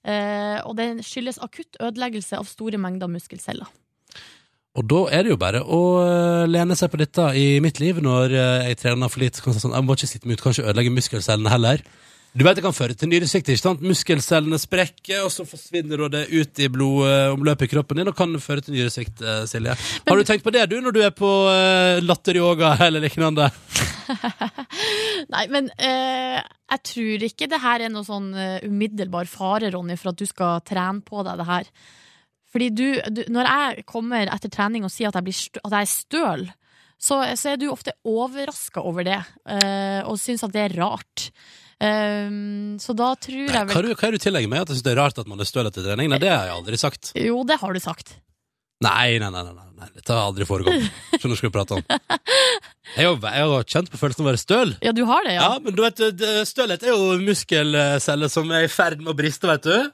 Eh, 0.06 0.60
og 0.62 0.76
den 0.78 1.02
skyldes 1.02 1.42
akutt 1.42 1.80
ødeleggelse 1.82 2.38
av 2.38 2.46
store 2.50 2.78
mengder 2.82 3.10
muskelceller. 3.10 3.70
Og 4.76 4.84
da 4.92 5.06
er 5.16 5.24
det 5.24 5.32
jo 5.32 5.40
bare 5.40 5.62
å 5.64 5.82
uh, 6.04 6.46
lene 6.52 6.76
seg 6.76 6.92
på 6.92 7.00
dette 7.00 7.30
i 7.40 7.62
mitt 7.64 7.80
liv 7.80 8.02
når 8.04 8.34
uh, 8.36 8.66
jeg 8.68 8.82
trener 8.82 9.12
for 9.12 9.24
lite. 9.24 9.40
Sånn, 9.40 9.72
jeg 9.72 9.88
må 9.88 9.96
ikke 9.96 10.10
sitte 10.12 10.28
meg 10.28 10.36
ut, 10.36 10.44
kanskje 10.44 10.66
ødelegge 10.68 10.92
muskelcellene 10.92 11.54
heller. 11.54 11.86
Du 12.36 12.44
vet 12.44 12.60
det 12.60 12.66
kan 12.66 12.76
føre 12.76 12.92
til 13.00 13.08
nyresvikt, 13.08 13.54
ikke 13.54 13.62
sant? 13.62 13.86
Muskelcellene 13.88 14.60
sprekker, 14.60 15.24
og 15.24 15.32
så 15.32 15.48
forsvinner 15.48 16.04
det 16.12 16.26
ut 16.34 16.60
i 16.60 16.68
blodomløpet 16.68 17.70
i 17.70 17.72
kroppen 17.72 18.02
din, 18.02 18.12
og 18.12 18.18
kan 18.20 18.36
føre 18.44 18.66
til 18.66 18.76
nyresvikt, 18.76 19.24
Silje. 19.48 19.78
Har 20.04 20.20
du 20.20 20.28
tenkt 20.28 20.44
på 20.44 20.52
det, 20.52 20.66
du, 20.68 20.82
når 20.84 20.98
du 20.98 21.00
er 21.08 21.16
på 21.16 21.32
latteryoga 22.04 22.76
eller 22.90 23.08
lignende? 23.08 23.48
Nei, 25.34 25.46
men 25.52 25.70
eh, 25.78 26.40
jeg 26.40 26.84
tror 26.92 27.26
ikke 27.28 27.50
det 27.52 27.62
her 27.64 27.86
er 27.86 27.94
noe 27.94 28.06
sånn 28.08 28.32
eh, 28.38 28.66
umiddelbar 28.68 29.30
fare, 29.30 29.72
Ronny, 29.74 29.98
for 30.00 30.14
at 30.14 30.20
du 30.20 30.26
skal 30.30 30.64
trene 30.68 31.06
på 31.06 31.24
deg 31.28 31.42
det 31.42 31.48
her. 31.50 31.72
Fordi 32.56 32.70
du, 32.72 32.86
du 33.12 33.26
Når 33.36 33.50
jeg 33.52 33.84
kommer 33.90 34.32
etter 34.32 34.52
trening 34.54 34.86
og 34.88 34.94
sier 34.94 35.12
at 35.12 35.20
jeg, 35.20 35.28
blir 35.28 35.36
stø, 35.36 35.60
at 35.66 35.76
jeg 35.76 35.88
er 35.88 35.92
støl, 35.92 36.48
så, 36.96 37.20
så 37.36 37.52
er 37.52 37.60
du 37.60 37.68
ofte 37.74 37.94
overraska 38.08 38.84
over 38.86 39.06
det, 39.08 39.20
eh, 39.52 40.02
og 40.08 40.20
syns 40.22 40.46
at 40.48 40.56
det 40.56 40.68
er 40.70 40.78
rart. 40.80 41.30
Um, 41.76 42.78
så 42.80 42.94
da 42.96 43.10
tror 43.20 43.50
jeg 43.52 43.52
vel 43.52 43.68
hva 43.68 43.82
er 43.84 44.16
det 44.16 44.22
du 44.22 44.24
tillegger 44.24 44.48
meg? 44.48 44.64
At 44.64 44.70
jeg 44.72 44.78
syns 44.78 44.86
det 44.86 44.94
er 44.94 45.02
rart 45.02 45.18
at 45.20 45.28
man 45.28 45.44
er 45.44 45.50
støl 45.50 45.68
etter 45.68 45.84
trening? 45.84 46.08
Nei, 46.14 46.22
det 46.24 46.32
har 46.32 46.48
jeg 46.48 46.56
aldri 46.56 46.80
sagt. 46.80 47.12
Jo, 47.20 47.42
det 47.48 47.60
har 47.60 47.76
du 47.76 47.82
sagt. 47.84 48.16
Nei, 48.84 49.18
nei, 49.22 49.30
nei, 49.32 49.44
nei, 49.48 49.68
nei, 49.80 49.90
dette 49.96 50.12
har 50.12 50.28
aldri 50.28 50.48
foregått. 50.48 50.88
Skjønner 51.16 51.38
ikke 51.38 51.48
hva 51.48 51.52
du 51.52 51.56
prater 51.56 51.78
om? 51.80 51.86
Jeg 52.96 53.08
har, 53.08 53.30
jeg 53.38 53.52
har 53.52 53.70
kjent 53.72 53.92
på 53.92 54.00
følelsen 54.00 54.24
av 54.24 54.28
å 54.28 54.32
være 54.34 54.42
støl. 54.42 54.74
Ja, 54.84 54.92
du 54.96 55.06
har 55.08 55.24
det, 55.28 55.38
ja. 55.38 55.46
Ja, 55.48 55.62
men 55.64 55.76
du 55.78 55.84
vet, 55.84 56.02
stølhet 56.50 56.84
er 56.84 56.92
jo 56.92 57.16
muskelceller 57.24 58.32
som 58.32 58.52
er 58.56 58.68
i 58.68 58.72
ferd 58.72 59.00
med 59.02 59.14
å 59.14 59.18
briste, 59.18 59.48
vet 59.52 59.66
du. 59.68 59.94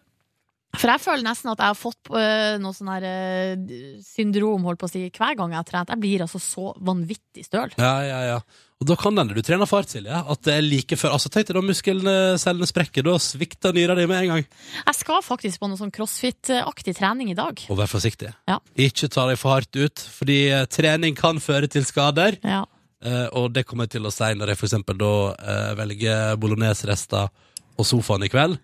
For 0.80 0.88
jeg 0.88 1.04
føler 1.04 1.26
nesten 1.26 1.52
at 1.52 1.60
jeg 1.60 1.74
har 1.74 1.78
fått 1.78 2.12
øh, 2.16 2.58
noe 2.64 2.76
sånn 2.76 2.92
her 2.94 3.06
øh, 3.10 3.72
syndrom 4.08 4.64
holdt 4.70 4.80
på 4.80 4.88
å 4.88 4.92
si, 4.92 5.04
hver 5.12 5.36
gang 5.40 5.52
jeg 5.52 5.60
har 5.60 5.68
trent. 5.68 5.92
Jeg 5.92 6.02
blir 6.04 6.24
altså 6.24 6.40
så 6.42 6.72
vanvittig 6.80 7.44
støl. 7.48 7.74
Ja, 7.76 7.96
ja, 8.08 8.22
ja. 8.30 8.38
Og 8.82 8.88
da 8.90 8.96
kan 8.98 9.14
hende 9.14 9.36
du 9.38 9.44
trener 9.46 9.70
fart, 9.70 9.92
Silje. 9.94 10.10
At 10.10 10.42
det 10.48 10.56
er 10.58 10.64
like 10.66 10.98
før. 10.98 11.14
Altså, 11.14 11.30
tenk 11.30 11.46
deg 11.52 11.58
da 11.60 11.62
muskelcellene 11.62 12.70
sprekker, 12.70 13.06
da 13.06 13.14
svikter 13.22 13.76
nyra 13.78 13.94
di 14.00 14.08
med 14.10 14.24
en 14.24 14.32
gang. 14.34 14.48
Jeg 14.80 14.98
skal 14.98 15.22
faktisk 15.22 15.62
på 15.62 15.70
noe 15.70 15.78
sånn 15.78 15.94
crossfit-aktig 15.94 16.96
trening 16.98 17.30
i 17.30 17.38
dag. 17.38 17.62
Og 17.70 17.78
vær 17.78 17.92
forsiktig. 17.92 18.34
Ja. 18.50 18.58
Ikke 18.82 19.12
ta 19.14 19.28
deg 19.30 19.38
for 19.38 19.54
hardt 19.54 19.78
ut, 19.78 20.02
fordi 20.18 20.40
eh, 20.50 20.66
trening 20.66 21.14
kan 21.18 21.38
føre 21.44 21.70
til 21.70 21.86
skader. 21.86 22.42
Ja. 22.42 22.64
Eh, 23.06 23.28
og 23.38 23.54
det 23.54 23.68
kommer 23.70 23.86
jeg 23.86 24.00
til 24.00 24.10
å 24.10 24.14
si 24.14 24.34
når 24.38 24.56
jeg 24.56 24.64
for 24.64 24.72
eksempel 24.72 24.98
da 24.98 25.14
eh, 25.38 25.72
velger 25.78 26.42
bolognese-rester 26.42 27.30
og 27.78 27.88
sofaen 27.88 28.26
i 28.26 28.34
kveld, 28.34 28.58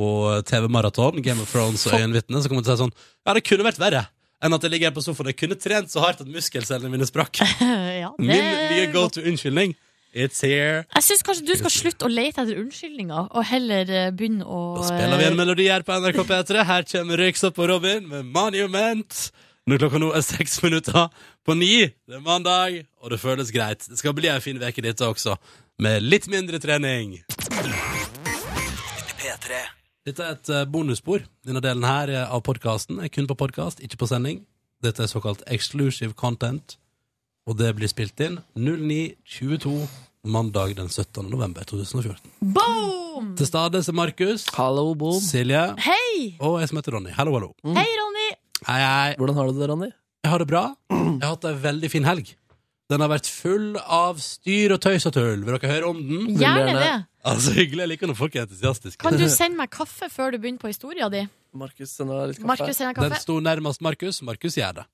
og 0.00 0.46
TV-maraton, 0.46 1.22
Game 1.22 1.42
of 1.42 1.50
Thrones 1.50 1.86
og 1.86 1.94
Øyenvitne, 1.98 2.42
så 2.42 2.50
kommer 2.50 2.62
jeg 2.62 2.68
til 2.68 2.74
å 2.74 2.78
si 2.78 2.84
sånn 2.88 2.96
Ja, 3.26 3.34
det 3.34 3.46
kunne 3.46 3.66
vært 3.66 3.80
verre 3.82 4.08
enn 4.40 4.56
at 4.56 4.64
jeg 4.64 4.72
ligger 4.72 4.90
her 4.90 4.96
på 4.96 5.04
sofaen. 5.04 5.30
Jeg 5.32 5.38
kunne 5.42 5.58
trent 5.60 5.92
så 5.92 6.02
hardt 6.04 6.24
at 6.24 6.30
muskelcellene 6.30 6.90
mine 6.92 7.08
sprakk. 7.08 7.42
ja, 8.02 8.10
det 8.16 8.26
Min 8.26 8.50
nye 8.72 8.90
go 8.94 9.06
to 9.12 9.22
unnskyldning. 9.24 9.76
It's 10.10 10.42
here. 10.42 10.82
Jeg 10.96 11.06
syns 11.06 11.22
kanskje 11.22 11.46
du 11.46 11.52
skal 11.54 11.70
slutte 11.70 12.08
å 12.08 12.10
lete 12.10 12.42
etter 12.42 12.58
unnskyldninger, 12.58 13.28
og 13.30 13.46
heller 13.46 13.92
øh, 13.94 14.08
begynne 14.16 14.42
å 14.42 14.62
Da 14.80 14.88
spiller 14.88 15.20
vi 15.20 15.28
en 15.28 15.38
melodi 15.38 15.68
her 15.70 15.86
på 15.86 16.00
NRK 16.02 16.18
P3. 16.26 16.64
Her 16.66 16.88
kommer 16.90 17.22
Røyksopp 17.22 17.60
og 17.62 17.70
Robin 17.70 18.10
med 18.10 18.26
Monument. 18.34 19.20
Når 19.70 19.84
klokka 19.84 20.00
nå 20.02 20.10
er 20.16 20.24
seks 20.26 20.58
minutter 20.64 21.12
på 21.46 21.54
ni. 21.54 21.86
Det 22.08 22.18
er 22.18 22.24
mandag, 22.24 22.80
og 22.98 23.14
det 23.14 23.20
føles 23.22 23.52
greit. 23.54 23.86
Det 23.86 24.00
skal 24.00 24.16
bli 24.18 24.26
ei 24.26 24.34
en 24.34 24.42
fin 24.42 24.58
uke, 24.58 24.82
dette 24.82 25.06
også, 25.06 25.36
med 25.78 26.02
litt 26.02 26.26
mindre 26.32 26.58
trening. 26.58 27.20
P3. 29.20 29.79
Dette 30.08 30.24
er 30.24 30.36
et 30.38 30.48
eh, 30.48 30.62
bonusspor. 30.64 31.26
Denne 31.44 31.60
delen 31.60 31.84
her 31.84 32.08
er 32.08 32.30
av 32.32 32.40
podkasten 32.46 33.02
er 33.04 33.10
kun 33.12 33.26
på 33.28 33.36
podkast, 33.36 33.82
ikke 33.84 33.98
på 34.00 34.06
sending. 34.08 34.38
Dette 34.80 35.04
er 35.04 35.10
såkalt 35.12 35.42
exclusive 35.52 36.16
content, 36.16 36.78
og 37.44 37.58
det 37.60 37.74
blir 37.76 37.90
spilt 37.90 38.20
inn 38.24 38.38
09.22 38.56 39.74
mandag 40.24 40.72
den 40.78 40.88
17. 40.88 41.28
november 41.28 41.68
2014. 41.68 42.32
Boom! 42.40 43.34
Til 43.36 43.50
stede 43.50 43.82
er 43.84 43.96
Markus. 43.96 44.46
Hallo, 44.56 44.94
Boom. 44.96 45.20
Silje. 45.20 45.66
Hei! 45.84 46.32
Og 46.40 46.62
jeg 46.62 46.72
som 46.72 46.80
heter 46.80 46.96
Ronny. 46.96 47.12
Hallo, 47.18 47.36
hallo. 47.36 47.52
Hei, 47.76 47.88
Ronny! 48.00 48.28
Hei, 48.70 48.80
hei. 48.80 49.14
Hvordan 49.20 49.36
har 49.36 49.52
du 49.52 49.60
det, 49.60 49.68
Ronny? 49.68 49.90
Jeg 50.24 50.32
har 50.32 50.40
det 50.40 50.48
bra. 50.48 50.64
Jeg 50.92 51.26
har 51.26 51.34
hatt 51.36 51.48
ei 51.48 51.56
veldig 51.60 51.92
fin 51.92 52.08
helg. 52.08 52.32
Den 52.90 53.00
har 53.04 53.10
vært 53.12 53.28
full 53.30 53.76
av 53.80 54.18
styr 54.18 54.72
og 54.74 54.80
tøys 54.82 55.04
og 55.06 55.14
tull. 55.14 55.44
Vil 55.46 55.54
dere 55.56 55.70
høre 55.70 55.90
om 55.92 55.98
den? 56.02 56.24
Gjerne 56.40 56.72
det. 56.74 56.94
Altså, 57.30 57.52
Hyggelig. 57.54 57.84
Jeg 57.84 57.90
liker 57.92 58.10
når 58.10 58.16
folk 58.18 58.34
er 58.34 58.46
entusiastiske. 58.48 58.98
Kan 59.04 59.18
du 59.20 59.26
sende 59.30 59.60
meg 59.60 59.70
kaffe 59.70 60.08
før 60.10 60.32
du 60.34 60.40
begynner 60.42 60.58
på 60.62 60.70
historia 60.72 61.06
di? 61.12 61.20
Markus 61.54 61.92
sender 61.94 62.26
litt 62.32 62.40
kaffe. 62.40 62.48
Markus 62.50 62.80
sender 62.80 62.98
Den 63.04 63.14
sto 63.22 63.36
nærmest 63.44 63.80
Markus. 63.84 64.18
Markus 64.26 64.56
gjør 64.58 64.80
det. 64.80 64.86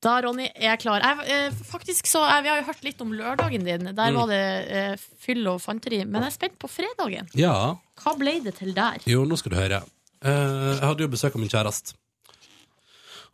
Da, 0.00 0.14
Ronny, 0.24 0.46
er 0.56 0.70
jeg 0.70 0.80
klar. 0.80 1.02
Jeg, 1.04 1.24
eh, 1.28 1.56
faktisk 1.68 2.06
så, 2.08 2.22
jeg, 2.28 2.42
Vi 2.44 2.48
har 2.48 2.60
jo 2.62 2.66
hørt 2.70 2.84
litt 2.84 3.00
om 3.04 3.10
lørdagen 3.12 3.64
din. 3.64 3.84
Der 3.94 4.10
Mm. 4.10 4.16
var 4.16 4.26
det 4.28 4.42
eh, 4.68 4.96
fyll 5.20 5.46
og 5.48 5.60
fanteri. 5.60 6.04
Men 6.06 6.22
jeg 6.22 6.32
er 6.32 6.36
spent 6.36 6.58
på 6.58 6.68
fredagen. 6.72 7.28
Ja. 7.36 7.76
Hva 8.00 8.14
ble 8.18 8.38
det 8.44 8.54
til 8.56 8.72
der? 8.74 8.96
Jo, 9.06 9.24
nå 9.28 9.36
skal 9.36 9.52
du 9.52 9.56
høre. 9.60 9.82
Eh, 10.24 10.76
jeg 10.76 10.80
hadde 10.84 11.04
jo 11.04 11.08
besøk 11.08 11.34
av 11.36 11.40
min 11.40 11.48
kjæreste. 11.52 11.94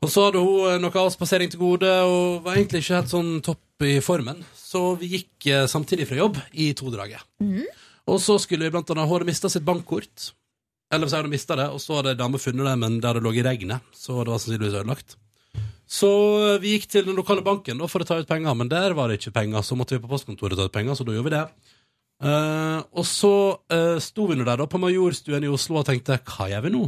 Og 0.03 0.11
så 0.13 0.27
hadde 0.27 0.43
hun 0.43 0.67
eh, 0.75 0.79
noe 0.83 0.91
avspasering 1.07 1.51
til 1.51 1.59
gode 1.63 1.89
og 2.05 2.43
var 2.45 2.59
egentlig 2.59 2.83
ikke 2.85 2.99
helt 3.01 3.15
sånn 3.15 3.31
topp 3.47 3.63
i 3.85 3.99
formen. 4.05 4.41
Så 4.57 4.95
vi 5.01 5.13
gikk 5.17 5.49
eh, 5.53 5.67
samtidig 5.69 6.09
fra 6.09 6.19
jobb 6.21 6.41
i 6.53 6.71
todraget. 6.79 7.23
Og 8.07 8.21
så 8.23 8.39
skulle 8.39 8.67
vi 8.67 8.73
blant 8.75 8.91
annet 8.93 9.09
Hun 9.09 9.17
hadde 9.19 9.29
mista 9.29 9.51
sitt 9.53 9.67
bankkort. 9.67 10.31
Eller 10.95 11.11
så 11.11 11.19
hadde 11.19 11.29
hun 11.29 11.35
mista 11.35 11.57
det, 11.59 11.67
og 11.75 11.81
så 11.83 11.99
hadde 11.99 12.15
ei 12.15 12.19
dame 12.19 12.39
funnet 12.39 12.67
det, 12.69 12.75
men 12.79 12.99
det 13.01 13.09
hadde 13.11 13.25
ligget 13.25 13.45
i 13.45 13.49
regnet. 13.49 13.95
Så 13.95 14.21
det 14.23 14.31
var 14.31 14.39
sannsynligvis 14.39 14.79
ødelagt. 14.79 15.17
Så 15.87 16.11
eh, 16.43 16.61
vi 16.63 16.77
gikk 16.77 16.89
til 16.91 17.07
den 17.07 17.19
lokale 17.19 17.45
banken 17.47 17.83
for 17.91 18.03
å 18.03 18.09
ta 18.09 18.19
ut 18.21 18.29
penger, 18.29 18.55
men 18.59 18.71
der 18.71 18.95
var 18.99 19.11
det 19.11 19.21
ikke 19.21 19.35
penger. 19.39 19.67
Så 19.67 19.79
måtte 19.79 19.97
vi 19.97 20.03
på 20.03 20.11
postkontoret 20.11 20.59
ta 20.59 20.69
ut 20.69 20.75
penger, 20.75 20.99
så 20.99 21.07
da 21.07 21.17
gjorde 21.17 21.31
vi 21.31 21.37
det. 21.37 21.47
Uh, 22.17 22.81
og 22.97 23.05
så 23.05 23.31
uh, 23.69 23.99
sto 24.01 24.25
vi 24.31 24.39
nå 24.39 24.47
der 24.47 24.57
da 24.57 24.65
på 24.65 24.79
Majorstuen 24.81 25.45
i 25.45 25.51
Oslo 25.53 25.83
og 25.83 25.85
tenkte 25.85 26.17
hva 26.25 26.47
gjør 26.49 26.63
vi 26.65 26.71
nå? 26.73 26.87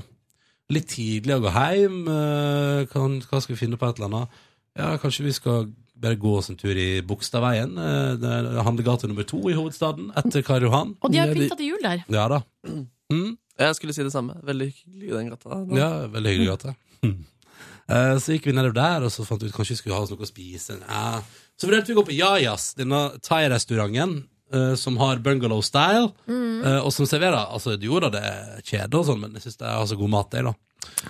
Litt 0.73 0.89
tidlig 0.95 1.35
å 1.37 1.43
gå 1.45 1.53
hjem. 1.53 1.99
Uh, 2.09 2.87
kan, 2.89 3.19
hva 3.29 3.43
skal 3.45 3.53
vi 3.55 3.61
finne 3.61 3.77
på 3.81 3.89
et 3.89 4.01
eller 4.01 4.09
annet? 4.09 4.39
Ja, 4.79 4.95
kanskje 5.03 5.27
vi 5.27 5.35
skal 5.37 5.69
bare 6.01 6.17
gå 6.21 6.37
oss 6.39 6.49
en 6.51 6.57
tur 6.61 6.77
i 6.79 7.01
Bogstadveien. 7.03 7.73
eh, 7.79 8.13
det 8.23 8.31
er 8.31 8.63
handlegate 8.67 9.09
nummer 9.11 9.25
to 9.27 9.41
i 9.51 9.55
hovedstaden, 9.59 10.13
etter 10.17 10.43
Karl 10.47 10.63
Johan. 10.69 10.97
Og 11.03 11.11
de 11.13 11.19
har 11.19 11.33
pynta 11.35 11.57
til 11.59 11.73
jul 11.75 11.83
der. 11.83 12.05
Ja 12.09 12.29
da. 12.29 12.43
Mm. 13.11 13.37
Jeg 13.59 13.75
skulle 13.75 13.95
si 13.97 14.03
det 14.07 14.13
samme. 14.15 14.37
Veldig 14.47 14.69
hyggelig 14.73 15.09
i 15.09 15.17
den 15.17 15.31
gata. 15.33 15.59
Ja, 15.75 15.91
veldig 16.13 16.31
hyggelig 16.37 16.53
gate. 16.55 16.75
Eh, 17.89 18.19
Så 18.21 18.35
gikk 18.37 18.45
vi 18.47 18.53
nedover 18.53 18.75
der, 18.77 19.05
og 19.07 19.11
så 19.11 19.25
fant 19.27 19.41
vi 19.43 19.49
ut 19.49 19.55
kanskje 19.57 19.75
vi 19.77 19.81
skulle 19.83 19.97
ha 19.97 20.03
oss 20.05 20.11
noe 20.13 20.21
å 20.27 20.29
spise. 20.29 20.77
Ja. 20.85 21.23
Så 21.59 21.67
vurderte 21.69 21.89
vi 21.91 21.95
å 21.97 22.03
gå 22.03 22.09
på 22.11 22.17
Jajas, 22.19 22.75
denne 22.79 22.99
thai-restauranten 23.25 24.27
eh, 24.53 24.75
som 24.77 24.97
har 25.01 25.19
bungalow 25.25 25.63
style, 25.65 26.13
Mm. 26.29 26.83
og 26.85 26.93
som 26.93 27.07
serverer 27.07 27.47
Altså, 27.53 27.77
jo 27.81 27.99
da, 28.01 28.09
det 28.11 28.21
er 28.23 28.61
kjede 28.67 28.95
og 28.99 29.07
sånn, 29.07 29.21
men 29.21 29.33
jeg 29.35 29.43
syns 29.47 29.57
det 29.59 29.67
er 29.69 29.79
altså 29.79 29.97
god 29.99 30.11
mat, 30.11 30.31
der, 30.31 30.43
da. 30.43 30.55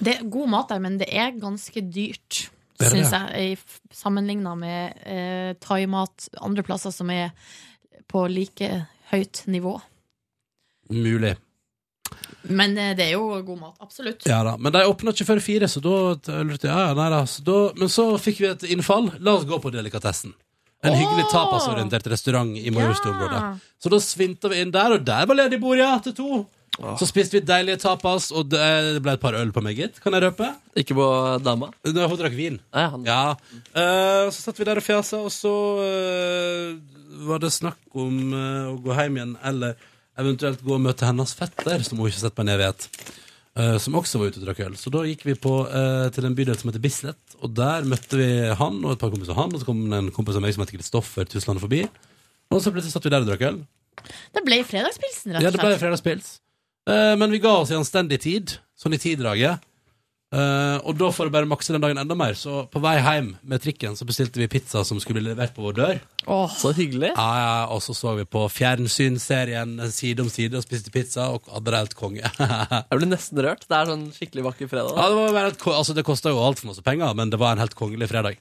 Det 0.01 0.14
er 0.18 0.24
god 0.28 0.49
mat 0.49 0.68
der, 0.68 0.78
men 0.78 0.99
det 0.99 1.09
er 1.12 1.32
ganske 1.41 1.80
dyrt, 1.93 2.49
syns 2.87 3.12
ja. 3.12 3.24
jeg, 3.35 3.59
sammenligna 3.95 4.55
med 4.59 5.03
eh, 5.03 5.51
thaimat 5.64 6.29
andre 6.39 6.62
plasser 6.66 6.95
som 6.95 7.11
er 7.11 7.33
på 8.09 8.24
like 8.31 8.70
høyt 9.11 9.43
nivå. 9.51 9.74
Mulig. 10.95 11.35
Men 12.49 12.76
eh, 12.79 12.95
det 12.97 13.09
er 13.09 13.16
jo 13.16 13.41
god 13.45 13.61
mat. 13.61 13.76
Absolutt. 13.85 14.26
Ja 14.29 14.41
da, 14.47 14.57
Men 14.57 14.72
de 14.74 14.85
åpna 14.89 15.12
ikke 15.12 15.29
før 15.29 15.41
fire, 15.45 15.68
så 15.68 15.83
da 15.85 15.97
lurte 16.47 16.68
jeg 16.68 16.74
ja, 16.74 16.91
ja, 16.91 16.99
nei 16.99 17.09
da. 17.12 17.22
Så 17.29 17.45
da, 17.47 17.59
men 17.79 17.93
så 17.93 18.11
fikk 18.22 18.43
vi 18.45 18.53
et 18.53 18.68
innfall. 18.72 19.11
La 19.18 19.37
oss 19.39 19.49
gå 19.49 19.59
på 19.62 19.72
delikatessen. 19.74 20.35
En 20.79 20.95
oh! 20.95 20.99
hyggelig 20.99 21.26
tapasorientert 21.33 22.07
restaurant 22.12 22.55
i 22.57 22.70
Majorstua-området. 22.70 23.43
Så 23.83 23.91
da 23.91 23.99
svinta 24.03 24.51
vi 24.53 24.62
inn 24.62 24.70
der, 24.74 24.95
og 24.95 25.05
der 25.07 25.26
var 25.26 25.41
ledig 25.41 25.59
bord, 25.62 25.81
ja, 25.81 25.97
til 26.03 26.14
to. 26.14 26.45
Så 27.01 27.09
spiste 27.09 27.35
vi 27.35 27.41
deilige 27.43 27.81
tapas, 27.83 28.29
og 28.31 28.51
det 28.53 29.01
ble 29.03 29.12
et 29.16 29.21
par 29.23 29.35
øl 29.35 29.51
på 29.51 29.62
meg, 29.64 29.75
gitt. 29.81 29.97
Kan 30.05 30.14
jeg 30.14 30.23
røpe? 30.29 30.47
Ikke 30.79 30.95
på 30.95 31.07
dama? 31.43 31.73
Nei, 31.85 32.07
Hun 32.07 32.19
drakk 32.21 32.37
vin. 32.39 32.61
Nei, 32.75 32.85
han. 32.93 33.05
Ja. 33.09 33.35
Eh, 33.75 34.29
så 34.31 34.45
satt 34.47 34.61
vi 34.61 34.66
der 34.69 34.79
og 34.79 34.87
fjasa, 34.87 35.19
og 35.27 35.33
så 35.35 35.53
eh, 35.83 36.77
var 37.27 37.41
det 37.43 37.51
snakk 37.57 37.79
om 37.99 38.19
eh, 38.37 38.69
å 38.71 38.77
gå 38.85 38.95
hjem 38.95 39.19
igjen, 39.19 39.33
eller 39.51 39.75
eventuelt 40.19 40.62
gå 40.66 40.77
og 40.77 40.85
møte 40.87 41.07
hennes 41.09 41.35
fetter, 41.39 41.83
som 41.87 41.99
hun 41.99 42.07
ikke 42.11 42.21
har 42.21 42.27
sett 42.29 42.37
på 42.39 42.45
en 42.47 42.53
evighet. 42.55 42.89
eh, 43.59 43.77
som 43.83 43.97
også 43.99 44.21
var 44.23 44.31
ute 44.31 44.39
og 44.39 44.47
drakk 44.47 44.61
øl. 44.69 44.77
Så 44.79 44.91
da 44.95 45.03
gikk 45.09 45.25
vi 45.27 45.35
på, 45.35 45.55
eh, 45.66 46.09
til 46.14 46.27
en 46.29 46.35
bydel 46.39 46.55
som 46.61 46.71
heter 46.71 46.83
Bislett, 46.85 47.35
og 47.43 47.55
der 47.59 47.83
møtte 47.91 48.14
vi 48.21 48.29
han 48.55 48.85
og 48.85 48.93
et 48.95 49.01
par 49.03 49.11
kompiser 49.11 49.35
av 49.35 49.43
han, 49.43 49.51
og 49.55 49.59
så 49.62 49.66
kom 49.66 49.83
en 49.93 50.12
kompis 50.14 50.39
av 50.39 50.43
meg 50.47 50.55
som 50.55 50.62
heter 50.62 50.79
Kristoffer 50.79 51.27
Tusland 51.27 51.59
forbi. 51.59 51.83
Og 52.55 52.62
så 52.62 52.71
plutselig 52.71 52.95
satt 52.95 53.03
vi 53.09 53.11
der 53.11 53.27
og 53.27 53.33
drakk 53.33 53.43
øl. 53.51 53.59
Det 54.33 54.45
ble 54.47 54.61
fredagspilsen, 54.62 55.35
rett 55.35 55.43
Ja, 55.43 55.51
og 55.51 55.57
det 55.59 55.61
ble 55.64 55.73
slett. 55.75 55.83
fredagspils. 55.83 56.29
Eh, 56.89 57.14
men 57.20 57.30
vi 57.34 57.43
ga 57.43 57.59
oss 57.61 57.72
i 57.72 57.78
anstendig 57.78 58.22
tid, 58.24 58.59
sånn 58.78 58.97
i 58.97 59.03
tidraget. 59.03 59.64
Eh, 60.28 60.76
og 60.84 60.93
da 61.01 61.09
for 61.09 61.28
å 61.28 61.32
bare 61.32 61.49
makse 61.49 61.72
den 61.72 61.80
dagen 61.80 62.01
enda 62.01 62.16
mer, 62.18 62.34
så 62.36 62.66
på 62.68 62.82
vei 62.84 62.99
hjem 63.01 63.30
med 63.49 63.62
trikken 63.64 63.95
så 63.97 64.05
bestilte 64.09 64.41
vi 64.43 64.49
pizza 64.53 64.82
som 64.84 65.01
skulle 65.01 65.22
bli 65.22 65.30
levert 65.30 65.55
på 65.57 65.64
vår 65.64 65.76
dør. 65.78 66.01
Så 66.53 66.74
hyggelig. 66.76 67.14
Ja, 67.14 67.28
ja, 67.41 67.53
og 67.72 67.80
så 67.84 67.97
så 67.97 68.12
vi 68.18 68.26
på 68.28 68.43
fjernsynsserien 68.53 69.78
Side 69.95 70.20
om 70.20 70.28
side 70.32 70.61
og 70.61 70.66
spiste 70.66 70.93
pizza 70.93 71.30
og 71.32 71.49
hadde 71.49 71.72
det 71.72 71.80
helt 71.80 71.97
konge. 71.97 72.32
Jeg 72.91 73.01
ble 73.01 73.09
nesten 73.09 73.41
rørt. 73.45 73.64
Det 73.64 73.78
er 73.78 73.89
sånn 73.89 74.09
skikkelig 74.12 74.45
vakker 74.51 74.72
fredag. 74.72 74.93
ja, 75.01 75.07
det, 75.09 75.16
var 75.16 75.39
bare 75.39 75.53
helt, 75.53 75.64
altså, 75.78 75.97
det 75.97 76.05
kosta 76.09 76.34
jo 76.34 76.45
altfor 76.45 76.74
masse 76.74 76.84
penger, 76.84 77.16
men 77.16 77.32
det 77.32 77.41
var 77.41 77.57
en 77.57 77.64
helt 77.64 77.78
kongelig 77.78 78.11
fredag. 78.12 78.36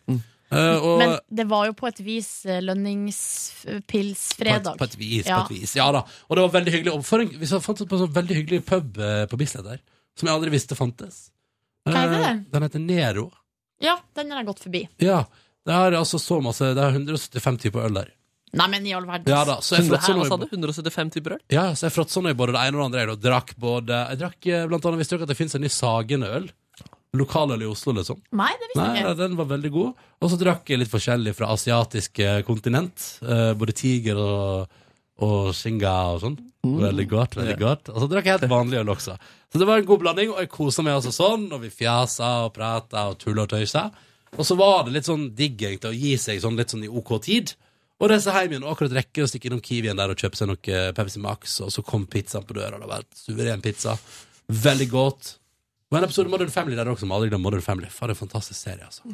Eh, 0.51 0.77
og 0.79 0.97
Men 0.99 1.19
det 1.29 1.47
var 1.49 1.65
jo 1.67 1.73
på 1.73 1.87
et 1.89 1.99
vis 2.05 2.45
lønningspilsfredag. 2.45 4.73
på 4.73 4.77
på 4.77 4.83
et 4.87 4.95
vis, 4.97 5.25
Ja. 5.27 5.43
på 5.43 5.51
et 5.53 5.59
vis. 5.61 5.75
Ja 5.75 5.91
da. 5.91 6.03
Og 6.29 6.35
det 6.37 6.41
var 6.41 6.49
veldig 6.61 6.71
hyggelig. 6.73 6.93
Og 6.93 7.03
en, 7.19 7.27
vi 7.39 7.45
så- 7.45 7.59
fant 7.61 7.77
på 7.77 7.93
en 7.93 7.99
sånn 8.07 8.13
veldig 8.13 8.35
hyggelig 8.35 8.65
pub 8.65 8.97
eh, 8.97 9.25
på 9.25 9.37
Bislett 9.37 9.63
der, 9.65 9.79
som 10.15 10.27
jeg 10.27 10.35
aldri 10.35 10.49
visste 10.51 10.75
fantes. 10.75 11.31
Hva 11.85 11.95
er 11.95 12.13
Eh, 12.13 12.19
det? 12.33 12.45
Den 12.51 12.61
heter 12.63 12.79
Nero. 12.79 13.31
Ja, 13.81 13.97
den 14.15 14.31
har 14.31 14.37
jeg 14.43 14.47
gått 14.47 14.59
forbi. 14.63 14.87
Ja. 14.99 15.25
Det 15.65 15.73
er 15.73 15.91
altså 15.91 16.17
så 16.17 16.41
masse 16.41 16.59
Det 16.73 16.77
er 16.77 16.91
175 16.91 17.57
typer 17.59 17.83
øl 17.85 17.93
der. 17.93 18.07
Nei, 18.53 18.67
men 18.67 18.85
i 18.87 18.93
all 18.93 19.05
verden. 19.05 19.27
Ja 19.27 19.43
da, 19.43 19.57
så 19.59 19.75
jeg 19.75 19.85
Så 19.85 19.89
fråtsa 19.97 20.13
nå 20.15 20.21
i- 20.25 20.29
sa 20.29 20.37
175 20.37 21.09
typer 21.11 21.31
øl? 21.33 21.39
Ja, 21.49 21.73
så 21.73 21.81
jeg 21.87 21.91
fråtsa 21.91 22.21
nå 22.23 22.29
i 22.29 22.33
både 22.33 22.51
det 22.53 22.59
ene 22.63 22.77
og 22.79 22.91
det 22.91 22.95
andre. 22.99 22.99
Jeg 22.99 23.07
da 23.21 23.29
drakk 23.29 23.55
både 23.59 24.09
Jeg 24.09 24.17
drakk 24.19 24.47
eh, 24.47 24.67
blant 24.67 24.85
annet 24.85 24.97
Visste 24.99 25.09
dere 25.17 25.23
at 25.23 25.27
det 25.27 25.37
finnes 25.37 25.55
en 25.55 25.61
ny 25.61 25.67
Sagene-øl? 25.67 26.49
Lokaløl 27.15 27.63
i 27.63 27.69
Oslo, 27.69 27.93
liksom. 27.95 28.19
Nei, 28.35 28.49
det 28.59 28.67
visste 28.71 28.81
Nei, 28.83 28.97
jeg 28.99 29.05
ikke. 29.05 29.19
den 29.21 29.37
var 29.39 29.47
veldig 29.53 29.71
god. 29.71 30.03
Og 30.19 30.31
så 30.31 30.39
drakk 30.41 30.67
jeg 30.69 30.81
litt 30.81 30.91
forskjellig 30.91 31.33
fra 31.37 31.53
asiatiske 31.53 32.33
kontinent. 32.47 33.05
Eh, 33.23 33.53
både 33.57 33.75
tiger 33.77 34.19
og, 34.19 34.75
og 35.23 35.53
shinga 35.55 35.93
og 36.13 36.19
sånn. 36.25 36.37
Veldig 36.67 37.05
godt. 37.07 37.37
veldig 37.39 37.55
godt 37.61 37.89
Og 37.93 38.01
så 38.01 38.07
drakk 38.11 38.25
jeg 38.27 38.35
helt 38.41 38.51
vanlig 38.51 38.81
øl 38.81 38.91
også. 38.91 39.15
Så 39.47 39.61
det 39.61 39.67
var 39.69 39.79
en 39.79 39.87
god 39.87 40.01
blanding, 40.03 40.33
og 40.33 40.41
jeg 40.43 40.51
kosa 40.51 40.83
meg 40.83 40.97
altså 40.97 41.13
sånn. 41.15 41.47
Og 41.55 41.63
vi 41.63 41.71
fjasa 41.71 42.33
og 42.49 42.51
prata 42.57 43.07
og 43.13 43.15
tulla 43.21 43.45
og 43.47 43.53
tøysa. 43.53 43.85
Og 44.35 44.43
så 44.43 44.57
var 44.59 44.83
det 44.85 44.97
litt 44.97 45.07
sånn 45.07 45.29
digg 45.37 45.63
egentlig 45.63 45.93
å 45.93 45.95
gi 45.95 46.13
seg 46.19 46.43
sånn 46.43 46.59
litt 46.59 46.73
sånn 46.75 46.83
i 46.83 46.91
OK 46.91 47.15
tid. 47.23 47.55
Og 47.97 48.11
reise 48.11 48.33
hjem 48.35 48.51
igjen 48.53 48.65
og 48.67 48.75
akkurat 48.75 48.97
rekke 48.99 49.23
å 49.23 49.29
stikke 49.31 49.49
innom 49.49 49.63
Kiwien 49.63 49.97
der 49.97 50.11
og 50.11 50.19
kjøpe 50.19 50.37
seg 50.37 50.51
noe 50.51 50.73
eh, 50.75 50.91
Pepsi 50.93 51.23
Max. 51.23 51.55
Og 51.65 51.71
så 51.73 51.81
kom 51.87 52.03
pizzaen 52.11 52.45
på 52.45 52.57
døra. 52.59 52.77
Det 52.77 52.89
var 52.91 52.99
helt 53.01 53.21
suveren 53.23 53.63
pizza. 53.63 53.95
Veldig 54.67 54.89
godt. 54.91 55.31
Var 55.88 56.01
en 56.01 56.05
episode 56.09 56.31
Modern 56.31 56.51
Family 56.51 56.75
der 56.75 56.89
også, 56.91 57.05
som 57.05 57.13
aldri 57.15 57.29
glemmer 57.31 57.47
Modern 57.47 57.63
Family. 57.63 57.88
For 57.93 58.11
en 58.11 58.19
fantastisk 58.19 58.59
serie, 58.59 58.83
altså. 58.83 59.07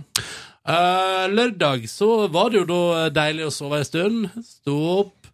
Uh, 0.66 1.28
lørdag 1.30 1.86
så 1.92 2.26
var 2.34 2.50
det 2.50 2.64
jo 2.64 2.70
da 2.72 3.10
deilig 3.14 3.46
å 3.46 3.54
sove 3.54 3.78
en 3.78 3.86
stund. 3.86 4.32
Stå 4.42 4.78
opp. 5.04 5.30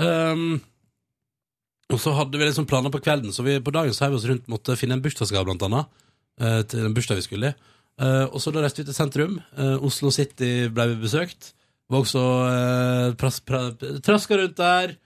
Um, 0.00 0.62
og 1.92 2.00
så 2.00 2.14
hadde 2.16 2.40
vi 2.40 2.48
liksom 2.48 2.68
planer 2.68 2.92
på 2.94 3.02
kvelden, 3.04 3.34
så 3.36 3.44
vi 3.44 3.58
på 3.64 3.74
dagen 3.74 3.92
så 3.92 4.06
heiv 4.06 4.16
vi 4.16 4.20
oss 4.20 4.26
rundt 4.30 4.48
måtte 4.48 4.78
finne 4.80 4.96
en 4.96 5.04
bursdagsgave, 5.04 5.44
blant 5.50 5.66
annet. 5.68 5.92
Uh, 6.40 6.62
til 6.64 6.88
en 6.88 6.96
bursdag 6.96 7.20
vi 7.20 7.26
skulle 7.26 7.52
i. 7.52 7.70
Uh, 8.00 8.24
og 8.30 8.40
så 8.40 8.54
da 8.54 8.64
reiste 8.64 8.80
vi 8.80 8.88
til 8.88 8.96
sentrum. 8.96 9.36
Oslo 9.84 10.14
City 10.14 10.70
ble 10.72 10.88
vi 10.94 11.00
besøkt. 11.04 11.52
Var 11.92 12.04
også 12.04 12.24
traska 13.18 14.40
rundt 14.40 14.56
der. 14.56 14.96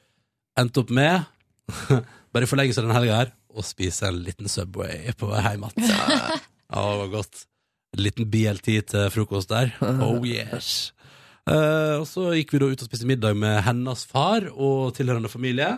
Endte 0.63 0.83
opp 0.83 0.91
med, 0.95 1.27
bare 2.35 2.47
i 2.47 2.51
forlengelse 2.51 2.83
av 2.83 2.87
denne 2.87 2.99
helga 3.01 3.23
her, 3.23 3.31
å 3.53 3.65
spise 3.67 4.09
en 4.09 4.23
liten 4.25 4.51
Subway 4.51 5.13
på 5.19 5.29
vei 5.31 5.43
hjem 5.45 5.69
igjen. 5.69 5.89
Ja, 6.73 6.83
det 6.89 6.99
var 7.03 7.13
godt. 7.19 7.45
En 7.93 8.05
liten 8.07 8.29
BLT 8.33 8.69
til 8.89 9.09
frokost 9.13 9.51
der. 9.53 9.75
Oh 9.83 10.25
yes. 10.25 10.93
Uh, 11.43 11.99
og 11.99 12.07
så 12.07 12.31
gikk 12.37 12.55
vi 12.55 12.61
da 12.63 12.71
ut 12.71 12.85
og 12.85 12.89
spiste 12.89 13.09
middag 13.09 13.37
med 13.37 13.59
hennes 13.67 14.05
far 14.09 14.47
og 14.53 14.95
tilhørende 14.97 15.31
familie. 15.33 15.75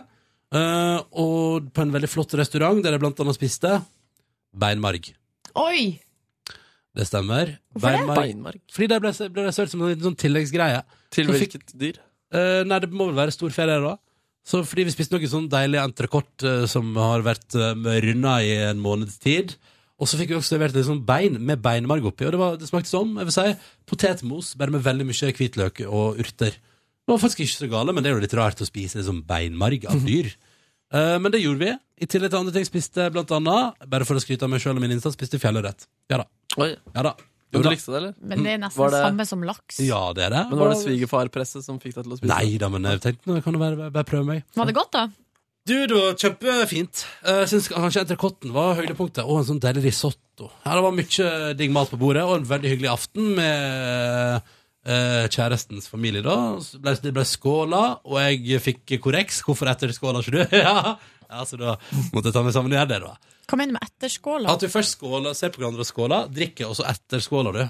Uh, 0.53 1.01
og 1.11 1.71
på 1.73 1.83
en 1.83 1.93
veldig 1.95 2.09
flott 2.11 2.35
restaurant 2.37 2.79
der 2.85 2.95
jeg 2.95 3.03
blant 3.03 3.19
annet 3.23 3.37
spiste 3.37 3.73
beinmarg. 4.55 5.09
Oi! 5.59 5.97
Det 6.95 7.07
stemmer. 7.09 7.57
Hvorfor 7.75 7.97
det? 7.97 8.15
Beinmarg? 8.15 8.61
Fordi 8.71 8.87
det 8.93 9.01
ble, 9.03 9.11
ble 9.35 9.51
servert 9.51 9.73
som 9.73 9.83
en 9.83 9.91
liten 9.91 10.07
sånn 10.07 10.19
tilleggsgreie. 10.21 10.83
Til 11.11 11.31
hvilket 11.33 11.73
dyr? 11.75 11.99
Uh, 12.31 12.61
nei, 12.67 12.79
det 12.83 12.91
må 12.93 13.09
vel 13.09 13.19
være 13.19 13.35
stor 13.35 13.51
ferie 13.55 13.81
da. 13.83 13.97
Så 14.45 14.61
fordi 14.61 14.85
vi 14.85 14.93
spiste 14.93 15.17
noe 15.17 15.29
sånn 15.29 15.47
deilig 15.49 15.81
entrecôte 15.81 16.51
eh, 16.51 16.67
som 16.69 16.91
har 17.01 17.25
vært 17.25 17.55
runda 17.55 18.37
i 18.45 18.53
en 18.67 18.81
måneds 18.81 19.17
tid. 19.23 19.55
Og 19.95 20.09
så 20.11 20.19
fikk 20.19 20.33
vi 20.33 20.37
også 20.37 20.55
servert 20.55 20.75
litt 20.75 20.87
sånn 20.89 21.03
bein 21.07 21.37
med 21.39 21.61
beinmarg 21.63 22.05
oppi. 22.09 22.27
Og 22.27 22.33
det, 22.35 22.39
var, 22.41 22.57
det 22.59 22.67
smakte 22.67 22.91
som 22.91 23.15
jeg 23.15 23.29
vil 23.29 23.35
si, 23.35 23.51
potetmos, 23.87 24.53
bare 24.59 24.73
med 24.75 24.83
veldig 24.83 25.07
mye 25.07 25.31
hvitløk 25.37 25.85
og 25.87 26.19
urter. 26.21 26.57
Det 27.05 27.13
var 27.13 27.21
faktisk 27.21 27.45
ikke 27.45 27.59
så 27.61 27.69
gale, 27.71 27.93
men 27.93 28.03
det 28.03 28.09
er 28.11 28.17
jo 28.17 28.23
litt 28.23 28.35
rart 28.37 28.63
å 28.63 28.67
spise 28.67 28.99
liksom 28.99 29.23
beinmarg 29.29 29.87
av 29.91 30.03
dyr. 30.05 30.33
Eh, 30.95 31.15
men 31.19 31.33
det 31.33 31.39
gjorde 31.41 31.65
vi. 31.65 31.71
I 32.05 32.07
tillegg 32.07 32.29
til 32.29 32.37
andre 32.37 32.51
ting 32.53 32.65
spiste 32.67 33.01
jeg 33.01 33.11
blant 33.11 33.31
annet, 33.33 33.81
bare 33.89 34.05
for 34.07 34.15
å 34.15 34.21
skryte 34.21 34.45
av 34.45 34.51
meg 34.53 34.61
sjøl 34.63 34.77
og 34.77 34.83
min 34.83 34.93
innsats, 34.93 35.17
spiste 35.17 35.39
fjellørret. 35.41 35.87
Ja 36.13 36.19
da. 36.21 36.27
Oi. 36.61 36.67
Ja 36.93 37.03
da. 37.07 37.15
Men 37.53 37.61
Jo 37.61 37.63
du 37.63 37.69
likte 37.69 37.91
det, 37.93 37.97
eller? 38.01 38.13
Men 38.21 38.43
det 38.43 38.53
er 38.55 38.57
nesten 38.65 38.79
Var 38.81 38.89
det- 38.91 39.03
samme 39.05 39.25
som 39.29 39.43
laks. 39.43 39.79
Ja, 39.79 40.01
det 40.13 40.23
er 40.25 40.29
det. 40.33 40.41
Men 40.49 40.59
var 40.59 40.69
det 40.73 40.79
svigerfarpresset 40.81 41.63
som 41.63 41.77
fikk 41.79 41.95
deg 41.95 42.03
til 42.03 42.13
å 42.13 42.17
spise? 42.17 42.31
Nei 42.33 42.57
da, 42.57 42.69
men 42.69 42.83
jeg 42.83 43.01
tenkte 43.05 43.27
nå 43.31 43.43
kan 43.43 43.53
du 43.53 43.59
bare, 43.59 43.91
bare 43.91 44.03
prøve 44.03 44.25
meg. 44.25 44.43
Var 44.55 44.65
det 44.65 44.75
godt, 44.75 44.91
da? 44.91 45.05
Du, 45.65 45.73
det 45.87 45.95
var 45.97 46.13
kjempefint. 46.13 47.05
Eh, 47.25 47.39
Jeg 47.45 47.47
syns 47.49 47.69
kanskje 47.73 48.03
entrecôten 48.05 48.51
var 48.53 48.75
høydepunktet, 48.77 49.23
og 49.25 49.39
en 49.39 49.47
sånn 49.47 49.59
deilig 49.63 49.85
risotto. 49.87 50.51
Ja, 50.65 50.75
det 50.75 50.83
var 50.83 50.91
mye 50.93 51.55
digg 51.57 51.71
mat 51.73 51.89
på 51.89 51.97
bordet, 51.97 52.21
og 52.27 52.35
en 52.37 52.45
veldig 52.45 52.69
hyggelig 52.69 52.91
aften 52.91 53.31
med 53.39 54.41
eh, 54.85 55.25
kjærestens 55.33 55.87
familie. 55.89 56.21
da 56.21 56.35
Så 56.61 56.77
ble, 56.81 56.93
Det 57.01 57.13
ble 57.15 57.23
skåla, 57.25 57.99
og 58.05 58.19
jeg 58.21 58.61
fikk 58.61 58.99
korreks. 59.01 59.41
Hvorfor 59.41 59.71
etter 59.71 59.89
skåla, 59.95 60.21
ikke 60.21 60.45
du? 60.51 60.57
ja. 60.61 60.97
Ja, 61.35 61.45
Så 61.47 61.59
da 61.61 61.77
måtte 62.11 62.29
jeg 62.31 62.37
ta 62.37 62.43
meg 62.45 62.55
sammen 62.55 62.73
og 62.73 62.79
gjøre 62.79 62.93
det, 62.95 63.01
da. 63.05 63.39
Hva 63.45 63.59
mener 63.61 63.75
du 63.75 63.77
med 63.77 63.87
etterskåla? 63.87 64.53
At 64.55 64.63
du 64.63 64.71
først 64.71 64.97
skåler, 64.97 65.35
ser 65.37 65.51
på 65.53 65.61
hverandre 65.61 65.85
og 65.85 65.89
skåler, 65.89 66.29
drikker, 66.33 66.69
og 66.71 66.79
så 66.79 66.87
etterskåler 66.89 67.59
du. 67.59 67.65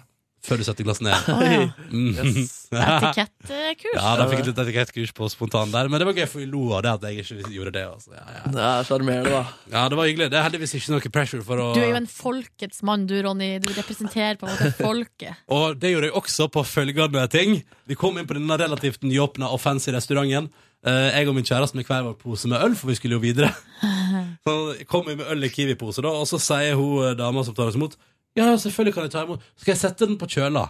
Før 0.45 0.61
du 0.61 0.65
setter 0.67 0.85
glasset 0.85 1.05
ned. 1.07 1.29
Å, 1.33 1.35
ja. 1.41 1.61
yes. 2.37 2.51
Etikettkurs? 2.69 3.95
Ja, 3.95 4.11
da 4.19 4.27
fikk 4.29 4.43
jeg 4.43 4.49
litt 4.51 4.59
etikettkurs 4.61 5.13
på 5.17 5.29
spontan 5.33 5.71
der, 5.73 5.89
men 5.89 6.01
det 6.01 6.05
var 6.05 6.17
gøy, 6.19 6.27
for 6.29 6.43
vi 6.43 6.49
lo 6.51 6.67
av 6.77 6.83
det 6.85 6.91
at 6.91 7.07
jeg 7.09 7.23
ikke 7.23 7.53
gjorde 7.55 7.73
det. 7.73 7.85
Altså. 7.89 8.13
Ja, 8.13 8.25
ja. 8.35 8.43
Det 8.53 8.65
er 8.67 8.89
sjarmerende, 8.89 9.31
da. 9.33 9.71
ja, 9.73 9.85
det 9.89 9.99
var 9.99 10.09
hyggelig. 10.09 10.27
Det 10.33 10.39
er 10.39 10.45
heldigvis 10.45 10.75
ikke 10.77 10.93
noe 10.93 11.13
pressure 11.17 11.47
for 11.47 11.63
å 11.63 11.69
Du 11.77 11.81
er 11.81 11.89
jo 11.89 11.97
en 11.97 12.09
folkets 12.11 12.83
mann, 12.85 13.07
du, 13.09 13.15
Ronny. 13.25 13.49
Du 13.63 13.71
representerer 13.73 14.37
på 14.41 14.49
en 14.49 14.53
måte 14.53 14.69
folket. 14.77 15.41
Og 15.55 15.79
det 15.81 15.95
gjorde 15.95 16.11
jeg 16.11 16.17
også 16.21 16.49
på 16.53 16.65
følgende 16.75 17.25
ting. 17.33 17.57
Vi 17.89 17.97
kom 17.97 18.21
inn 18.21 18.29
på 18.29 18.37
denne 18.37 18.59
relativt 18.61 19.05
nyåpna 19.07 19.49
og 19.49 19.63
fancy 19.63 19.95
restauranten. 19.95 20.51
Eh, 20.85 21.17
jeg 21.17 21.29
og 21.29 21.33
min 21.33 21.45
kjæreste 21.47 21.77
med 21.79 21.87
hver 21.89 22.03
vår 22.05 22.17
pose 22.21 22.49
med 22.51 22.61
øl, 22.61 22.75
for 22.77 22.91
vi 22.91 22.97
skulle 22.99 23.17
jo 23.17 23.23
videre. 23.23 23.49
Så 24.45 24.55
kom 24.89 25.07
vi 25.07 25.17
med 25.17 25.25
øl 25.33 25.47
i 25.47 25.49
Kiwi-pose, 25.49 26.03
da, 26.05 26.11
og 26.13 26.27
så 26.29 26.37
sier 26.41 26.77
hun 26.77 27.01
eh, 27.01 27.15
dama 27.17 27.41
som 27.43 27.55
tar 27.57 27.71
oss 27.71 27.77
imot, 27.79 27.95
ja, 28.37 28.51
selvfølgelig 28.59 28.93
kan 28.93 29.05
jeg 29.07 29.13
ta 29.13 29.23
imot. 29.23 29.45
Skal 29.57 29.71
jeg 29.71 29.79
sette 29.79 30.05
den 30.05 30.17
på 30.19 30.27
kjøla? 30.29 30.65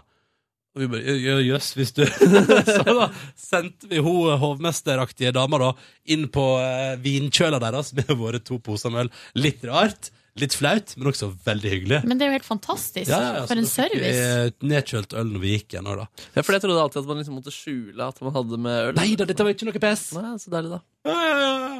Og 0.76 0.84
vi 0.84 0.88
bare, 0.92 1.16
jøss, 1.44 1.72
hvis 1.76 1.92
du 1.98 2.04
Så 2.76 2.84
da 2.86 3.08
sendte 3.40 3.90
vi 3.92 4.00
hun 4.06 4.30
eh, 4.30 4.40
hovmesteraktige 4.40 5.34
dama 5.36 5.60
da 5.60 5.72
inn 6.14 6.28
på 6.32 6.46
vinkjøla 7.04 7.60
deres 7.64 7.92
med 7.98 8.14
våre 8.16 8.40
to 8.40 8.62
poser 8.64 8.94
med 8.94 9.08
øl. 9.08 9.12
Litt 9.42 9.66
rart, 9.68 10.14
litt 10.40 10.54
flaut, 10.54 10.94
men 11.00 11.08
også 11.12 11.30
veldig 11.46 11.70
hyggelig. 11.72 12.00
Men 12.04 12.18
det 12.20 12.26
er 12.26 12.32
jo 12.34 12.36
helt 12.40 12.48
fantastisk. 12.48 13.08
Ja, 13.08 13.20
ja, 13.24 13.34
ja, 13.40 13.44
For 13.48 13.56
en 13.62 13.66
service. 13.72 14.20
eh, 14.20 14.50
Nedkjølt 14.68 15.14
øl 15.16 15.30
når 15.32 15.44
vi 15.46 15.54
gikk 15.58 15.76
igjen. 15.78 15.88
Da. 15.88 16.08
Ja, 16.36 16.42
for 16.44 16.52
jeg 16.58 16.62
trodde 16.66 16.82
alltid 16.84 17.02
at 17.04 17.08
man 17.08 17.22
liksom 17.22 17.38
måtte 17.40 17.54
skjule 17.56 18.08
at 18.10 18.20
man 18.26 18.34
hadde 18.36 18.60
med 18.60 18.80
øl. 18.90 18.96
Nei 19.00 19.16
da, 19.16 19.26
dette 19.30 19.44
var 19.48 19.54
ikke 19.56 19.70
noe 19.70 19.80
pes. 19.80 20.04
Nei, 20.18 20.34
så 20.44 20.52
deilig, 20.52 20.76
da. 20.76 20.82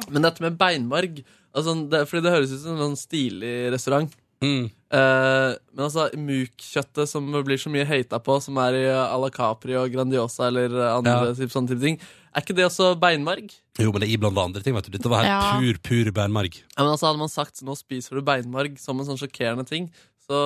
Men 0.08 0.22
dette 0.24 0.40
med 0.44 0.56
beinmarg 0.60 1.20
altså, 1.56 1.74
det, 1.90 2.04
Fordi 2.08 2.22
det 2.24 2.32
høres 2.36 2.52
ut 2.54 2.60
som 2.62 2.76
en 2.76 2.84
sånn 2.86 3.00
stilig 3.00 3.54
restaurant. 3.74 4.12
Mm. 4.44 4.66
Eh, 4.92 5.52
men 5.74 5.84
altså, 5.88 6.08
Muk-kjøttet 6.16 7.08
som 7.10 7.28
blir 7.44 7.58
så 7.60 7.72
mye 7.72 7.86
hata 7.88 8.20
på, 8.22 8.36
som 8.44 8.56
er 8.62 8.76
i 8.78 8.84
à 8.92 9.16
la 9.20 9.30
Capri 9.34 9.74
og 9.76 9.90
Grandiosa 9.92 10.48
eller 10.50 10.76
andre 10.94 11.14
Ja. 11.30 11.34
typ, 11.34 11.50
sånne 11.52 11.68
type 11.72 11.80
ting, 11.84 11.98
er 12.36 12.44
ikke 12.44 12.56
det 12.56 12.66
også 12.68 12.90
beinmarg? 13.00 13.54
Jo, 13.80 13.92
men 13.92 14.02
det 14.02 14.08
er 14.10 14.16
iblanda 14.16 14.44
andre 14.44 14.62
ting. 14.64 14.74
vet 14.76 14.88
du 14.88 14.92
Dette 14.92 15.08
var 15.08 15.24
helt 15.24 15.32
Ja. 15.32 15.56
pur, 15.56 15.78
pur 15.88 16.10
beinmarg. 16.12 16.58
Ja, 16.76 16.82
men 16.84 16.92
altså 16.92 17.08
Hadde 17.08 17.22
man 17.22 17.32
sagt 17.32 17.62
nå 17.64 17.76
spiser 17.76 18.16
du 18.18 18.22
beinmarg 18.26 18.78
som 18.78 19.00
en 19.00 19.08
sånn 19.08 19.20
sjokkerende 19.20 19.66
ting, 19.68 19.88
så, 20.26 20.38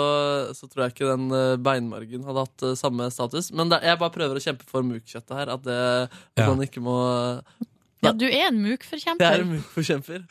så 0.55 0.69
tror 0.69 0.85
jeg 0.85 0.95
ikke 0.95 1.09
den 1.09 1.31
eh, 1.33 1.57
beinmargen 1.57 2.27
hadde 2.29 2.45
hatt 2.45 2.65
eh, 2.69 2.77
samme 2.79 3.09
status. 3.11 3.51
Men 3.57 3.73
det, 3.73 3.81
jeg 3.83 3.99
bare 4.01 4.13
prøver 4.15 4.37
å 4.37 4.43
kjempe 4.45 4.67
for 4.69 4.85
mukkjøttet 4.87 5.39
her. 5.39 5.53
At, 5.57 5.65
det, 5.65 5.79
at 6.37 6.45
Ja. 6.45 6.49
man 6.53 6.67
ikke 6.67 6.83
må 6.85 6.99
Ja, 8.05 8.13
du 8.13 8.27
er 8.29 8.49
en 8.51 8.61
mukforkjemper. 8.63 9.25
Jeg 9.25 9.41
er 9.41 9.47
en 9.47 9.55
mukforkjemper. 9.57 10.23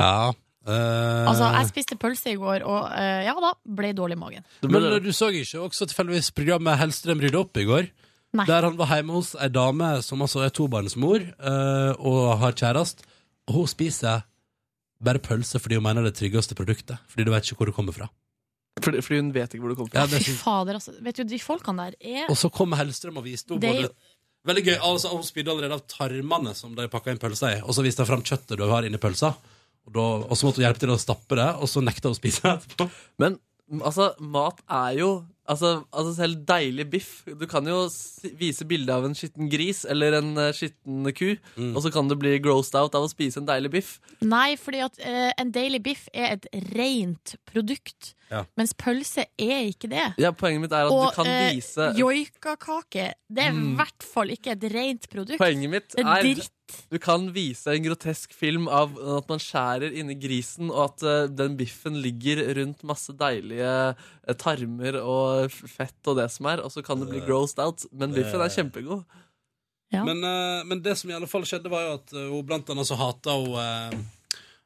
Ja. 0.00 0.32
Uh... 0.64 1.28
Altså, 1.28 1.50
jeg 1.52 1.68
spiste 1.68 1.96
pølse 2.00 2.32
i 2.32 2.38
går, 2.40 2.64
og 2.64 2.88
uh, 2.88 3.20
ja 3.26 3.34
da, 3.36 3.50
ble 3.68 3.92
dårlig 3.96 4.16
i 4.16 4.20
magen. 4.22 4.46
Men 4.64 4.88
du 5.04 5.10
så 5.12 5.28
ikke 5.28 5.66
også 5.66 5.90
tilfeldigvis 5.90 6.32
programmet 6.36 6.80
Hellstrøm 6.80 7.20
rydde 7.20 7.40
opp 7.42 7.60
i 7.60 7.66
går? 7.68 7.90
Nei. 8.34 8.46
Der 8.50 8.66
han 8.66 8.76
var 8.78 8.90
hjemme 8.90 9.14
hos 9.14 9.32
ei 9.38 9.48
dame 9.54 9.90
som 10.02 10.22
altså 10.24 10.42
er 10.42 10.50
tobarnsmor 10.54 11.22
uh, 11.38 11.92
og 12.02 12.32
har 12.40 12.56
kjæreste. 12.58 13.06
Og 13.48 13.60
hun 13.60 13.68
spiser 13.70 14.24
bare 15.04 15.20
pølse 15.22 15.60
fordi 15.60 15.76
hun 15.78 15.84
mener 15.86 16.02
det 16.02 16.10
er 16.10 16.14
det 16.14 16.20
tryggeste 16.22 16.56
produktet. 16.58 16.98
Fordi 17.12 17.26
du 17.28 17.30
vet 17.34 17.46
ikke 17.46 17.60
hvor 17.60 17.70
det 17.70 17.76
kommer 17.76 17.94
fra. 17.94 18.08
Fordi, 18.82 19.02
fordi 19.06 19.20
hun 19.20 19.30
vet 19.36 19.54
ikke 19.54 19.62
hvor 19.62 19.70
det 19.74 19.78
kommer 19.78 19.94
Ja, 19.94 20.06
fra. 20.08 20.18
det 20.18 20.24
Fy 20.26 20.34
fader, 20.40 20.78
altså. 20.80 20.94
Vet 21.06 21.20
du, 21.20 21.24
de 21.30 21.38
folkene 21.38 21.84
der 21.86 21.94
er 22.02 22.26
Og 22.32 22.36
så 22.40 22.50
kom 22.50 22.74
Hellstrøm 22.74 23.20
og 23.20 23.26
viste 23.28 23.54
henne 23.54 23.62
Det 23.62 23.74
både 23.84 23.92
Veldig 24.50 24.64
gøy. 24.66 24.74
altså 24.82 25.08
Hun 25.14 25.22
spydde 25.24 25.52
allerede 25.54 25.76
av 25.78 25.84
tarmene 25.88 26.54
som 26.58 26.74
de 26.76 26.88
pakka 26.92 27.14
inn 27.14 27.20
pølsa 27.22 27.52
i, 27.54 27.60
og 27.62 27.70
så 27.72 27.84
viste 27.86 28.02
hun 28.04 28.10
fram 28.10 28.24
kjøttet 28.26 28.58
du 28.60 28.64
har 28.68 28.84
inni 28.84 28.98
pølsa. 29.00 29.30
Og, 29.86 29.92
da, 29.94 30.02
og 30.26 30.34
så 30.36 30.48
måtte 30.48 30.60
hun 30.60 30.66
hjelpe 30.66 30.82
til 30.82 30.92
å 30.92 30.98
stappe 31.00 31.38
det, 31.38 31.46
og 31.60 31.70
så 31.70 31.80
nekta 31.84 32.10
hun 32.10 32.16
å 32.16 32.18
spise 32.18 32.42
det 32.44 32.52
etterpå. 32.58 32.88
Men 33.22 33.38
altså, 33.80 34.10
mat 34.20 34.60
er 34.68 34.98
jo 34.98 35.08
Altså, 35.44 35.84
altså 35.92 36.14
selv 36.16 36.38
deilig 36.48 36.86
biff. 36.88 37.08
Du 37.28 37.44
kan 37.50 37.66
jo 37.68 37.82
vise 38.40 38.64
bilde 38.64 38.94
av 38.94 39.04
en 39.04 39.12
skitten 39.16 39.50
gris 39.52 39.82
eller 39.84 40.16
en 40.20 40.30
eh, 40.40 40.52
skitten 40.56 41.04
ku, 41.12 41.34
Mm. 41.60 41.74
og 41.76 41.82
så 41.84 41.92
kan 41.92 42.08
du 42.08 42.14
bli 42.16 42.38
grossed 42.40 42.74
out 42.80 42.94
av 42.96 43.04
å 43.04 43.10
spise 43.12 43.38
en 43.42 43.46
deilig 43.48 43.70
biff. 43.74 43.90
Nei, 44.24 44.56
fordi 44.56 44.80
at 44.86 44.96
uh, 45.04 45.30
en 45.38 45.52
deilig 45.52 45.82
Biff 45.84 46.08
er 46.14 46.32
et 46.38 46.46
rent 46.74 47.34
produkt, 47.50 48.14
Ja. 48.34 48.42
mens 48.58 48.72
pølse 48.74 49.24
er 49.38 49.60
ikke 49.70 49.88
det. 49.92 50.06
Ja, 50.18 50.32
Poenget 50.34 50.64
mitt 50.64 50.72
er 50.74 50.88
at 50.88 50.92
Og 50.92 51.06
du 51.12 51.16
kan 51.20 51.28
vise 51.30 51.54
vise 51.54 51.86
joikakake, 52.00 53.12
det 53.30 53.44
er 53.46 53.52
i 53.52 53.54
Mm. 53.54 53.76
hvert 53.78 54.02
fall 54.02 54.32
ikke 54.34 54.52
et 54.56 54.66
rent 54.74 55.08
produkt. 55.12 55.38
Poenget 55.38 55.70
mitt 55.70 55.88
Det 55.94 56.04
er 56.04 56.10
er 56.18 56.22
dritt. 56.34 56.50
Du 56.90 56.98
kan 56.98 57.26
vise 57.34 57.68
en 57.70 57.84
grotesk 57.84 58.32
film 58.34 58.66
av 58.68 58.94
at 59.18 59.28
man 59.28 59.38
skjærer 59.38 59.92
inni 59.94 60.14
grisen, 60.18 60.70
og 60.72 60.84
at 60.90 61.02
uh, 61.04 61.26
den 61.28 61.56
biffen 61.56 61.98
ligger 62.02 62.40
rundt 62.56 62.82
masse 62.82 63.12
deilige 63.12 63.68
uh, 63.94 64.34
tarmer 64.40 64.96
og 65.02 65.50
fett 65.52 66.08
og 66.08 66.16
det 66.16 66.30
som 66.32 66.46
er, 66.46 66.62
og 66.64 66.72
så 66.72 66.82
kan 66.82 66.98
det 67.00 67.10
bli 67.12 67.20
grossed 67.20 67.58
out. 67.62 67.84
Men 67.92 68.12
biffen 68.16 68.40
er 68.40 68.48
kjempegod. 68.48 69.04
Men, 69.94 70.24
eh, 70.24 70.64
men 70.66 70.80
det 70.82 70.96
som 70.98 71.10
i 71.10 71.14
alle 71.14 71.28
fall 71.30 71.44
skjedde, 71.46 71.70
var 71.70 71.84
jo 71.84 71.92
at 72.00 72.12
eh, 72.18 72.24
hun 72.32 72.42
blant 72.48 72.66
annet 72.72 72.88
så 72.88 72.96
hata 72.98 73.30
hun 73.38 73.52
eh, 73.54 73.92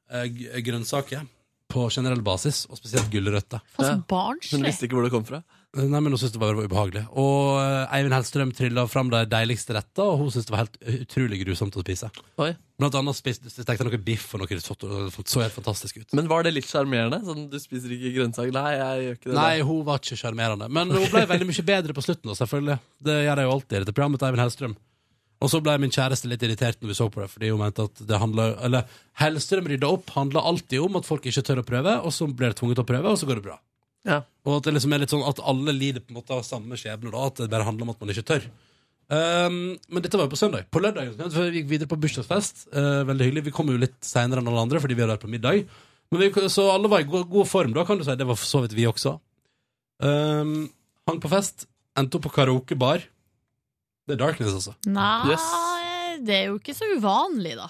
eh, 0.08 0.62
grønnsaker 0.64 1.26
på 1.68 1.86
generell 1.92 2.22
basis, 2.24 2.64
og 2.70 2.78
spesielt 2.80 3.10
gulrøtter. 3.12 3.60
Faen, 3.76 3.84
så 3.84 3.92
Ja. 3.92 4.02
barnslig. 4.08 4.56
Hun 4.56 4.62
visste 4.68 4.86
ikke 4.88 4.96
hvor 4.96 5.04
det 5.04 5.12
kom 5.12 5.24
fra. 5.28 5.42
Eh, 5.76 5.82
Nei, 5.84 6.00
men 6.00 6.12
hun 6.12 6.16
syntes 6.18 6.32
det 6.32 6.40
bare 6.40 6.56
var 6.56 6.64
ubehagelig. 6.64 7.02
Og 7.12 7.58
eh, 7.60 7.94
Eivind 7.98 8.14
Hellstrøm 8.16 8.52
trilla 8.56 8.86
fram 8.88 9.10
de 9.12 9.20
deiligste 9.28 9.74
retter, 9.76 10.00
og 10.02 10.16
hun 10.22 10.30
syntes 10.32 10.46
det 10.48 10.54
var 10.54 10.62
helt 10.64 10.78
utrolig 11.04 11.42
grusomt 11.44 11.76
å 11.76 11.84
spise. 11.84 12.08
Oi. 12.40 12.54
Blant 12.80 12.94
annet 12.94 13.18
spiste, 13.18 13.50
stekte 13.52 13.76
jeg 13.84 13.90
noe 13.90 13.98
biff 14.00 14.32
og 14.32 14.40
noe 14.40 14.48
risotto, 14.48 14.88
og 14.88 15.10
det 15.12 15.26
så 15.28 15.42
helt 15.44 15.52
fantastisk 15.52 15.98
ut. 16.00 16.14
Men 16.16 16.26
var 16.30 16.42
det 16.46 16.54
litt 16.54 16.64
sjarmerende? 16.70 17.20
Sånn, 17.26 17.50
du 17.50 17.58
spiser 17.60 17.92
ikke 17.92 18.14
grønnsaker? 18.16 18.52
Nei, 18.56 18.72
jeg 18.78 19.04
gjør 19.04 19.16
ikke 19.18 19.28
det. 19.28 19.36
Nei, 19.42 19.60
hun 19.60 19.84
var 19.84 19.98
ikke 20.00 20.16
sjarmerende. 20.24 20.70
Men 20.72 20.88
hun 20.94 21.04
ble 21.12 21.26
veldig 21.26 21.46
mye 21.52 21.64
bedre 21.68 21.92
på 21.92 22.04
slutten, 22.06 22.32
da, 22.32 22.38
selvfølgelig. 22.38 22.78
Det 23.02 23.18
gjør 23.28 23.36
jeg 23.42 23.44
jo 23.50 23.56
alltid 23.58 23.76
i 23.76 23.84
dette 23.84 23.92
programmet 23.98 24.22
til 24.22 24.28
Eivind 24.30 24.44
Hellstrøm. 24.46 24.76
Og 25.38 25.50
så 25.52 25.60
ble 25.62 25.76
min 25.78 25.92
kjæreste 25.94 26.26
litt 26.30 26.42
irritert 26.42 26.80
når 26.82 26.90
vi 26.90 26.98
så 26.98 27.06
på 27.12 27.22
det, 27.22 27.28
fordi 27.30 27.52
hun 27.52 27.60
mente 27.62 27.84
at 27.86 28.00
det 28.08 28.18
handla 28.18 28.48
Eller 28.66 28.96
Hellstrøm 29.20 29.68
rydda 29.70 29.90
opp 29.94 30.10
handla 30.16 30.42
alltid 30.50 30.82
om 30.82 30.98
at 30.98 31.06
folk 31.06 31.28
ikke 31.30 31.44
tør 31.46 31.62
å 31.62 31.66
prøve, 31.66 31.94
og 32.02 32.14
så 32.14 32.26
blir 32.26 32.50
det 32.50 32.58
tvunget 32.58 32.80
til 32.80 32.86
å 32.86 32.90
prøve, 32.90 33.12
og 33.12 33.20
så 33.20 33.28
går 33.28 33.38
det 33.38 33.46
bra. 33.46 33.58
Ja. 34.08 34.22
Og 34.46 34.58
at 34.58 34.66
det 34.66 34.74
liksom 34.74 34.94
er 34.94 35.04
litt 35.04 35.12
sånn 35.14 35.26
at 35.26 35.42
alle 35.46 35.74
lider 35.76 36.02
på 36.02 36.12
en 36.12 36.18
måte 36.20 36.34
av 36.34 36.42
samme 36.46 36.78
skjebne, 36.80 37.12
da, 37.14 37.28
at 37.30 37.42
det 37.42 37.50
bare 37.52 37.66
handler 37.68 37.86
om 37.86 37.94
at 37.94 38.02
man 38.02 38.12
ikke 38.14 38.26
tør. 38.32 38.48
Um, 39.08 39.78
men 39.88 40.04
dette 40.04 40.18
var 40.20 40.26
jo 40.26 40.34
på 40.34 40.40
søndag. 40.40 40.66
På 40.72 40.82
lørdag 40.84 41.14
vi 41.16 41.60
gikk 41.60 41.70
videre 41.70 41.90
på 41.90 41.96
bursdagsfest. 42.00 42.66
Uh, 42.74 43.06
veldig 43.08 43.28
hyggelig. 43.28 43.46
Vi 43.46 43.54
kom 43.56 43.70
jo 43.72 43.80
litt 43.80 43.96
seinere 44.04 44.42
enn 44.42 44.50
alle 44.50 44.64
andre 44.66 44.82
fordi 44.84 44.96
vi 44.96 45.04
hadde 45.04 45.14
vært 45.14 45.24
på 45.24 45.32
middag. 45.32 45.62
Men 46.12 46.22
vi, 46.24 46.48
så 46.52 46.66
alle 46.72 46.90
var 46.92 47.04
i 47.04 47.08
god, 47.08 47.28
god 47.30 47.48
form, 47.48 47.72
da, 47.76 47.84
kan 47.88 48.00
du 48.00 48.04
si. 48.04 48.16
Det 48.16 48.28
var 48.28 48.36
for 48.36 48.48
så 48.48 48.62
vidt 48.64 48.76
vi 48.76 48.88
også. 48.88 49.14
Um, 50.04 50.68
hang 51.08 51.22
på 51.24 51.32
fest. 51.32 51.64
Endte 51.98 52.20
opp 52.20 52.28
på 52.28 52.34
karaokebar. 52.36 53.06
Det 54.08 54.16
er 54.16 54.20
darkness, 54.24 54.54
altså. 54.56 54.72
Nei, 54.88 55.28
Yes. 55.34 55.44
det 56.24 56.34
er 56.38 56.46
jo 56.48 56.56
ikke 56.58 56.74
så 56.76 56.88
uvanlig, 56.96 57.54
da. 57.60 57.68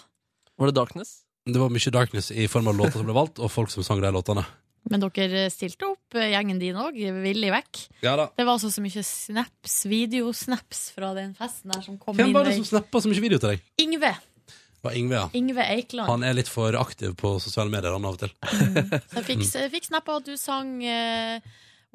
Var 0.58 0.70
det 0.70 0.74
Darkness? 0.78 1.10
Det 1.48 1.56
var 1.58 1.70
mye 1.72 1.90
darkness 1.94 2.30
i 2.30 2.46
form 2.50 2.68
av 2.70 2.76
låter 2.78 2.98
som 3.00 3.06
ble 3.08 3.14
valgt, 3.16 3.38
og 3.42 3.50
folk 3.50 3.70
som 3.72 3.82
sang 3.86 4.00
de 4.04 4.10
låtene. 4.12 4.44
Men 4.88 5.02
dere 5.02 5.48
stilte 5.52 5.84
opp, 5.90 6.14
eh, 6.14 6.30
gjengen 6.32 6.58
din 6.60 6.76
òg, 6.78 6.94
villig 6.96 7.50
vekk. 7.52 7.80
Ja 8.04 8.14
da. 8.16 8.28
Det 8.36 8.44
var 8.46 8.54
altså 8.56 8.70
så 8.72 8.80
mye 8.84 9.02
snaps, 9.04 9.82
videosnaps 9.90 10.90
fra 10.94 11.10
den 11.16 11.34
festen 11.36 11.72
der 11.74 11.82
som 11.84 11.98
kom 12.00 12.16
Hvem 12.16 12.28
inn. 12.30 12.34
var 12.36 12.44
det 12.48 12.54
som 12.56 12.64
snappa 12.70 13.00
så 13.02 13.10
mye 13.10 13.20
video 13.20 13.38
til 13.42 13.56
deg? 13.56 13.62
Yngve. 13.80 14.12
Det 14.78 14.84
var 14.86 14.92
Ingve, 14.94 15.14
ja. 15.18 15.28
Yngve 15.34 15.64
Eikland. 15.74 16.06
Han 16.08 16.22
er 16.22 16.36
litt 16.38 16.48
for 16.48 16.72
aktiv 16.78 17.16
på 17.18 17.32
sosiale 17.42 17.68
medier 17.72 17.90
han 17.92 18.04
av 18.06 18.14
og 18.14 18.20
til. 18.22 18.30
Så 19.10 19.18
jeg 19.18 19.24
fikk, 19.26 19.42
jeg 19.58 19.72
fikk 19.72 19.88
snap 19.90 20.08
av 20.08 20.20
at 20.22 20.28
du 20.28 20.36
sang 20.38 20.76
eh, 20.86 21.40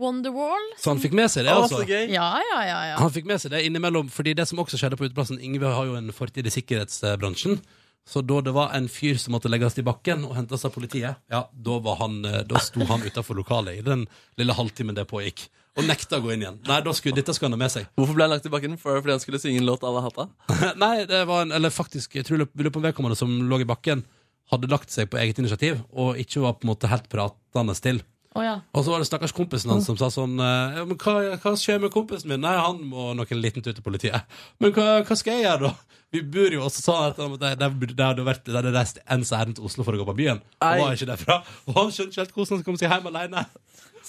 Wonderwall. 0.02 0.66
Så 0.82 0.90
han 0.90 1.02
fikk 1.02 1.14
med 1.18 1.30
seg 1.30 1.46
det, 1.46 1.54
altså. 1.54 1.84
så! 1.84 2.02
Ja, 2.10 2.28
ja, 2.42 2.60
ja. 2.66 2.80
ja. 2.90 2.98
Han 2.98 3.14
fikk 3.14 3.28
med 3.30 3.42
seg 3.44 3.54
det 3.54 3.62
innimellom, 3.68 4.10
fordi 4.14 4.34
det 4.38 4.48
som 4.50 4.62
også 4.64 4.80
skjedde 4.82 4.98
på 4.98 5.06
uteplassen 5.06 5.42
Ingve 5.44 5.70
har 5.70 5.90
jo 5.90 5.98
en 6.00 6.10
fortid 6.16 6.50
i 6.50 6.54
sikkerhetsbransjen. 6.54 7.60
Så 8.10 8.20
da 8.26 8.42
det 8.44 8.52
var 8.52 8.74
en 8.76 8.90
fyr 8.92 9.16
som 9.22 9.32
måtte 9.36 9.48
legges 9.52 9.78
i 9.80 9.86
bakken 9.86 10.26
og 10.28 10.34
hentes 10.36 10.66
av 10.68 10.74
politiet, 10.76 11.22
ja, 11.32 11.44
da, 11.54 11.76
var 11.86 12.02
han, 12.02 12.18
eh, 12.28 12.42
da 12.48 12.60
sto 12.60 12.84
han 12.90 13.06
utafor 13.06 13.38
lokalet 13.38 13.80
i 13.80 13.86
den 13.86 14.04
lille 14.40 14.56
halvtimen 14.58 14.98
det 14.98 15.06
pågikk. 15.08 15.46
Og 15.80 15.88
nekta 15.88 16.20
å 16.20 16.26
gå 16.26 16.34
inn 16.34 16.44
igjen. 16.44 16.60
Nei, 16.68 16.82
da 16.86 16.92
skulle, 16.94 17.16
dette 17.18 17.34
skulle 17.34 17.50
han 17.50 17.56
ha 17.56 17.64
med 17.64 17.74
seg. 17.74 17.88
Hvorfor 17.98 18.18
ble 18.18 18.28
han 18.28 18.34
lagt 18.36 18.50
i 18.50 18.52
bakken? 18.54 18.76
For, 18.82 19.00
fordi 19.00 19.16
han 19.16 19.24
skulle 19.24 19.40
synge 19.42 19.62
en 19.64 19.70
låt 19.70 19.86
alle 19.88 20.04
hata? 20.04 20.28
Nei, 20.84 20.98
det 21.10 21.24
var 21.30 21.46
en, 21.46 21.56
eller 21.56 21.74
faktisk, 21.74 22.20
jeg 22.20 22.28
tror 22.28 22.44
jeg 22.44 22.52
lurer 22.60 22.74
på 22.76 22.82
om 22.82 22.90
vedkommende 22.90 23.18
som 23.18 23.32
lå 23.50 23.62
i 23.64 23.70
bakken, 23.70 24.04
hadde 24.52 24.70
lagt 24.70 24.92
seg 24.94 25.08
på 25.10 25.18
eget 25.22 25.40
initiativ, 25.40 25.80
og 25.96 26.20
ikke 26.20 26.44
var 26.44 26.60
på 26.60 26.68
en 26.68 26.74
måte 26.74 26.92
helt 26.92 27.08
pratende 27.10 27.78
til. 27.80 28.04
Å, 28.34 28.42
ja. 28.42 28.54
Og 28.74 28.86
så 28.86 28.94
var 28.94 29.02
det 29.04 29.08
stakkars 29.10 29.34
kompisen 29.38 29.70
hans 29.70 29.86
som 29.86 29.98
sa 30.00 30.10
sånn 30.14 30.40
eh, 30.42 30.80
men 30.90 30.98
hva, 30.98 31.16
hva 31.38 31.54
skjer 31.60 31.82
med 31.84 31.94
kompisen 31.94 32.32
min? 32.32 32.42
Nei, 32.42 32.56
han 32.58 32.80
må 32.90 33.12
nok 33.18 33.34
en 33.34 33.42
liten 33.44 33.66
tur 33.66 33.76
til 33.78 33.86
politiet. 33.86 34.26
Men 34.64 34.74
hva, 34.74 35.04
hva 35.06 35.18
skal 35.20 35.38
jeg 35.38 35.46
gjøre, 35.46 35.70
da? 35.70 36.00
Vi 36.14 36.22
bor 36.34 36.54
jo 36.54 36.62
også 36.66 36.84
sånn 36.84 37.06
at 37.10 37.20
det, 37.42 37.52
det, 37.58 37.70
det 37.98 38.06
hadde 38.06 38.26
vært 38.26 38.44
Det 38.46 38.54
hadde 38.54 38.74
reist 38.76 39.00
ens 39.10 39.32
ærend 39.34 39.58
til 39.58 39.66
Oslo 39.66 39.86
for 39.86 39.98
å 39.98 40.02
gå 40.02 40.06
på 40.12 40.18
byen. 40.20 40.42
Og 40.62 40.82
var 40.84 40.98
ikke 40.98 41.10
derfra. 41.10 41.40
Og 41.70 41.78
han 41.80 41.94
skjønte 41.94 42.14
ikke 42.14 42.22
helt 42.22 42.36
hvordan 42.36 42.44
han 42.44 42.62
skulle 42.62 42.68
komme 42.68 42.82
seg 42.82 42.94
hjem 42.94 43.10
alene. 43.10 43.46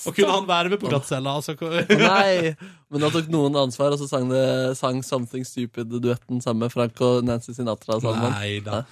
Og 0.06 0.16
kunne 0.16 0.32
han 0.34 0.46
være 0.48 0.70
med 0.72 0.80
på 0.82 0.90
glattcella? 0.90 1.36
Altså, 1.38 1.54
Nei! 1.88 2.54
Men 2.92 3.02
da 3.02 3.10
tok 3.14 3.28
noen 3.32 3.56
ansvar, 3.58 3.94
og 3.94 3.98
så 3.98 4.06
sang, 4.10 4.28
det, 4.30 4.42
sang 4.78 5.00
Something 5.06 5.46
Stupid-duetten 5.46 6.42
sammen 6.44 6.66
med 6.66 6.74
Frank 6.74 7.00
og 7.02 7.24
Nancy 7.26 7.54
Sinatra. 7.56 7.98
sammen. 8.02 8.30
Nei 8.34 8.60
da. 8.62 8.82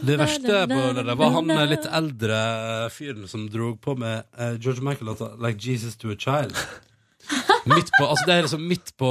Det 0.00 0.16
verste 0.18 0.62
på 0.70 0.82
det 0.96 1.16
var 1.20 1.34
han 1.36 1.54
litt 1.70 1.88
eldre 2.00 2.38
fyren 2.94 3.26
som 3.30 3.48
dro 3.52 3.74
på 3.78 3.94
med 4.00 4.22
eh, 4.38 4.54
George 4.58 4.82
Michael-låta 4.86 5.34
'Like 5.36 5.60
Jesus 5.60 5.96
to 5.96 6.10
a 6.10 6.18
Child'. 6.18 6.56
Midt 7.68 7.90
på, 7.98 8.06
altså 8.06 8.24
det 8.26 8.34
er 8.34 8.46
liksom 8.46 8.62
midt 8.66 8.92
på 8.98 9.08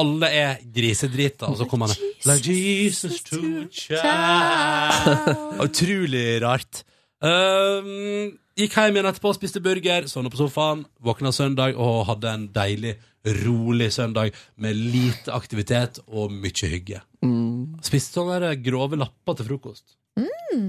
Alle 0.00 0.28
er 0.32 0.62
grisedrita, 0.74 1.50
og 1.50 1.58
så 1.60 1.66
kommer 1.68 1.92
han 1.92 1.96
Like 2.26 2.54
Jesus 2.54 3.20
to 3.22 3.40
a 3.60 3.66
child. 3.70 5.60
Utrolig 5.64 6.40
rart. 6.42 6.82
Um, 7.20 8.32
gikk 8.56 8.76
hjem 8.78 8.96
igjen 8.96 9.08
etterpå, 9.10 9.34
spiste 9.36 9.60
burger, 9.60 10.06
sovna 10.08 10.32
på 10.32 10.40
sofaen, 10.40 10.86
våkna 11.04 11.32
søndag 11.36 11.76
og 11.76 12.06
hadde 12.08 12.32
en 12.32 12.46
deilig, 12.54 12.94
rolig 13.42 13.90
søndag 13.92 14.32
med 14.56 14.78
lite 14.78 15.34
aktivitet 15.36 16.00
og 16.08 16.32
mye 16.32 16.70
hygge. 16.72 17.02
Spiste 17.84 18.16
sånne 18.16 18.40
der 18.40 18.60
grove 18.64 18.96
lapper 18.96 19.36
til 19.36 19.50
frokost. 19.50 19.84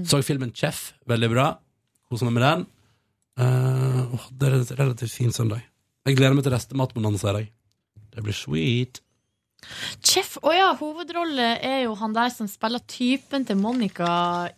Så 0.06 0.20
filmen 0.22 0.52
Chef, 0.54 0.92
veldig 1.08 1.30
bra. 1.32 1.46
Kosa 2.10 2.28
meg 2.28 2.36
med 2.36 2.44
den. 2.44 2.66
Uh, 3.40 4.28
det 4.36 4.48
er 4.48 4.58
en 4.58 4.68
relativt 4.82 5.16
fin 5.16 5.32
søndag. 5.32 5.64
Jeg 6.06 6.18
gleder 6.18 6.36
meg 6.36 6.44
til 6.44 6.52
restematbonanza 6.54 7.32
i 7.32 7.36
dag. 7.38 7.48
Det 8.12 8.24
blir 8.26 8.36
sweet. 8.36 9.00
Chef, 10.02 10.34
å 10.42 10.50
ja, 10.54 10.72
hovedrolle 10.78 11.46
er 11.62 11.84
jo 11.84 11.94
han 12.00 12.14
der 12.16 12.32
som 12.34 12.48
spiller 12.50 12.82
typen 12.90 13.44
til 13.46 13.56
Monica 13.60 14.08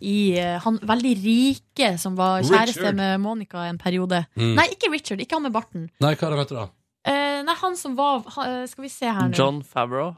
i 0.01 0.33
eh, 0.41 0.55
Han 0.63 0.79
veldig 0.81 1.13
rike 1.21 1.91
som 2.01 2.17
var 2.17 2.41
kjæreste 2.41 2.81
Richard. 2.81 2.97
med 2.97 3.21
Monica 3.21 3.67
en 3.69 3.77
periode. 3.81 4.23
Mm. 4.35 4.55
Nei, 4.57 4.65
ikke 4.73 4.89
Richard, 4.91 5.21
ikke 5.21 5.37
han 5.37 5.45
med 5.45 5.53
barten. 5.55 5.85
Nei, 6.03 6.15
hva 6.17 6.27
er 6.27 6.35
det 6.35 6.41
vet 6.41 6.51
du 6.53 6.57
da? 6.57 6.65
Eh, 7.05 7.39
nei, 7.45 7.55
han 7.61 7.77
som 7.77 7.93
var 7.99 8.25
eh, 8.47 8.63
Skal 8.71 8.87
vi 8.87 8.89
se 8.89 9.05
her 9.05 9.29
nå. 9.29 9.37
John 9.37 9.61
Favreau. 9.63 10.15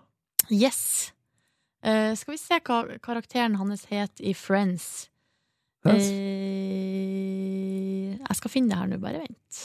Yes. 0.47 1.11
Eh, 1.84 2.14
skal 2.15 2.38
vi 2.38 2.39
se 2.41 2.61
hva 2.64 2.81
karakteren 3.03 3.59
hans 3.59 3.85
het 3.91 4.23
i 4.23 4.34
Friends. 4.34 5.09
Friends? 5.84 6.07
Eh, 6.97 8.15
jeg 8.18 8.39
skal 8.39 8.51
finne 8.53 8.72
det 8.72 8.80
her 8.80 8.89
nå, 8.91 8.97
bare 9.03 9.22
vent. 9.26 9.59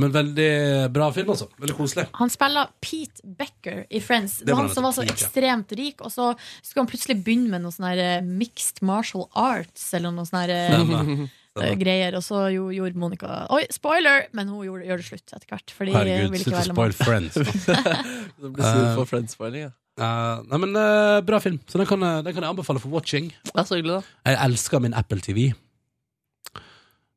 Men 0.00 0.10
veldig 0.10 0.50
bra 0.90 1.06
film, 1.14 1.28
altså. 1.30 1.46
Veldig 1.62 1.76
koselig. 1.78 2.04
Han 2.18 2.30
spiller 2.32 2.70
Pete 2.82 3.22
Becker 3.38 3.84
i 3.86 4.00
Friends. 4.02 4.40
Det 4.40 4.48
Det 4.48 4.56
var 4.56 4.66
han 4.66 4.74
som 4.74 4.86
var 4.88 4.96
så 4.96 5.04
ekstremt 5.06 5.70
rik, 5.78 6.02
og 6.02 6.10
så 6.10 6.32
skulle 6.62 6.82
han 6.82 6.90
plutselig 6.90 7.20
begynne 7.22 7.52
med 7.52 7.62
noe 7.62 7.74
sånn 7.74 7.86
her 7.92 8.02
eh, 8.02 8.26
mixed 8.26 8.82
martial 8.82 9.28
arts, 9.38 9.86
eller 9.94 10.14
noe 10.16 10.26
sånn 10.26 10.40
her 10.40 10.54
eh, 10.56 11.22
eh, 11.62 11.76
greier. 11.78 12.18
Og 12.18 12.26
så 12.26 12.48
gjorde 12.50 12.98
Monica 12.98 13.44
Oi, 13.54 13.62
spoiler! 13.74 14.26
Men 14.34 14.50
hun 14.50 14.66
gjorde, 14.66 14.88
gjør 14.90 15.02
det 15.04 15.08
slutt 15.12 15.36
etter 15.38 15.54
hvert. 15.54 15.76
Fordi 15.78 15.94
Herregud, 15.94 16.38
slutt 16.42 16.58
å 16.58 16.66
spoil 16.72 16.98
Friends. 16.98 17.38
det 18.42 18.50
blir 18.50 18.66
sur 18.66 18.90
for 18.98 19.12
Friends-spoiling, 19.14 19.68
ja. 19.68 19.74
Eh, 19.94 20.38
nei, 20.50 20.58
men 20.58 20.74
uh, 20.74 21.20
Bra 21.22 21.38
film, 21.38 21.60
så 21.70 21.78
den 21.78 21.86
kan, 21.86 22.02
den 22.02 22.34
kan 22.34 22.42
jeg 22.42 22.50
anbefale 22.50 22.82
for 22.82 22.90
watching. 22.90 23.30
Ja, 23.52 23.62
så 23.62 23.78
hyggelig, 23.78 24.00
da. 24.00 24.32
Jeg 24.32 24.42
elsker 24.50 24.82
min 24.82 24.98
Apple 24.98 25.22
TV. 25.22 25.52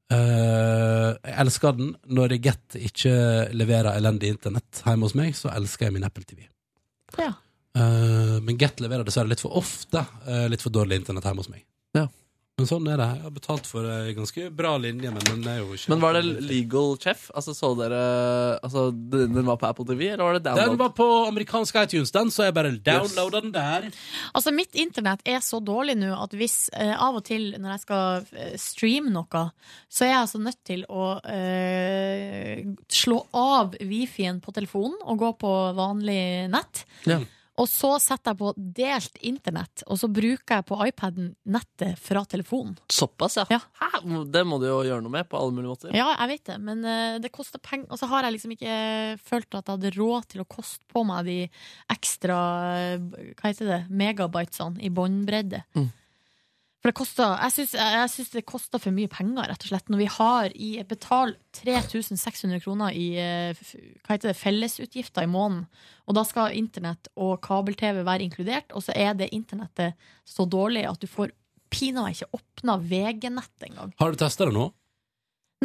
Eh, 0.08 1.10
jeg 1.18 1.36
elsker 1.44 1.76
den 1.76 1.90
når 2.16 2.38
Get 2.44 2.78
ikke 2.80 3.14
leverer 3.56 3.98
elendig 3.98 4.32
internett 4.36 4.84
hjemme 4.86 5.08
hos 5.08 5.18
meg, 5.20 5.34
så 5.36 5.52
elsker 5.52 5.88
jeg 5.88 5.98
min 5.98 6.08
Apple 6.08 6.24
TV. 6.28 6.46
Ja. 7.18 7.34
Uh, 7.78 8.40
men 8.42 8.58
Get 8.58 8.80
leverer 8.82 9.06
dessverre 9.06 9.30
litt 9.30 9.44
for 9.44 9.54
ofte 9.60 10.02
uh, 10.26 10.48
litt 10.50 10.64
for 10.64 10.74
dårlig 10.74 10.98
internett 11.02 11.28
hjemme 11.28 11.44
hos 11.44 11.52
meg. 11.52 11.66
Ja. 11.98 12.08
Men 12.58 12.66
sånn 12.66 12.88
er 12.90 12.98
det. 12.98 13.06
Jeg 13.14 13.22
har 13.22 13.34
betalt 13.36 13.68
for 13.70 13.86
en 13.86 14.16
ganske 14.18 14.48
bra 14.58 14.72
linje, 14.82 15.12
men 15.14 15.26
den 15.28 15.44
er 15.46 15.60
jo 15.60 15.76
ikke 15.76 15.92
Men 15.92 16.00
var 16.02 16.16
det 16.18 16.24
Legal 16.42 16.96
Chef? 16.98 17.28
Altså, 17.38 17.54
så 17.54 17.70
dere 17.78 18.00
Altså, 18.66 18.88
den 18.90 19.46
var 19.46 19.60
på 19.62 19.68
Apple 19.70 19.86
TV, 19.86 20.08
eller 20.16 20.24
var 20.26 20.40
det 20.40 20.42
download? 20.48 20.72
Den 20.72 20.80
var 20.82 20.96
på 20.98 21.06
amerikansk 21.28 21.78
iTunes, 21.84 22.10
den, 22.16 22.34
så 22.34 22.48
jeg 22.48 22.56
bare 22.58 22.72
downloada 22.74 23.44
den 23.46 23.54
der. 23.54 23.86
Altså, 24.34 24.56
mitt 24.58 24.74
internett 24.74 25.22
er 25.22 25.46
så 25.46 25.62
dårlig 25.62 26.00
nå 26.02 26.10
at 26.18 26.34
hvis 26.34 26.58
eh, 26.74 26.96
av 26.98 27.22
og 27.22 27.28
til 27.30 27.52
når 27.62 27.76
jeg 27.76 27.86
skal 27.86 28.26
eh, 28.34 28.58
streame 28.66 29.14
noe, 29.14 29.46
så 29.86 30.08
er 30.08 30.16
jeg 30.16 30.24
altså 30.24 30.42
nødt 30.50 30.62
til 30.66 30.86
å 30.90 31.08
eh, 31.30 32.66
slå 32.90 33.22
av 33.38 33.78
wifien 33.86 34.42
på 34.42 34.58
telefonen 34.58 34.98
og 35.06 35.22
gå 35.22 35.36
på 35.46 35.58
vanlig 35.78 36.24
nett. 36.58 36.88
Ja. 37.06 37.22
Og 37.58 37.66
så 37.70 37.96
setter 38.02 38.34
jeg 38.34 38.40
på 38.40 38.52
delt 38.78 39.18
internett, 39.26 39.82
og 39.90 39.98
så 39.98 40.10
bruker 40.14 40.60
jeg 40.60 40.66
på 40.70 40.78
iPaden 40.86 41.32
nettet 41.50 41.98
fra 42.02 42.22
telefonen. 42.30 42.76
Såpass, 42.94 43.40
ja. 43.50 43.60
Hæ? 43.82 44.04
Det 44.30 44.44
må 44.46 44.60
du 44.62 44.68
jo 44.68 44.84
gjøre 44.86 45.02
noe 45.02 45.16
med 45.16 45.30
på 45.30 45.40
alle 45.40 45.56
mulige 45.56 45.72
måter. 45.72 45.96
Ja, 45.98 46.12
jeg 46.14 46.36
vet 46.36 46.52
det, 46.52 46.58
men 46.62 46.86
eh, 46.86 47.18
det 47.24 47.34
koster 47.34 47.62
penger. 47.64 47.90
Og 47.90 48.02
så 48.02 48.10
har 48.12 48.28
jeg 48.28 48.38
liksom 48.38 48.54
ikke 48.54 48.76
følt 49.26 49.50
at 49.58 49.64
jeg 49.64 49.74
hadde 49.74 49.94
råd 49.98 50.30
til 50.34 50.44
å 50.44 50.50
koste 50.50 50.86
på 50.92 51.02
meg 51.08 51.26
de 51.28 51.38
ekstra 51.94 52.40
eh, 52.78 53.08
Hva 53.40 53.50
heter 53.50 53.72
det? 53.74 53.82
Megabytesene 53.90 54.84
i 54.86 54.94
båndbredde. 54.94 55.64
Mm. 55.78 55.90
For 56.78 56.92
det 56.92 56.98
koster 57.00 57.32
Jeg 57.42 58.10
syns, 58.14 58.30
det 58.36 58.44
koster 58.46 58.82
for 58.82 58.94
mye 58.94 59.10
penger, 59.10 59.50
rett 59.50 59.64
og 59.66 59.72
slett. 59.72 59.90
Når 59.90 60.02
vi 60.04 60.10
har 60.14 60.54
i 60.54 60.70
betal 60.88 61.34
3600 61.58 62.62
kroner 62.62 62.94
i 62.94 63.08
eh, 63.18 63.58
hva 64.06 64.14
heter 64.14 64.30
det, 64.30 64.38
fellesutgifter 64.38 65.26
i 65.26 65.32
måneden, 65.32 65.66
og 66.08 66.16
da 66.20 66.24
skal 66.28 66.54
internett 66.56 67.10
og 67.18 67.42
kabel-TV 67.44 68.04
være 68.06 68.28
inkludert, 68.28 68.72
og 68.78 68.86
så 68.86 68.94
er 68.96 69.18
det 69.18 69.32
internettet 69.36 69.98
så 70.28 70.46
dårlig 70.46 70.86
at 70.88 71.02
du 71.02 71.10
får 71.10 71.34
pinadø 71.74 72.14
ikke 72.14 72.30
åpna 72.38 72.78
VG-nett 72.80 73.68
engang. 73.68 73.92
Har 74.00 74.14
du 74.14 74.22
testa 74.22 74.46
det 74.48 74.56
nå? 74.56 74.70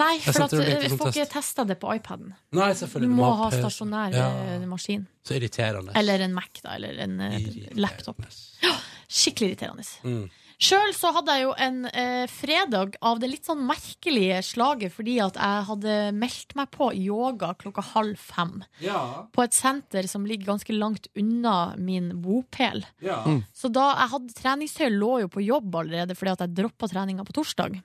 Nei, 0.01 0.15
for 0.25 0.47
at, 0.47 0.53
sånn 0.55 0.97
får 0.97 1.11
ikke 1.11 1.27
test. 1.27 1.35
testa 1.35 1.65
det 1.69 1.77
på 1.81 1.91
iPaden. 1.93 2.31
Nei, 2.57 2.71
Du 2.73 3.09
må 3.13 3.27
ha 3.29 3.45
ha 3.45 3.49
stasjonær 3.53 4.15
Ja. 4.17 4.29
eh, 4.55 4.65
maskin. 4.65 5.05
Så 5.23 5.37
irriterende. 5.37 5.93
Eller 5.95 6.25
en 6.25 6.33
Mac, 6.33 6.49
da. 6.63 6.77
Eller 6.79 6.97
en 7.05 7.21
eh, 7.21 7.69
laptop. 7.77 8.25
Ja, 8.65 8.73
skikkelig 9.07 9.53
irriterende. 9.53 9.85
Mm. 10.03 10.31
Sjøl 10.63 10.93
så 10.95 11.11
hadde 11.17 11.35
jeg 11.35 11.43
jo 11.43 11.53
en 11.65 11.79
eh, 11.91 12.25
fredag 12.31 12.95
av 13.03 13.19
det 13.19 13.33
litt 13.33 13.49
sånn 13.49 13.65
merkelige 13.67 14.39
slaget 14.47 14.95
fordi 14.95 15.17
at 15.25 15.39
jeg 15.41 15.65
hadde 15.67 15.97
meldt 16.15 16.55
meg 16.59 16.71
på 16.75 16.93
yoga 16.95 17.51
klokka 17.59 17.83
halv 17.93 18.21
fem. 18.21 18.61
Ja. 18.85 19.27
På 19.35 19.43
et 19.43 19.57
senter 19.57 20.07
som 20.11 20.27
ligger 20.29 20.53
ganske 20.53 20.77
langt 20.77 21.09
unna 21.19 21.75
min 21.79 22.13
bopel. 22.23 22.85
Ja. 23.03 23.25
Mm. 23.27 23.43
Så 23.57 23.73
da 23.75 23.89
jeg 23.91 24.13
hadde 24.15 24.39
treningstøy, 24.39 24.87
lå 24.95 25.17
jo 25.25 25.33
på 25.33 25.43
jobb 25.43 25.81
allerede 25.83 26.15
fordi 26.19 26.37
at 26.37 26.47
jeg 26.47 26.55
droppa 26.61 26.91
treninga 26.93 27.27
på 27.27 27.35
torsdag. 27.41 27.81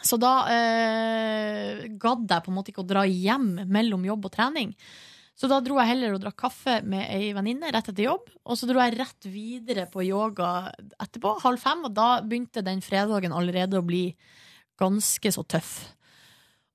Så 0.00 0.16
da 0.16 0.34
eh, 0.48 1.84
gadd 2.00 2.24
jeg 2.24 2.44
på 2.46 2.52
en 2.52 2.56
måte 2.56 2.72
ikke 2.72 2.84
å 2.86 2.88
dra 2.88 3.04
hjem 3.04 3.66
mellom 3.68 4.08
jobb 4.08 4.30
og 4.30 4.34
trening. 4.38 4.72
Så 5.40 5.48
da 5.48 5.56
dro 5.64 5.78
jeg 5.80 5.88
heller 5.94 6.12
og 6.12 6.20
drakk 6.20 6.36
kaffe 6.42 6.80
med 6.84 7.06
ei 7.08 7.30
venninne 7.32 7.70
rett 7.72 7.86
etter 7.88 8.04
jobb. 8.04 8.26
Og 8.44 8.58
så 8.60 8.66
dro 8.68 8.82
jeg 8.82 8.98
rett 8.98 9.28
videre 9.32 9.86
på 9.88 10.04
yoga 10.04 10.68
etterpå, 11.00 11.38
halv 11.46 11.62
fem, 11.62 11.86
og 11.88 11.94
da 11.96 12.10
begynte 12.20 12.64
den 12.66 12.82
fredagen 12.84 13.32
allerede 13.32 13.80
å 13.80 13.86
bli 13.86 14.10
ganske 14.80 15.32
så 15.32 15.44
tøff. 15.48 15.72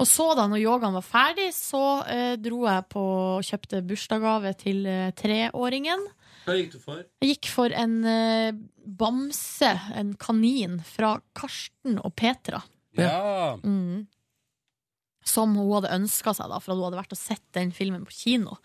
Og 0.02 0.08
så 0.10 0.32
da 0.36 0.48
når 0.52 0.64
yogaen 0.64 0.98
var 0.98 1.06
ferdig, 1.06 1.52
så 1.56 1.84
eh, 2.12 2.34
dro 2.42 2.66
jeg 2.66 2.88
på 2.92 3.04
og 3.06 3.46
kjøpte 3.48 3.84
bursdagsgave 3.88 4.52
til 4.60 4.82
eh, 4.92 5.12
treåringen. 5.16 6.02
Hva 6.46 6.58
gikk 6.58 6.74
du 6.74 6.80
for? 6.82 7.06
Jeg 7.22 7.36
gikk 7.36 7.52
for 7.54 7.74
en 7.74 7.96
eh, 8.10 8.58
bamse, 8.86 9.72
en 9.96 10.12
kanin, 10.20 10.82
fra 10.90 11.16
Karsten 11.38 12.02
og 12.02 12.12
Petra. 12.18 12.60
Ja. 12.98 13.56
Mm. 13.62 14.08
Som 15.26 15.56
hun 15.58 15.72
hadde 15.74 15.94
ønska 15.96 16.36
seg, 16.38 16.52
da, 16.52 16.60
for 16.62 16.74
at 16.74 16.78
hun 16.80 16.86
hadde 16.90 17.00
vært 17.02 17.16
og 17.16 17.20
sett 17.20 17.44
den 17.58 17.72
filmen 17.76 18.06
på 18.06 18.14
kino. 18.14 18.60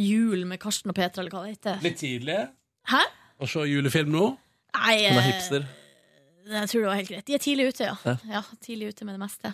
Jul 0.00 0.46
med 0.48 0.60
Karsten 0.62 0.92
og 0.92 0.96
Petra, 0.96 1.20
eller 1.24 1.34
hva 1.34 1.42
det 1.44 1.56
heter. 1.56 1.80
Litt 1.84 1.98
tidlig 2.00 2.38
Hæ? 2.92 3.02
å 3.40 3.48
se 3.48 3.66
julefilm 3.68 4.12
nå? 4.14 4.24
Nei, 4.76 4.96
Hun 5.08 5.18
er 5.18 5.22
eh, 5.24 5.28
hipster. 5.32 5.66
Jeg 6.50 6.70
tror 6.70 6.80
det 6.82 6.88
var 6.88 6.98
helt 6.98 7.10
greit. 7.10 7.26
De 7.26 7.34
er 7.36 7.42
tidlig 7.42 7.66
ute, 7.70 7.88
ja. 7.90 8.14
Ja. 8.30 8.40
tidlig 8.64 8.94
ute 8.94 9.06
med 9.06 9.16
det 9.18 9.22
meste. 9.22 9.52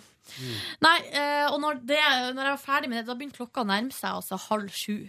Nei, 0.83 0.95
eh, 1.11 1.45
og 1.51 1.59
når, 1.61 1.81
det, 1.89 1.99
når 2.35 2.43
jeg 2.49 2.53
var 2.55 2.61
ferdig 2.63 2.89
med 2.91 2.99
det, 3.01 3.05
da 3.09 3.15
begynte 3.17 3.37
klokka 3.41 3.63
å 3.65 3.69
nærme 3.69 3.93
seg 3.95 4.17
altså 4.17 4.39
halv 4.47 4.71
sju. 4.73 5.07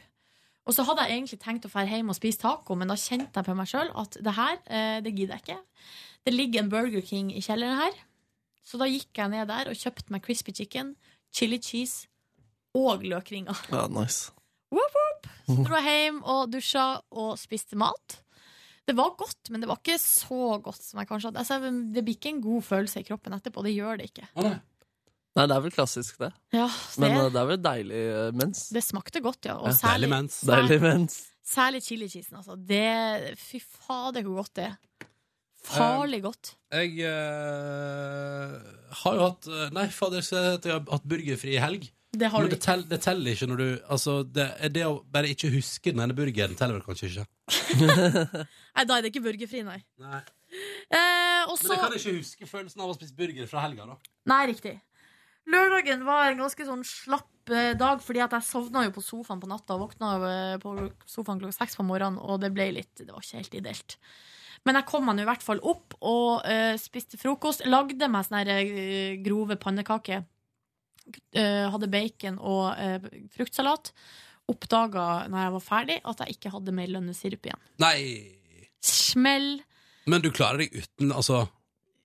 Og 0.68 0.76
så 0.76 0.84
hadde 0.84 1.06
jeg 1.06 1.16
egentlig 1.16 1.38
tenkt 1.40 1.64
å 1.64 1.70
dra 1.72 1.84
hjem 1.88 2.10
og 2.12 2.18
spise 2.18 2.42
taco, 2.42 2.76
men 2.76 2.90
da 2.90 2.96
kjente 2.98 3.40
jeg 3.40 3.46
på 3.46 3.54
meg 3.56 3.70
sjøl 3.70 3.88
at 4.02 4.18
det 4.24 4.34
her, 4.36 4.58
eh, 4.68 4.98
det 5.04 5.14
gidder 5.16 5.38
jeg 5.38 5.46
ikke. 5.46 5.60
Det 6.28 6.34
ligger 6.34 6.64
en 6.64 6.72
Burger 6.74 7.04
King 7.08 7.30
i 7.32 7.40
kjelleren 7.44 7.78
her. 7.80 7.96
Så 8.68 8.76
da 8.80 8.88
gikk 8.90 9.16
jeg 9.16 9.32
ned 9.32 9.48
der 9.48 9.70
og 9.70 9.78
kjøpte 9.80 10.12
meg 10.12 10.26
crispy 10.26 10.52
chicken, 10.52 10.92
chili 11.34 11.58
cheese 11.62 12.08
og 12.78 13.04
løkringer. 13.04 13.58
Ja, 13.72 13.86
nice. 13.92 14.32
Whoop, 14.74 14.96
whoop. 14.96 15.28
Så 15.48 15.64
dro 15.64 15.78
jeg 15.80 16.02
hjem 16.04 16.22
og 16.28 16.48
dusja 16.52 16.86
og 17.10 17.36
spiste 17.40 17.78
mat. 17.80 18.18
Det 18.88 18.94
var 18.96 19.14
godt, 19.20 19.50
men 19.52 19.60
det 19.60 19.68
var 19.68 19.80
ikke 19.82 19.98
så 20.00 20.56
godt 20.64 20.80
som 20.80 21.00
jeg 21.00 21.08
kanskje 21.10 21.30
hadde. 21.30 21.42
Altså, 21.44 21.72
det 21.92 22.04
blir 22.04 22.16
ikke 22.16 22.32
en 22.32 22.42
god 22.44 22.64
følelse 22.64 23.02
i 23.02 23.06
kroppen 23.08 23.36
etterpå. 23.36 23.64
Det 23.66 23.74
gjør 23.74 24.00
det 24.00 24.10
ikke. 24.10 24.28
Nei, 25.36 25.44
det 25.46 25.54
er 25.54 25.62
vel 25.62 25.74
klassisk, 25.74 26.16
det. 26.22 26.30
Ja, 26.56 26.66
det, 26.66 27.00
Men 27.04 27.14
eh, 27.14 27.26
det 27.30 27.40
er 27.40 27.48
vel 27.50 27.60
deilig 27.62 27.98
eh, 28.10 28.30
mens. 28.34 28.62
det 28.74 28.82
smakte 28.82 29.20
godt, 29.22 29.44
ja. 29.46 29.58
Og 29.60 29.68
Ja, 29.68 29.74
særlig, 29.76 30.08
Deilig 30.08 30.10
mens. 30.16 30.38
Særlig, 30.40 30.80
særlig 31.52 31.82
chili 31.84 32.08
cheesen, 32.10 32.40
altså. 32.40 32.56
Det, 32.56 33.36
fy 33.38 33.60
fader, 33.60 34.24
hvor 34.26 34.40
godt 34.42 34.56
det 34.56 34.64
er. 34.70 34.78
Farlig 35.68 36.22
godt. 36.24 36.54
Jeg 36.72 36.96
eh, 37.08 38.56
har 39.02 39.18
jo 39.18 39.22
hatt 39.24 39.48
eh, 39.48 39.70
Nei, 39.76 39.86
fader, 39.92 40.24
så 40.24 40.40
jeg 40.40 40.72
har 40.72 40.82
hatt 40.88 41.06
burgerfri 41.08 41.56
i 41.56 41.62
helg. 41.62 41.88
Det 42.18 42.30
har 42.32 42.40
Men 42.40 42.48
du 42.48 42.54
det, 42.56 42.62
tell, 42.64 42.82
det 42.88 43.02
teller 43.04 43.36
ikke 43.36 43.46
når 43.50 43.58
du 43.60 43.66
Altså, 43.92 44.22
det, 44.24 44.46
det 44.72 44.86
å 44.88 44.94
bare 45.12 45.28
ikke 45.28 45.50
huske 45.52 45.92
den 45.92 46.00
ene 46.00 46.16
burgeren 46.16 46.56
teller 46.56 46.78
vel 46.78 46.86
kanskje 46.86 47.10
ikke? 47.10 47.26
Nei, 48.78 48.84
da 48.88 48.96
er 48.96 49.04
det 49.04 49.12
ikke 49.12 49.24
burgerfri, 49.26 49.60
nei. 49.66 49.80
Nei. 50.00 50.22
Eh, 50.88 51.42
og 51.44 51.56
Men 51.56 51.60
så 51.60 51.74
jeg 51.74 51.82
kan 51.82 51.96
ikke 51.98 52.14
huske 52.16 52.48
følelsen 52.48 52.84
av 52.84 52.92
å 52.92 52.96
spise 52.96 53.16
burger 53.16 53.48
fra 53.50 53.64
helga, 53.66 53.90
da. 53.90 54.14
Nei, 54.32 54.42
riktig. 54.54 54.78
Lørdagen 55.48 56.04
var 56.04 56.30
en 56.30 56.40
ganske 56.42 56.64
sånn 56.68 56.84
slapp 56.84 57.52
eh, 57.52 57.74
dag, 57.78 58.00
fordi 58.04 58.20
at 58.24 58.34
jeg 58.36 58.48
sovna 58.48 58.84
jo 58.86 58.94
på 58.96 59.04
sofaen 59.04 59.40
på 59.40 59.48
natta 59.48 59.76
og 59.76 59.86
våkna 59.86 60.14
eh, 60.28 60.56
på 60.62 60.74
sofaen 61.08 61.40
klokka 61.40 61.60
seks 61.60 61.78
på 61.78 61.86
morgenen, 61.88 62.20
og 62.20 62.40
det 62.42 62.52
ble 62.56 62.70
litt 62.76 63.00
Det 63.00 63.12
var 63.12 63.24
ikke 63.24 63.40
helt 63.40 63.56
ideelt. 63.60 63.98
Men 64.68 64.76
jeg 64.76 64.88
kom 64.90 65.06
meg 65.08 65.16
nå 65.16 65.24
i 65.24 65.28
hvert 65.30 65.44
fall 65.44 65.60
opp 65.64 65.94
og 66.04 66.42
uh, 66.44 66.74
spiste 66.76 67.16
frokost. 67.20 67.62
Lagde 67.64 68.08
meg 68.12 68.26
sånne 68.26 68.42
her, 68.44 68.50
eh, 68.68 69.14
grove 69.24 69.56
pannekaker. 69.60 70.26
Uh, 71.32 71.70
hadde 71.72 71.88
bacon 71.88 72.36
og 72.36 72.66
uh, 72.76 73.06
fruktsalat. 73.32 73.94
Oppdaga 74.48 75.06
når 75.32 75.40
jeg 75.46 75.54
var 75.54 75.64
ferdig, 75.64 75.96
at 76.12 76.20
jeg 76.24 76.36
ikke 76.36 76.52
hadde 76.52 76.74
mer 76.76 76.90
lønnesirup 76.92 77.48
igjen. 77.48 77.62
Nei. 77.80 77.96
Smell. 78.84 79.48
Men 80.08 80.22
du 80.24 80.28
klarer 80.32 80.62
deg 80.62 80.76
uten 80.84 81.10
Altså, 81.16 81.40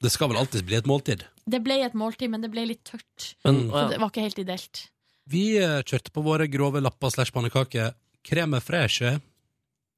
det 0.04 0.10
skal 0.12 0.32
vel 0.32 0.40
alltid 0.42 0.66
bli 0.68 0.80
et 0.80 0.88
måltid? 0.90 1.26
Det 1.44 1.60
ble 1.64 1.78
et 1.86 1.96
måltid, 2.00 2.32
men 2.32 2.44
det 2.44 2.50
ble 2.52 2.64
litt 2.70 2.84
tørt. 2.88 3.34
Men- 3.44 3.68
Så 3.70 3.84
det 3.92 4.00
var 4.00 4.12
ikke 4.12 4.24
helt 4.26 4.40
ideelt. 4.40 4.86
Vi 5.28 5.44
kjørte 5.60 6.12
på 6.16 6.24
våre 6.24 6.48
grove 6.52 6.82
lapper 6.84 7.12
slash 7.12 7.32
pannekaker. 7.36 7.94
Creme 8.24 8.60
fraiche. 8.64 9.18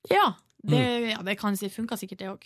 Ja, 0.10 0.34
det, 0.66 0.84
Mm. 1.04 1.10
ja, 1.14 1.22
det 1.24 1.38
kan 1.40 1.56
si. 1.58 1.70
Funka 1.70 1.98
sikkert, 1.98 2.18
det 2.20 2.28
òg. 2.34 2.44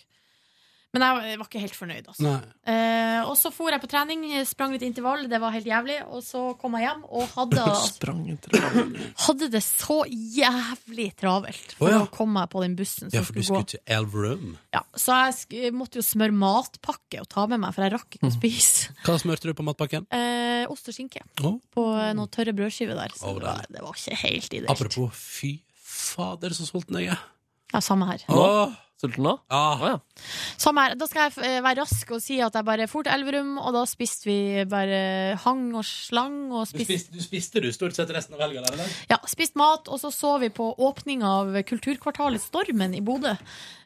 Men 0.92 1.02
jeg 1.02 1.38
var- 1.38 1.46
ikke 1.46 1.60
helt 1.62 1.76
fornøyd, 1.78 2.06
altså. 2.10 2.42
Eh, 2.66 3.22
og 3.22 3.36
så 3.38 3.52
for 3.54 3.70
jeg 3.70 3.78
på 3.80 3.86
trening, 3.86 4.24
sprang 4.44 4.72
litt 4.72 4.82
intervall, 4.82 5.28
det 5.30 5.38
var 5.40 5.52
helt 5.54 5.64
jævlig. 5.68 6.00
Og 6.10 6.18
så 6.26 6.58
kom 6.58 6.72
jeg 6.74 6.88
hjem 6.88 7.04
og 7.06 7.28
hadde, 7.28 7.62
altså, 7.70 9.14
hadde 9.26 9.48
det 9.52 9.62
så 9.62 10.00
jævlig 10.10 11.14
travelt 11.14 11.76
for 11.78 11.86
oh, 11.86 11.92
ja. 11.92 12.00
å 12.02 12.10
komme 12.10 12.40
meg 12.40 12.50
på 12.50 12.62
den 12.64 12.74
bussen 12.74 13.06
som 13.08 13.14
Ja, 13.14 13.22
for 13.22 13.32
du 13.34 13.38
skulle 13.38 13.62
skulle 13.62 13.62
gå. 13.62 13.68
til 13.68 13.80
Elverum. 13.86 14.56
Ja, 14.74 14.82
så 14.98 15.20
jeg 15.54 15.72
måtte 15.78 16.00
jo 16.02 16.02
smøre 16.02 16.34
matpakke 16.34 17.20
og 17.22 17.28
ta 17.28 17.46
med 17.46 17.60
meg, 17.62 17.72
for 17.76 17.86
jeg 17.86 17.92
rakk 17.94 18.10
ikke 18.18 18.26
Mm. 18.26 18.34
å 18.34 18.38
spise. 18.40 18.90
Hva 19.06 19.18
smurte 19.22 19.46
du 19.46 19.54
på 19.54 19.62
matpakken? 19.70 20.06
Eh, 20.10 20.66
ost 20.66 20.88
og 20.90 20.94
skinke 20.98 21.22
Oh. 21.44 21.60
på 21.70 21.86
noen 22.18 22.28
tørre 22.34 22.50
brødskiver 22.52 22.98
der. 22.98 23.14
Så 23.14 23.30
oh, 23.30 23.38
det, 23.38 23.46
var, 23.46 23.66
det 23.70 23.80
var 23.86 23.94
ikke 23.94 24.16
helt 24.26 24.50
ideelt. 24.58 24.70
Apropos, 24.74 25.12
fy 25.14 25.60
fader, 25.78 26.50
så 26.50 26.66
sulten 26.66 26.98
jeg 26.98 27.12
er. 27.14 27.22
Ja, 27.70 27.80
samme 27.84 28.08
her. 28.10 28.24
Åh, 28.28 28.72
Sulten 29.00 29.24
nå? 29.24 29.32
Ja. 29.48 29.94
Samme 30.60 30.82
her. 30.84 30.94
Da 31.00 31.06
skal 31.08 31.30
jeg 31.30 31.46
eh, 31.46 31.60
være 31.64 31.80
rask 31.80 32.10
og 32.12 32.20
si 32.20 32.36
at 32.44 32.56
jeg 32.56 32.66
bare 32.68 32.88
for 32.90 33.06
til 33.06 33.14
Elverum, 33.14 33.54
og 33.56 33.72
da 33.72 33.86
spiste 33.88 34.28
vi 34.28 34.64
bare 34.68 35.38
hang 35.40 35.70
og 35.78 35.86
slang. 35.88 36.50
Og 36.52 36.66
Du 36.66 36.74
spiste, 36.74 36.98
spiste, 36.98 37.14
du 37.16 37.24
spiste 37.24 37.62
du 37.64 37.70
stort 37.72 37.96
sett 37.96 38.12
resten 38.12 38.36
av 38.36 38.44
helga 38.44 38.60
ja, 39.08 39.16
spist 39.30 39.56
mat, 39.56 39.88
og 39.88 40.02
så 40.02 40.12
så 40.12 40.36
vi 40.42 40.50
på 40.52 40.68
åpninga 40.76 41.32
av 41.40 41.56
kulturkvartalet 41.70 42.44
Stormen 42.44 42.96
i 42.98 43.00
Bodø. 43.04 43.32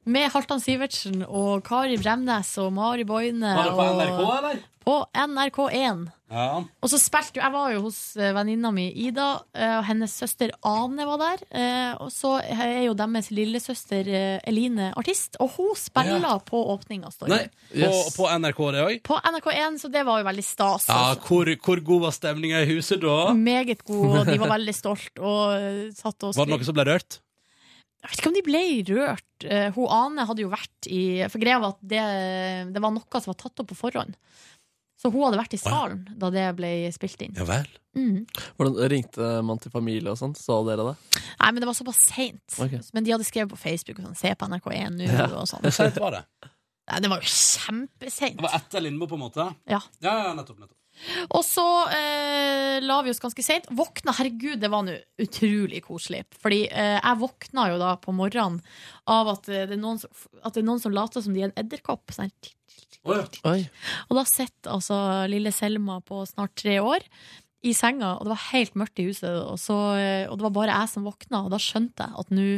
Med 0.05 0.33
Halvdan 0.35 0.61
Sivertsen 0.61 1.23
og 1.25 1.63
Kari 1.65 1.97
Bremnes 1.97 2.51
og 2.61 2.75
Mari 2.75 3.07
Boine. 3.09 3.55
Var 3.55 3.71
det 3.71 3.79
på 3.79 3.87
NRK, 3.95 4.25
eller? 4.41 4.65
På 4.85 5.07
NRK1. 5.17 6.05
Ja. 6.35 6.65
Og 6.83 6.91
så 6.91 6.99
spilte 6.99 7.39
jo 7.39 7.43
Jeg 7.45 7.53
var 7.55 7.71
jo 7.73 7.81
hos 7.85 7.99
eh, 8.19 8.33
venninna 8.35 8.71
mi 8.75 8.89
Ida, 9.07 9.27
eh, 9.55 9.77
og 9.79 9.85
hennes 9.87 10.13
søster 10.19 10.51
Ane 10.67 11.07
var 11.07 11.21
der. 11.23 11.45
eh, 11.55 11.93
Og 12.03 12.11
så 12.13 12.35
er 12.43 12.83
jo 12.89 12.95
deres 12.99 13.31
lillesøster 13.31 14.09
Eline 14.45 14.91
artist, 14.99 15.37
og 15.41 15.55
hun 15.57 15.75
spiller 15.79 16.21
Ja. 16.27 16.39
på 16.39 16.61
åpninga. 16.75 17.13
Yes. 17.73 18.17
på, 18.17 18.25
på 18.25 18.29
NRK 18.39 18.61
det 18.75 18.85
òg? 18.85 19.03
På 19.07 19.21
NRK1, 19.21 19.79
så 19.85 19.91
det 19.93 20.05
var 20.05 20.21
jo 20.21 20.29
veldig 20.29 20.45
stas. 20.45 20.89
Ja, 20.89 21.15
hvor, 21.15 21.47
hvor 21.65 21.81
god 21.85 22.01
var 22.09 22.17
stemninga 22.17 22.63
i 22.65 22.73
huset 22.75 23.01
da? 23.01 23.33
Meget 23.33 23.85
god, 23.85 24.19
og 24.21 24.27
de 24.27 24.39
var 24.43 24.57
veldig 24.59 24.75
stolt. 24.75 25.13
Og 25.21 25.95
satt 25.97 26.25
og 26.29 26.35
Var 26.37 26.45
det 26.51 26.59
noe 26.59 26.65
som 26.67 26.75
ble 26.77 26.89
rørt? 26.93 27.21
Jeg 28.05 28.11
vet 28.11 28.21
ikke 28.21 28.29
om 28.29 28.35
de 28.37 28.43
ble 28.45 28.63
rørt. 28.93 29.45
Hun 29.79 29.87
Ane 29.89 30.27
hadde 30.29 30.43
jo 30.45 30.51
vært 30.53 30.89
i 30.93 31.25
For 31.33 31.41
greia 31.41 31.57
var 31.63 31.73
at 31.73 31.81
det, 31.81 32.03
det 32.75 32.83
var 32.85 32.93
noe 32.93 33.21
som 33.23 33.31
var 33.33 33.39
tatt 33.41 33.63
opp 33.63 33.71
på 33.73 33.79
forhånd. 33.79 34.19
Så 35.05 35.11
hun 35.13 35.21
hadde 35.27 35.37
vært 35.37 35.53
i 35.53 35.61
salen 35.61 35.99
da 36.17 36.31
det 36.33 36.45
ble 36.57 36.69
spilt 36.95 37.21
inn. 37.27 37.35
Ja 37.37 37.45
vel. 37.45 37.67
Mm. 37.95 38.23
Hvordan 38.57 38.89
Ringte 38.91 39.27
man 39.45 39.61
til 39.61 39.71
familie 39.75 40.15
og 40.15 40.17
sånt? 40.19 40.39
Sa 40.41 40.57
dere 40.65 40.87
det? 40.89 40.95
Nei, 41.43 41.51
men 41.53 41.61
det 41.61 41.69
var 41.69 41.77
såpass 41.77 42.01
seint. 42.09 42.57
Okay. 42.57 42.81
Men 42.97 43.05
de 43.05 43.13
hadde 43.13 43.27
skrevet 43.29 43.53
på 43.53 43.61
Facebook 43.61 44.01
og 44.01 44.07
sånn, 44.09 44.17
se 44.19 44.33
på 44.35 44.49
NRK1 44.49 44.97
nå 44.97 45.11
Ja. 45.11 45.27
og 45.29 45.45
sånn. 45.51 45.61
Hvor 45.61 45.77
seint 45.77 46.01
var 46.01 46.17
det? 46.17 46.25
Nei, 46.89 47.03
det 47.05 47.11
var 47.13 47.21
jo 47.21 47.29
kjempeseint. 47.35 48.41
Det 48.41 48.45
var 48.49 48.57
etter 48.59 48.83
Lindmo, 48.85 49.07
på 49.09 49.17
en 49.21 49.23
måte? 49.27 49.47
Ja. 49.69 49.83
Ja, 50.05 50.17
ja, 50.25 50.33
nettopp, 50.37 50.59
nettopp. 50.65 50.81
Og 51.35 51.43
så 51.45 51.65
eh, 51.91 52.81
la 52.85 52.99
vi 53.03 53.11
oss 53.11 53.21
ganske 53.23 53.43
seint. 53.45 53.67
Våkna, 53.75 54.13
herregud, 54.15 54.61
det 54.63 54.71
var 54.71 54.85
nå 54.87 54.95
utrolig 55.21 55.81
koselig. 55.85 56.23
Fordi 56.41 56.65
eh, 56.71 56.99
jeg 57.01 57.21
våkna 57.21 57.69
jo 57.73 57.79
da 57.81 57.95
på 58.01 58.15
morgenen 58.15 58.61
av 59.11 59.33
at 59.33 59.49
eh, 59.51 59.65
det 59.69 59.77
er 59.79 59.83
noen 59.83 59.99
som, 60.03 60.13
at 60.43 60.55
det 60.55 60.63
er 60.63 60.69
noen 60.69 60.83
som 60.83 60.95
later 60.95 61.25
som 61.25 61.35
de 61.35 61.43
er 61.45 61.51
en 61.51 61.59
edderkopp. 61.65 62.15
Sånn. 62.15 62.31
Oi. 63.05 63.61
Og 64.09 64.17
da 64.17 64.25
sitter 64.29 64.73
altså 64.73 64.99
lille 65.29 65.53
Selma 65.53 65.99
på 66.05 66.23
snart 66.29 66.55
tre 66.57 66.79
år 66.81 67.05
i 67.65 67.73
senga, 67.77 68.15
og 68.17 68.27
det 68.27 68.33
var 68.35 68.47
helt 68.51 68.75
mørkt 68.81 69.01
i 69.01 69.07
huset, 69.09 69.33
og, 69.41 69.57
så, 69.61 69.77
og 70.29 70.37
det 70.37 70.47
var 70.47 70.55
bare 70.57 70.79
jeg 70.83 70.93
som 70.93 71.07
våkna, 71.09 71.45
og 71.45 71.53
da 71.53 71.61
skjønte 71.61 72.05
jeg 72.05 72.21
at 72.21 72.33
nå 72.37 72.49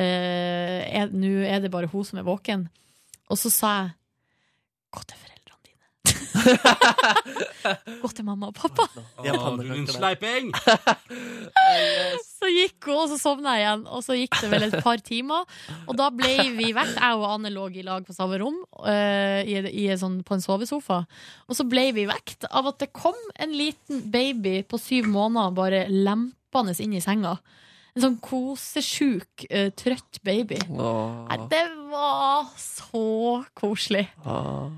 eh, 0.00 0.78
er, 1.00 1.12
er 1.12 1.64
det 1.64 1.72
bare 1.72 1.90
hun 1.92 2.06
som 2.08 2.20
er 2.20 2.28
våken. 2.28 2.68
Og 3.30 3.40
så 3.40 3.52
sa 3.52 3.72
jeg 3.78 3.96
Gå 4.90 5.04
til 5.06 5.20
foreldrene. 5.20 5.39
Gå 8.02 8.10
til 8.14 8.26
mamma 8.26 8.50
og 8.50 8.56
pappa. 8.56 8.86
Ja, 9.24 9.34
du 9.34 9.64
din 9.66 9.86
sleiping! 9.90 10.50
Så 12.40 12.48
gikk 12.48 12.88
hun, 12.88 13.02
og 13.02 13.08
så 13.10 13.18
sovna 13.20 13.54
jeg 13.58 13.66
igjen. 13.66 13.84
Og 13.92 14.04
så 14.04 14.16
gikk 14.16 14.38
det 14.40 14.50
vel 14.52 14.66
et 14.68 14.76
par 14.84 15.02
timer. 15.04 15.44
Og 15.86 15.96
da 15.98 16.08
ble 16.14 16.32
vi 16.56 16.70
vekk. 16.76 16.94
Jeg 16.96 17.18
og 17.18 17.26
Anne 17.34 17.52
lå 17.52 17.68
i 17.76 17.84
lag 17.86 18.06
på 18.06 18.16
samme 18.16 18.40
rom 18.40 18.58
uh, 18.80 19.40
i, 19.44 19.58
i 19.82 19.86
en 19.92 20.00
sånn, 20.00 20.18
på 20.26 20.36
en 20.36 20.44
sovesofa. 20.44 21.02
Og 21.48 21.58
så 21.58 21.66
ble 21.68 21.90
vi 21.96 22.06
vekt 22.10 22.48
av 22.50 22.70
at 22.72 22.80
det 22.82 22.92
kom 22.96 23.18
en 23.40 23.56
liten 23.56 24.04
baby 24.12 24.60
på 24.68 24.80
syv 24.80 25.10
måneder 25.12 25.56
bare 25.56 25.86
lempende 25.90 26.76
inn 26.80 26.96
i 26.96 27.04
senga. 27.04 27.36
En 27.96 28.04
sånn 28.06 28.20
kosesjuk, 28.22 29.46
uh, 29.50 29.68
trøtt 29.76 30.22
baby. 30.26 30.60
Nei, 30.70 31.40
det 31.52 31.66
var 31.90 32.48
så 32.60 33.42
koselig. 33.58 34.06
Åh, 34.24 34.70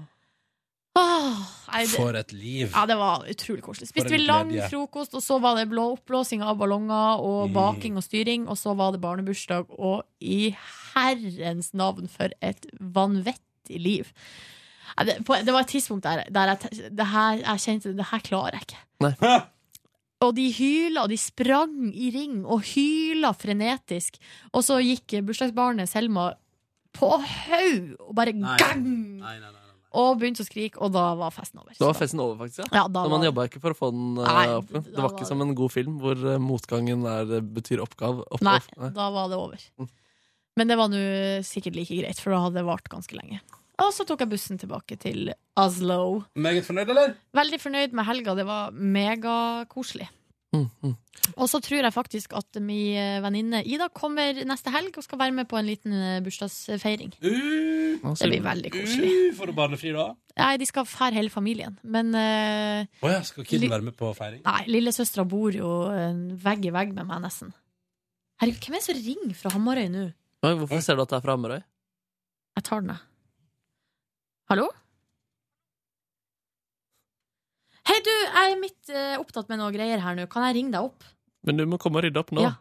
nei, 0.96 1.84
det- 1.86 1.88
For 1.96 2.14
et 2.16 2.32
liv. 2.32 2.70
ja, 2.74 2.84
det 2.86 2.96
var 2.96 3.24
utrolig 3.28 3.62
koselig. 3.62 3.88
Spiste 3.88 4.10
vi 4.10 4.18
lang 4.26 4.50
glede. 4.50 4.68
frokost, 4.70 5.14
og 5.14 5.22
så 5.22 5.40
var 5.40 5.56
det 5.56 5.68
blå 5.70 5.96
oppblåsing 5.96 6.42
av 6.42 6.58
ballonger 6.58 7.20
og 7.20 7.48
Mm. 7.50 7.52
baking 7.54 7.96
og 7.96 8.02
styring, 8.02 8.48
og 8.48 8.56
så 8.56 8.76
var 8.76 8.92
det 8.92 9.00
barnebursdag, 9.00 9.66
og 9.78 10.04
i 10.20 10.54
herrens 10.94 11.72
navn 11.74 12.08
for 12.08 12.28
et 12.42 12.66
vanvittig 12.80 13.80
liv. 13.80 14.12
Nei, 14.98 15.04
Det, 15.06 15.24
på, 15.24 15.34
det 15.42 15.52
var 15.52 15.60
et 15.60 15.68
tidspunkt 15.68 16.02
der, 16.02 16.24
der 16.30 16.46
jeg, 16.56 16.90
det 16.94 17.06
her, 17.06 17.32
jeg 17.38 17.58
kjente 17.58 17.96
det 17.96 18.04
her 18.10 18.18
klarer 18.20 18.52
jeg 18.52 18.62
ikke. 18.66 18.78
Nei. 19.00 19.42
Og 20.20 20.34
de 20.36 20.52
hyla, 20.52 21.02
og 21.02 21.08
de 21.08 21.16
sprang 21.16 21.90
i 21.96 22.10
ring 22.14 22.44
og 22.46 22.60
hyla 22.62 23.32
frenetisk. 23.32 24.18
Og 24.54 24.62
så 24.62 24.76
gikk 24.84 25.24
bursdagsbarnet 25.26 25.88
Selma 25.88 26.34
på 26.94 27.08
haug 27.18 27.96
og 27.98 28.14
bare 28.14 28.32
Nei. 28.32 28.56
gang! 28.58 28.84
Nei, 29.18 29.38
nei, 29.40 29.50
nei. 29.50 29.58
Og 29.94 30.18
begynte 30.20 30.40
å 30.40 30.46
skrike, 30.48 30.80
og 30.80 30.92
da 30.94 31.14
var 31.20 31.30
festen 31.34 31.60
over. 31.60 31.74
Da 31.76 31.88
var 31.90 31.96
festen 31.98 32.20
over, 32.24 32.36
faktisk. 32.40 32.68
Ja, 32.72 32.86
da 32.88 33.02
Men 33.04 33.10
man 33.12 33.20
var- 33.20 33.28
jobba 33.30 33.44
ikke 33.48 33.60
for 33.60 33.74
å 33.74 33.78
få 33.78 33.90
den 33.92 34.18
uh, 34.18 34.24
Nei, 34.24 34.46
opp. 34.56 34.68
Det 34.72 34.94
var 34.96 35.02
var 35.08 35.16
ikke 35.18 35.26
som 35.28 35.42
en 35.44 35.54
god 35.58 35.72
film 35.74 35.98
hvor 36.00 36.16
uh, 36.16 36.38
motgangen 36.40 37.04
er, 37.04 37.34
betyr 37.44 37.82
oppgave. 37.84 38.24
Opp, 38.32 38.40
Nei, 38.46 38.56
opp- 38.78 38.94
da 38.96 39.10
var 39.12 39.28
det 39.28 39.36
over. 39.36 39.66
Mm. 39.78 39.88
Men 40.56 40.68
det 40.68 40.76
var 40.80 40.88
nå 40.92 41.02
sikkert 41.48 41.76
like 41.76 41.96
greit, 42.00 42.18
for 42.20 42.32
da 42.32 42.40
hadde 42.46 42.60
det 42.60 42.64
vart 42.68 42.88
ganske 42.92 43.16
lenge. 43.16 43.40
Og 43.82 43.88
så 43.96 44.04
tok 44.06 44.20
jeg 44.20 44.30
bussen 44.30 44.58
tilbake 44.60 44.98
til 45.00 45.32
Oslo. 45.58 46.24
Meget 46.36 46.64
fornøyd, 46.68 46.90
eller? 46.92 47.14
Veldig 47.34 47.58
fornøyd 47.60 47.94
med 47.96 48.04
helga. 48.06 48.34
Det 48.38 48.44
var 48.46 48.70
megakoselig. 48.76 50.08
Mm, 50.52 50.66
mm. 50.84 50.96
Og 51.40 51.48
så 51.48 51.60
tror 51.64 51.80
jeg 51.80 51.94
faktisk 51.94 52.34
at 52.36 52.58
min 52.60 52.96
eh, 52.98 53.20
venninne 53.24 53.62
Ida 53.64 53.86
kommer 53.94 54.36
neste 54.44 54.72
helg 54.74 54.98
og 55.00 55.04
skal 55.06 55.20
være 55.22 55.32
med 55.38 55.48
på 55.48 55.56
en 55.56 55.68
liten 55.68 55.94
eh, 55.96 56.18
bursdagsfeiring. 56.24 57.14
Uh, 57.24 58.12
Det 58.18 58.28
blir 58.28 58.44
veldig 58.44 58.72
koselig. 58.74 59.12
Uh, 59.30 59.36
får 59.38 59.48
du 59.48 59.54
barnefri 59.56 59.94
da? 59.96 60.10
Nei, 60.42 60.50
de 60.60 60.68
skal 60.68 60.88
fære 60.88 61.16
hele 61.16 61.32
familien. 61.32 61.78
Men 61.82 62.12
uh, 62.12 62.84
oh, 63.00 63.08
ja, 63.12 63.22
skal 63.24 63.48
kiden 63.48 63.72
være 63.72 63.88
med 63.88 63.96
på 63.96 64.12
feiring? 64.18 64.42
nei, 64.44 64.62
lillesøstera 64.68 65.24
bor 65.28 65.56
jo 65.56 65.70
vegg 66.44 66.68
i 66.68 66.74
vegg 66.74 66.92
med 66.98 67.08
meg, 67.08 67.24
nesten. 67.24 67.54
Herregud, 68.42 68.66
hvem 68.66 68.76
er 68.76 68.82
det 68.82 68.88
som 68.88 69.02
ringer 69.06 69.34
fra 69.38 69.54
Hamarøy 69.56 69.88
nå? 69.92 70.04
Hvorfor 70.42 70.84
ser 70.84 70.98
du 70.98 71.06
at 71.06 71.14
det 71.14 71.20
er 71.20 71.24
fra 71.24 71.38
Hamarøy? 71.38 71.60
Jeg 72.58 72.68
tar 72.68 72.84
den, 72.84 72.92
jeg. 72.92 73.08
Hallo? 74.52 74.68
Hei, 77.88 77.96
du, 78.06 78.10
jeg 78.12 78.52
er 78.52 78.58
midt 78.60 78.90
eh, 78.94 79.14
opptatt 79.18 79.48
med 79.50 79.58
noe 79.58 79.72
greier 79.74 80.02
her 80.02 80.14
nå. 80.18 80.28
Kan 80.30 80.44
jeg 80.46 80.54
ringe 80.60 80.74
deg 80.74 80.86
opp? 80.86 81.06
Men 81.46 81.58
du 81.58 81.64
må 81.66 81.78
komme 81.82 81.98
og 81.98 82.04
rydde 82.06 82.20
opp 82.22 82.30
nå. 82.36 82.44
Ja. 82.44 82.52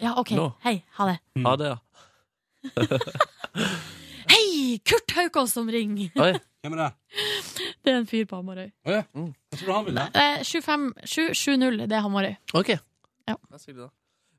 Ja, 0.00 0.14
OK. 0.20 0.32
Nå. 0.38 0.46
Hei, 0.64 0.78
ha 0.96 1.08
det. 1.10 1.18
Ha 1.44 1.52
det, 1.60 1.72
ja. 1.74 1.78
Hei! 4.32 4.78
Kurt 4.88 5.12
Haukås 5.18 5.52
som 5.52 5.68
ringer! 5.70 6.08
Oi. 6.16 6.32
Hvem 6.62 6.76
er 6.76 6.80
det? 6.80 6.90
Det 7.82 7.90
er 7.92 7.98
en 7.98 8.06
fyr 8.08 8.24
på 8.30 8.38
Hamarøy. 8.38 8.70
Å 8.86 8.94
ja. 8.94 9.02
Hva 9.12 9.58
tror 9.58 9.66
du 9.68 9.72
han 9.74 9.86
vil, 9.88 9.98
da? 9.98 10.06
Eh, 10.16 10.44
25 10.46 10.86
770, 11.04 11.84
det 11.90 11.98
er 11.98 12.04
Hamarøy. 12.06 12.36
Ok. 12.56 12.70
Ja. 12.72 13.36
Det 13.36 13.58
er 13.58 13.66
hyggelig, 13.66 13.88
da. 13.88 13.92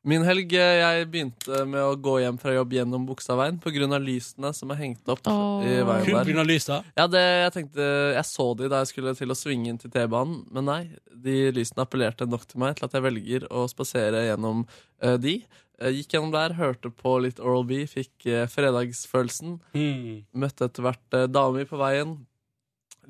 Min 0.04 0.26
helg 0.28 0.52
eh, 0.60 0.82
jeg 0.82 1.08
begynte 1.12 1.62
med 1.70 1.80
å 1.80 1.96
gå 1.96 2.18
hjem 2.20 2.36
fra 2.42 2.52
jobb 2.58 2.74
gjennom 2.76 3.06
Bogstadveien 3.08 3.60
pga. 3.64 4.00
lysene 4.04 4.52
som 4.56 4.74
er 4.74 4.82
hengt 4.82 5.08
opp 5.08 5.24
i 5.30 5.78
veien 5.80 6.04
Kun 6.04 6.18
der. 6.18 6.28
Kun 6.28 6.48
lysa? 6.50 6.82
Ja, 6.98 7.08
det, 7.08 7.22
jeg 7.24 7.54
tenkte, 7.56 7.88
jeg 8.18 8.26
så 8.28 8.48
de 8.60 8.68
da 8.72 8.82
jeg 8.84 8.92
skulle 8.92 9.16
til 9.16 9.32
å 9.32 9.38
svinge 9.38 9.72
inn 9.72 9.80
til 9.80 9.94
T-banen, 9.94 10.44
men 10.52 10.68
nei. 10.68 10.82
De 11.24 11.54
lysene 11.56 11.86
appellerte 11.86 12.28
nok 12.28 12.44
til 12.50 12.60
meg 12.66 12.76
til 12.76 12.90
at 12.90 12.98
jeg 12.98 13.06
velger 13.06 13.48
å 13.48 13.64
spasere 13.72 14.26
gjennom 14.28 14.66
uh, 14.68 15.16
de. 15.16 15.38
Jeg 15.80 15.98
gikk 16.02 16.18
gjennom 16.18 16.36
der, 16.36 16.58
hørte 16.60 16.92
på 16.92 17.16
litt 17.24 17.40
Oral 17.40 17.64
B, 17.70 17.86
fikk 17.88 18.28
uh, 18.28 18.44
fredagsfølelsen. 18.52 19.56
Mm. 19.72 20.28
Møtte 20.36 20.68
etter 20.68 20.84
hvert 20.84 21.16
uh, 21.16 21.30
damer 21.32 21.70
på 21.70 21.80
veien. 21.80 22.18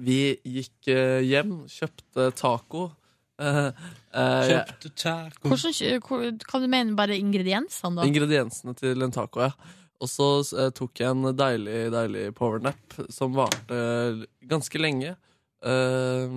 Vi 0.01 0.35
gikk 0.41 0.89
eh, 0.89 1.21
hjem, 1.27 1.63
kjøpte 1.69 2.31
taco. 2.37 2.89
Eh, 3.43 3.69
eh, 4.15 4.49
Kjøpte 4.49 4.91
taco 5.03 5.49
Hvordan, 5.51 5.73
kjø- 5.75 6.43
kan 6.47 6.63
du 6.63 6.69
mene 6.71 6.95
bare 6.95 7.17
ingrediensene, 7.19 7.97
da? 7.99 8.07
Ingrediensene 8.07 8.75
til 8.79 9.03
en 9.03 9.11
taco, 9.15 9.41
ja. 9.49 9.51
Og 10.03 10.09
så 10.11 10.27
eh, 10.59 10.69
tok 10.75 10.99
jeg 11.03 11.11
en 11.11 11.29
deilig, 11.39 11.77
deilig 11.93 12.25
powernap 12.37 12.97
som 13.13 13.35
varte 13.37 13.77
ganske 14.49 14.79
lenge. 14.81 15.13
Eh, 15.63 16.33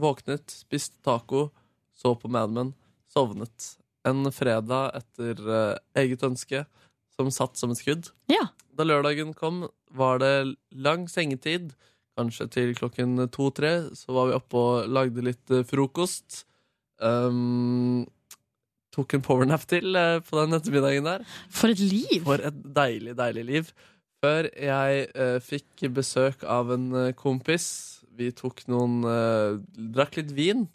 våknet, 0.00 0.48
spiste 0.62 1.00
taco, 1.04 1.48
så 1.96 2.14
på 2.16 2.30
Mad 2.32 2.50
Men, 2.56 2.74
sovnet. 3.12 3.74
En 4.08 4.24
fredag 4.32 4.94
etter 4.96 5.40
eh, 5.44 5.74
eget 6.00 6.22
ønske 6.24 6.64
som 7.16 7.28
satt 7.34 7.58
som 7.60 7.74
et 7.74 7.80
skudd. 7.82 8.08
Ja. 8.32 8.46
Da 8.72 8.86
lørdagen 8.88 9.34
kom, 9.36 9.66
var 9.92 10.22
det 10.22 10.54
lang 10.72 11.04
sengetid. 11.12 11.74
Kanskje 12.16 12.46
til 12.52 12.72
klokken 12.78 13.18
to-tre. 13.32 13.90
Så 13.96 14.12
var 14.16 14.30
vi 14.30 14.38
oppe 14.38 14.56
og 14.60 14.88
lagde 14.88 15.24
litt 15.28 15.52
eh, 15.52 15.66
frokost. 15.68 16.46
Um, 17.00 18.06
tok 18.94 19.14
en 19.16 19.24
powernap 19.24 19.64
til 19.70 19.96
uh, 19.96 20.18
på 20.24 20.40
den 20.40 20.58
ettermiddagen 20.58 21.08
der. 21.08 21.24
For 21.50 21.72
et 21.72 21.80
liv! 21.80 22.20
For 22.26 22.42
et 22.44 22.60
deilig, 22.76 23.16
deilig 23.18 23.46
liv. 23.48 23.70
Før 24.24 24.50
jeg 24.52 25.06
uh, 25.16 25.38
fikk 25.40 25.88
besøk 25.96 26.44
av 26.44 26.74
en 26.76 26.90
uh, 26.92 27.06
kompis. 27.16 27.70
Vi 28.20 28.28
tok 28.36 28.66
noen 28.68 29.00
Drakk 29.94 30.18
litt 30.20 30.34
vin. 30.36 30.66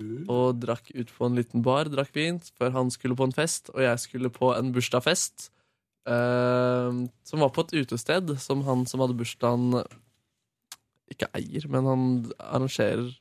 Og 0.00 0.56
drakk 0.60 0.90
ut 0.96 1.10
på 1.12 1.28
en 1.28 1.36
liten 1.36 1.62
bar. 1.64 1.88
Drakk 1.92 2.14
vin 2.16 2.38
før 2.56 2.72
han 2.76 2.92
skulle 2.92 3.16
på 3.18 3.26
en 3.28 3.34
fest, 3.36 3.68
og 3.74 3.82
jeg 3.84 4.00
skulle 4.00 4.30
på 4.32 4.52
en 4.54 4.72
bursdagsfest. 4.72 5.50
eh, 6.08 6.92
som 7.24 7.42
var 7.44 7.50
på 7.52 7.60
et 7.66 7.74
utested 7.82 8.32
som 8.40 8.64
han 8.64 8.86
som 8.88 9.02
hadde 9.04 9.18
bursdagen, 9.18 9.82
ikke 11.12 11.28
eier, 11.36 11.66
men 11.68 11.84
han 11.84 12.04
arrangerer 12.38 13.12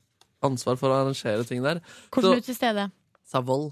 ansvar 0.46 0.80
for 0.80 0.92
å 0.92 1.00
arrangere 1.04 1.46
ting 1.48 1.64
der. 1.66 1.82
Hvordan 2.14 2.44
stedet? 2.46 2.90
Savoll. 3.30 3.70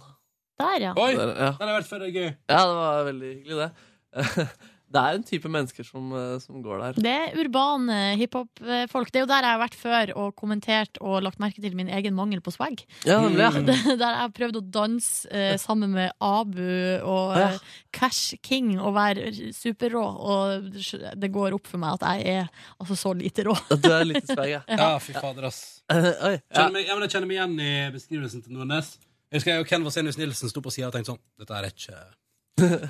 Der, 0.57 0.79
ja. 0.81 0.93
Oi! 0.97 1.11
Der, 1.17 1.33
ja. 1.35 1.51
Den 1.59 1.69
har 1.69 1.77
vært 1.79 1.89
før 1.89 2.03
det 2.03 2.09
er 2.09 2.15
gøy. 2.17 2.29
Ja, 2.49 2.61
det 2.63 2.77
var 2.79 3.05
veldig 3.11 3.33
hyggelig, 3.35 3.67
det. 3.67 4.47
Det 4.87 5.01
er 5.03 5.17
en 5.17 5.23
type 5.27 5.49
mennesker 5.51 5.83
som, 5.83 6.05
eh, 6.15 6.37
som 6.39 6.61
går 6.63 6.79
der. 6.79 6.99
Det 7.03 7.11
er 7.11 7.33
urbane 7.41 7.95
hiphop-folk. 8.21 9.09
Det 9.11 9.19
er 9.19 9.25
jo 9.25 9.29
der 9.29 9.43
jeg 9.43 9.51
har 9.51 9.59
vært 9.59 9.75
før 9.75 10.11
og 10.15 10.29
kommentert 10.39 10.99
og 11.03 11.17
lagt 11.25 11.41
merke 11.43 11.59
til 11.61 11.75
min 11.75 11.89
egen 11.91 12.15
mangel 12.15 12.39
på 12.45 12.53
swag. 12.55 12.85
Ja, 13.03 13.17
nemlig, 13.19 13.43
ja. 13.43 13.51
Der 13.99 14.05
jeg 14.07 14.21
har 14.21 14.31
prøvd 14.37 14.59
å 14.61 14.63
danse 14.77 15.27
eh, 15.29 15.57
sammen 15.59 15.91
med 15.97 16.13
Abu 16.23 16.61
og 17.03 17.35
Ja. 17.35 17.49
eh, 17.51 17.59
Cash 17.91 18.37
King 18.41 18.77
og 18.79 18.93
være 18.95 19.31
superrå, 19.51 20.03
og 20.03 20.71
det 21.19 21.31
går 21.35 21.57
opp 21.57 21.67
for 21.67 21.83
meg 21.83 21.97
at 21.99 22.07
jeg 22.23 22.37
er 22.43 22.49
altså 22.79 22.95
så 22.95 23.13
lite 23.17 23.43
rå. 23.49 23.57
Du 23.75 23.89
er 23.91 24.05
lite 24.07 24.23
swag, 24.31 24.49
ja. 24.55 24.61
Ja, 24.71 24.89
fy 25.03 25.11
fader, 25.17 25.49
ass. 25.51 25.81
Oi, 25.91 26.37
ja. 26.53 26.69
Meg, 26.71 26.87
ja, 26.87 26.95
men 26.95 27.03
jeg 27.07 27.11
kjenner 27.17 27.27
meg 27.27 27.37
igjen 27.41 27.59
i 27.59 27.71
beskrivelsen 27.91 28.43
til 28.45 28.55
Nordnes. 28.55 28.95
Jeg 29.31 29.41
husker 29.41 29.51
jeg 29.57 29.65
og 29.65 29.67
Ken 29.67 29.83
Vasenius 29.83 30.15
Nilsen 30.19 30.47
sto 30.47 30.61
på 30.63 30.71
sida 30.71 30.87
og 30.87 30.93
tenkte 30.95 31.11
sånn 31.11 31.19
Dette 31.41 31.55
er 31.57 31.65
ikke 31.67 31.97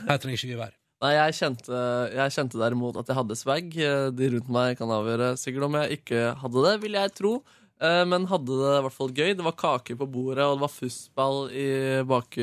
Her 0.05 0.19
trenger 0.21 0.37
ikke 0.37 0.51
vi 0.53 0.59
være. 0.59 0.75
Nei, 1.03 1.11
jeg 1.13 1.35
kjente, 1.37 1.77
jeg 2.09 2.33
kjente 2.33 2.57
derimot 2.57 2.95
at 2.97 3.09
jeg 3.11 3.17
hadde 3.19 3.35
swag. 3.37 3.67
Eh, 3.77 4.07
De 4.17 4.29
rundt 4.33 4.49
meg 4.49 4.79
kan 4.79 4.89
avgjøre 4.95 5.35
sikkert 5.37 5.67
om 5.67 5.77
jeg 5.77 5.99
ikke 5.99 6.23
hadde 6.41 6.63
det, 6.65 6.75
vil 6.81 6.97
jeg 6.97 7.13
tro. 7.19 7.33
Eh, 7.77 8.01
Men 8.09 8.25
hadde 8.31 8.57
det 8.57 8.71
i 8.79 8.83
hvert 8.87 8.95
fall 8.95 9.13
gøy. 9.13 9.31
Det 9.37 9.45
var 9.45 9.53
kaker 9.61 9.99
på 9.99 10.07
bordet, 10.09 10.41
og 10.47 10.57
det 10.57 10.63
var 10.65 10.73
fussball 10.73 11.39
i 11.53 11.67
bak, 12.09 12.39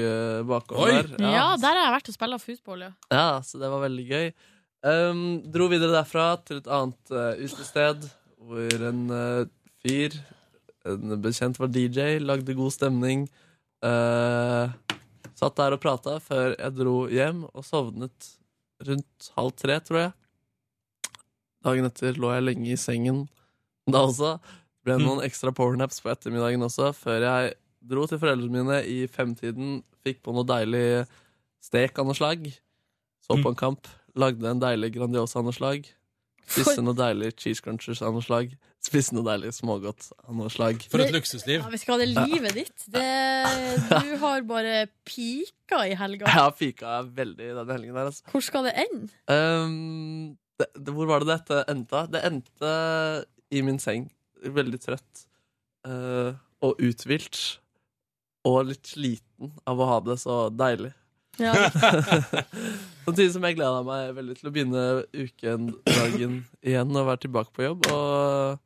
bakgården 0.47 1.17
der. 1.17 1.33
Ja, 1.35 1.49
der 1.59 1.75
har 1.75 1.89
jeg 1.89 1.95
vært 1.97 2.11
og 2.13 2.19
spilt 2.19 2.45
fussball, 2.45 2.85
ja. 2.87 2.93
Ja, 3.11 3.27
så 3.43 3.59
det 3.59 3.73
var 3.73 3.83
veldig 3.89 4.07
gøy. 4.13 4.29
Um, 4.85 5.25
dro 5.49 5.67
videre 5.73 5.95
derfra 5.97 6.29
til 6.45 6.59
et 6.61 6.67
annet 6.69 7.11
uh, 7.11 7.33
utested, 7.41 8.05
hvor 8.45 8.83
en 8.91 9.03
uh, 9.09 9.47
fyr, 9.81 10.13
en 10.85 11.15
bekjent 11.25 11.57
var 11.59 11.71
DJ, 11.73 12.19
lagde 12.21 12.55
god 12.55 12.75
stemning. 12.77 13.25
Uh, 13.81 14.69
satt 15.35 15.57
der 15.59 15.75
og 15.75 15.81
prata 15.83 16.19
før 16.23 16.53
jeg 16.53 16.77
dro 16.77 16.97
hjem, 17.11 17.47
og 17.51 17.65
sovnet 17.67 18.29
rundt 18.89 19.31
halv 19.36 19.55
tre, 19.59 19.78
tror 19.85 20.01
jeg. 20.01 20.12
Dagen 21.65 21.89
etter 21.89 22.20
lå 22.20 22.32
jeg 22.35 22.44
lenge 22.44 22.70
i 22.74 22.81
sengen 22.81 23.24
da 23.90 24.05
også. 24.05 24.36
Det 24.39 24.89
ble 24.89 24.98
noen 25.01 25.24
ekstra 25.24 25.52
powernaps 25.56 26.02
på 26.05 26.11
ettermiddagen 26.12 26.65
også, 26.66 26.90
før 26.97 27.24
jeg 27.24 27.55
dro 27.85 28.05
til 28.09 28.20
foreldrene 28.20 28.52
mine 28.52 28.81
i 28.89 29.05
femtiden, 29.09 29.78
fikk 30.05 30.20
på 30.24 30.35
noe 30.36 30.44
deilig 30.48 31.05
stek 31.65 31.97
av 32.01 32.09
noe 32.09 32.16
slag, 32.16 32.51
så 33.24 33.39
på 33.40 33.52
en 33.52 33.56
kamp, 33.59 33.89
lagde 34.16 34.48
en 34.48 34.61
deilig 34.61 34.93
Grandiosa 34.98 35.40
av 35.40 35.48
noe 35.48 35.56
slag, 35.56 35.89
spiste 36.44 36.85
noe 36.85 36.97
deilig 36.97 37.32
cheese 37.40 37.65
crunchers 37.65 38.02
av 38.05 38.12
noe 38.16 38.24
slag, 38.24 38.52
spiste 38.85 39.16
noe 39.16 39.24
deilig 39.27 39.55
smågodt 39.56 40.11
av 40.27 40.36
noe 40.36 40.51
slag. 40.52 40.82
For 40.93 41.02
et 41.02 41.15
luksusliv. 41.15 41.62
Ja, 41.62 41.70
vi 41.73 41.81
skal 41.81 41.97
ha 41.97 42.05
det 42.05 42.11
livet 42.12 42.56
ditt. 42.59 42.86
Det, 42.93 43.05
du 43.90 44.15
har 44.20 44.44
bare 44.48 44.86
pika 45.09 45.85
i 45.89 45.97
helga. 45.98 46.28
Jeg 46.28 46.36
har 46.36 46.55
pika 46.59 46.98
veldig 47.09 47.51
denne 47.61 47.77
helgen 47.78 47.97
der, 47.97 48.11
altså. 48.12 48.27
Hvor 48.32 48.44
skal 48.44 48.69
det 48.69 48.74
ende? 48.85 49.09
Um, 49.31 50.35
det, 50.61 50.69
det, 50.77 50.94
hvor 50.94 51.09
var 51.11 51.24
det 51.24 51.32
dette 51.32 51.62
endte? 51.73 52.05
Det 52.12 52.24
endte 52.28 52.73
i 53.55 53.65
min 53.66 53.81
seng. 53.82 54.11
Veldig 54.44 54.81
trøtt. 54.82 55.24
uh, 55.89 56.36
og 56.65 56.81
uthvilt. 56.81 57.40
Og 58.44 58.61
litt 58.69 58.93
sliten 58.93 59.55
av 59.69 59.81
å 59.81 59.89
ha 59.89 59.97
det 60.05 60.19
så 60.20 60.44
deilig. 60.52 60.93
Ja. 61.40 61.55
Samtidig 63.05 63.32
som 63.35 63.44
jeg 63.48 63.56
gleda 63.59 63.81
meg 63.86 64.12
veldig 64.16 64.36
til 64.39 64.48
å 64.48 64.52
begynne 64.55 64.85
uken 65.16 65.73
dagen 65.89 66.36
igjen 66.62 66.93
og 66.93 67.09
være 67.09 67.24
tilbake 67.24 67.55
på 67.56 67.65
jobb. 67.66 67.89
Og 67.90 68.61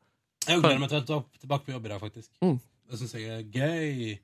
Jeg 0.49 0.63
gleder 0.63 0.81
meg 0.81 0.91
til 0.93 1.03
å 1.03 1.21
være 1.21 1.43
tilbake 1.43 1.67
på 1.67 1.75
jobb 1.75 1.87
i 1.87 1.93
dag, 1.93 2.01
faktisk. 2.03 2.31
Mm. 2.45 2.57
Det 2.89 2.99
syns 3.01 3.15
jeg 3.19 3.29
er 3.29 3.43
gøy. 3.53 4.19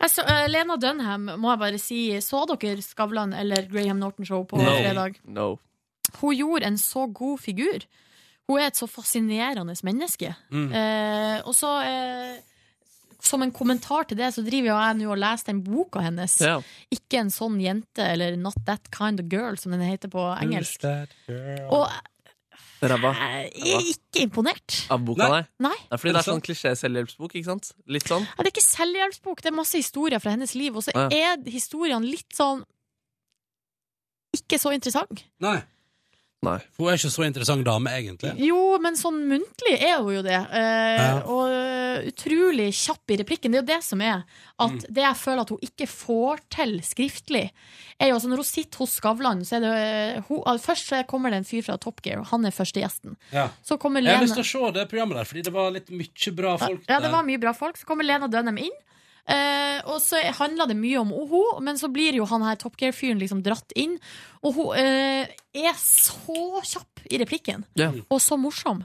Altså, 0.00 0.22
så, 0.22 0.36
Lena 0.48 0.76
Dunham, 0.80 1.26
må 1.40 1.50
jeg 1.52 1.60
bare 1.60 1.80
si, 1.82 1.98
så 2.24 2.44
dere 2.48 2.84
Skavlan 2.84 3.34
eller 3.36 3.66
Graham 3.70 4.00
Norton 4.00 4.26
Show 4.28 4.46
på 4.48 4.60
No. 4.60 4.70
fredag? 4.78 5.18
No. 5.24 5.58
Hun 6.20 6.36
gjorde 6.36 6.66
en 6.70 6.78
så 6.80 7.06
god 7.12 7.40
figur. 7.40 7.84
Hun 8.48 8.58
er 8.60 8.70
et 8.70 8.78
så 8.78 8.88
fascinerende 8.90 9.74
menneske. 9.86 10.34
Mm. 10.50 10.72
Eh, 10.72 11.36
og 11.46 11.54
så, 11.54 11.70
eh, 11.86 12.40
som 13.22 13.42
en 13.42 13.52
kommentar 13.54 14.08
til 14.08 14.18
det, 14.18 14.32
så 14.34 14.42
driver 14.44 14.72
jeg 14.72 14.98
nå 14.98 15.10
og 15.12 15.20
leser 15.22 15.52
den 15.52 15.62
boka 15.62 16.02
hennes. 16.02 16.38
Ja. 16.42 16.56
Ikke 16.90 17.20
en 17.20 17.30
sånn 17.30 17.60
jente, 17.62 18.02
eller 18.02 18.36
Not 18.36 18.58
That 18.66 18.90
Kind 18.90 19.20
of 19.22 19.28
Girl, 19.30 19.56
som 19.56 19.72
den 19.72 19.84
heter 19.86 20.10
på 20.10 20.24
engelsk. 20.42 20.82
Og 21.70 21.86
Ræva. 22.90 23.12
jeg 23.54 23.74
er 23.76 23.86
ikke 23.92 24.22
imponert. 24.26 24.78
Av 24.90 25.00
boka, 25.06 25.28
nei? 25.28 25.42
Nei. 25.68 25.76
Det 25.86 25.92
er 25.96 26.00
fordi 26.02 26.12
det 26.12 26.20
er 26.22 26.28
sånn 26.32 26.42
klisjé-selvhjelpsbok, 26.42 27.34
ikke 27.38 27.44
sant? 27.52 27.72
Litt 27.86 28.08
sånn. 28.10 28.22
Ja, 28.26 28.42
det 28.42 28.50
er 28.50 28.54
ikke 28.56 28.66
selvhjelpsbok, 28.66 29.42
det 29.42 29.52
er 29.52 29.56
masse 29.56 29.78
historier 29.78 30.18
fra 30.22 30.30
hennes 30.34 30.54
liv, 30.58 30.76
og 30.76 30.82
så 30.82 30.90
Ja. 30.94 31.08
er 31.08 31.36
historiene 31.50 32.04
litt 32.08 32.30
sånn 32.34 32.64
ikke 34.34 34.58
så 34.58 34.72
interessant. 34.72 35.24
Nei. 35.44 35.62
Nei. 36.42 36.56
For 36.74 36.82
hun 36.84 36.90
er 36.92 36.96
ikke 36.98 37.10
så 37.14 37.22
interessant 37.24 37.62
dame, 37.64 37.90
egentlig. 37.94 38.32
Jo, 38.42 38.76
men 38.82 38.96
sånn 38.98 39.20
muntlig 39.30 39.76
er 39.78 40.00
hun 40.02 40.14
jo 40.16 40.22
det. 40.26 40.40
Eh, 40.50 40.96
Ja. 41.02 41.20
Og 41.22 42.06
utrolig 42.10 42.70
kjapp 42.74 43.12
i 43.14 43.16
replikken. 43.20 43.52
Det 43.52 43.60
er 43.60 43.62
jo 43.62 43.70
det 43.76 43.84
som 43.86 44.00
er 44.02 44.24
at 44.58 44.70
Mm. 44.72 44.80
det 44.92 45.02
jeg 45.04 45.16
føler 45.20 45.40
at 45.42 45.48
hun 45.50 45.58
ikke 45.62 45.86
får 45.88 46.40
til 46.50 46.80
skriftlig, 46.82 47.50
er 48.00 48.08
jo 48.08 48.14
altså 48.16 48.28
når 48.28 48.36
hun 48.42 48.44
sitter 48.44 48.78
hos 48.78 48.96
Skavlan, 48.98 49.44
så 49.46 49.56
er 49.56 49.60
det 49.60 49.72
eh, 50.16 50.22
hun, 50.28 50.42
ah, 50.46 50.56
Først 50.58 50.88
så 50.88 51.06
kommer 51.06 51.30
det 51.30 51.38
en 51.38 51.44
fyr 51.44 51.62
fra 51.62 51.76
Top 51.78 52.02
Gear, 52.02 52.18
og 52.20 52.26
han 52.26 52.44
er 52.44 52.50
første 52.50 52.80
gjesten. 52.82 53.16
Ja. 53.32 53.48
Så 53.62 53.78
kommer 53.78 54.02
Jeg 54.02 54.16
har 54.16 54.22
lyst 54.24 54.34
til 54.34 54.42
å 54.42 54.70
se 54.70 54.72
det 54.80 54.88
programmet 54.90 55.16
der, 55.18 55.24
fordi 55.24 55.42
det 55.44 55.52
var 55.52 55.70
litt 55.70 55.90
mye 55.90 56.32
bra 56.34 56.56
folk 56.58 56.82
Ja, 56.88 56.98
det 57.00 57.10
var 57.12 57.22
mye 57.22 57.38
bra 57.38 57.52
folk. 57.52 57.76
Så 57.78 57.84
kommer 57.86 58.02
Lena 58.04 58.26
Dunham 58.26 58.58
inn. 58.58 58.70
Eh, 59.28 59.78
og 59.86 60.00
så 60.02 60.18
handla 60.40 60.66
det 60.66 60.74
mye 60.76 60.98
om 60.98 61.12
henne, 61.14 61.62
men 61.62 61.78
så 61.78 61.90
blir 61.92 62.16
jo 62.18 62.26
han 62.26 62.42
her 62.42 62.58
Top 62.58 62.76
Gear-fyren 62.80 63.20
liksom 63.22 63.42
dratt 63.46 63.72
inn. 63.78 63.96
Og 64.42 64.56
hun 64.58 64.76
eh, 64.80 65.30
er 65.54 65.74
så 65.78 66.60
kjapp 66.66 67.04
i 67.10 67.20
replikken, 67.22 67.64
Ja. 67.78 67.92
og 68.08 68.20
så 68.22 68.38
morsom. 68.40 68.82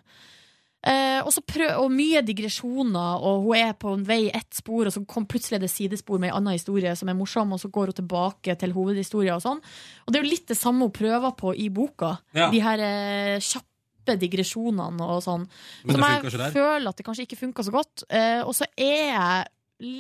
Eh, 0.88 1.20
og, 1.26 1.32
så 1.34 1.42
prøv, 1.42 1.72
og 1.82 1.90
mye 1.92 2.22
digresjoner, 2.24 3.24
og 3.26 3.48
hun 3.48 3.58
er 3.58 3.74
på 3.76 3.96
en 3.98 4.06
vei 4.08 4.28
ett 4.30 4.54
spor, 4.56 4.86
og 4.88 4.94
så 4.94 5.02
kom 5.10 5.26
plutselig 5.28 5.60
det 5.64 5.72
sidespor 5.74 6.22
med 6.22 6.30
en 6.30 6.38
annen 6.38 6.56
historie 6.56 6.94
som 6.96 7.10
er 7.10 7.18
morsom, 7.18 7.56
og 7.56 7.60
så 7.60 7.72
går 7.74 7.92
hun 7.92 7.98
tilbake 7.98 8.56
til 8.62 8.76
hovedhistoria 8.78 9.36
og 9.36 9.44
sånn. 9.44 9.60
Og 10.06 10.14
det 10.14 10.20
er 10.22 10.24
jo 10.28 10.32
litt 10.36 10.48
det 10.54 10.60
samme 10.60 10.86
hun 10.86 10.94
prøver 10.96 11.34
på 11.40 11.56
i 11.58 11.68
boka. 11.74 12.14
Ja. 12.38 12.52
De 12.54 12.62
her 12.64 12.86
eh, 12.86 13.40
kjappe 13.42 14.16
digresjonene 14.22 15.10
og 15.18 15.20
sånn. 15.26 15.50
Som 15.84 16.06
jeg 16.06 16.54
føler 16.56 16.88
at 16.88 16.96
det 17.02 17.04
kanskje 17.10 17.26
ikke 17.26 17.42
funka 17.42 17.66
så 17.68 17.74
godt. 17.76 18.06
Eh, 18.08 18.40
og 18.46 18.54
så 18.56 18.70
er 18.78 19.02
jeg 19.12 19.50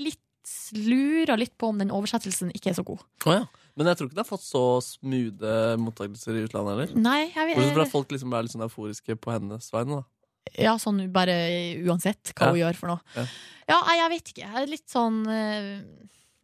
litt 0.08 0.24
lurer 0.76 1.38
litt 1.40 1.54
på 1.60 1.70
om 1.72 1.80
den 1.82 1.92
oversettelsen 1.94 2.52
ikke 2.56 2.72
er 2.72 2.78
så 2.78 2.84
god. 2.88 3.02
Oh, 3.26 3.34
ja. 3.36 3.46
Men 3.78 3.90
jeg 3.92 4.00
tror 4.00 4.08
ikke 4.10 4.18
det 4.18 4.24
har 4.24 4.30
fått 4.32 4.46
så 4.48 4.62
smoothe 4.82 5.54
mottakelser 5.84 6.38
i 6.40 6.44
utlandet 6.48 6.74
heller. 6.74 6.94
Nei, 6.98 7.20
jeg, 7.30 7.56
Bortsett 7.58 7.76
fra 7.78 7.86
at 7.86 7.94
folk 7.94 8.14
liksom 8.16 8.34
er 8.34 8.46
litt 8.48 8.56
sånn 8.56 8.66
euforiske 8.66 9.18
på 9.22 9.34
hennes 9.36 9.68
vegne, 9.74 10.00
da. 10.02 10.08
Ja, 10.64 10.74
sånn 10.80 11.02
bare 11.12 11.34
uansett 11.84 12.32
hva 12.34 12.48
Ja. 12.48 12.52
hun 12.56 12.62
gjør 12.62 12.78
for 12.80 12.94
noe. 12.94 13.02
Ja. 13.18 13.26
Ja, 13.68 13.80
jeg 14.00 14.10
vet 14.16 14.30
ikke. 14.32 14.46
Jeg 14.48 14.62
er 14.64 14.70
litt 14.72 14.88
sånn 14.90 15.24
eh, 15.28 15.82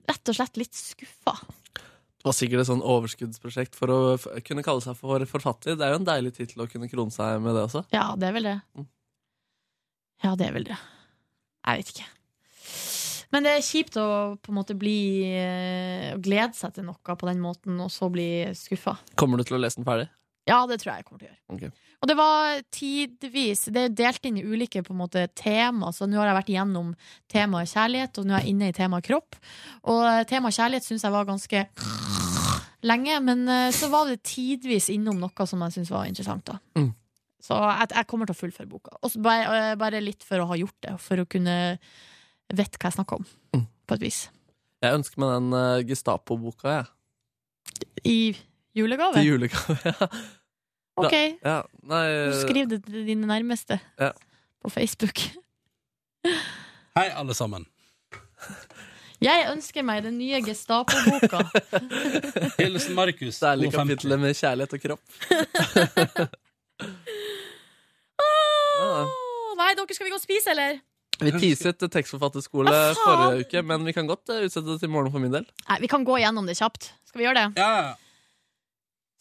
Rett 0.03 0.27
og 0.27 0.35
slett 0.35 0.57
litt 0.59 0.75
skuffa. 0.75 1.38
Det 1.80 2.27
var 2.27 2.35
sikkert 2.35 2.59
et 2.65 2.67
sånn 2.67 2.81
overskuddsprosjekt 2.84 3.75
for 3.80 3.88
å 3.91 3.99
kunne 4.43 4.63
kalle 4.63 4.84
seg 4.84 4.97
for 4.99 5.23
forfatter. 5.27 5.77
Det 5.80 5.85
er 5.88 5.93
jo 5.95 6.01
en 6.01 6.07
deilig 6.09 6.34
tittel 6.35 6.65
å 6.65 6.67
kunne 6.67 6.89
krone 6.91 7.11
seg 7.15 7.39
med 7.43 7.55
det 7.55 7.63
også. 7.69 7.85
Ja, 7.95 8.09
det 8.19 8.27
er 8.27 8.35
vel 8.35 8.49
det. 8.49 8.57
Mm. 8.75 8.88
Ja, 10.23 10.35
det 10.39 10.47
er 10.49 10.53
vel 10.55 10.67
det. 10.67 10.77
Jeg 11.63 11.80
vet 11.81 11.93
ikke. 11.95 12.05
Men 13.34 13.47
det 13.47 13.55
er 13.57 13.65
kjipt 13.65 13.95
å 13.97 14.07
på 14.38 14.51
en 14.51 14.57
måte 14.60 14.76
bli 14.77 14.97
eh, 15.26 16.11
Å 16.14 16.19
glede 16.22 16.53
seg 16.57 16.76
til 16.76 16.85
noe 16.85 17.15
på 17.18 17.30
den 17.30 17.41
måten, 17.41 17.80
og 17.81 17.89
så 17.91 18.11
bli 18.14 18.45
skuffa. 18.57 18.99
Kommer 19.19 19.41
du 19.41 19.47
til 19.47 19.57
å 19.57 19.64
lese 19.64 19.81
den 19.81 19.88
ferdig? 19.88 20.11
Ja, 20.49 20.60
det 20.68 20.81
tror 20.81 20.91
jeg 20.91 21.01
jeg 21.01 21.07
kommer 21.07 21.22
til 21.22 21.27
å 21.27 21.31
gjøre. 21.31 21.41
Okay. 21.55 21.89
Og 22.03 22.10
det 22.10 22.15
var 22.19 22.57
tidvis 22.76 23.61
Det 23.72 23.84
er 23.85 23.93
delt 23.95 24.26
inn 24.27 24.41
i 24.41 24.43
ulike 24.43 24.81
på 24.84 24.91
en 24.91 24.99
måte 24.99 25.23
tema. 25.39 25.93
Så 25.95 26.07
nå 26.10 26.19
har 26.19 26.30
jeg 26.30 26.39
vært 26.41 26.51
igjennom 26.51 26.89
temaet 27.31 27.72
kjærlighet, 27.72 28.19
og 28.19 28.27
nå 28.27 28.35
er 28.35 28.43
jeg 28.43 28.55
inne 28.55 28.72
i 28.72 28.76
temaet 28.76 29.07
kropp. 29.07 29.39
Og 29.88 30.03
eh, 30.10 30.26
temaet 30.30 30.60
kjærlighet 30.60 30.89
syns 30.89 31.07
jeg 31.07 31.15
var 31.15 31.30
ganske 31.30 31.64
lenge, 32.84 33.19
men 33.23 33.47
eh, 33.47 33.69
så 33.76 33.88
var 33.93 34.11
det 34.11 34.19
tidvis 34.27 34.91
innom 34.91 35.22
noe 35.22 35.47
som 35.47 35.64
jeg 35.64 35.80
syns 35.80 35.95
var 35.95 36.11
interessant. 36.11 36.45
da 36.51 36.60
Mm. 36.80 36.91
Så 37.43 37.57
jeg, 37.60 37.89
jeg 37.91 38.07
kommer 38.07 38.27
til 38.27 38.38
å 38.38 38.39
fullføre 38.39 38.69
boka. 38.72 38.93
Også 39.03 39.19
bare, 39.19 39.73
bare 39.76 39.99
litt 39.99 40.23
for 40.23 40.39
å 40.39 40.45
ha 40.47 40.55
gjort 40.55 40.77
det, 40.85 40.93
for 41.03 41.19
å 41.19 41.26
kunne 41.27 41.55
vite 42.51 42.79
hva 42.79 42.89
jeg 42.89 42.97
snakker 42.97 43.21
om. 43.21 43.27
Mm. 43.55 43.65
På 43.87 43.97
et 43.97 44.05
vis. 44.05 44.19
Jeg 44.83 44.97
ønsker 44.99 45.21
meg 45.23 45.29
den 45.37 45.53
uh, 45.55 45.83
Gestapo-boka, 45.87 46.73
jeg. 46.77 46.85
I 48.03 48.17
julegave? 48.75 49.13
Til 49.15 49.29
julegave. 49.31 49.77
ja. 49.89 50.09
Ok. 50.99 51.13
Ja, 51.41 51.55
nei 51.89 52.03
Du 52.29 52.35
Skriv 52.37 52.67
det 52.69 52.83
til 52.85 53.07
dine 53.07 53.25
nærmeste 53.25 53.79
Ja. 53.97 54.11
på 54.61 54.69
Facebook. 54.69 55.17
Hei, 56.97 57.07
alle 57.09 57.33
sammen. 57.33 57.65
Jeg 59.23 59.47
ønsker 59.49 59.85
meg 59.87 60.03
den 60.03 60.17
nye 60.19 60.41
Gestapo-boka. 60.43 61.41
Hilsen 62.59 62.95
Markus. 62.95 63.39
Særlig 63.39 63.71
52. 63.71 63.77
kapitlet 63.79 64.19
med 64.19 64.35
kjærlighet 64.35 64.73
og 64.73 64.79
kropp. 64.83 65.01
Åh, 68.23 69.07
Nei, 69.57 69.69
dere, 69.77 69.95
skal 69.95 70.07
vi 70.07 70.11
gå 70.11 70.17
og 70.19 70.23
spise, 70.23 70.51
eller? 70.53 70.81
Vi 71.22 71.31
teaset 71.35 71.84
tekstforfatterskole 71.94 72.72
Hva 72.73 72.94
faen? 72.94 73.02
forrige 73.03 73.45
uke, 73.45 73.61
men 73.69 73.85
vi 73.85 73.94
kan 73.94 74.07
godt 74.10 74.30
eh, 74.34 74.45
utsette 74.48 74.65
det 74.72 74.80
til 74.81 74.90
morgen 74.90 75.11
for 75.14 75.22
min 75.23 75.31
del. 75.35 75.45
Nei, 75.69 75.77
vi 75.84 75.90
kan 75.91 76.03
gå 76.07 76.18
gjennom 76.23 76.48
det 76.49 76.56
kjapt. 76.57 76.90
Skal 77.10 77.22
vi 77.22 77.27
gjøre 77.27 77.44
det? 77.53 77.65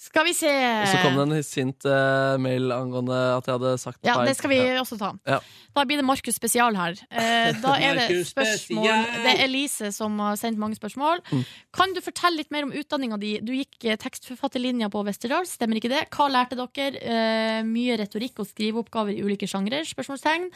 Skal 0.02 0.26
vi 0.26 0.32
se 0.34 0.50
Og 0.50 0.88
så 0.90 1.00
kom 1.04 1.14
det 1.14 1.24
en 1.38 1.44
sint 1.46 1.84
uh, 1.86 2.34
mail 2.42 2.72
angående 2.74 3.14
at 3.36 3.46
jeg 3.46 3.54
hadde 3.54 3.72
sagt 3.78 4.00
Ja, 4.06 4.16
det 4.26 4.34
skal 4.34 4.50
vi 4.50 4.58
Ja. 4.58 4.80
også 4.80 4.98
ta. 4.98 5.12
Ja. 5.28 5.38
Da 5.76 5.84
blir 5.88 6.00
det 6.00 6.04
Markus 6.04 6.34
spesial 6.36 6.74
her. 6.76 6.96
Uh, 7.06 7.52
da 7.62 7.76
er 7.78 8.00
det 8.00 8.18
spørsmål. 8.26 8.88
Det 9.22 9.30
er 9.36 9.44
Elise 9.46 9.92
som 9.94 10.18
har 10.20 10.34
sendt 10.40 10.58
mange 10.60 10.76
spørsmål. 10.76 11.22
Mm. 11.30 11.44
Kan 11.72 11.94
du 11.94 12.00
fortelle 12.04 12.40
litt 12.40 12.50
mer 12.54 12.66
om 12.66 12.74
utdanninga 12.74 13.18
di? 13.22 13.32
Du 13.40 13.52
gikk 13.54 13.86
eh, 13.86 13.96
tekstforfatterlinja 14.00 14.90
på 14.92 15.04
Westerdals, 15.06 15.54
stemmer 15.56 15.78
ikke 15.78 15.92
det? 15.92 16.02
Hva 16.12 16.26
lærte 16.32 16.58
dere? 16.58 16.98
Uh, 17.02 17.60
mye 17.68 17.96
retorikk 18.00 18.42
og 18.42 18.50
skriveoppgaver 18.50 19.14
i 19.14 19.22
ulike 19.22 19.48
sjangre? 19.50 19.84
Spørsmålstegn. 19.86 20.50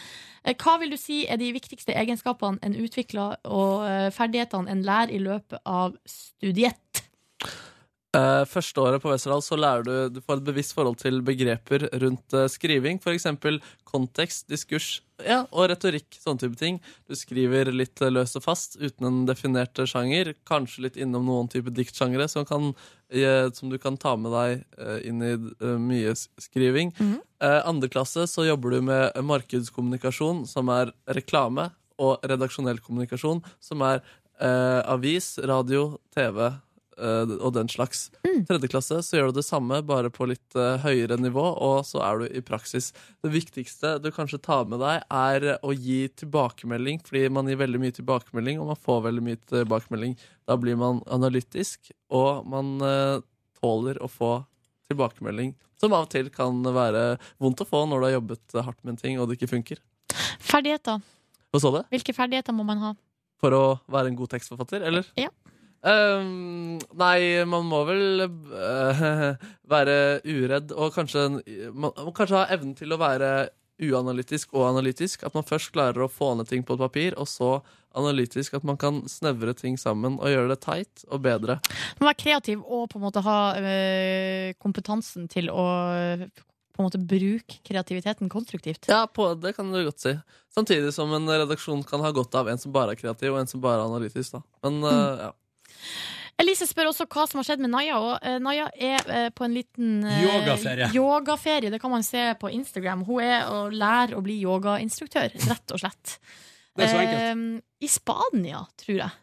Hva 0.56 0.77
vil 0.82 0.93
du 0.94 0.98
si 1.01 1.23
er 1.31 1.39
de 1.40 1.52
viktigste 1.55 1.94
egenskapene 1.97 2.60
en 2.66 2.77
utvikler, 2.78 3.39
og 3.47 3.86
ferdighetene 4.14 4.70
en 4.70 4.85
lærer 4.86 5.14
i 5.16 5.23
løpet 5.23 5.62
av 5.66 5.97
studiett? 6.06 6.82
Eh, 8.16 8.43
første 8.48 8.80
året 8.80 9.02
på 9.02 9.10
Westerdal 9.10 9.43
så 9.44 9.59
lærer 9.59 9.84
du 9.84 9.94
Du 10.14 10.20
får 10.24 10.40
et 10.40 10.47
bevisst 10.47 10.74
forhold 10.76 10.97
til 11.01 11.20
begreper 11.26 11.88
rundt 12.01 12.36
uh, 12.36 12.47
skriving. 12.48 13.01
Eksempel 13.12 13.60
kontekst, 13.84 14.47
diskurs 14.48 15.02
ja, 15.24 15.43
og 15.51 15.68
retorikk. 15.72 16.16
Sånne 16.20 16.40
type 16.40 16.56
ting. 16.60 16.78
Du 17.09 17.16
skriver 17.18 17.72
litt 17.72 18.01
uh, 18.01 18.09
løst 18.12 18.38
og 18.38 18.47
fast 18.47 18.78
uten 18.80 19.09
en 19.09 19.22
definert 19.28 19.78
eh, 19.78 19.88
sjanger. 19.90 20.32
Kanskje 20.48 20.86
litt 20.86 20.97
innom 21.01 21.26
noen 21.28 21.51
type 21.52 21.72
diktsjangre 21.74 22.28
som, 22.30 22.47
kan, 22.48 22.72
uh, 22.72 23.47
som 23.56 23.72
du 23.72 23.78
kan 23.82 23.98
ta 24.01 24.14
med 24.16 24.32
deg 24.32 25.06
inn 25.09 25.24
i 25.24 25.32
mye 25.80 26.14
skriving. 26.16 26.94
Eh, 27.01 27.60
andre 27.68 27.90
klasse 27.93 28.26
så 28.30 28.47
jobber 28.47 28.76
du 28.76 28.84
med 28.93 29.16
markedskommunikasjon, 29.28 30.47
som 30.48 30.70
er 30.72 30.94
reklame, 31.18 31.70
og 32.01 32.20
redaksjonell 32.28 32.80
kommunikasjon, 32.84 33.43
som 33.60 33.82
er 33.84 34.02
avis, 34.36 35.30
radio, 35.48 35.94
TV 36.12 36.51
og 36.97 37.52
den 37.56 37.68
slags. 37.68 38.06
Tredje 38.48 38.70
klasse 38.73 38.98
så 39.05 39.18
gjør 39.18 39.31
du 39.31 39.39
det 39.40 39.47
samme, 39.47 39.82
bare 39.86 40.10
på 40.12 40.28
litt 40.31 40.56
eh, 40.59 40.81
høyere 40.82 41.18
nivå, 41.20 41.44
og 41.44 41.85
så 41.89 42.02
er 42.06 42.23
du 42.23 42.27
i 42.28 42.43
praksis. 42.44 42.93
Det 43.24 43.32
viktigste 43.32 43.97
du 44.02 44.10
kanskje 44.14 44.40
tar 44.43 44.66
med 44.70 44.81
deg, 44.82 45.05
er 45.12 45.48
å 45.60 45.74
gi 45.77 46.06
tilbakemelding, 46.23 47.02
fordi 47.06 47.27
man 47.32 47.51
gir 47.51 47.60
veldig 47.60 47.82
mye 47.82 47.97
tilbakemelding, 47.97 48.60
og 48.62 48.73
man 48.73 48.82
får 48.89 49.05
veldig 49.09 49.24
mye 49.28 49.40
tilbakemelding. 49.52 50.16
Da 50.48 50.59
blir 50.60 50.78
man 50.81 51.02
analytisk, 51.12 51.93
og 52.12 52.47
man 52.48 52.77
eh, 52.85 53.18
tåler 53.60 54.01
å 54.02 54.10
få 54.10 54.35
tilbakemelding. 54.90 55.55
Som 55.81 55.93
av 55.93 56.06
og 56.06 56.12
til 56.14 56.31
kan 56.32 56.62
være 56.64 57.16
vondt 57.43 57.60
å 57.60 57.68
få 57.68 57.85
når 57.89 58.01
du 58.01 58.09
har 58.09 58.16
jobbet 58.16 58.56
hardt 58.56 58.81
med 58.85 58.94
en 58.94 59.02
ting, 59.02 59.18
og 59.20 59.28
det 59.28 59.36
ikke 59.40 59.52
funker. 59.52 59.82
Ferdigheter. 60.40 61.02
Hvilke 61.52 62.12
ferdigheter 62.12 62.52
må 62.56 62.64
man 62.68 62.81
ha? 62.82 62.94
For 63.40 63.52
å 63.52 63.64
være 63.93 64.10
en 64.10 64.16
god 64.18 64.32
tekstforfatter, 64.32 64.85
eller? 64.89 65.09
Ja. 65.20 65.28
Ehm, 65.87 66.79
nei, 66.99 67.45
man 67.47 67.69
må 67.69 67.85
vel 67.87 68.27
uh, 68.27 69.05
være 69.75 69.99
uredd 70.27 70.75
og 70.75 70.97
kanskje, 70.97 71.29
man 71.71 71.95
må 71.95 72.15
kanskje 72.17 72.41
ha 72.41 72.49
evnen 72.57 72.75
til 72.79 72.95
å 72.95 73.01
være 73.01 73.31
uanalytisk 73.83 74.55
og 74.57 74.71
analytisk. 74.71 75.27
At 75.27 75.37
man 75.37 75.47
først 75.47 75.73
klarer 75.75 76.07
å 76.07 76.11
få 76.11 76.33
ned 76.39 76.49
ting 76.51 76.65
på 76.67 76.77
et 76.77 76.83
papir, 76.83 77.17
og 77.21 77.29
så 77.31 77.59
analytisk. 77.97 78.57
At 78.59 78.67
man 78.67 78.81
kan 78.81 79.03
snevre 79.11 79.55
ting 79.57 79.77
sammen 79.81 80.19
og 80.19 80.33
gjøre 80.33 80.55
det 80.55 80.61
tight 80.65 81.07
og 81.11 81.23
bedre. 81.25 81.61
Man 81.97 82.07
må 82.07 82.11
være 82.11 82.23
kreativ 82.25 82.65
og 82.65 82.89
på 82.93 83.01
en 83.01 83.07
måte 83.07 83.23
ha 83.25 83.39
øh, 83.61 84.51
kompetansen 84.63 85.31
til 85.33 85.53
å 85.53 85.67
på 86.77 86.83
en 86.83 86.91
måte 86.91 87.01
bruke 87.01 87.57
kreativiteten 87.65 88.29
konstruktivt. 88.29 88.85
Ja, 88.91 89.07
på, 89.09 89.31
det 89.41 89.55
kan 89.57 89.71
du 89.73 89.79
godt 89.87 90.03
si. 90.03 90.13
Samtidig 90.53 90.93
som 90.93 91.13
en 91.17 91.25
redaksjon 91.31 91.81
kan 91.89 92.03
ha 92.05 92.11
godt 92.13 92.37
av 92.37 92.51
en 92.53 92.61
som 92.61 92.75
bare 92.75 92.93
er 92.93 93.01
kreativ, 93.01 93.33
og 93.33 93.41
en 93.41 93.49
som 93.49 93.63
bare 93.65 93.81
er 93.81 93.89
analytisk. 93.89 94.37
Da. 94.37 94.43
Men 94.67 94.85
eh, 94.85 95.23
ja. 95.25 95.31
Elise 96.37 96.67
spør 96.69 96.91
også 96.91 97.07
hva 97.09 97.25
som 97.29 97.41
har 97.41 97.47
skjedd 97.49 97.63
med 97.65 97.73
Naya. 97.73 97.97
Og 97.97 98.17
eh, 98.21 98.37
Naya 98.45 98.67
er 98.77 99.07
eh, 99.09 99.29
på 99.33 99.47
en 99.47 99.55
liten 99.57 100.03
eh, 100.05 100.25
Yogaferie. 100.27 100.91
yogaferie. 100.93 101.71
Det 101.73 101.81
kan 101.81 101.93
man 101.95 102.05
se 102.05 102.27
på 102.41 102.51
Instagram. 102.53 103.07
Hun 103.09 103.23
er 103.25 103.47
og 103.49 103.73
lærer 103.73 104.19
å 104.19 104.25
bli 104.25 104.37
yogainstruktør, 104.43 105.33
rett 105.49 105.73
og 105.73 105.81
slett. 105.81 106.19
Det 106.77 106.85
er 106.85 106.93
så 106.93 107.01
enkelt. 107.01 107.23
Eh, 107.25 107.87
I 107.89 107.91
Spania, 107.93 108.61
tror 108.83 109.01
jeg. 109.01 109.23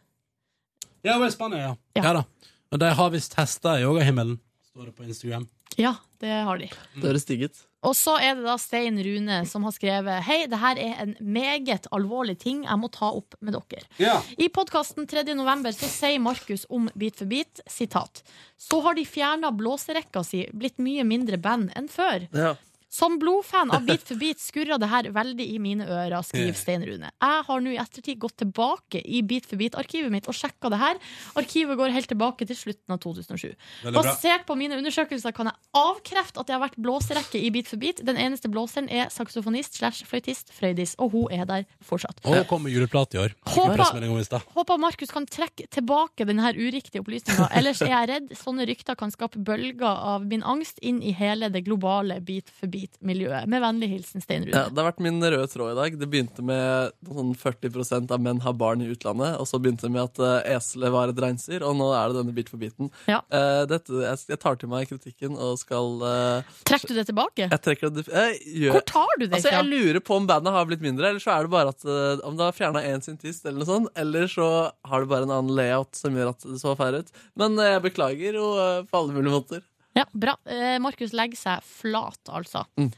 Ja, 1.04 1.14
hun 1.14 1.26
er 1.26 1.30
i 1.30 1.36
Spania, 1.36 1.62
ja. 1.68 1.76
ja. 2.00 2.16
da. 2.18 2.50
Og 2.74 2.82
de 2.82 2.90
har 2.98 3.14
visst 3.14 3.36
hester 3.38 3.78
i 3.78 3.86
yogahimmelen, 3.86 4.40
står 4.72 4.90
det 4.90 4.96
på 4.98 5.06
Instagram. 5.06 5.46
Ja, 5.78 5.94
det 6.22 6.34
har 6.48 6.58
de. 6.58 6.66
Det 6.96 7.06
høres 7.06 7.26
digg 7.28 7.46
ut. 7.46 7.62
Og 7.84 7.94
så 7.96 8.16
er 8.16 8.38
det 8.38 8.46
da 8.46 8.56
Stein 8.60 8.98
Rune 9.04 9.40
som 9.48 9.66
har 9.66 9.74
skrevet 9.76 10.24
Hei, 10.26 10.44
det 10.50 10.60
her 10.60 10.80
er 10.80 10.94
en 11.04 11.14
meget 11.20 11.88
alvorlig 11.94 12.38
ting 12.42 12.64
jeg 12.64 12.80
må 12.80 12.90
ta 12.92 13.10
opp 13.12 13.36
med 13.44 13.56
dere. 13.56 13.84
Ja. 14.00 14.18
I 14.40 14.48
podkasten 14.52 15.08
3. 15.10 15.26
november 15.36 15.74
så 15.76 15.88
sier 15.90 16.22
Markus 16.22 16.66
om 16.72 16.88
Bit 16.98 17.20
for 17.20 17.30
bit 17.30 17.60
sitat 17.70 18.22
Så 18.60 18.80
har 18.84 18.96
de 18.96 19.04
fjerna 19.08 19.52
blåserekka 19.54 20.24
si, 20.26 20.46
blitt 20.52 20.80
mye 20.82 21.04
mindre 21.06 21.38
band 21.40 21.74
enn 21.76 21.90
før. 21.92 22.28
Ja. 22.32 22.54
Som 22.94 23.16
blodfan 23.18 23.72
av 23.74 23.82
Beat 23.88 24.04
for 24.06 24.18
beat 24.20 24.38
skurra 24.38 24.76
det 24.78 24.86
her 24.86 25.08
veldig 25.10 25.44
i 25.50 25.56
mine 25.58 25.82
ører, 25.82 26.14
skriver. 26.22 26.54
Stein 26.54 26.84
Rune. 26.86 27.08
Jeg 27.10 27.40
har 27.48 27.62
nå 27.64 27.72
i 27.72 27.78
ettertid 27.82 28.20
gått 28.22 28.36
tilbake 28.38 29.00
i 29.02 29.22
Beat 29.26 29.48
for 29.50 29.58
beat-arkivet 29.58 30.12
mitt 30.14 30.28
og 30.30 30.36
sjekka 30.38 30.70
det 30.70 30.78
her. 30.78 31.00
Arkivet 31.40 31.74
går 31.80 31.90
helt 31.90 32.06
tilbake 32.12 32.46
til 32.46 32.54
slutten 32.54 32.94
av 32.94 33.00
2007. 33.02 33.48
Basert 33.96 34.44
på 34.46 34.54
mine 34.60 34.78
undersøkelser 34.78 35.34
kan 35.34 35.50
jeg 35.50 35.58
avkrefte 35.80 36.38
at 36.38 36.46
det 36.46 36.54
har 36.54 36.62
vært 36.62 36.78
blåserekke 36.86 37.40
i 37.40 37.50
Beat 37.56 37.72
for 37.72 37.82
beat. 37.82 38.04
Den 38.06 38.20
eneste 38.20 38.50
blåseren 38.52 38.86
er 38.86 39.10
saksofonist 39.10 39.80
slash 39.80 40.06
fløytist 40.06 40.54
Frøydis, 40.54 40.94
og 41.02 41.16
hun 41.16 41.34
er 41.34 41.50
der 41.50 41.66
fortsatt. 41.82 42.22
Og 42.22 42.38
hun 42.38 42.46
kommer 42.52 42.70
juleplate 42.70 43.18
i 43.18 43.22
år. 43.24 43.34
Håper-. 43.56 44.46
Håper 44.54 44.80
Markus 44.86 45.10
kan 45.10 45.26
trekke 45.26 45.66
tilbake 45.74 46.28
denne 46.30 46.54
uriktige 46.54 47.02
opplysninga. 47.02 47.50
Ellers 47.58 47.82
er 47.82 47.90
jeg 47.96 48.12
redd 48.12 48.32
sånne 48.38 48.70
rykter 48.70 48.94
kan 49.02 49.10
skape 49.10 49.42
bølger 49.42 49.98
av 50.14 50.30
min 50.30 50.46
angst 50.46 50.78
inn 50.78 51.02
i 51.02 51.10
hele 51.18 51.50
det 51.50 51.66
globale 51.66 52.20
Beat 52.22 52.54
for 52.54 52.70
beat-miljøet. 52.84 53.48
Med 53.50 53.62
vennlig 53.64 53.88
hilsen 53.92 54.24
Stein 54.24 54.44
Rune. 54.46 54.54
Ja, 54.54 54.68
det 54.68 54.80
har 54.80 54.90
vært 54.90 55.02
min 55.04 55.20
røde 55.22 55.46
tråd 55.50 55.72
i 55.72 55.78
dag. 55.78 55.96
Det 56.00 56.08
begynte 56.10 56.44
med 56.44 56.94
sånn 57.08 57.32
40% 57.38 58.12
av 58.14 58.22
menn 58.22 58.42
har 58.44 58.56
barn 58.58 58.84
i 58.84 58.90
utlandet. 58.92 59.38
Og 59.40 59.48
så 59.48 59.60
begynte 59.62 59.86
det 59.86 59.94
med 59.94 60.04
at 60.04 60.20
uh, 60.20 60.56
eselet 60.56 60.94
var 60.94 61.12
et 61.12 61.22
reinsdyr, 61.24 61.64
og 61.66 61.76
nå 61.78 61.90
er 61.96 62.12
det 62.12 62.20
denne 62.20 62.34
Bit 62.34 62.50
for 62.50 62.58
biten. 62.58 62.90
Ja. 63.06 63.20
Uh, 63.30 63.62
dette, 63.70 63.92
jeg, 64.02 64.22
jeg 64.32 64.40
tar 64.42 64.58
til 64.58 64.70
meg 64.72 64.88
kritikken 64.90 65.36
og 65.38 65.58
skal 65.60 66.00
uh, 66.02 66.54
Trekker 66.66 66.90
du 66.90 66.98
det 66.98 67.06
tilbake? 67.10 67.46
Jeg 67.46 67.62
trekker 67.62 67.92
det 67.94 68.06
jeg, 68.08 68.40
gjør, 68.64 68.78
Hvor 68.78 68.86
tar 68.90 69.12
du 69.20 69.26
det 69.26 69.38
altså. 69.38 69.52
Jeg 69.54 69.68
lurer 69.68 70.00
på 70.04 70.18
om 70.18 70.26
bandet 70.30 70.56
har 70.56 70.66
blitt 70.70 70.82
mindre, 70.84 71.12
eller 71.12 71.22
så 71.22 71.36
er 71.36 71.46
det 71.46 71.54
bare 71.54 71.74
at 71.74 71.86
uh, 71.86 72.24
om 72.26 72.38
det 72.38 72.48
har 72.48 72.56
fjerna 72.56 72.82
én 72.88 73.04
syntist, 73.04 73.46
eller 73.46 73.62
noe 73.62 73.70
sånt, 73.70 73.92
eller 74.00 74.26
så 74.30 74.48
har 74.88 75.04
det 75.04 75.12
bare 75.12 75.28
en 75.28 75.36
annen 75.36 75.54
layout 75.54 75.94
som 75.98 76.16
gjør 76.16 76.34
at 76.34 76.48
det 76.48 76.58
så 76.62 76.74
færre 76.78 77.04
ut. 77.04 77.14
Men 77.38 77.54
jeg 77.60 77.84
beklager 77.84 78.40
jo 78.40 78.50
på 78.90 78.98
alle 78.98 79.14
mulige 79.14 79.36
måter. 79.36 79.62
Ja, 79.94 80.04
bra. 80.12 80.36
Eh, 80.44 80.76
Markus 80.82 81.14
legger 81.14 81.38
seg 81.38 81.66
flat, 81.66 82.20
altså. 82.26 82.64
Mm. 82.80 82.90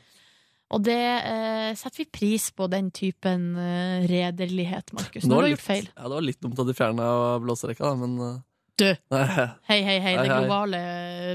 Og 0.74 0.82
det 0.82 0.98
eh, 0.98 1.70
setter 1.78 2.02
vi 2.02 2.09
pris 2.10 2.48
på, 2.56 2.66
den 2.73 2.89
typen 2.94 3.52
eh, 3.60 4.06
redelighet, 4.10 4.90
Markus. 4.97 5.27
Nå 5.27 5.35
Når 5.35 5.36
du 5.36 5.47
har 5.47 5.52
gjort 5.55 5.66
feil. 5.68 5.89
Ja, 5.93 6.09
det 6.09 6.16
var 6.16 6.27
litt 6.27 6.43
dumt 6.43 6.62
at 6.62 6.70
de 6.70 6.77
fjerna 6.77 7.09
blåserekka, 7.44 7.93
da, 7.93 7.97
men 8.01 8.18
uh... 8.18 8.36
Du. 8.77 8.89
Nei, 9.12 9.24
Hei, 9.70 9.78
hei, 9.81 9.81
hei. 9.89 10.01
Hei, 10.05 10.16
Det 10.20 10.32
globale 10.32 10.81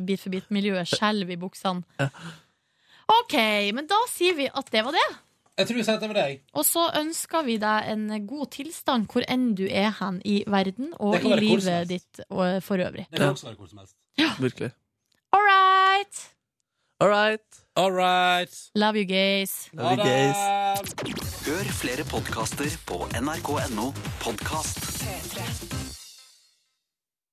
bit 0.05 0.21
for 0.21 0.33
bit-miljøet 0.33 0.89
skjelver 0.91 1.33
i 1.33 1.39
buksene. 1.41 2.03
OK, 3.11 3.35
men 3.73 3.87
da 3.89 3.97
sier 4.11 4.35
vi 4.37 4.45
at 4.45 4.69
det 4.73 4.83
var 4.85 4.93
det. 4.93 5.07
Jeg 5.57 5.67
tror 5.67 5.77
vi 5.79 5.85
sier 5.87 5.97
at 5.97 6.03
det 6.03 6.09
var 6.11 6.19
deg. 6.21 6.43
Og 6.57 6.67
så 6.67 6.83
ønsker 6.99 7.47
vi 7.47 7.55
deg 7.61 7.89
en 7.91 8.05
god 8.29 8.51
tilstand 8.55 9.09
hvor 9.11 9.25
enn 9.29 9.49
du 9.57 9.65
er 9.67 9.89
hen 9.97 10.21
i 10.25 10.41
verden 10.49 10.93
og 10.97 11.17
i 11.17 11.33
livet 11.41 11.89
ditt 11.89 12.21
og 12.29 12.61
for 12.65 12.81
øvrig. 12.81 13.07
Det 13.09 13.19
kan 13.19 13.33
også 13.33 13.49
være 13.49 13.59
hvor 13.59 13.71
som 13.73 13.81
helst. 13.83 13.97
Ja. 14.21 14.31
virkelig. 14.39 14.71
All 15.33 15.41
right! 15.41 16.31
All 17.01 17.07
right. 17.09 17.39
All 17.75 17.91
right. 17.91 18.49
Love 18.75 18.95
you 18.95 19.05
gays. 19.05 19.69
Love 19.73 19.97
you 19.97 20.03
gays. 20.03 20.35
Hør 21.45 21.63
flere 21.73 22.03
podkaster 22.03 22.69
på 22.85 23.07
nrk.no 23.21 23.93
podkast. 24.21 25.01